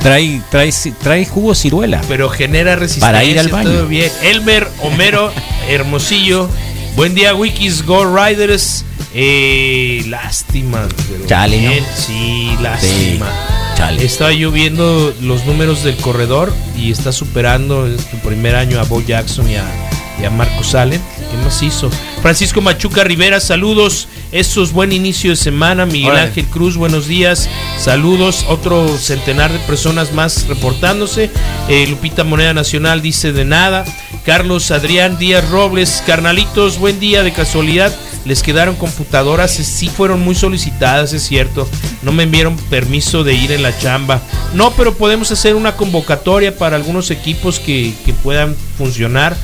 trae, 0.00 0.40
trae, 0.50 0.70
trae 1.02 1.24
jugo 1.24 1.54
ciruela. 1.54 2.00
Pero 2.08 2.28
genera 2.28 2.76
resistencia. 2.76 3.08
Para 3.08 3.24
ir 3.24 3.38
al 3.38 3.48
baño. 3.48 3.70
Todo 3.70 3.86
bien. 3.86 4.10
Elmer, 4.22 4.68
Homero, 4.82 5.32
Hermosillo. 5.68 6.48
Buen 6.96 7.14
día, 7.14 7.34
Wikis 7.34 7.84
Go 7.84 8.06
Riders. 8.06 8.82
Eh, 9.12 10.02
lástima. 10.08 10.88
Chale, 11.26 11.82
Sí, 11.94 12.50
lástima. 12.62 13.30
Chale. 13.76 14.02
Estaba 14.02 14.32
yo 14.32 14.50
viendo 14.50 15.14
los 15.20 15.44
números 15.44 15.84
del 15.84 15.96
corredor 15.98 16.54
y 16.74 16.90
está 16.90 17.12
superando 17.12 17.86
en 17.86 17.98
su 17.98 18.18
primer 18.20 18.56
año 18.56 18.80
a 18.80 18.84
Bo 18.84 19.02
Jackson 19.02 19.50
y 19.50 19.56
a, 19.56 19.85
y 20.20 20.24
a 20.24 20.30
Marcos 20.30 20.74
Allen. 20.74 21.00
¿Qué 21.30 21.36
más 21.44 21.62
hizo? 21.62 21.90
Francisco 22.22 22.60
Machuca 22.60 23.04
Rivera, 23.04 23.40
saludos. 23.40 24.08
Eso 24.32 24.62
es 24.62 24.72
buen 24.72 24.92
inicio 24.92 25.30
de 25.30 25.36
semana. 25.36 25.86
Miguel 25.86 26.16
Ángel 26.16 26.46
Cruz, 26.46 26.76
buenos 26.76 27.06
días. 27.06 27.48
Saludos. 27.78 28.44
Otro 28.48 28.96
centenar 28.98 29.52
de 29.52 29.58
personas 29.60 30.12
más 30.12 30.46
reportándose. 30.48 31.30
Eh, 31.68 31.86
Lupita 31.88 32.24
Moneda 32.24 32.54
Nacional 32.54 33.02
dice 33.02 33.32
de 33.32 33.44
nada. 33.44 33.84
Carlos 34.24 34.70
Adrián 34.70 35.18
Díaz 35.18 35.48
Robles, 35.50 36.02
carnalitos, 36.04 36.78
buen 36.78 36.98
día 36.98 37.22
de 37.22 37.32
casualidad 37.32 37.94
les 38.26 38.42
quedaron 38.42 38.74
computadoras, 38.74 39.52
sí 39.52 39.88
fueron 39.88 40.20
muy 40.20 40.34
solicitadas, 40.34 41.12
es 41.12 41.22
cierto. 41.22 41.68
No 42.02 42.10
me 42.10 42.24
enviaron 42.24 42.56
permiso 42.56 43.22
de 43.22 43.34
ir 43.34 43.52
en 43.52 43.62
la 43.62 43.76
chamba. 43.78 44.20
No, 44.52 44.72
pero 44.72 44.94
podemos 44.94 45.30
hacer 45.30 45.54
una 45.54 45.76
convocatoria 45.76 46.56
para 46.56 46.76
algunos 46.76 47.12
equipos 47.12 47.60
que, 47.60 47.94
puedan 48.24 48.56
funcionar. 48.76 49.36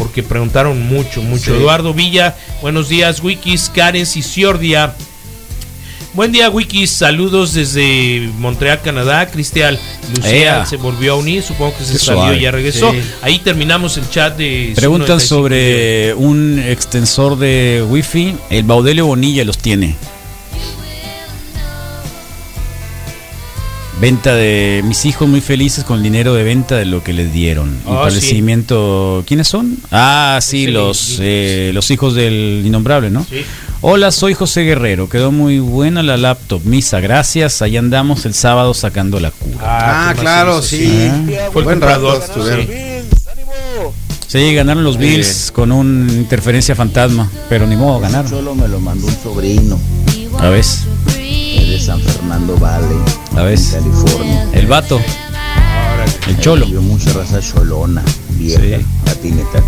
Porque 0.00 0.22
preguntaron 0.22 0.80
mucho, 0.88 1.20
mucho. 1.20 1.54
Eduardo 1.54 1.92
Villa, 1.92 2.34
buenos 2.62 2.88
días, 2.88 3.22
Wikis, 3.22 3.68
Karen 3.68 4.06
Ciordia. 4.06 4.94
Buen 6.14 6.32
día, 6.32 6.48
Wikis. 6.48 6.90
Saludos 6.90 7.52
desde 7.52 8.30
Montreal, 8.38 8.80
Canadá. 8.80 9.30
Cristian 9.30 9.78
Lucía 10.16 10.64
se 10.64 10.76
volvió 10.78 11.12
a 11.12 11.16
unir. 11.16 11.42
Supongo 11.42 11.76
que 11.76 11.84
se 11.84 11.98
salió 11.98 12.34
y 12.34 12.40
ya 12.40 12.50
regresó. 12.50 12.94
Ahí 13.20 13.40
terminamos 13.40 13.98
el 13.98 14.08
chat 14.08 14.38
de. 14.38 14.72
Preguntan 14.74 15.20
sobre 15.20 16.14
un 16.14 16.58
extensor 16.58 17.38
de 17.38 17.84
Wi-Fi. 17.86 18.36
El 18.48 18.64
Baudelio 18.64 19.04
Bonilla 19.04 19.44
los 19.44 19.58
tiene. 19.58 19.96
Venta 24.00 24.34
de 24.34 24.82
mis 24.86 25.04
hijos 25.04 25.28
muy 25.28 25.42
felices 25.42 25.84
con 25.84 25.98
el 25.98 26.02
dinero 26.02 26.32
de 26.32 26.42
venta 26.42 26.76
de 26.76 26.86
lo 26.86 27.04
que 27.04 27.12
les 27.12 27.34
dieron. 27.34 27.76
Oh, 27.84 28.08
¿Quiénes 29.26 29.46
son? 29.46 29.76
Ah, 29.92 30.38
sí, 30.40 30.68
los, 30.68 31.18
eh, 31.20 31.70
los 31.74 31.90
hijos 31.90 32.14
del 32.14 32.62
innombrable, 32.64 33.10
¿no? 33.10 33.26
Sí. 33.28 33.44
Hola, 33.82 34.10
soy 34.10 34.32
José 34.32 34.62
Guerrero. 34.62 35.10
Quedó 35.10 35.32
muy 35.32 35.58
buena 35.58 36.02
la 36.02 36.16
laptop. 36.16 36.62
Misa, 36.64 37.00
gracias. 37.00 37.60
Ahí 37.60 37.76
andamos 37.76 38.24
el 38.24 38.32
sábado 38.32 38.72
sacando 38.72 39.20
la 39.20 39.32
cura. 39.32 39.58
Ah, 39.60 40.08
ah 40.08 40.14
claro, 40.14 40.62
sí. 40.62 41.10
Fue 41.52 41.62
buen 41.62 41.82
rato. 41.82 42.22
Sí. 44.28 44.54
ganaron 44.54 44.82
los 44.82 44.96
Bills 44.96 45.52
con 45.52 45.72
una 45.72 46.10
interferencia 46.10 46.74
fantasma, 46.74 47.30
pero 47.50 47.66
ni 47.66 47.76
modo, 47.76 48.00
ganaron. 48.00 48.30
Solo 48.30 48.54
me 48.54 48.66
lo 48.66 48.80
mandó 48.80 49.06
un 49.06 49.22
sobrino. 49.22 49.78
A 50.38 50.48
ver. 50.48 50.64
San 51.90 52.00
Fernando 52.02 52.56
Valley. 52.56 52.98
A 53.36 53.42
ver. 53.42 53.58
California. 53.58 54.48
El 54.52 54.68
vato. 54.68 55.00
El 56.28 56.38
cholo. 56.38 56.66
Vio 56.66 56.80
mucha 56.82 57.12
raza 57.12 57.40
cholona, 57.40 58.00
vieja, 58.38 58.78
patineta. 59.04 59.60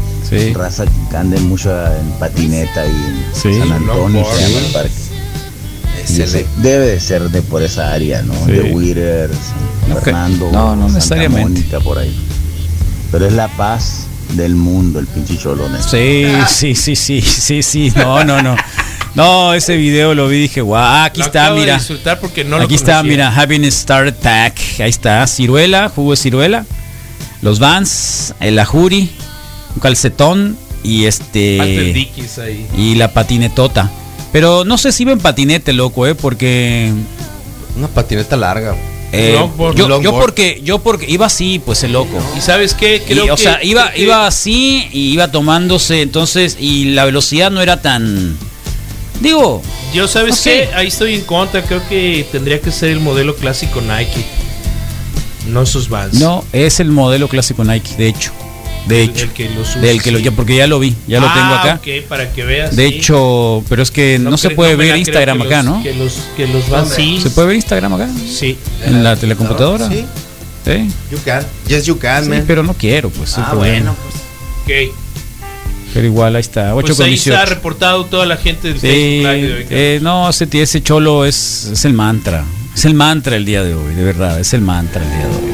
Raza 0.54 0.84
que 1.10 1.16
anda 1.16 1.40
mucho 1.40 1.70
en 1.96 2.08
patineta 2.20 2.86
y 2.86 2.90
en 2.90 3.60
San 3.60 3.72
Antonio 3.72 4.24
se 4.24 4.40
llama 4.40 4.66
el 4.66 4.72
parque. 4.72 6.42
debe 6.58 6.86
de 6.86 7.00
ser 7.00 7.28
de 7.28 7.42
por 7.42 7.60
esa 7.60 7.92
área, 7.92 8.22
¿no? 8.22 8.34
De 8.46 8.72
Witter, 8.72 9.28
Fernando, 10.04 10.48
no, 10.52 10.76
no 10.76 10.88
necesariamente. 10.88 11.80
por 11.80 11.98
ahí. 11.98 12.16
Pero 13.10 13.26
es 13.26 13.32
la 13.32 13.48
paz 13.56 14.06
del 14.34 14.54
mundo, 14.54 15.00
el 15.00 15.08
pinche 15.08 15.36
cholón. 15.36 15.72
Sí, 15.82 16.24
sí, 16.46 16.76
sí, 16.76 16.94
sí, 16.94 17.20
sí, 17.20 17.62
sí, 17.64 17.92
no, 17.96 18.22
no, 18.22 18.40
no. 18.40 18.54
No, 19.14 19.52
ese 19.52 19.76
video 19.76 20.14
lo 20.14 20.28
vi 20.28 20.36
y 20.36 20.40
dije, 20.42 20.62
guau, 20.62 21.04
aquí 21.04 21.20
está, 21.20 21.52
mira. 21.52 21.80
Porque 22.20 22.44
no 22.44 22.56
aquí 22.56 22.74
está, 22.74 23.02
mira, 23.02 23.34
Having 23.34 23.64
Star 23.64 24.14
Pack. 24.14 24.80
Ahí 24.80 24.90
está, 24.90 25.26
ciruela, 25.26 25.90
jugo 25.90 26.12
de 26.12 26.16
ciruela. 26.16 26.64
Los 27.42 27.58
Vans, 27.58 28.34
el 28.40 28.58
Ajuri, 28.58 29.10
un 29.74 29.80
calcetón 29.80 30.56
y 30.82 31.04
este. 31.04 32.08
Y 32.76 32.94
la 32.94 33.12
patinetota. 33.12 33.90
Pero 34.32 34.64
no 34.64 34.78
sé 34.78 34.92
si 34.92 35.02
iba 35.02 35.12
en 35.12 35.18
patinete, 35.18 35.72
loco, 35.72 36.06
¿eh? 36.06 36.14
Porque. 36.14 36.90
Una 37.76 37.88
patineta 37.88 38.36
larga. 38.36 38.74
Eh, 39.14 39.38
yo, 39.74 40.12
porque 40.12 40.62
yo 40.64 40.78
porque 40.78 41.04
iba 41.06 41.26
así, 41.26 41.58
pues 41.58 41.82
el 41.82 41.92
loco. 41.92 42.18
¿Y 42.36 42.40
sabes 42.40 42.72
qué? 42.72 43.02
o 43.30 43.36
sea, 43.36 43.62
iba, 43.62 43.94
iba 43.94 44.26
así 44.26 44.88
y 44.90 45.12
iba 45.12 45.30
tomándose, 45.30 46.00
entonces, 46.00 46.56
y 46.58 46.86
la 46.92 47.04
velocidad 47.04 47.50
no 47.50 47.60
era 47.60 47.82
tan. 47.82 48.38
Digo. 49.20 49.62
Yo, 49.94 50.08
¿sabes 50.08 50.40
qué? 50.40 50.68
Ahí 50.74 50.88
estoy 50.88 51.14
en 51.14 51.22
contra. 51.22 51.62
Creo 51.62 51.86
que 51.88 52.26
tendría 52.32 52.60
que 52.60 52.72
ser 52.72 52.90
el 52.90 53.00
modelo 53.00 53.36
clásico 53.36 53.80
Nike. 53.80 54.24
No 55.48 55.66
sus 55.66 55.88
Vans. 55.88 56.14
No, 56.14 56.44
es 56.52 56.80
el 56.80 56.90
modelo 56.90 57.28
clásico 57.28 57.64
Nike, 57.64 57.96
de 57.96 58.08
hecho. 58.08 58.32
De 58.86 59.02
hecho, 59.02 59.32
que 59.32 59.48
lo 59.48 59.62
del 59.80 60.02
que 60.02 60.10
lo 60.10 60.18
ya 60.18 60.32
porque 60.32 60.56
ya 60.56 60.66
lo 60.66 60.80
vi, 60.80 60.94
ya 61.06 61.20
lo 61.20 61.26
tengo 61.32 61.46
ah, 61.46 61.60
acá. 61.60 61.74
Okay, 61.76 62.00
para 62.00 62.32
que 62.32 62.44
veas. 62.44 62.74
De 62.74 62.86
hecho, 62.86 63.62
pero 63.68 63.80
es 63.80 63.92
que 63.92 64.18
no, 64.18 64.36
se 64.36 64.50
puede 64.50 64.74
ver 64.74 64.96
Instagram 64.96 65.42
acá, 65.42 65.62
¿no? 65.62 65.82
Que 65.82 65.94
los 65.94 66.14
que 66.36 66.48
los 66.48 66.68
van 66.68 66.88
sí. 66.88 67.20
¿Se 67.22 67.30
puede 67.30 67.48
ver 67.48 67.56
Instagram 67.56 67.94
acá? 67.94 68.08
Sí. 68.28 68.58
En 68.84 69.04
la 69.04 69.14
telecomputadora. 69.14 69.88
Sí. 69.88 70.04
¿Sí? 70.64 70.88
You 71.10 71.18
can. 71.24 71.46
Yes, 71.68 71.86
you 71.86 71.98
can, 71.98 72.24
sí, 72.24 72.42
pero 72.46 72.62
no 72.62 72.74
quiero, 72.74 73.10
pues. 73.10 73.36
Ah, 73.38 73.52
bueno, 73.54 73.94
pues. 74.64 74.88
Ok. 74.88 75.01
Pero 75.94 76.06
igual 76.06 76.36
ahí 76.36 76.40
está, 76.40 76.74
8 76.74 76.86
pues 76.86 77.00
ahí 77.00 77.14
está 77.14 77.44
reportado 77.44 78.06
toda 78.06 78.24
la 78.26 78.36
gente 78.36 78.68
del 78.68 78.80
sí, 78.80 78.88
eh, 79.24 79.98
no, 80.02 80.30
ese, 80.30 80.48
ese 80.52 80.82
cholo 80.82 81.24
es, 81.24 81.68
es 81.72 81.84
el 81.84 81.92
mantra. 81.92 82.44
Es 82.74 82.84
el 82.86 82.94
mantra 82.94 83.36
el 83.36 83.44
día 83.44 83.62
de 83.62 83.74
hoy, 83.74 83.94
de 83.94 84.02
verdad, 84.02 84.40
es 84.40 84.54
el 84.54 84.62
mantra 84.62 85.02
el 85.02 85.10
día 85.10 85.26
de 85.28 85.46
hoy. 85.46 85.51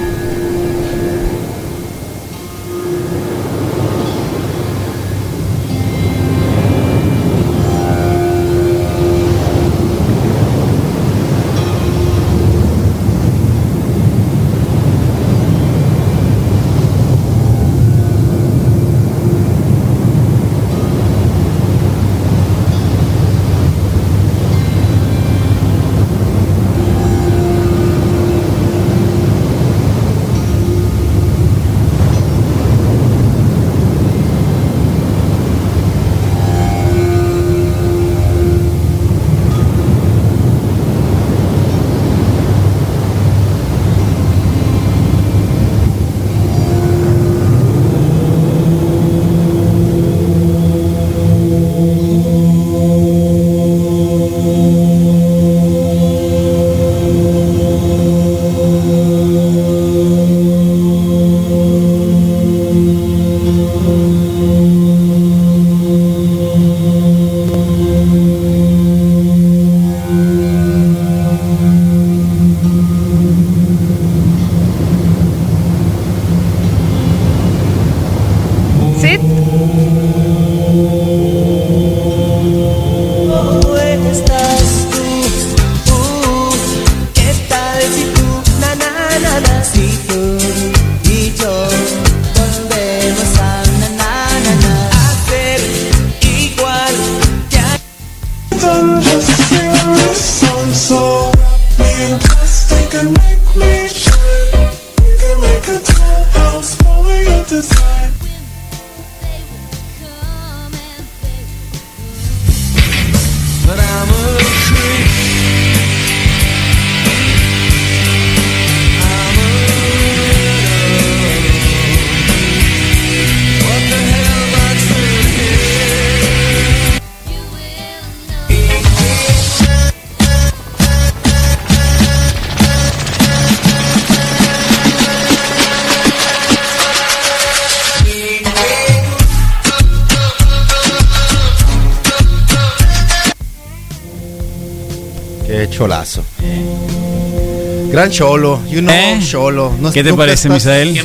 Gran 148.09 148.17
cholo, 148.17 148.61
you 148.71 148.81
know, 148.81 148.95
¿Eh? 148.95 149.21
cholo. 149.23 149.73
¿Qué 149.93 150.03
te 150.03 150.15
parece, 150.15 150.49
Misael? 150.49 150.99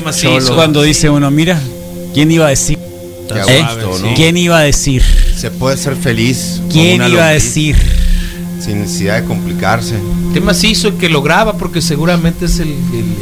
Cuando 0.55 0.81
dice 0.81 1.09
uno, 1.09 1.29
mira, 1.31 1.59
¿quién 2.13 2.31
iba 2.31 2.47
a 2.47 2.49
decir? 2.49 2.79
¿Eh? 3.47 3.65
¿Quién 4.15 4.37
iba 4.37 4.59
a 4.59 4.61
decir? 4.61 5.03
Se 5.35 5.51
puede 5.51 5.75
ser 5.75 5.95
feliz. 5.97 6.61
¿Quién 6.71 7.05
iba 7.05 7.27
a 7.27 7.31
decir? 7.31 7.75
Sin 8.59 8.81
necesidad 8.81 9.21
de 9.21 9.27
complicarse. 9.27 9.95
¿Qué 10.33 10.39
más 10.39 10.63
hizo 10.63 10.87
el 10.87 10.93
que 10.95 11.09
lo 11.09 11.21
graba? 11.21 11.57
Porque 11.57 11.81
seguramente 11.81 12.45
es 12.45 12.59
el, 12.59 12.69
el, 12.69 13.15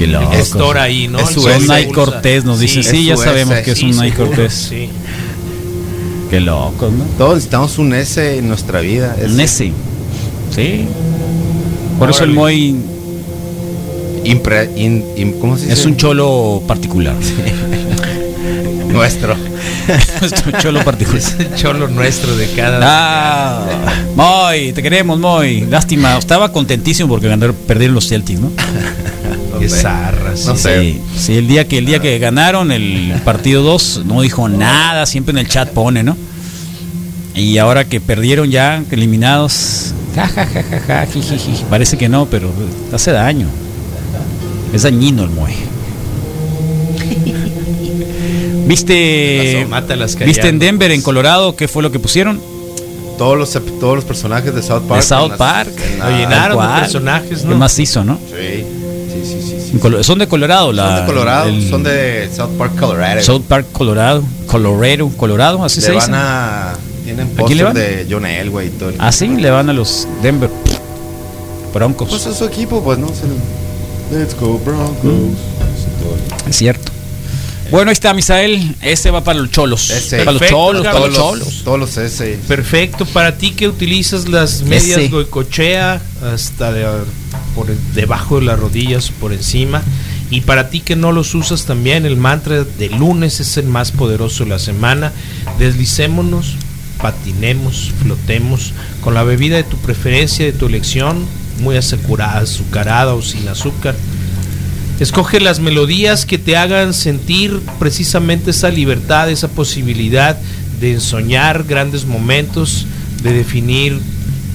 el, 0.00 0.14
el 0.14 0.28
gestor 0.28 0.78
ahí, 0.78 1.08
¿no? 1.08 1.18
Es 1.18 1.36
un 1.36 1.66
Nay 1.66 1.88
Cortés, 1.92 2.44
nos 2.44 2.60
dice. 2.60 2.82
Sí, 2.82 3.04
ya 3.04 3.16
sabemos 3.18 3.58
que 3.58 3.72
es 3.72 3.82
un 3.82 3.96
Nay 3.96 4.12
Cortés. 4.12 4.68
Sí. 4.70 4.88
Qué 6.30 6.40
loco, 6.40 6.90
¿no? 6.90 7.04
Todos 7.18 7.34
necesitamos 7.34 7.78
un 7.78 7.92
S 7.94 8.38
en 8.38 8.48
nuestra 8.48 8.80
vida. 8.80 9.14
Un 9.22 9.38
S. 9.38 9.70
Sí. 10.54 10.86
Por 11.98 12.10
eso 12.10 12.24
el 12.24 12.32
Moy. 12.32 12.76
¿Cómo 15.40 15.56
se 15.56 15.62
dice? 15.62 15.72
Es 15.72 15.86
un 15.86 15.96
cholo 15.96 16.62
particular. 16.66 17.14
nuestro. 18.90 19.36
nuestro 20.20 20.52
cholo 20.60 20.84
particular. 20.84 21.20
Es 21.20 21.36
el 21.38 21.54
cholo 21.54 21.88
nuestro 21.88 22.36
de 22.36 22.50
cada. 22.50 22.80
Ah, 22.82 23.66
Moy, 24.14 24.72
te 24.72 24.82
queremos, 24.82 25.18
Moy. 25.18 25.62
Lástima, 25.62 26.18
estaba 26.18 26.52
contentísimo 26.52 27.08
porque 27.08 27.28
perdieron 27.66 27.94
los 27.94 28.08
Celtics, 28.08 28.40
¿no? 28.40 28.50
Qué 29.58 29.68
zarra, 29.70 30.36
sí. 30.36 30.46
No 30.48 30.56
sé. 30.56 31.00
sí, 31.16 31.38
el 31.38 31.48
día 31.48 31.66
que 31.66 31.78
el 31.78 31.86
día 31.86 31.98
que 31.98 32.18
ganaron 32.18 32.70
el 32.70 33.14
partido 33.24 33.62
2 33.62 34.02
no 34.04 34.20
dijo 34.20 34.50
nada, 34.50 35.06
siempre 35.06 35.32
en 35.32 35.38
el 35.38 35.48
chat 35.48 35.70
pone, 35.70 36.02
¿no? 36.02 36.14
Y 37.34 37.56
ahora 37.58 37.84
que 37.84 38.00
perdieron 38.00 38.50
ya, 38.50 38.82
eliminados, 38.90 39.94
ja, 40.16 40.28
ja, 40.28 40.46
ja, 40.46 40.80
ja, 40.80 41.06
ja 41.06 41.68
parece 41.68 41.98
que 41.98 42.08
no, 42.08 42.26
pero 42.26 42.50
hace 42.92 43.12
daño. 43.12 43.48
Es 44.72 44.82
dañino 44.82 45.24
el 45.24 45.30
Moe. 45.30 45.54
¿Viste, 48.66 49.66
¿Viste 50.24 50.48
en 50.48 50.58
Denver, 50.58 50.90
en 50.90 51.02
Colorado, 51.02 51.54
qué 51.54 51.68
fue 51.68 51.82
lo 51.82 51.92
que 51.92 51.98
pusieron? 51.98 52.40
Todos 53.16 53.38
los, 53.38 53.50
todos 53.78 53.94
los 53.96 54.04
personajes 54.04 54.54
de 54.54 54.62
South 54.62 54.82
Park. 54.88 55.00
De 55.00 55.06
South 55.06 55.32
Park. 55.38 55.72
Lo 55.98 56.10
llenaron 56.10 56.74
de 56.74 56.80
personajes, 56.80 57.44
¿no? 57.44 57.50
Qué 57.50 57.54
macizo, 57.56 58.04
¿no? 58.04 58.18
Sí. 58.28 58.64
Sí, 59.12 59.22
sí, 59.24 59.78
sí, 59.80 60.02
son 60.02 60.18
de 60.18 60.28
Colorado, 60.28 60.72
la, 60.72 60.88
Son 60.88 61.00
de 61.00 61.06
Colorado, 61.06 61.60
son 61.70 61.82
de 61.82 62.28
South 62.34 62.50
Park, 62.58 62.78
Colorado. 62.78 63.22
South 63.22 63.42
Park, 63.48 63.66
Colorado, 63.72 64.22
Colorado, 64.46 65.08
Colorado, 65.16 65.64
así 65.64 65.80
se 65.80 65.92
van 65.92 66.12
a 66.14 66.74
tienen 67.06 67.28
póster 67.28 67.72
de 67.72 68.06
John 68.10 68.26
Elway 68.26 68.66
y 68.66 68.70
todo. 68.70 68.92
ah, 68.98 69.12
sí, 69.12 69.28
le 69.28 69.48
van 69.48 69.70
a 69.70 69.72
los 69.72 70.08
Denver 70.22 70.50
Broncos. 71.72 72.08
Pues 72.08 72.26
es 72.26 72.36
su 72.36 72.44
equipo, 72.44 72.82
pues 72.82 72.98
no. 72.98 73.06
Let's 74.10 74.34
go 74.34 74.58
Broncos. 74.58 75.04
Mm. 75.04 76.48
Es 76.50 76.56
cierto. 76.56 76.90
Bueno, 77.70 77.90
ahí 77.90 77.92
está 77.92 78.12
Misael. 78.12 78.74
Ese 78.82 79.12
va 79.12 79.22
para 79.22 79.38
los 79.38 79.52
cholos. 79.52 79.90
Ese. 79.90 80.18
Para 80.18 80.32
los 80.32 80.42
cholos, 80.48 80.84
para 80.84 80.98
los 80.98 81.14
cholos. 81.14 81.62
Todos 81.64 81.78
los 81.78 81.96
S. 81.96 82.40
Perfecto. 82.48 83.06
Para 83.06 83.38
ti 83.38 83.52
que 83.52 83.68
utilizas 83.68 84.28
las 84.28 84.62
medias 84.62 85.08
goicochea 85.08 86.00
hasta 86.32 86.74
por 87.54 87.68
debajo 87.94 88.40
de 88.40 88.46
las 88.46 88.58
rodillas, 88.58 89.10
por 89.10 89.32
encima. 89.32 89.80
Y 90.28 90.40
para 90.40 90.70
ti 90.70 90.80
que 90.80 90.96
no 90.96 91.12
los 91.12 91.36
usas 91.36 91.66
también, 91.66 92.04
el 92.04 92.16
mantra 92.16 92.64
de 92.64 92.88
lunes 92.88 93.38
es 93.38 93.56
el 93.58 93.66
más 93.66 93.92
poderoso 93.92 94.42
de 94.42 94.50
la 94.50 94.58
semana. 94.58 95.12
Deslicémonos 95.58 96.56
patinemos, 97.00 97.92
flotemos 98.02 98.72
con 99.00 99.14
la 99.14 99.22
bebida 99.22 99.56
de 99.56 99.64
tu 99.64 99.76
preferencia, 99.78 100.44
de 100.44 100.52
tu 100.52 100.66
elección, 100.66 101.24
muy 101.60 101.76
azucarada 101.76 103.14
o 103.14 103.22
sin 103.22 103.48
azúcar. 103.48 103.94
Escoge 105.00 105.40
las 105.40 105.60
melodías 105.60 106.24
que 106.24 106.38
te 106.38 106.56
hagan 106.56 106.94
sentir 106.94 107.60
precisamente 107.78 108.50
esa 108.50 108.70
libertad, 108.70 109.30
esa 109.30 109.48
posibilidad 109.48 110.38
de 110.80 111.00
soñar 111.00 111.64
grandes 111.64 112.06
momentos, 112.06 112.86
de 113.22 113.32
definir 113.32 113.98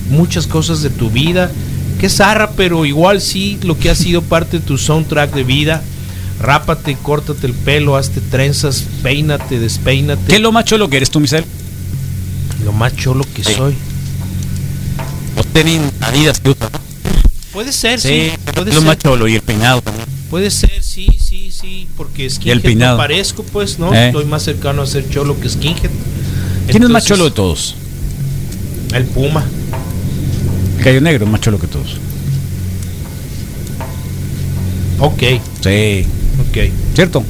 muchas 0.09 0.47
cosas 0.47 0.81
de 0.81 0.89
tu 0.89 1.11
vida. 1.11 1.51
Que 1.99 2.09
zarra, 2.09 2.51
pero 2.51 2.85
igual 2.85 3.21
sí 3.21 3.59
lo 3.61 3.77
que 3.77 3.91
ha 3.91 3.95
sido 3.95 4.23
parte 4.23 4.59
de 4.59 4.65
tu 4.65 4.79
soundtrack 4.79 5.33
de 5.33 5.43
vida. 5.43 5.83
Rápate, 6.39 6.97
córtate 6.99 7.45
el 7.45 7.53
pelo, 7.53 7.95
hazte 7.95 8.19
trenzas, 8.19 8.85
peínate, 9.03 9.59
despeínate. 9.59 10.23
¿Qué 10.27 10.39
lo 10.39 10.51
más 10.51 10.65
cholo 10.65 10.89
que 10.89 10.97
eres 10.97 11.11
tú, 11.11 11.19
Misael? 11.19 11.45
Lo 12.65 12.71
más 12.71 12.95
cholo 12.95 13.25
que 13.35 13.43
soy. 13.43 13.75
Los 15.35 15.45
tenis 15.47 15.81
Adidas 16.01 16.39
que 16.39 16.49
usas. 16.51 16.69
Puede 17.53 17.71
ser, 17.71 17.99
sí. 17.99 18.31
Puede 18.53 18.73
lo 18.73 18.81
más 18.81 18.97
cholo 18.97 19.27
y 19.27 19.35
el 19.35 19.41
peinado 19.41 19.81
también. 19.81 20.07
Puede 20.29 20.49
ser, 20.49 20.81
sí, 20.81 21.07
sí, 21.19 21.51
sí, 21.51 21.87
porque 21.97 22.29
skinhead 22.29 22.57
el 22.57 22.61
peinado. 22.61 22.97
parezco, 22.97 23.43
pues, 23.43 23.77
¿no? 23.77 23.93
¿Eh? 23.93 24.07
Estoy 24.07 24.23
más 24.25 24.43
cercano 24.43 24.81
a 24.81 24.87
ser 24.87 25.09
cholo 25.09 25.37
que 25.39 25.49
skinhead. 25.49 25.89
¿Quién 26.67 26.83
es 26.83 26.89
más 26.89 27.05
cholo 27.05 27.25
de 27.25 27.31
todos? 27.31 27.75
El 28.93 29.03
Puma. 29.05 29.43
El 30.77 30.83
Gallo 30.85 31.01
Negro 31.01 31.25
es 31.25 31.31
más 31.31 31.41
cholo 31.41 31.59
que 31.59 31.67
todos. 31.67 31.97
Ok. 34.99 35.23
Sí. 35.61 36.05
Ok. 36.39 36.71
¿Cierto? 36.95 37.23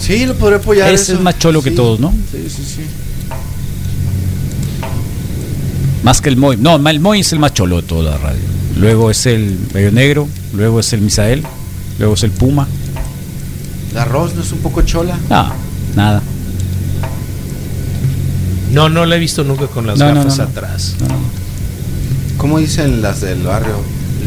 Sí, 0.00 0.24
lo 0.24 0.34
podré 0.36 0.56
apoyar. 0.56 0.92
Ese 0.92 1.14
es 1.14 1.20
más 1.20 1.38
cholo 1.38 1.60
que 1.62 1.72
todos, 1.72 2.00
¿no? 2.00 2.12
Sí, 2.32 2.48
sí, 2.48 2.62
sí. 2.64 2.82
Más 6.02 6.20
que 6.20 6.28
el 6.28 6.36
Moy. 6.36 6.56
No, 6.56 6.76
el 6.76 7.00
Moy 7.00 7.20
es 7.20 7.32
el 7.32 7.38
más 7.38 7.54
cholo 7.54 7.76
de 7.76 7.82
toda 7.82 8.12
la 8.12 8.18
radio. 8.18 8.40
Luego 8.78 9.10
es 9.10 9.26
el 9.26 9.58
Gallo 9.72 9.90
Negro, 9.90 10.28
luego 10.54 10.80
es 10.80 10.92
el 10.92 11.00
Misael, 11.00 11.42
luego 11.98 12.14
es 12.14 12.22
el 12.22 12.30
Puma. 12.30 12.68
¿La 13.94 14.02
arroz 14.02 14.34
no 14.34 14.42
es 14.42 14.52
un 14.52 14.58
poco 14.58 14.82
chola? 14.82 15.18
No, 15.28 15.52
nada. 15.96 16.22
No, 18.70 18.88
no 18.88 19.06
la 19.06 19.16
he 19.16 19.18
visto 19.18 19.44
nunca 19.44 19.66
con 19.66 19.86
las 19.86 19.98
gafas 19.98 20.38
atrás. 20.38 20.94
¿Cómo 22.36 22.58
dicen 22.58 23.02
las 23.02 23.20
del 23.20 23.42
barrio? 23.42 23.80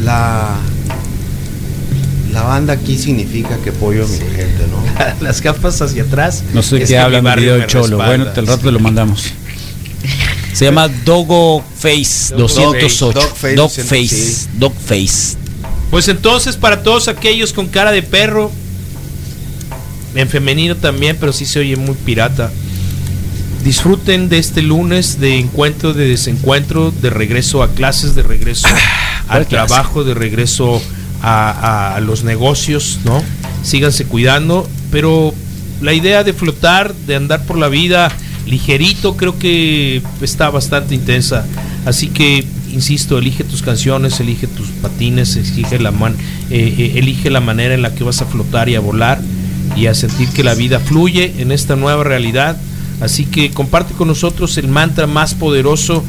La 0.04 0.58
la 2.34 2.44
banda 2.44 2.74
aquí 2.74 2.98
significa 2.98 3.58
que 3.58 3.72
apoyo 3.72 4.06
a 4.06 4.08
mi 4.08 4.18
gente, 4.18 4.66
¿no? 4.70 4.82
las 5.22 5.42
gafas 5.42 5.82
hacia 5.82 6.04
atrás. 6.04 6.44
No 6.54 6.64
sé 6.64 6.84
qué 6.84 6.98
hablan 6.98 7.24
video 7.36 7.58
de 7.58 7.68
Cholo. 7.68 7.98
Bueno, 7.98 8.28
el 8.36 8.48
rato 8.48 8.72
lo 8.72 8.80
mandamos. 8.80 9.34
Se 10.54 10.66
llama 10.66 10.88
Dogo 10.88 11.64
Face 11.78 12.36
208. 12.36 13.12
Dog 13.56 13.72
Face. 13.72 14.48
Dog 14.54 14.74
Face. 14.74 15.38
Pues 15.90 16.08
entonces, 16.08 16.56
para 16.56 16.84
todos 16.84 17.08
aquellos 17.08 17.54
con 17.54 17.68
cara 17.68 17.92
de 17.92 18.02
perro, 18.02 18.52
en 20.16 20.28
femenino 20.28 20.76
también, 20.76 21.18
pero 21.20 21.34
sí 21.34 21.46
se 21.46 21.60
oye 21.60 21.76
muy 21.76 21.96
pirata. 21.96 22.52
Disfruten 23.64 24.28
de 24.28 24.40
este 24.40 24.62
lunes 24.62 25.20
de 25.20 25.38
encuentro, 25.38 25.94
de 25.94 26.08
desencuentro, 26.08 26.92
de 26.92 27.10
regreso 27.10 27.62
a 27.64 27.70
clases, 27.74 28.16
de 28.16 28.24
regreso 28.24 28.68
al 29.28 29.48
trabajo, 29.48 30.04
de 30.04 30.14
regreso 30.14 30.82
a, 31.22 31.96
a, 31.96 32.00
los 32.02 32.24
negocios, 32.24 33.00
¿no? 33.06 33.22
Síganse 33.64 34.06
cuidando, 34.06 34.68
pero 34.92 35.34
la 35.82 35.94
idea 35.94 36.24
de 36.24 36.34
flotar, 36.34 36.94
de 36.94 37.16
andar 37.16 37.46
por 37.46 37.58
la 37.58 37.68
vida 37.68 38.12
ligerito, 38.46 39.16
creo 39.18 39.38
que 39.38 40.02
está 40.22 40.50
bastante 40.50 40.96
intensa. 40.96 41.46
Así 41.86 42.08
que, 42.08 42.46
insisto, 42.72 43.18
elige 43.18 43.44
tus 43.44 43.62
canciones, 43.62 44.20
elige 44.20 44.48
tus 44.48 44.68
patines, 44.70 45.36
elige 45.36 45.80
la, 45.80 45.90
eh, 45.90 46.76
eh, 46.78 46.94
elige 46.96 47.30
la 47.30 47.42
manera 47.42 47.74
en 47.74 47.82
la 47.82 47.94
que 47.94 48.04
vas 48.04 48.22
a 48.22 48.26
flotar 48.26 48.70
y 48.70 48.76
a 48.76 48.80
volar 48.80 49.22
y 49.76 49.88
a 49.88 49.94
sentir 49.94 50.30
que 50.30 50.44
la 50.44 50.54
vida 50.54 50.80
fluye 50.80 51.34
en 51.40 51.52
esta 51.52 51.76
nueva 51.76 52.04
realidad. 52.04 52.58
Así 53.00 53.26
que 53.26 53.50
comparte 53.52 53.94
con 53.94 54.08
nosotros 54.08 54.58
el 54.58 54.68
mantra 54.68 55.08
más 55.08 55.34
poderoso 55.34 56.04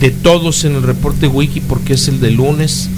de 0.00 0.10
todos 0.10 0.64
en 0.64 0.74
el 0.74 0.82
reporte 0.82 1.26
wiki 1.26 1.60
porque 1.60 1.92
es 1.94 2.08
el 2.08 2.20
de 2.20 2.30
lunes 2.30 2.88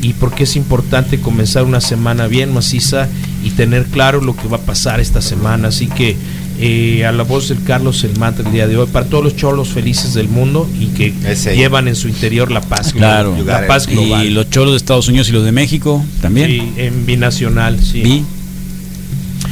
y 0.00 0.12
porque 0.12 0.44
es 0.44 0.54
importante 0.54 1.18
comenzar 1.18 1.64
una 1.64 1.80
semana 1.80 2.26
bien 2.28 2.52
maciza 2.52 3.08
y 3.42 3.50
tener 3.50 3.86
claro 3.86 4.20
lo 4.20 4.36
que 4.36 4.46
va 4.48 4.58
a 4.58 4.60
pasar 4.60 5.00
esta 5.00 5.20
semana. 5.20 5.68
Así 5.68 5.86
que 5.88 6.16
eh, 6.58 7.04
a 7.04 7.12
la 7.12 7.24
voz 7.24 7.48
del 7.48 7.62
Carlos 7.62 8.04
el 8.04 8.18
mantra 8.18 8.46
el 8.46 8.52
día 8.52 8.66
de 8.66 8.76
hoy 8.76 8.86
para 8.86 9.06
todos 9.06 9.24
los 9.24 9.36
cholos 9.36 9.68
felices 9.68 10.14
del 10.14 10.28
mundo 10.28 10.68
y 10.78 10.86
que 10.88 11.12
llevan 11.54 11.88
en 11.88 11.96
su 11.96 12.08
interior 12.08 12.50
la 12.50 12.60
paz 12.60 12.92
claro. 12.92 13.36
La 13.44 13.66
paz 13.66 13.86
global. 13.86 14.24
Y 14.24 14.30
los 14.30 14.50
cholos 14.50 14.72
de 14.72 14.76
Estados 14.76 15.08
Unidos 15.08 15.28
y 15.28 15.32
los 15.32 15.44
de 15.44 15.52
México 15.52 16.04
también. 16.20 16.48
Sí, 16.48 16.72
en 16.76 17.06
binacional 17.06 17.78
sí. 17.80 18.02
Bi. 18.02 18.24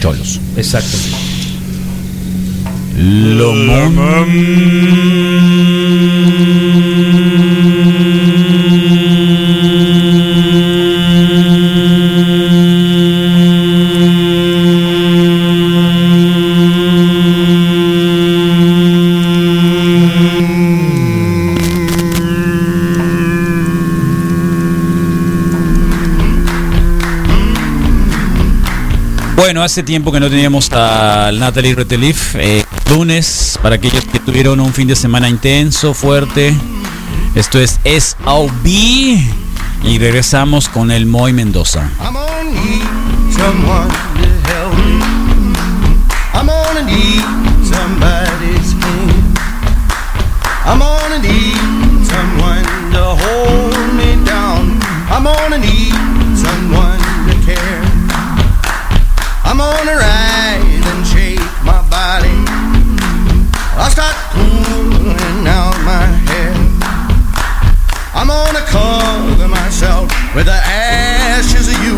Cholos. 0.00 0.40
Exacto 0.56 0.96
lo 2.98 3.54
Hace 29.62 29.84
tiempo 29.84 30.10
que 30.10 30.18
no 30.18 30.28
teníamos 30.28 30.72
al 30.72 31.38
Natalie 31.38 31.76
Retelif. 31.76 32.34
Eh, 32.34 32.64
lunes, 32.90 33.56
para 33.62 33.76
aquellos 33.76 34.04
que 34.06 34.18
tuvieron 34.18 34.58
un 34.58 34.72
fin 34.72 34.88
de 34.88 34.96
semana 34.96 35.28
intenso, 35.28 35.94
fuerte. 35.94 36.52
Esto 37.36 37.60
es 37.60 37.78
SOB. 37.84 38.66
Y 38.66 39.98
regresamos 40.00 40.68
con 40.68 40.90
el 40.90 41.06
Moy 41.06 41.32
Mendoza. 41.32 41.88
With 70.42 70.52
the 70.52 70.60
ashes 70.66 71.68
of 71.68 71.78
you, 71.84 71.96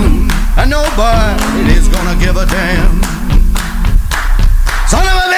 and 0.61 0.69
nobody's 0.69 1.89
gonna 1.89 2.19
give 2.21 2.37
a 2.37 2.45
damn. 2.45 3.03
Son 4.87 5.07
of 5.07 5.31
a! 5.31 5.34